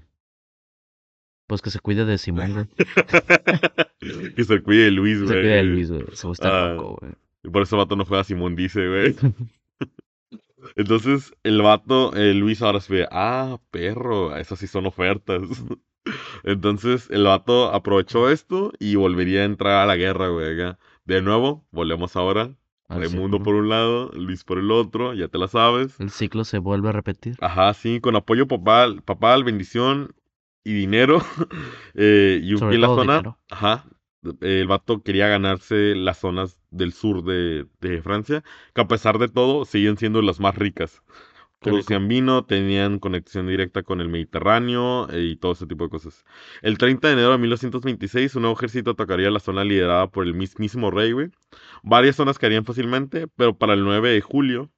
Pues 1.47 1.61
que 1.61 1.71
se 1.71 1.81
cuide 1.81 2.05
de 2.07 2.17
Simón, 2.19 2.53
güey. 2.55 2.67
que 4.37 4.45
se 4.45 4.63
cuide 4.63 4.85
de 4.85 4.91
Luis, 4.91 5.19
Que 5.19 5.25
güey. 5.25 5.35
se 5.37 5.41
cuide 5.43 5.55
de 5.57 5.63
Luis, 5.65 5.91
güey. 5.91 6.05
Se 6.13 6.29
Ah. 6.47 6.75
loco, 6.75 6.99
güey. 7.01 7.13
Y 7.45 7.49
por 7.51 7.63
eso 7.63 7.77
el 7.77 7.81
vato 7.83 7.97
no 7.97 8.05
juega 8.05 8.21
a 8.21 8.25
Simón 8.25 8.55
Dice, 8.57 8.87
güey. 8.89 9.17
Entonces, 10.77 11.35
el 11.43 11.63
vato, 11.63 12.15
eh, 12.15 12.35
Luis 12.35 12.63
ahora 12.63 12.81
se 12.81 12.93
ve, 12.93 13.09
ah, 13.11 13.59
perro, 13.71 14.37
esas 14.37 14.59
sí 14.59 14.67
son 14.67 14.87
ofertas. 14.87 15.43
Entonces, 16.45 17.09
el 17.11 17.25
vato 17.25 17.73
aprovechó 17.73 18.31
esto 18.31 18.73
y 18.79 18.97
volvería 18.97 19.43
a 19.43 19.45
entrar 19.45 19.83
a 19.83 19.87
la 19.87 19.97
guerra, 19.97 20.29
güey. 20.29 20.55
acá. 20.55 20.79
De 21.05 21.23
nuevo, 21.23 21.65
volvemos 21.71 22.17
ahora. 22.17 22.57
Raimundo 22.89 23.43
por 23.43 23.55
un 23.55 23.69
lado, 23.69 24.11
Luis 24.13 24.45
por 24.45 24.59
el 24.59 24.71
otro, 24.71 25.15
ya 25.15 25.29
te 25.29 25.39
la 25.39 25.49
sabes. 25.49 25.99
El 25.99 26.11
ciclo 26.11 26.45
se 26.45 26.59
vuelve 26.59 26.91
a 26.91 26.93
repetir. 26.93 27.37
Ajá, 27.41 27.73
sí, 27.73 28.01
con 28.01 28.17
apoyo 28.17 28.47
papal, 28.47 29.03
papal, 29.03 29.45
bendición 29.45 30.15
y 30.63 30.75
dinero. 30.75 31.23
eh, 31.95 32.41
y 32.43 32.53
un 32.53 32.59
Sobre 32.59 32.77
pie 32.77 32.77
en 32.77 32.81
la 32.83 32.89
zona. 32.89 33.13
dinero. 33.15 33.39
Ajá. 33.51 33.87
El 34.41 34.66
vato 34.68 35.03
quería 35.03 35.29
ganarse 35.29 35.95
las 35.95 36.18
zonas 36.18 36.59
del 36.70 36.93
sur 36.93 37.25
de, 37.25 37.66
de 37.81 38.03
Francia, 38.03 38.45
que 38.75 38.81
a 38.81 38.89
pesar 38.89 39.18
de 39.18 39.29
todo 39.29 39.64
siguen 39.64 39.97
siendo 39.97 40.23
las 40.23 40.39
más 40.41 40.57
ricas. 40.57 41.03
Producían 41.62 42.09
vino, 42.09 42.45
tenían 42.45 42.99
conexión 42.99 43.47
directa 43.47 43.83
con 43.85 44.01
el 44.01 44.09
Mediterráneo 44.09 45.09
eh, 45.11 45.23
y 45.23 45.37
todo 45.37 45.53
ese 45.53 45.66
tipo 45.66 45.85
de 45.85 45.91
cosas. 45.91 46.25
El 46.61 46.77
30 46.77 47.07
de 47.07 47.14
enero 47.14 47.31
de 47.31 47.39
1926, 47.39 48.35
un 48.35 48.43
nuevo 48.43 48.57
ejército 48.57 48.91
atacaría 48.93 49.31
la 49.31 49.39
zona 49.39 49.62
liderada 49.64 50.11
por 50.11 50.27
el 50.27 50.35
mismísimo 50.35 50.91
rey, 50.91 51.12
güey. 51.12 51.31
Varias 51.85 52.16
zonas 52.16 52.39
caerían 52.39 52.64
fácilmente, 52.64 53.29
pero 53.29 53.57
para 53.57 53.75
el 53.75 53.85
9 53.85 54.11
de 54.11 54.20
julio, 54.20 54.70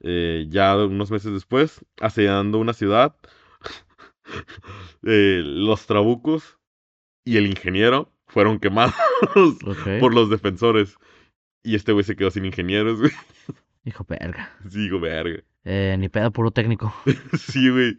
eh, 0.00 0.46
ya 0.48 0.76
unos 0.76 1.10
meses 1.10 1.32
después, 1.32 1.84
asediando 2.00 2.58
una 2.58 2.72
ciudad, 2.72 3.16
eh, 5.02 5.42
los 5.44 5.86
trabucos 5.86 6.58
y 7.24 7.36
el 7.36 7.46
ingeniero 7.46 8.12
fueron 8.28 8.58
quemados 8.58 8.94
por 10.00 10.14
los 10.14 10.30
defensores. 10.30 10.96
Y 11.62 11.74
este 11.74 11.92
güey 11.92 12.04
se 12.04 12.16
quedó 12.16 12.30
sin 12.30 12.44
ingenieros, 12.44 13.00
güey. 13.00 13.12
Hijo 13.84 14.04
verga. 14.08 14.56
Sí, 14.68 14.82
digo, 14.82 15.00
verga. 15.00 15.42
Eh, 15.70 15.96
ni 15.98 16.08
pedo, 16.08 16.30
puro 16.32 16.50
técnico. 16.50 16.94
Sí, 17.38 17.68
güey. 17.68 17.94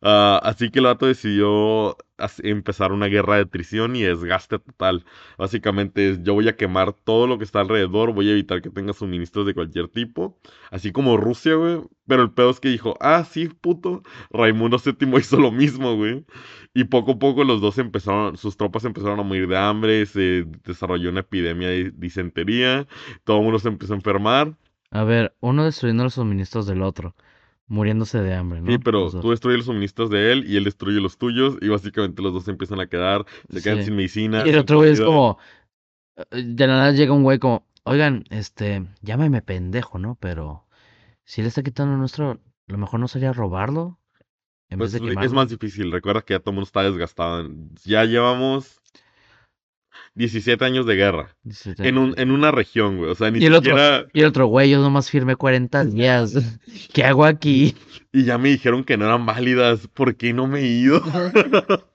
Ah, 0.00 0.40
así 0.42 0.70
que 0.70 0.78
el 0.78 0.86
vato 0.86 1.04
decidió 1.04 1.98
empezar 2.42 2.92
una 2.92 3.08
guerra 3.08 3.36
de 3.36 3.44
traición 3.44 3.94
y 3.94 4.00
desgaste 4.00 4.58
total. 4.58 5.04
Básicamente 5.36 6.08
es, 6.08 6.22
yo 6.22 6.32
voy 6.32 6.48
a 6.48 6.56
quemar 6.56 6.94
todo 6.94 7.26
lo 7.26 7.36
que 7.36 7.44
está 7.44 7.60
alrededor, 7.60 8.14
voy 8.14 8.30
a 8.30 8.32
evitar 8.32 8.62
que 8.62 8.70
tenga 8.70 8.94
suministros 8.94 9.44
de 9.44 9.52
cualquier 9.52 9.88
tipo. 9.88 10.38
Así 10.70 10.92
como 10.92 11.18
Rusia, 11.18 11.56
güey. 11.56 11.82
Pero 12.06 12.22
el 12.22 12.30
pedo 12.30 12.48
es 12.48 12.58
que 12.58 12.70
dijo, 12.70 12.96
ah, 13.00 13.22
sí, 13.30 13.48
puto. 13.48 14.02
Raimundo 14.30 14.78
VII 14.82 15.18
hizo 15.20 15.36
lo 15.36 15.52
mismo, 15.52 15.96
güey. 15.96 16.24
Y 16.72 16.84
poco 16.84 17.12
a 17.12 17.18
poco 17.18 17.44
los 17.44 17.60
dos 17.60 17.76
empezaron, 17.76 18.38
sus 18.38 18.56
tropas 18.56 18.86
empezaron 18.86 19.20
a 19.20 19.24
morir 19.24 19.46
de 19.46 19.58
hambre, 19.58 20.06
se 20.06 20.46
desarrolló 20.64 21.10
una 21.10 21.20
epidemia 21.20 21.68
de 21.68 21.90
disentería, 21.94 22.86
todo 23.24 23.38
el 23.38 23.42
mundo 23.42 23.58
se 23.58 23.68
empezó 23.68 23.92
a 23.92 23.96
enfermar. 23.96 24.56
A 24.90 25.04
ver, 25.04 25.34
uno 25.40 25.64
destruyendo 25.64 26.04
los 26.04 26.14
suministros 26.14 26.66
del 26.66 26.82
otro. 26.82 27.14
Muriéndose 27.68 28.20
de 28.20 28.34
hambre, 28.34 28.60
¿no? 28.60 28.72
Sí, 28.72 28.78
pero 28.78 29.00
Los 29.00 29.12
dos. 29.12 29.22
tú 29.22 29.30
destruyes 29.30 29.58
los 29.58 29.66
suministros 29.66 30.10
de 30.10 30.32
él 30.32 30.44
y 30.50 30.56
él 30.56 30.64
destruye 30.64 31.00
los 31.00 31.18
tuyos 31.18 31.56
y 31.60 31.68
básicamente 31.68 32.20
los 32.20 32.32
dos 32.32 32.44
se 32.44 32.50
empiezan 32.50 32.80
a 32.80 32.88
quedar, 32.88 33.24
se 33.48 33.62
quedan 33.62 33.78
Sí. 33.78 33.84
sin 33.84 33.96
medicina. 33.96 34.38
Y 34.44 34.48
el 34.48 34.56
sin 34.56 34.58
otro 34.58 34.78
güey 34.78 34.90
es 34.90 34.98
comida. 34.98 35.06
como. 35.06 35.38
eh, 36.16 36.42
De 36.42 36.66
la 36.66 36.74
nada 36.74 36.92
llega 36.92 37.12
un 37.12 37.22
güey 37.22 37.38
como. 37.38 37.66
Oigan, 37.84 38.24
este. 38.30 38.86
Llámame 39.02 39.42
pendejo, 39.42 39.98
¿no? 39.98 40.16
Pero. 40.20 40.66
Si 41.24 41.40
él 41.40 41.46
está 41.46 41.62
quitando 41.62 41.96
nuestro. 41.96 42.40
Lo 42.66 42.78
mejor 42.78 43.00
no 43.00 43.08
sería 43.08 43.32
robarlo. 43.32 43.98
En 44.68 44.78
Pues 44.78 44.92
vez 44.92 44.92
de 44.92 44.98
es 45.08 45.14
quemarlo. 45.14 45.34
más 45.34 45.48
difícil, 45.48 45.92
recuerda 45.92 46.22
que 46.22 46.34
ya 46.34 46.40
todo 46.40 46.50
el 46.50 46.54
mundo 46.56 46.66
está 46.66 46.82
desgastado. 46.84 47.48
Ya 47.84 48.04
llevamos 48.04 48.80
17 50.14 50.64
años 50.64 50.86
de 50.86 50.96
guerra 50.96 51.36
en, 51.78 51.96
un, 51.98 52.14
en 52.18 52.30
una 52.30 52.50
región, 52.50 52.98
güey. 52.98 53.10
O 53.10 53.14
sea, 53.14 53.30
ni 53.30 53.38
Y 53.38 53.46
el 53.46 53.54
otro- 53.54 53.70
siquiera... 53.72 54.06
Y 54.12 54.20
el 54.20 54.26
otro 54.26 54.46
güey, 54.46 54.70
yo 54.70 54.80
nomás 54.82 55.10
firmé 55.10 55.36
40 55.36 55.84
días. 55.84 56.34
¿Qué 56.92 57.04
hago 57.04 57.24
aquí? 57.24 57.74
Y 58.12 58.24
ya 58.24 58.36
me 58.38 58.48
dijeron 58.50 58.84
que 58.84 58.96
no 58.96 59.04
eran 59.06 59.24
válidas. 59.26 59.86
¿Por 59.86 60.16
qué 60.16 60.32
no 60.32 60.46
me 60.46 60.60
he 60.60 60.66
ido? 60.66 61.02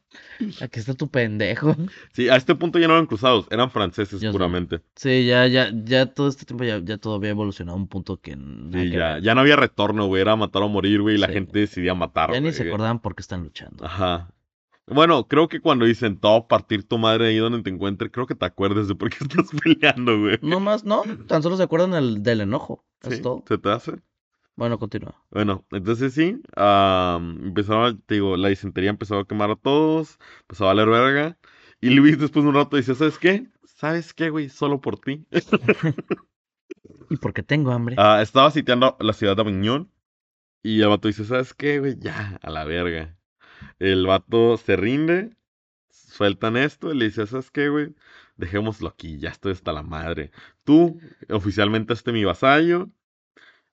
Aquí 0.62 0.80
está 0.80 0.94
tu 0.94 1.10
pendejo. 1.10 1.76
Sí, 2.14 2.28
a 2.30 2.36
este 2.36 2.56
punto 2.56 2.78
ya 2.78 2.88
no 2.88 2.94
eran 2.94 3.06
cruzados, 3.06 3.48
eran 3.52 3.72
franceses 3.72 4.20
sé. 4.20 4.32
puramente. 4.32 4.82
Sí, 4.96 5.26
ya, 5.26 5.48
ya, 5.48 5.72
ya 5.74 6.08
todo 6.08 6.28
este 6.28 6.46
tiempo 6.46 6.66
ya, 6.66 6.80
ya 6.84 6.98
todo 6.98 7.16
había 7.16 7.30
evolucionado 7.30 7.78
a 7.78 7.82
un 7.82 7.88
punto 7.88 8.20
que 8.20 8.32
Sí, 8.34 8.90
ya, 8.92 9.14
ver. 9.14 9.24
ya 9.24 9.34
no 9.34 9.42
había 9.42 9.56
retorno, 9.56 10.08
güey. 10.08 10.22
Era 10.22 10.36
matar 10.36 10.62
o 10.64 10.68
morir, 10.70 11.02
güey. 11.02 11.16
Y 11.16 11.20
la 11.20 11.30
gente 11.30 11.60
decidía 11.60 11.94
matar, 11.96 12.34
Ya 12.34 12.42
ni 12.42 12.52
se 12.52 12.64
acordaban 12.68 13.00
por 13.00 13.16
qué 13.16 13.22
están 13.22 13.44
luchando. 13.44 13.86
Ajá. 13.86 14.30
Bueno, 14.88 15.28
creo 15.28 15.48
que 15.48 15.60
cuando 15.62 15.86
dicen 15.86 16.18
todo 16.18 16.48
partir 16.48 16.88
tu 16.88 16.98
madre 16.98 17.28
ahí 17.28 17.38
donde 17.38 17.64
te 17.64 17.70
encuentres, 17.70 18.12
creo 18.12 18.28
que 18.28 18.36
te 18.36 18.46
acuerdes 18.46 18.88
de 18.88 18.96
por 18.96 19.10
qué 19.10 19.18
estás 19.22 19.50
peleando, 19.64 20.20
güey. 20.20 20.38
No 20.42 20.60
más, 20.60 20.84
no, 20.84 21.04
tan 21.28 21.42
solo 21.42 21.58
se 21.58 21.64
acuerdan 21.64 21.92
del, 21.92 22.22
del 22.22 22.42
enojo. 22.42 22.84
Es 23.02 23.18
Sí, 23.18 23.22
todo. 23.22 23.44
¿Se 23.48 23.58
te 23.58 23.70
hace? 23.70 23.94
Bueno, 24.56 24.80
continúa. 24.80 25.22
Bueno, 25.32 25.66
entonces 25.72 26.14
sí, 26.14 26.42
am, 26.56 27.48
empezaron, 27.48 28.02
te 28.02 28.16
digo, 28.16 28.38
la 28.38 28.50
disentería 28.50 28.90
empezó 28.90 29.20
a 29.20 29.28
quemar 29.28 29.52
a 29.52 29.56
todos, 29.56 30.18
empezó 30.42 30.66
a 30.66 30.68
valer 30.68 30.88
verga. 30.88 31.38
Y 31.82 31.90
Luis 31.90 32.18
después 32.18 32.44
de 32.44 32.50
un 32.50 32.56
rato 32.56 32.78
dice, 32.78 32.96
¿sabes 32.96 33.18
qué? 33.18 33.48
¿Sabes 33.66 34.14
qué, 34.14 34.30
güey? 34.30 34.50
Solo 34.50 34.80
por 34.80 35.00
ti. 35.00 35.26
Y 37.10 37.18
porque 37.18 37.44
tengo 37.44 37.72
hambre. 37.72 37.96
Ah, 38.00 38.22
estaba 38.22 38.50
sitiando 38.52 38.98
la 39.00 39.14
ciudad 39.14 39.36
de 39.36 39.42
Aviñón 39.42 39.92
Y 40.64 40.82
el 40.82 40.90
vato 40.90 41.08
dice, 41.08 41.26
¿sabes 41.26 41.54
qué, 41.54 41.80
güey? 41.80 41.98
Ya, 42.00 42.40
a 42.42 42.50
la 42.50 42.64
verga. 42.66 43.18
El 43.80 44.06
vato 44.08 44.58
se 44.58 44.76
rinde, 44.76 45.36
sueltan 45.90 46.58
esto 46.58 46.94
y 46.94 46.98
le 46.98 47.06
dice, 47.06 47.28
¿sabes 47.28 47.52
qué, 47.52 47.70
güey? 47.70 47.96
Dejémoslo 48.38 48.90
aquí, 48.90 49.18
ya 49.20 49.30
estoy 49.30 49.54
hasta 49.54 49.74
la 49.74 49.84
madre. 49.84 50.32
Tú, 50.64 51.00
oficialmente, 51.30 51.94
este 51.94 52.12
mi 52.12 52.24
vasallo. 52.26 52.90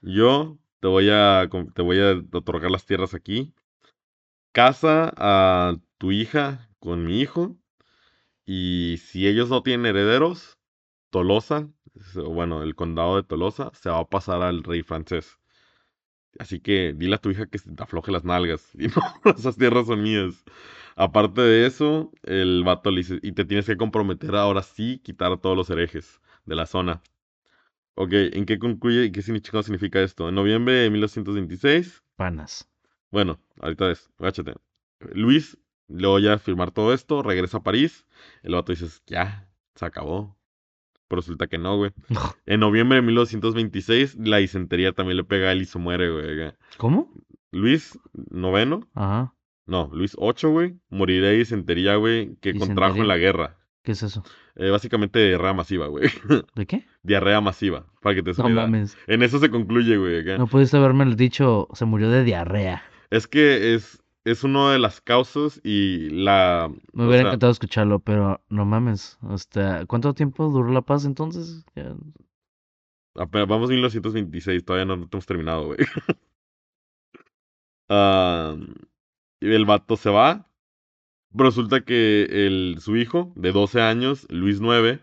Yo 0.03 0.59
te 0.80 0.88
voy 0.88 1.11
a, 1.11 1.49
te 1.74 1.82
voy 1.82 2.01
a 2.01 2.22
otorgar 2.36 2.70
las 2.70 2.86
tierras 2.86 3.14
aquí. 3.14 3.55
Casa 4.53 5.12
a 5.16 5.76
tu 5.99 6.12
hija 6.12 6.70
con 6.80 7.07
mi 7.07 7.20
hijo. 7.20 7.57
Y 8.47 8.99
si 8.99 9.28
ellos 9.28 9.51
no 9.51 9.62
tienen 9.62 9.86
herederos, 9.86 10.59
Tolosa, 11.11 11.68
bueno, 12.14 12.62
el 12.62 12.74
condado 12.74 13.16
de 13.16 13.22
Tolosa, 13.22 13.70
se 13.74 13.90
va 13.90 14.01
a 14.01 14.09
pasar 14.09 14.43
al 14.43 14.62
rey 14.64 14.82
francés. 14.82 15.38
Así 16.38 16.60
que 16.60 16.94
dile 16.96 17.16
a 17.16 17.18
tu 17.18 17.30
hija 17.30 17.46
que 17.46 17.58
te 17.58 17.82
afloje 17.82 18.12
las 18.12 18.24
nalgas. 18.24 18.70
Y 18.78 18.88
no, 18.88 19.32
esas 19.36 19.56
tierras 19.56 19.86
son 19.86 20.02
mías. 20.02 20.44
Aparte 20.96 21.40
de 21.40 21.66
eso, 21.66 22.12
el 22.22 22.64
vato 22.64 22.90
le 22.90 22.98
dice, 22.98 23.18
y 23.22 23.32
te 23.32 23.44
tienes 23.44 23.66
que 23.66 23.76
comprometer 23.76 24.34
ahora 24.34 24.62
sí 24.62 25.00
quitar 25.02 25.32
a 25.32 25.36
todos 25.38 25.56
los 25.56 25.70
herejes 25.70 26.20
de 26.44 26.54
la 26.54 26.66
zona. 26.66 27.02
Ok, 27.94 28.12
¿en 28.12 28.46
qué 28.46 28.58
concluye 28.58 29.04
y 29.04 29.12
qué 29.12 29.22
significa 29.22 30.00
esto? 30.02 30.28
En 30.28 30.34
noviembre 30.34 30.74
de 30.74 30.90
1926. 30.90 32.02
Panas. 32.16 32.68
Bueno, 33.10 33.38
ahorita 33.60 33.90
es, 33.90 34.10
gáchate. 34.18 34.54
Luis 35.12 35.58
le 35.88 36.06
voy 36.06 36.26
a 36.28 36.38
firmar 36.38 36.70
todo 36.70 36.94
esto, 36.94 37.22
regresa 37.22 37.58
a 37.58 37.62
París. 37.62 38.06
El 38.42 38.54
vato 38.54 38.72
dice, 38.72 38.86
ya, 39.06 39.48
se 39.74 39.84
acabó. 39.84 40.36
Pero 41.12 41.20
resulta 41.20 41.46
que 41.46 41.58
no, 41.58 41.76
güey. 41.76 41.90
en 42.46 42.60
noviembre 42.60 42.96
de 42.96 43.02
1926, 43.02 44.16
la 44.18 44.38
disentería 44.38 44.92
también 44.92 45.18
le 45.18 45.24
pega 45.24 45.50
a 45.50 45.52
él 45.52 45.60
y 45.60 45.66
se 45.66 45.78
muere, 45.78 46.10
güey. 46.10 46.54
¿Cómo? 46.78 47.12
Luis 47.50 47.98
noveno. 48.30 48.88
Ajá. 48.94 49.34
No, 49.66 49.90
Luis 49.92 50.16
8, 50.16 50.48
güey. 50.48 50.78
Morirá 50.88 51.28
de 51.28 51.36
disentería, 51.36 51.96
güey, 51.96 52.36
que 52.36 52.54
contrajo 52.54 52.96
en 52.96 53.08
la 53.08 53.18
guerra. 53.18 53.58
¿Qué 53.82 53.92
es 53.92 54.02
eso? 54.02 54.24
Eh, 54.56 54.70
básicamente 54.70 55.18
diarrea 55.18 55.52
masiva, 55.52 55.86
güey. 55.88 56.08
¿De 56.54 56.64
qué? 56.64 56.86
Diarrea 57.02 57.42
masiva, 57.42 57.84
para 58.00 58.14
que 58.14 58.22
te 58.22 58.32
No 58.42 58.48
mames. 58.48 58.96
En 59.06 59.22
eso 59.22 59.38
se 59.38 59.50
concluye, 59.50 59.98
güey. 59.98 60.24
No 60.38 60.46
pudiste 60.46 60.78
haberme 60.78 61.14
dicho, 61.14 61.68
se 61.74 61.84
murió 61.84 62.08
de 62.08 62.24
diarrea. 62.24 62.84
Es 63.10 63.26
que 63.26 63.74
es, 63.74 64.01
es 64.24 64.44
una 64.44 64.72
de 64.72 64.78
las 64.78 65.00
causas 65.00 65.60
y 65.64 66.10
la... 66.10 66.70
Me 66.92 67.06
hubiera 67.06 67.28
encantado 67.28 67.52
escucharlo, 67.52 67.98
pero 67.98 68.40
no 68.48 68.64
mames. 68.64 69.18
O 69.22 69.36
¿cuánto 69.86 70.14
tiempo 70.14 70.48
duró 70.50 70.70
la 70.70 70.82
paz 70.82 71.04
entonces? 71.04 71.64
Ya... 71.74 71.94
vamos 73.14 73.70
en 73.70 73.76
1926, 73.76 74.64
todavía 74.64 74.84
no, 74.84 74.94
hemos 74.94 75.26
terminado, 75.26 75.66
güey. 75.66 75.78
Y 79.40 79.46
el 79.54 79.64
vato 79.64 79.96
se 79.96 80.10
va. 80.10 80.48
Resulta 81.34 81.80
que 81.80 82.24
el, 82.46 82.76
su 82.80 82.96
hijo, 82.96 83.32
de 83.36 83.52
12 83.52 83.80
años, 83.80 84.26
Luis 84.28 84.60
9, 84.60 85.00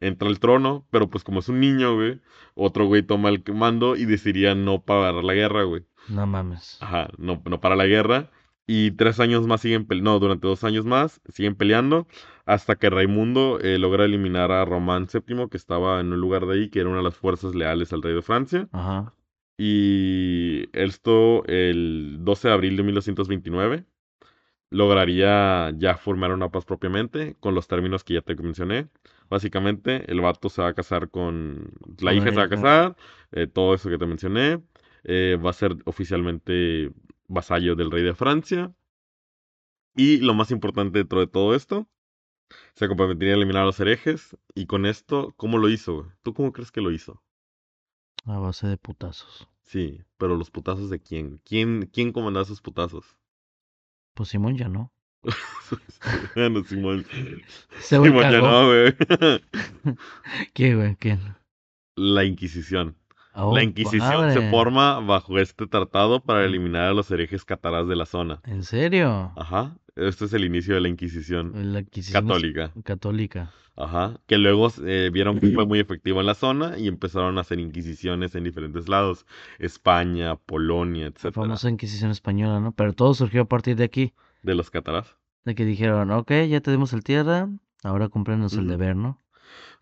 entra 0.00 0.28
al 0.28 0.38
trono, 0.38 0.86
pero 0.90 1.08
pues 1.08 1.24
como 1.24 1.40
es 1.40 1.48
un 1.48 1.58
niño, 1.58 1.94
güey, 1.94 2.20
otro 2.54 2.86
güey 2.86 3.02
toma 3.02 3.30
el 3.30 3.42
mando 3.54 3.96
y 3.96 4.04
decidiría 4.04 4.54
no 4.54 4.82
parar 4.82 5.24
la 5.24 5.32
guerra, 5.32 5.62
güey. 5.62 5.86
No 6.08 6.26
mames. 6.26 6.76
Ajá, 6.80 7.08
no, 7.16 7.42
no 7.46 7.60
para 7.60 7.76
la 7.76 7.86
guerra. 7.86 8.30
Y 8.72 8.92
tres 8.92 9.18
años 9.18 9.48
más 9.48 9.62
siguen 9.62 9.84
peleando, 9.84 10.12
no, 10.12 10.18
durante 10.20 10.46
dos 10.46 10.62
años 10.62 10.84
más 10.84 11.20
siguen 11.28 11.56
peleando 11.56 12.06
hasta 12.46 12.76
que 12.76 12.88
Raimundo 12.88 13.58
eh, 13.58 13.78
logra 13.80 14.04
eliminar 14.04 14.52
a 14.52 14.64
Román 14.64 15.08
VII, 15.12 15.48
que 15.50 15.56
estaba 15.56 15.98
en 15.98 16.12
un 16.12 16.20
lugar 16.20 16.46
de 16.46 16.54
ahí, 16.54 16.68
que 16.68 16.78
era 16.78 16.88
una 16.88 16.98
de 16.98 17.02
las 17.02 17.16
fuerzas 17.16 17.56
leales 17.56 17.92
al 17.92 18.00
rey 18.00 18.14
de 18.14 18.22
Francia. 18.22 18.68
Ajá. 18.70 19.12
Y 19.58 20.68
esto 20.72 21.44
el 21.46 22.18
12 22.20 22.46
de 22.46 22.54
abril 22.54 22.76
de 22.76 22.84
1929 22.84 23.84
lograría 24.70 25.72
ya 25.76 25.96
formar 25.96 26.32
una 26.32 26.50
paz 26.50 26.64
propiamente 26.64 27.34
con 27.40 27.56
los 27.56 27.66
términos 27.66 28.04
que 28.04 28.14
ya 28.14 28.20
te 28.20 28.36
mencioné. 28.36 28.86
Básicamente, 29.28 30.08
el 30.08 30.20
vato 30.20 30.48
se 30.48 30.62
va 30.62 30.68
a 30.68 30.74
casar 30.74 31.10
con... 31.10 31.72
La 31.98 32.14
hija 32.14 32.30
se 32.30 32.36
va 32.36 32.44
a 32.44 32.48
casar, 32.48 32.96
eh, 33.32 33.48
todo 33.48 33.74
eso 33.74 33.90
que 33.90 33.98
te 33.98 34.06
mencioné. 34.06 34.62
Eh, 35.02 35.36
va 35.44 35.50
a 35.50 35.54
ser 35.54 35.76
oficialmente 35.86 36.92
vasallo 37.30 37.76
del 37.76 37.90
rey 37.90 38.02
de 38.02 38.14
Francia. 38.14 38.74
Y 39.94 40.18
lo 40.18 40.34
más 40.34 40.50
importante 40.50 40.98
dentro 40.98 41.20
de 41.20 41.26
todo 41.26 41.54
esto, 41.54 41.88
se 42.74 42.88
comprometería 42.88 43.34
a 43.34 43.36
eliminar 43.36 43.62
a 43.62 43.66
los 43.66 43.80
herejes. 43.80 44.36
Y 44.54 44.66
con 44.66 44.86
esto, 44.86 45.32
¿cómo 45.36 45.58
lo 45.58 45.68
hizo? 45.68 46.12
¿Tú 46.22 46.34
cómo 46.34 46.52
crees 46.52 46.72
que 46.72 46.80
lo 46.80 46.90
hizo? 46.90 47.22
A 48.26 48.38
base 48.38 48.66
de 48.66 48.76
putazos. 48.76 49.48
Sí, 49.62 50.02
pero 50.18 50.36
los 50.36 50.50
putazos 50.50 50.90
de 50.90 51.00
quién? 51.00 51.40
¿Quién, 51.44 51.88
quién 51.92 52.12
comandaba 52.12 52.44
esos 52.44 52.60
putazos? 52.60 53.16
Pues 54.14 54.28
Simón 54.28 54.56
ya 54.56 54.68
no. 54.68 54.92
bueno, 56.34 56.64
Simón. 56.64 57.04
Simón 57.80 58.12
ya 58.12 58.40
no, 58.40 58.66
güey. 58.66 58.94
¿Qué, 60.54 60.74
güey? 60.74 60.96
¿Quién? 60.96 61.36
La 61.96 62.24
Inquisición. 62.24 62.96
Oh, 63.34 63.54
la 63.54 63.62
Inquisición 63.62 64.32
se 64.32 64.50
forma 64.50 65.00
bajo 65.00 65.38
este 65.38 65.66
tratado 65.66 66.20
para 66.20 66.44
eliminar 66.44 66.88
a 66.88 66.92
los 66.92 67.10
herejes 67.10 67.44
catarás 67.44 67.86
de 67.86 67.96
la 67.96 68.06
zona. 68.06 68.40
¿En 68.44 68.64
serio? 68.64 69.32
Ajá. 69.36 69.76
Este 69.96 70.24
es 70.24 70.32
el 70.32 70.44
inicio 70.44 70.74
de 70.74 70.80
la 70.80 70.88
Inquisición. 70.88 71.72
La 71.72 71.80
Inquisición 71.80 72.26
católica. 72.26 72.72
Católica. 72.82 73.52
Ajá. 73.76 74.20
Que 74.26 74.36
luego 74.36 74.68
eh, 74.84 75.10
vieron 75.12 75.38
que 75.38 75.50
fue 75.52 75.64
muy 75.64 75.78
efectivo 75.78 76.20
en 76.20 76.26
la 76.26 76.34
zona 76.34 76.76
y 76.76 76.88
empezaron 76.88 77.38
a 77.38 77.42
hacer 77.42 77.58
inquisiciones 77.60 78.34
en 78.34 78.44
diferentes 78.44 78.88
lados. 78.88 79.26
España, 79.58 80.36
Polonia, 80.36 81.06
etc. 81.06 81.24
La 81.24 81.32
famosa 81.32 81.70
Inquisición 81.70 82.10
española, 82.10 82.60
¿no? 82.60 82.72
Pero 82.72 82.92
todo 82.92 83.14
surgió 83.14 83.42
a 83.42 83.48
partir 83.48 83.76
de 83.76 83.84
aquí. 83.84 84.12
De 84.42 84.54
los 84.54 84.70
catarás. 84.70 85.16
De 85.44 85.54
que 85.54 85.64
dijeron, 85.64 86.10
ok, 86.10 86.32
ya 86.48 86.60
tenemos 86.60 86.92
el 86.92 87.02
tierra, 87.02 87.48
ahora 87.82 88.08
cúmplenos 88.08 88.54
el 88.54 88.68
deber, 88.68 88.96
¿no? 88.96 89.18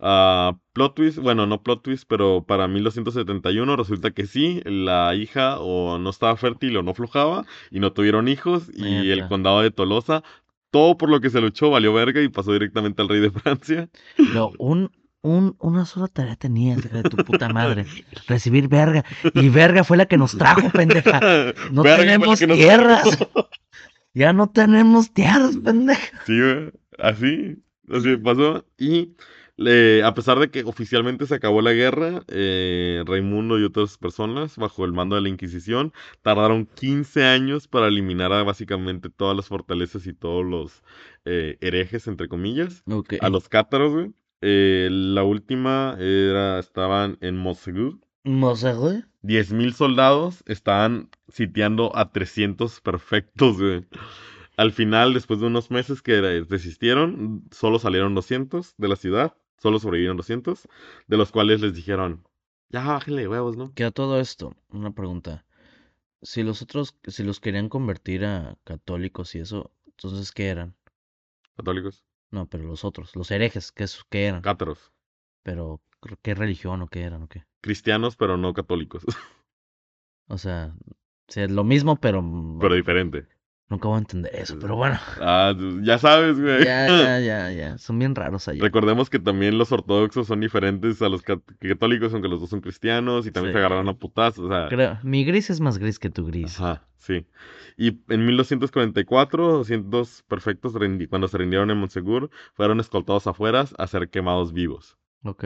Uh, 0.01 0.57
plot 0.73 0.95
twist, 0.95 1.19
bueno, 1.19 1.47
no 1.47 1.63
plot 1.63 1.83
twist, 1.83 2.05
pero 2.09 2.45
para 2.45 2.69
1271 2.69 3.77
resulta 3.77 4.13
que 4.13 4.27
sí, 4.27 4.63
la 4.65 5.15
hija 5.17 5.59
o 5.59 5.99
no 5.99 6.11
estaba 6.11 6.37
fértil 6.37 6.77
o 6.77 6.83
no 6.85 6.95
flojaba 6.95 7.47
y 7.71 7.81
no 7.81 7.93
tuvieron 7.93 8.29
hijos 8.29 8.71
y 8.73 9.11
el 9.11 9.27
condado 9.27 9.61
de 9.61 9.73
Tolosa, 9.73 10.23
todo 10.71 10.97
por 10.97 11.09
lo 11.09 11.21
que 11.21 11.31
se 11.31 11.41
luchó 11.41 11.71
valió 11.71 11.93
verga 11.93 12.23
y 12.23 12.29
pasó 12.29 12.53
directamente 12.53 13.03
al 13.03 13.09
rey 13.09 13.21
de 13.21 13.31
Francia. 13.33 13.89
No, 14.35 14.53
un, 14.59 14.91
un, 15.23 15.57
una 15.59 15.85
sola 15.85 16.07
tarea 16.09 16.37
tenías, 16.37 16.83
de 16.91 17.03
tu 17.03 17.17
puta 17.17 17.49
madre. 17.49 17.87
Recibir 18.27 18.69
verga. 18.69 19.05
Y 19.35 19.49
verga 19.49 19.85
fue 19.85 19.97
la 19.97 20.07
que 20.07 20.17
nos 20.17 20.37
trajo, 20.37 20.71
pendeja. 20.73 21.21
No 21.73 21.83
tenemos 21.83 22.39
tierras. 22.39 23.19
ya 24.15 24.33
no 24.33 24.49
tenemos 24.51 25.13
tierras, 25.13 25.57
pendeja. 25.57 26.21
Sí, 26.27 26.41
así. 26.99 27.57
Así 27.91 28.17
pasó. 28.19 28.67
Y 28.79 29.15
a 29.59 30.15
pesar 30.15 30.39
de 30.39 30.51
que 30.51 30.63
oficialmente 30.65 31.27
se 31.27 31.35
acabó 31.35 31.63
la 31.63 31.73
guerra, 31.73 32.23
eh, 32.29 33.03
Raimundo 33.05 33.59
y 33.59 33.65
otras 33.65 33.99
personas, 33.99 34.57
bajo 34.57 34.85
el 34.85 34.93
mando 34.93 35.17
de 35.17 35.23
la 35.23 35.29
Inquisición, 35.29 35.93
tardaron 36.23 36.67
15 36.67 37.25
años 37.25 37.67
para 37.67 37.89
eliminar 37.89 38.33
a 38.33 38.45
básicamente 38.45 39.11
todas 39.11 39.37
las 39.37 39.49
fortalezas 39.49 40.07
y 40.07 40.13
todos 40.13 40.45
los 40.45 40.85
eh, 41.25 41.59
herejes, 41.61 42.07
entre 42.07 42.29
comillas, 42.29 42.85
a 43.21 43.29
los 43.29 43.49
cátaros, 43.49 43.93
güey. 43.93 44.13
Eh, 44.41 44.89
la 44.93 45.25
última 45.25 45.97
era, 45.99 46.61
estaban 46.61 47.19
en 47.21 47.37
Mosegur. 47.37 47.99
¿Mosegur? 48.23 49.09
10.000 49.25 49.73
soldados 49.73 50.45
estaban 50.47 51.11
sitiando 51.29 51.97
a 51.97 52.13
300 52.13 52.81
perfectos, 52.81 53.59
güey. 53.59 53.85
Al 54.57 54.71
final, 54.71 55.15
después 55.15 55.41
de 55.41 55.47
unos 55.47 55.73
meses 55.73 56.01
que 56.03 56.45
resistieron, 56.49 57.45
solo 57.51 57.81
salieron 57.81 58.15
200 58.15 58.75
de 58.77 58.89
la 58.89 58.97
ciudad 58.97 59.35
Solo 59.59 59.79
sobrevivieron 59.79 60.17
200, 60.17 60.69
de 61.07 61.17
los 61.17 61.33
cuales 61.33 61.61
les 61.61 61.75
dijeron, 61.75 62.25
ya 62.71 62.85
bájenle 62.85 63.27
huevos, 63.27 63.57
¿no? 63.57 63.73
Que 63.75 63.85
a 63.85 63.91
todo 63.91 64.21
esto, 64.21 64.55
una 64.69 64.91
pregunta. 64.91 65.47
Si 66.21 66.43
los 66.43 66.61
otros, 66.61 66.97
si 67.07 67.23
los 67.23 67.41
querían 67.41 67.69
convertir 67.69 68.25
a 68.25 68.59
católicos 68.65 69.35
y 69.35 69.39
eso, 69.39 69.73
entonces, 69.87 70.33
¿qué 70.33 70.49
eran? 70.49 70.75
¿Católicos? 71.57 72.05
No, 72.31 72.47
pero 72.47 72.65
los 72.65 72.85
otros, 72.85 73.17
los 73.17 73.31
herejes, 73.31 73.73
¿qué, 73.73 73.87
qué 74.11 74.27
eran? 74.27 74.43
Cátaros. 74.43 74.93
Pero, 75.43 75.81
¿qué 76.23 76.35
religión 76.35 76.83
o 76.83 76.89
qué 76.89 77.03
eran 77.03 77.23
o 77.23 77.29
qué? 77.29 77.47
Cristianos, 77.63 78.17
pero 78.17 78.37
no 78.37 78.53
católicos. 78.53 79.05
o 80.29 80.37
sea, 80.37 80.75
lo 81.49 81.65
mismo, 81.65 81.97
pero... 81.97 82.23
Pero 82.61 82.75
diferente. 82.75 83.27
Nunca 83.71 83.87
voy 83.87 83.97
a 83.97 83.99
entender 83.99 84.35
eso, 84.35 84.59
pero 84.59 84.77
bueno. 84.77 84.99
Ah, 85.21 85.55
ya 85.83 85.99
sabes, 85.99 86.41
güey. 86.41 86.65
Ya, 86.65 86.89
ya, 86.89 87.21
ya, 87.21 87.53
ya. 87.53 87.79
Son 87.79 87.99
bien 87.99 88.15
raros 88.15 88.49
allá. 88.49 88.63
Recordemos 88.63 89.11
que 89.11 89.19
también 89.19 89.59
los 89.59 89.73
ortodoxos 89.73 90.27
son 90.27 90.41
diferentes 90.41 91.03
a 91.03 91.11
los 91.11 91.23
católicos, 91.23 92.15
aunque 92.15 92.29
los 92.29 92.41
dos 92.41 92.49
son 92.49 92.63
cristianos 92.63 93.27
y 93.27 93.31
también 93.31 93.53
se 93.53 93.59
agarraron 93.59 93.87
a 93.91 93.95
putazos. 93.95 94.47
O 94.47 94.49
sea... 94.49 94.69
Creo, 94.69 94.99
mi 95.03 95.23
gris 95.25 95.51
es 95.51 95.61
más 95.61 95.77
gris 95.77 95.99
que 95.99 96.09
tu 96.09 96.25
gris. 96.25 96.59
Ajá, 96.59 96.89
sí. 96.97 97.27
Y 97.77 98.01
en 98.09 98.25
1244, 98.25 99.53
200 99.59 100.23
perfectos, 100.23 100.73
cuando 101.11 101.29
se 101.29 101.37
rindieron 101.37 101.71
en 101.71 101.77
Monsegur, 101.77 102.31
fueron 102.55 102.81
escoltados 102.81 103.27
afuera 103.27 103.67
a 103.77 103.87
ser 103.87 104.09
quemados 104.09 104.55
vivos. 104.55 104.97
Ok. 105.25 105.45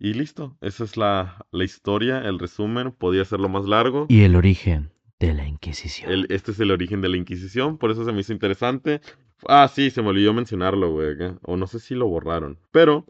Y 0.00 0.14
listo, 0.14 0.56
esa 0.60 0.82
es 0.82 0.96
la, 0.96 1.46
la 1.52 1.62
historia, 1.62 2.18
el 2.18 2.40
resumen, 2.40 2.90
podía 2.90 3.24
serlo 3.24 3.48
más 3.48 3.66
largo. 3.66 4.06
Y 4.08 4.22
el 4.22 4.34
origen 4.34 4.90
de 5.26 5.34
la 5.34 5.46
Inquisición. 5.46 6.10
El- 6.10 6.26
este 6.30 6.50
es 6.52 6.60
el 6.60 6.70
origen 6.70 7.00
de 7.00 7.08
la 7.08 7.16
Inquisición, 7.16 7.78
por 7.78 7.90
eso 7.90 8.04
se 8.04 8.12
me 8.12 8.20
hizo 8.20 8.32
interesante. 8.32 9.00
Ah, 9.48 9.68
sí, 9.68 9.90
se 9.90 10.02
me 10.02 10.08
olvidó 10.08 10.32
mencionarlo, 10.32 10.92
güey. 10.92 11.16
O 11.42 11.56
no 11.56 11.66
sé 11.66 11.80
si 11.80 11.94
lo 11.94 12.06
borraron. 12.08 12.58
Pero. 12.70 13.06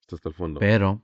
Esto 0.00 0.16
está 0.16 0.28
al 0.30 0.34
fondo. 0.34 0.60
Pero, 0.60 1.02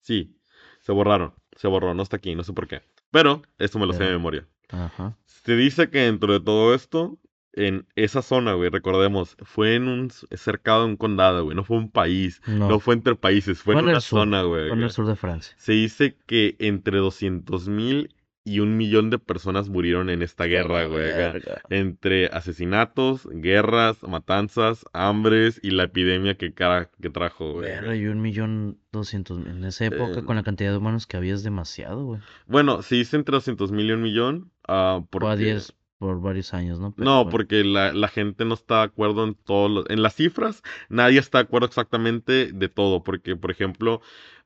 Sí, 0.00 0.36
se 0.80 0.90
borraron. 0.92 1.34
Se 1.56 1.68
borró, 1.68 1.94
no 1.94 2.02
está 2.02 2.16
aquí, 2.16 2.34
no 2.34 2.42
sé 2.42 2.52
por 2.52 2.66
qué. 2.66 2.82
Pero, 3.10 3.42
esto 3.58 3.78
me 3.78 3.86
lo 3.86 3.92
sé 3.92 4.02
de 4.04 4.10
memoria. 4.10 4.48
ajá. 4.70 5.16
Se 5.26 5.54
dice 5.54 5.90
que 5.90 5.98
dentro 6.00 6.32
de 6.32 6.40
todo 6.40 6.74
esto, 6.74 7.18
en 7.54 7.86
esa 7.96 8.22
zona, 8.22 8.54
güey, 8.54 8.70
recordemos, 8.70 9.36
fue 9.42 9.74
en 9.74 9.88
un 9.88 10.10
cercado 10.10 10.80
de 10.84 10.90
un 10.90 10.96
condado, 10.96 11.44
güey. 11.44 11.54
No 11.56 11.64
fue 11.64 11.76
un 11.76 11.90
país. 11.90 12.40
No, 12.46 12.68
No, 12.68 12.80
fue 12.80 12.94
entre 12.94 13.14
países, 13.14 13.60
fue, 13.62 13.74
Fue 13.74 13.82
en 13.82 13.88
una 13.88 14.00
sur, 14.00 14.20
zona, 14.20 14.42
güey. 14.42 14.68
fue 14.68 14.76
en 14.76 14.82
el 14.84 14.90
sur 14.90 15.06
de 15.06 15.16
Francia. 15.16 15.54
Se 15.58 15.72
dice 15.72 16.16
que 16.26 16.56
entre 16.58 16.98
200 16.98 17.68
mil 17.68 18.14
y 18.44 18.58
un 18.58 18.76
millón 18.76 19.10
de 19.10 19.18
personas 19.20 19.68
murieron 19.68 20.10
en 20.10 20.20
esta 20.20 20.46
guerra, 20.46 20.86
güey. 20.86 21.06
acá. 21.12 21.16
Verga. 21.32 21.62
Entre 21.70 22.26
asesinatos, 22.26 23.28
guerras, 23.30 24.02
matanzas, 24.02 24.84
hambres 24.92 25.60
y 25.62 25.70
la 25.70 25.84
epidemia 25.84 26.34
que, 26.36 26.52
cara, 26.52 26.90
que 27.00 27.10
trajo, 27.10 27.52
güey. 27.52 27.68
Verga, 27.70 27.94
y 27.94 28.06
un 28.06 28.20
millón 28.20 28.78
doscientos 28.90 29.38
mil. 29.38 29.48
En 29.48 29.64
esa 29.64 29.84
época, 29.84 30.20
Eh, 30.20 30.24
con 30.24 30.34
la 30.36 30.42
cantidad 30.42 30.72
de 30.72 30.78
humanos 30.78 31.06
que 31.06 31.16
había, 31.16 31.34
es 31.34 31.44
demasiado, 31.44 32.04
güey. 32.04 32.20
Bueno, 32.46 32.82
se 32.82 32.96
dice 32.96 33.16
entre 33.16 33.34
200 33.36 33.70
mil 33.70 33.86
y 33.88 33.92
un 33.92 34.02
millón. 34.02 34.50
ah, 34.66 35.00
Fue 35.10 35.18
a 35.18 35.32
porque... 35.36 35.58
10 36.02 36.14
por 36.14 36.20
varios 36.20 36.54
años, 36.54 36.80
¿no? 36.80 36.92
Pero 36.94 37.04
No, 37.06 37.28
porque 37.28 37.64
la, 37.64 37.92
la 37.92 38.08
gente 38.08 38.44
no 38.44 38.54
está 38.54 38.78
de 38.78 38.82
acuerdo 38.84 39.24
en 39.24 39.34
todos 39.34 39.70
los... 39.70 39.90
En 39.90 40.02
las 40.02 40.14
cifras, 40.14 40.62
nadie 40.88 41.18
está 41.18 41.38
de 41.38 41.44
acuerdo 41.44 41.66
exactamente 41.66 42.52
de 42.52 42.68
todo. 42.68 43.02
Porque, 43.02 43.36
por 43.36 43.50
ejemplo, 43.50 44.00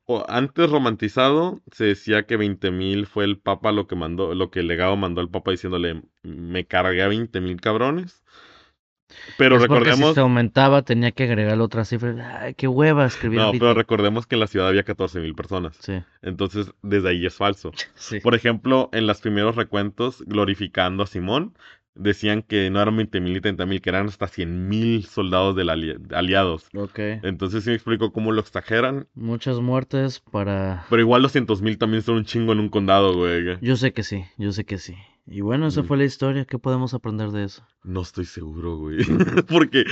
o- 0.07 0.25
antes 0.29 0.71
romantizado, 0.71 1.63
se 1.73 1.85
decía 1.85 2.27
que 2.27 2.37
20.000 2.37 3.07
fue 3.07 3.25
el 3.25 3.39
Papa 3.39 3.73
lo 3.73 3.87
que 3.87 3.97
mandó, 3.97 4.35
lo 4.35 4.51
que 4.51 4.61
el 4.61 4.69
legado 4.69 4.97
mandó 4.97 5.21
al 5.21 5.31
Papa 5.31 5.51
diciéndole, 5.51 6.03
me 6.23 6.67
cargué 6.67 7.03
a 7.03 7.09
20.000 7.09 7.61
cabrones. 7.61 8.23
Pero 9.39 9.57
Es 9.57 9.63
recordemos... 9.63 10.09
si 10.11 10.15
se 10.15 10.21
aumentaba, 10.21 10.83
tenía 10.83 11.13
que 11.13 11.25
agregarle 11.25 11.63
otra 11.63 11.85
cifra. 11.85 12.41
Ay, 12.43 12.55
qué 12.55 12.69
hueva 12.69 13.07
escribir 13.07 13.39
No, 13.39 13.53
pero 13.53 13.75
recordemos 13.75 14.27
que 14.27 14.35
en 14.37 14.41
la 14.41 14.47
ciudad 14.47 14.69
había 14.69 14.85
14.000 14.85 15.35
personas. 15.35 15.77
Sí, 15.81 16.03
Entonces, 16.23 16.73
desde 16.83 17.11
ahí 17.11 17.27
es 17.27 17.35
falso. 17.35 17.73
sí. 17.95 18.21
Por 18.21 18.35
ejemplo, 18.35 18.89
en 18.93 19.07
los 19.07 19.21
primeros 19.21 19.57
recuentos, 19.57 20.23
glorificando 20.27 21.03
a 21.03 21.07
Simón, 21.07 21.55
decían 21.95 22.43
que 22.43 22.69
no 22.71 22.83
eran 22.83 22.97
20.000 22.97 23.37
y 23.37 23.41
30.000, 23.41 23.81
que 23.81 23.89
eran 23.91 24.07
hasta 24.09 24.27
100.000 24.27 25.03
soldados 25.07 25.57
del 25.57 25.71
ali- 25.71 25.97
aliados. 26.13 26.67
Ok. 26.75 26.99
Entonces 27.23 27.65
sí 27.65 27.71
me 27.71 27.77
explico 27.77 28.13
cómo 28.13 28.33
lo 28.33 28.41
exageran. 28.41 29.07
Muchas 29.15 29.61
muertes 29.61 30.21
para... 30.21 30.85
Pero 30.91 31.01
igual 31.01 31.23
200.000 31.23 31.79
también 31.79 32.03
son 32.03 32.17
un 32.17 32.25
chingo 32.25 32.53
en 32.53 32.61
un 32.61 32.69
condado, 32.69 33.15
güey. 33.15 33.57
Yo 33.63 33.77
sé 33.77 33.93
que 33.93 34.03
sí, 34.03 34.25
yo 34.37 34.53
sé 34.53 34.65
que 34.65 34.79
sí. 34.79 34.95
Y 35.27 35.41
bueno, 35.41 35.67
esa 35.67 35.83
fue 35.83 35.97
la 35.97 36.05
historia. 36.05 36.45
¿Qué 36.45 36.59
podemos 36.59 36.95
aprender 36.95 37.31
de 37.31 37.45
eso? 37.45 37.67
No 37.83 38.03
estoy 38.03 38.27
seguro, 38.27 38.77
güey. 38.77 38.99
Porque 39.49 39.85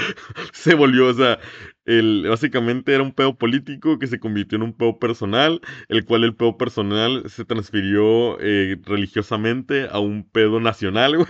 se 0.53 0.75
volvió, 0.75 1.09
o 1.09 1.15
sea, 1.15 1.41
el, 1.85 2.27
básicamente 2.29 2.95
era 2.95 3.03
un 3.03 3.13
pedo 3.13 3.37
político 3.37 3.99
que 3.99 4.07
se 4.07 4.19
convirtió 4.19 4.57
en 4.57 4.63
un 4.63 4.73
pedo 4.73 4.99
personal, 4.99 5.61
el 5.89 6.05
cual 6.05 6.25
el 6.25 6.35
pedo 6.35 6.57
personal 6.57 7.25
se 7.29 7.45
transfirió 7.45 8.39
eh, 8.41 8.77
religiosamente 8.85 9.89
a 9.91 9.99
un 9.99 10.25
pedo 10.25 10.61
nacional, 10.61 11.17
güey, 11.17 11.29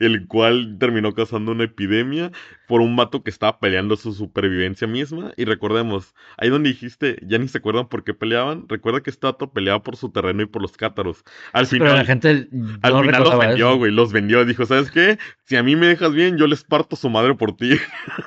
el 0.00 0.26
cual 0.26 0.76
terminó 0.78 1.12
causando 1.14 1.52
una 1.52 1.64
epidemia 1.64 2.32
por 2.66 2.80
un 2.80 2.94
vato 2.96 3.22
que 3.22 3.30
estaba 3.30 3.58
peleando 3.58 3.96
su 3.96 4.12
supervivencia 4.12 4.86
misma. 4.86 5.32
Y 5.36 5.44
recordemos, 5.44 6.14
ahí 6.36 6.48
donde 6.50 6.70
dijiste, 6.70 7.18
ya 7.26 7.38
ni 7.38 7.48
se 7.48 7.58
acuerdan 7.58 7.88
por 7.88 8.04
qué 8.04 8.14
peleaban, 8.14 8.66
recuerda 8.68 9.02
que 9.02 9.10
este 9.10 9.26
vato 9.26 9.52
peleaba 9.52 9.82
por 9.82 9.96
su 9.96 10.10
terreno 10.10 10.42
y 10.42 10.46
por 10.46 10.62
los 10.62 10.76
cátaros. 10.76 11.24
Al 11.52 11.66
Pero 11.66 11.68
final, 11.68 11.96
la 11.96 12.04
gente 12.04 12.48
al 12.82 12.96
final 13.00 13.24
los 13.24 13.38
vendió, 13.38 13.68
eso. 13.70 13.76
güey, 13.76 13.92
los 13.92 14.12
vendió. 14.12 14.44
Dijo, 14.44 14.66
¿sabes 14.66 14.90
qué? 14.90 15.18
Si 15.44 15.56
a 15.56 15.62
mí 15.62 15.76
me 15.76 15.86
dejas 15.88 16.12
bien, 16.12 16.36
yo 16.38 16.46
les 16.46 16.64
parto 16.64 16.96
su 16.96 17.10
madre 17.10 17.34
por 17.34 17.56
ti. 17.56 17.72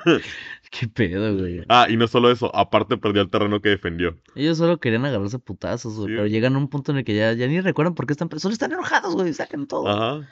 Qué 0.80 0.88
pedo, 0.88 1.36
güey. 1.38 1.64
ah, 1.68 1.86
y 1.88 1.96
no 1.96 2.08
solo 2.08 2.30
eso, 2.30 2.54
aparte 2.54 2.96
perdió 2.96 3.22
el 3.22 3.30
terreno 3.30 3.60
que 3.60 3.68
defendió. 3.68 4.18
Ellos 4.34 4.58
solo 4.58 4.80
querían 4.80 5.04
agarrarse 5.04 5.38
putazos, 5.38 5.94
güey. 5.94 6.08
Sí. 6.08 6.14
Pero 6.14 6.26
llegan 6.26 6.56
a 6.56 6.58
un 6.58 6.68
punto 6.68 6.92
en 6.92 6.98
el 6.98 7.04
que 7.04 7.14
ya, 7.14 7.32
ya 7.32 7.46
ni 7.46 7.60
recuerdan 7.60 7.94
por 7.94 8.06
qué 8.06 8.12
están... 8.12 8.28
Solo 8.38 8.52
están 8.52 8.72
enojados, 8.72 9.14
güey. 9.14 9.32
Sacan 9.32 9.66
todo. 9.66 9.88
Ajá. 9.88 10.28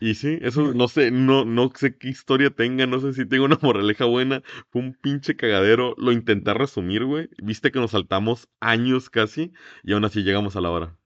Y 0.00 0.14
sí, 0.14 0.38
eso 0.42 0.74
no 0.74 0.88
sé, 0.88 1.10
no, 1.10 1.44
no 1.44 1.70
sé 1.74 1.96
qué 1.96 2.08
historia 2.08 2.50
tenga, 2.50 2.86
no 2.86 3.00
sé 3.00 3.12
si 3.12 3.26
tenga 3.26 3.44
una 3.44 3.58
moraleja 3.62 4.06
buena. 4.06 4.42
Fue 4.70 4.80
un 4.82 4.94
pinche 4.94 5.36
cagadero. 5.36 5.94
Lo 5.98 6.12
intenté 6.12 6.54
resumir, 6.54 7.04
güey. 7.04 7.28
Viste 7.42 7.70
que 7.70 7.78
nos 7.78 7.92
saltamos 7.92 8.48
años 8.60 9.10
casi 9.10 9.52
y 9.82 9.92
aún 9.92 10.04
así 10.04 10.22
llegamos 10.22 10.56
a 10.56 10.60
la 10.60 10.70
hora. 10.70 10.96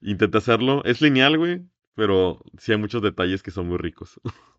Intenté 0.00 0.38
hacerlo. 0.38 0.82
Es 0.84 1.00
lineal, 1.00 1.38
güey, 1.38 1.62
pero 1.94 2.42
sí 2.58 2.72
hay 2.72 2.78
muchos 2.78 3.02
detalles 3.02 3.42
que 3.42 3.50
son 3.50 3.68
muy 3.68 3.78
ricos. 3.78 4.20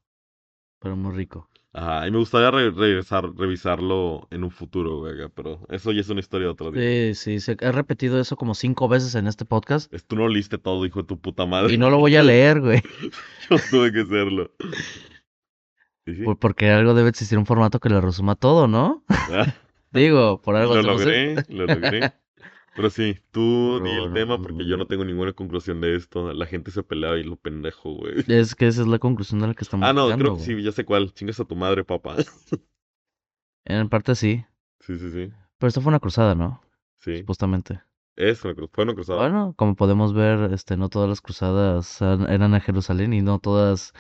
Pero 0.80 0.98
muy 0.98 1.16
rico. 1.16 1.50
Ajá, 1.76 2.08
y 2.08 2.12
me 2.12 2.20
gustaría 2.20 2.52
re- 2.52 2.70
regresar, 2.70 3.26
revisarlo 3.36 4.28
en 4.30 4.44
un 4.44 4.52
futuro, 4.52 5.00
güey, 5.00 5.16
pero 5.34 5.60
eso 5.70 5.92
ya 5.92 6.02
es 6.02 6.10
una 6.10 6.20
historia 6.20 6.46
de 6.48 6.52
otro 6.54 6.72
día. 6.72 7.14
Sí, 7.14 7.16
sí. 7.16 7.40
Se 7.40 7.58
ha 7.66 7.72
repetido 7.72 8.20
eso 8.20 8.36
como 8.36 8.54
cinco 8.54 8.88
veces 8.88 9.16
en 9.16 9.26
este 9.26 9.44
podcast. 9.44 9.92
Es- 9.92 10.06
Tú 10.06 10.16
no 10.16 10.28
leíste 10.28 10.60
todo, 10.60 10.86
hijo 10.86 11.02
de 11.02 11.08
tu 11.08 11.20
puta 11.20 11.48
madre. 11.48 11.74
Y 11.74 11.78
no 11.80 11.90
lo 11.90 11.98
voy 11.98 12.16
a 12.16 12.22
leer, 12.22 12.62
güey. 12.62 12.82
Yo 13.50 13.58
tuve 13.72 13.92
que 13.92 14.02
hacerlo. 14.02 14.52
¿Y 16.06 16.14
sí? 16.16 16.24
por- 16.24 16.38
Porque 16.38 16.70
algo 16.70 16.94
debe 16.94 17.10
existir 17.10 17.38
un 17.40 17.46
formato 17.46 17.80
que 17.80 17.90
lo 17.90 18.02
resuma 18.02 18.36
todo, 18.36 18.68
¿no? 18.68 19.04
Ah, 19.10 19.48
Digo, 19.92 20.42
por 20.42 20.56
algo 20.56 20.76
lo 20.76 20.82
logré, 20.84 21.36
lo 21.50 21.66
logré. 21.66 22.12
Pero 22.76 22.90
sí, 22.90 23.18
tú 23.32 23.80
di 23.84 23.92
el 23.92 24.14
tema 24.14 24.38
porque 24.42 24.66
yo 24.68 24.78
no 24.78 24.88
tengo 24.88 25.06
ninguna 25.06 25.34
conclusión 25.34 25.80
de 25.82 25.96
esto. 25.96 26.34
La 26.34 26.46
gente 26.48 26.72
se 26.72 26.84
pelea 26.84 27.18
y 27.18 27.24
lo 27.24 27.36
pendejo, 27.36 27.94
güey. 27.94 28.16
Es 28.28 28.56
que 28.56 28.68
esa 28.68 28.82
es 28.82 28.88
la 28.88 29.00
conclusión 29.00 29.42
de 29.42 29.48
la 29.48 29.54
que 29.54 29.64
estamos 29.64 29.88
Ah, 29.88 29.94
no, 29.94 30.06
llegando, 30.06 30.24
creo 30.24 30.38
que 30.38 30.44
güey. 30.44 30.58
sí, 30.58 30.64
ya 30.64 30.72
sé 30.72 30.84
cuál. 30.86 31.14
Chingas 31.14 31.40
a 31.40 31.46
tu 31.46 31.56
madre, 31.56 31.84
papá. 31.84 32.16
En 33.66 33.90
parte 33.90 34.16
sí. 34.16 34.46
Sí, 34.80 34.98
sí, 35.00 35.12
sí. 35.12 35.32
Pero 35.58 35.68
esto 35.68 35.82
fue 35.82 35.90
una 35.90 36.00
cruzada, 36.00 36.36
¿no? 36.36 36.62
Sí, 37.00 37.18
Supuestamente. 37.20 37.82
es 38.16 38.44
una 38.44 38.56
cruz. 38.56 38.70
Fue 38.74 38.84
una 38.84 38.94
cruzada. 38.94 39.20
Bueno, 39.20 39.54
como 39.58 39.76
podemos 39.76 40.14
ver, 40.14 40.52
este, 40.54 40.78
no 40.78 40.90
todas 40.90 41.10
las 41.10 41.22
cruzadas 41.22 42.02
eran 42.02 42.54
a 42.54 42.60
Jerusalén 42.62 43.14
y 43.14 43.22
no 43.22 43.40
todas. 43.40 43.94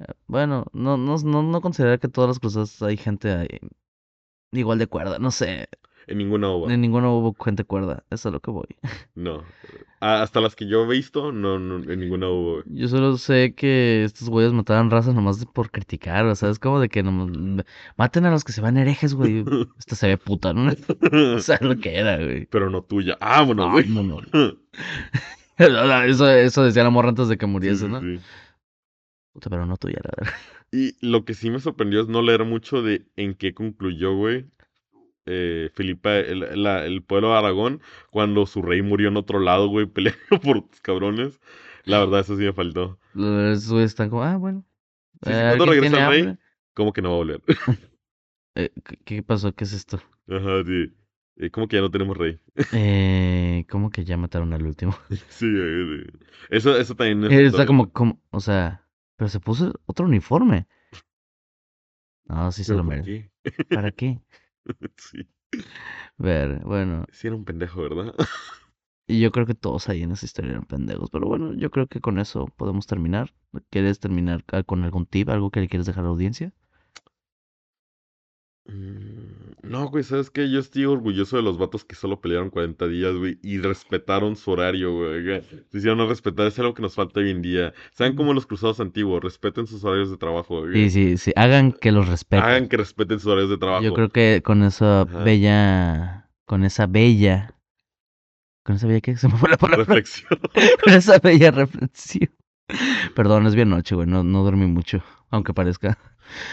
eh, 0.00 0.06
Bueno, 0.26 0.66
no, 0.72 0.96
no, 0.96 1.16
no, 1.18 1.42
no 1.42 1.60
considerar 1.60 2.00
que 2.00 2.08
todas 2.08 2.28
las 2.30 2.40
cruzadas 2.40 2.82
hay 2.82 2.96
gente 2.96 3.32
ahí 3.32 3.48
igual 4.52 4.78
de 4.78 4.86
cuerda. 4.86 5.18
No 5.18 5.30
sé. 5.30 5.68
En 6.12 6.18
ninguna 6.18 6.48
ova. 6.50 6.70
En 6.72 6.82
ninguna 6.82 7.08
hubo 7.10 7.34
gente 7.42 7.64
cuerda. 7.64 8.04
Eso 8.10 8.28
es 8.28 8.32
lo 8.34 8.40
que 8.40 8.50
voy. 8.50 8.66
No. 9.14 9.42
Hasta 9.98 10.40
las 10.42 10.54
que 10.54 10.66
yo 10.68 10.84
he 10.84 10.88
visto, 10.88 11.32
no, 11.32 11.58
no, 11.58 11.76
en 11.90 12.00
ninguna 12.00 12.28
hubo. 12.28 12.62
Yo 12.66 12.88
solo 12.88 13.16
sé 13.16 13.54
que 13.54 14.04
estos 14.04 14.28
güeyes 14.28 14.52
mataban 14.52 14.90
razas 14.90 15.14
nomás 15.14 15.42
por 15.46 15.70
criticar, 15.70 16.26
o 16.26 16.34
sea, 16.34 16.50
es 16.50 16.58
como 16.58 16.80
de 16.80 16.88
que 16.90 17.02
nomás- 17.02 17.64
maten 17.96 18.26
a 18.26 18.30
los 18.30 18.44
que 18.44 18.52
se 18.52 18.60
van 18.60 18.76
herejes, 18.76 19.14
güey. 19.14 19.42
Esta 19.78 19.96
se 19.96 20.08
ve 20.08 20.18
puta, 20.18 20.52
¿no? 20.52 20.70
O 21.36 21.38
sea, 21.40 21.56
lo 21.62 21.76
que 21.78 21.96
era, 21.96 22.16
güey. 22.18 22.44
Pero 22.46 22.68
no 22.68 22.82
tuya. 22.82 23.16
Ah, 23.20 23.42
bueno, 23.42 23.70
güey. 23.70 23.88
no, 23.88 24.02
no. 24.02 24.20
Eso, 25.58 26.28
eso 26.28 26.64
decía 26.64 26.82
la 26.84 26.90
morra 26.90 27.10
antes 27.10 27.28
de 27.28 27.38
que 27.38 27.46
muriese, 27.46 27.86
sí, 27.86 27.88
¿no? 27.92 28.00
sí. 28.00 28.18
Puta, 29.32 29.48
pero 29.48 29.64
no 29.64 29.76
tuya, 29.76 29.98
la 30.02 30.10
verdad. 30.16 30.34
Y 30.72 30.94
lo 31.06 31.24
que 31.24 31.34
sí 31.34 31.48
me 31.50 31.60
sorprendió 31.60 32.00
es 32.02 32.08
no 32.08 32.20
leer 32.22 32.44
mucho 32.44 32.82
de 32.82 33.06
en 33.16 33.34
qué 33.34 33.54
concluyó, 33.54 34.14
güey. 34.16 34.46
Eh, 35.26 35.70
Felipe, 35.74 36.30
el, 36.32 36.62
la- 36.62 36.84
el 36.84 37.02
pueblo 37.02 37.30
de 37.30 37.38
Aragón, 37.38 37.80
cuando 38.10 38.46
su 38.46 38.60
rey 38.62 38.82
murió 38.82 39.08
en 39.08 39.16
otro 39.16 39.38
lado, 39.40 39.68
güey, 39.68 39.86
peleando 39.94 40.40
por 40.42 40.64
cabrones. 40.82 41.40
La 41.84 41.98
verdad, 42.00 42.20
eso 42.20 42.36
sí 42.36 42.42
me 42.44 42.52
faltó. 42.52 42.98
Güeyes 43.14 43.68
están 43.90 44.10
como, 44.10 44.22
ah, 44.22 44.36
bueno. 44.36 44.64
Sí, 45.22 45.30
sí, 45.32 45.32
eh, 45.32 45.44
¿cuándo 45.48 45.64
¿alguien 45.64 45.82
regresa 45.82 46.14
el 46.14 46.24
rey? 46.24 46.38
¿Cómo 46.74 46.92
que 46.92 47.02
no 47.02 47.10
va 47.10 47.14
a 47.14 47.18
volver? 47.18 47.42
Eh, 48.54 48.70
¿qué- 48.84 48.98
¿Qué 49.04 49.22
pasó? 49.22 49.54
¿Qué 49.54 49.64
es 49.64 49.72
esto? 49.72 49.96
Ajá, 50.28 50.62
sí. 50.66 50.92
Eh, 51.36 51.50
¿Cómo 51.50 51.66
que 51.68 51.76
ya 51.76 51.82
no 51.82 51.90
tenemos 51.90 52.16
rey? 52.16 52.38
Eh, 52.72 53.64
¿cómo 53.70 53.90
que 53.90 54.04
ya 54.04 54.16
mataron 54.16 54.52
al 54.52 54.66
último? 54.66 54.94
Sí, 55.30 55.46
sí. 55.46 56.18
Eso, 56.50 56.76
eso 56.76 56.94
también 56.94 57.22
faltó. 57.22 57.46
Está 57.46 57.66
como, 57.66 57.90
como, 57.92 58.20
o 58.30 58.40
sea, 58.40 58.86
pero 59.16 59.28
se 59.28 59.40
puso 59.40 59.72
otro 59.86 60.04
uniforme. 60.06 60.66
No, 62.26 62.52
sí 62.52 62.64
se 62.64 62.72
¿Pero 62.72 62.78
lo 62.82 62.84
merece. 62.84 63.30
¿Para 63.68 63.90
qué? 63.90 64.20
Sí. 64.98 65.26
Ver, 66.18 66.60
bueno, 66.64 67.06
Sí, 67.12 67.26
era 67.28 67.36
un 67.36 67.44
pendejo, 67.44 67.82
¿verdad? 67.82 68.14
y 69.06 69.20
yo 69.20 69.30
creo 69.30 69.46
que 69.46 69.54
todos 69.54 69.88
ahí 69.88 70.02
en 70.02 70.10
esa 70.12 70.26
historia 70.26 70.52
eran 70.52 70.64
pendejos, 70.66 71.08
pero 71.10 71.26
bueno, 71.28 71.52
yo 71.54 71.70
creo 71.70 71.86
que 71.86 72.00
con 72.00 72.18
eso 72.18 72.46
podemos 72.56 72.86
terminar. 72.86 73.32
¿Quieres 73.70 74.00
terminar 74.00 74.44
ah, 74.48 74.62
con 74.64 74.82
algún 74.84 75.06
tip, 75.06 75.28
algo 75.28 75.50
que 75.50 75.60
le 75.60 75.68
quieres 75.68 75.86
dejar 75.86 76.02
a 76.02 76.06
la 76.06 76.10
audiencia? 76.10 76.52
Mm, 78.66 79.68
No, 79.68 79.88
güey, 79.88 80.04
¿sabes 80.04 80.30
qué? 80.30 80.50
Yo 80.50 80.58
estoy 80.60 80.84
orgulloso 80.84 81.36
de 81.36 81.42
los 81.42 81.58
vatos 81.58 81.84
que 81.84 81.94
solo 81.94 82.20
pelearon 82.20 82.50
40 82.50 82.86
días, 82.88 83.14
güey, 83.14 83.38
y 83.42 83.58
respetaron 83.58 84.36
su 84.36 84.50
horario, 84.50 84.94
güey. 84.94 85.24
que 85.24 85.42
Se 85.70 85.78
hicieron 85.78 86.00
a 86.00 86.06
respetar, 86.06 86.46
es 86.46 86.58
algo 86.58 86.74
que 86.74 86.82
nos 86.82 86.94
falta 86.94 87.20
hoy 87.20 87.30
en 87.30 87.42
día. 87.42 87.72
Sean 87.92 88.14
como 88.16 88.34
los 88.34 88.46
cruzados 88.46 88.80
antiguos, 88.80 89.22
respeten 89.22 89.66
sus 89.66 89.82
horarios 89.84 90.10
de 90.10 90.16
trabajo, 90.16 90.60
güey. 90.60 90.74
Sí, 90.74 90.90
sí, 90.90 91.16
sí. 91.18 91.32
Hagan 91.36 91.72
que 91.72 91.92
los 91.92 92.08
respeten. 92.08 92.44
Hagan 92.44 92.68
que 92.68 92.76
respeten 92.76 93.18
sus 93.18 93.26
horarios 93.28 93.50
de 93.50 93.58
trabajo. 93.58 93.82
Yo 93.84 93.94
creo 93.94 94.08
que 94.10 94.42
con 94.44 94.62
esa 94.62 95.02
Ajá. 95.02 95.22
bella. 95.24 96.30
Con 96.44 96.64
esa 96.64 96.86
bella. 96.86 97.54
¿Con 98.64 98.76
esa 98.76 98.86
bella 98.86 99.00
qué? 99.00 99.16
Se 99.16 99.28
me 99.28 99.36
fue 99.36 99.50
la 99.50 99.56
palabra. 99.56 99.84
Reflexión. 99.84 100.28
con 100.84 100.92
esa 100.94 101.18
bella 101.18 101.50
reflexión. 101.50 102.30
Perdón, 103.14 103.46
es 103.46 103.54
bien 103.54 103.70
noche, 103.70 103.94
güey. 103.94 104.06
No, 104.06 104.22
no 104.22 104.44
dormí 104.44 104.66
mucho, 104.66 105.02
aunque 105.30 105.52
parezca. 105.52 105.98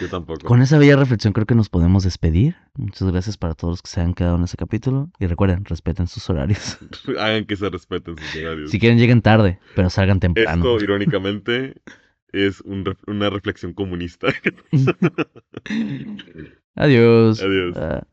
Yo 0.00 0.08
tampoco. 0.08 0.46
Con 0.46 0.62
esa 0.62 0.78
bella 0.78 0.96
reflexión 0.96 1.32
creo 1.32 1.46
que 1.46 1.54
nos 1.54 1.68
podemos 1.68 2.04
despedir. 2.04 2.56
Muchas 2.74 3.10
gracias 3.10 3.36
para 3.36 3.54
todos 3.54 3.72
los 3.72 3.82
que 3.82 3.90
se 3.90 4.00
han 4.00 4.14
quedado 4.14 4.36
en 4.36 4.44
ese 4.44 4.56
capítulo. 4.56 5.10
Y 5.18 5.26
recuerden, 5.26 5.64
respeten 5.64 6.06
sus 6.06 6.28
horarios. 6.30 6.78
Hagan 7.18 7.44
que 7.44 7.56
se 7.56 7.68
respeten 7.68 8.16
sus 8.18 8.42
horarios. 8.42 8.70
Si 8.70 8.78
quieren, 8.78 8.98
lleguen 8.98 9.22
tarde, 9.22 9.58
pero 9.74 9.90
salgan 9.90 10.20
temprano. 10.20 10.62
Esto, 10.62 10.84
irónicamente, 10.84 11.80
es 12.32 12.60
un 12.60 12.84
una 13.06 13.30
reflexión 13.30 13.72
comunista. 13.72 14.28
Adiós. 16.76 17.42
Adiós. 17.42 17.76
Ah. 17.76 18.06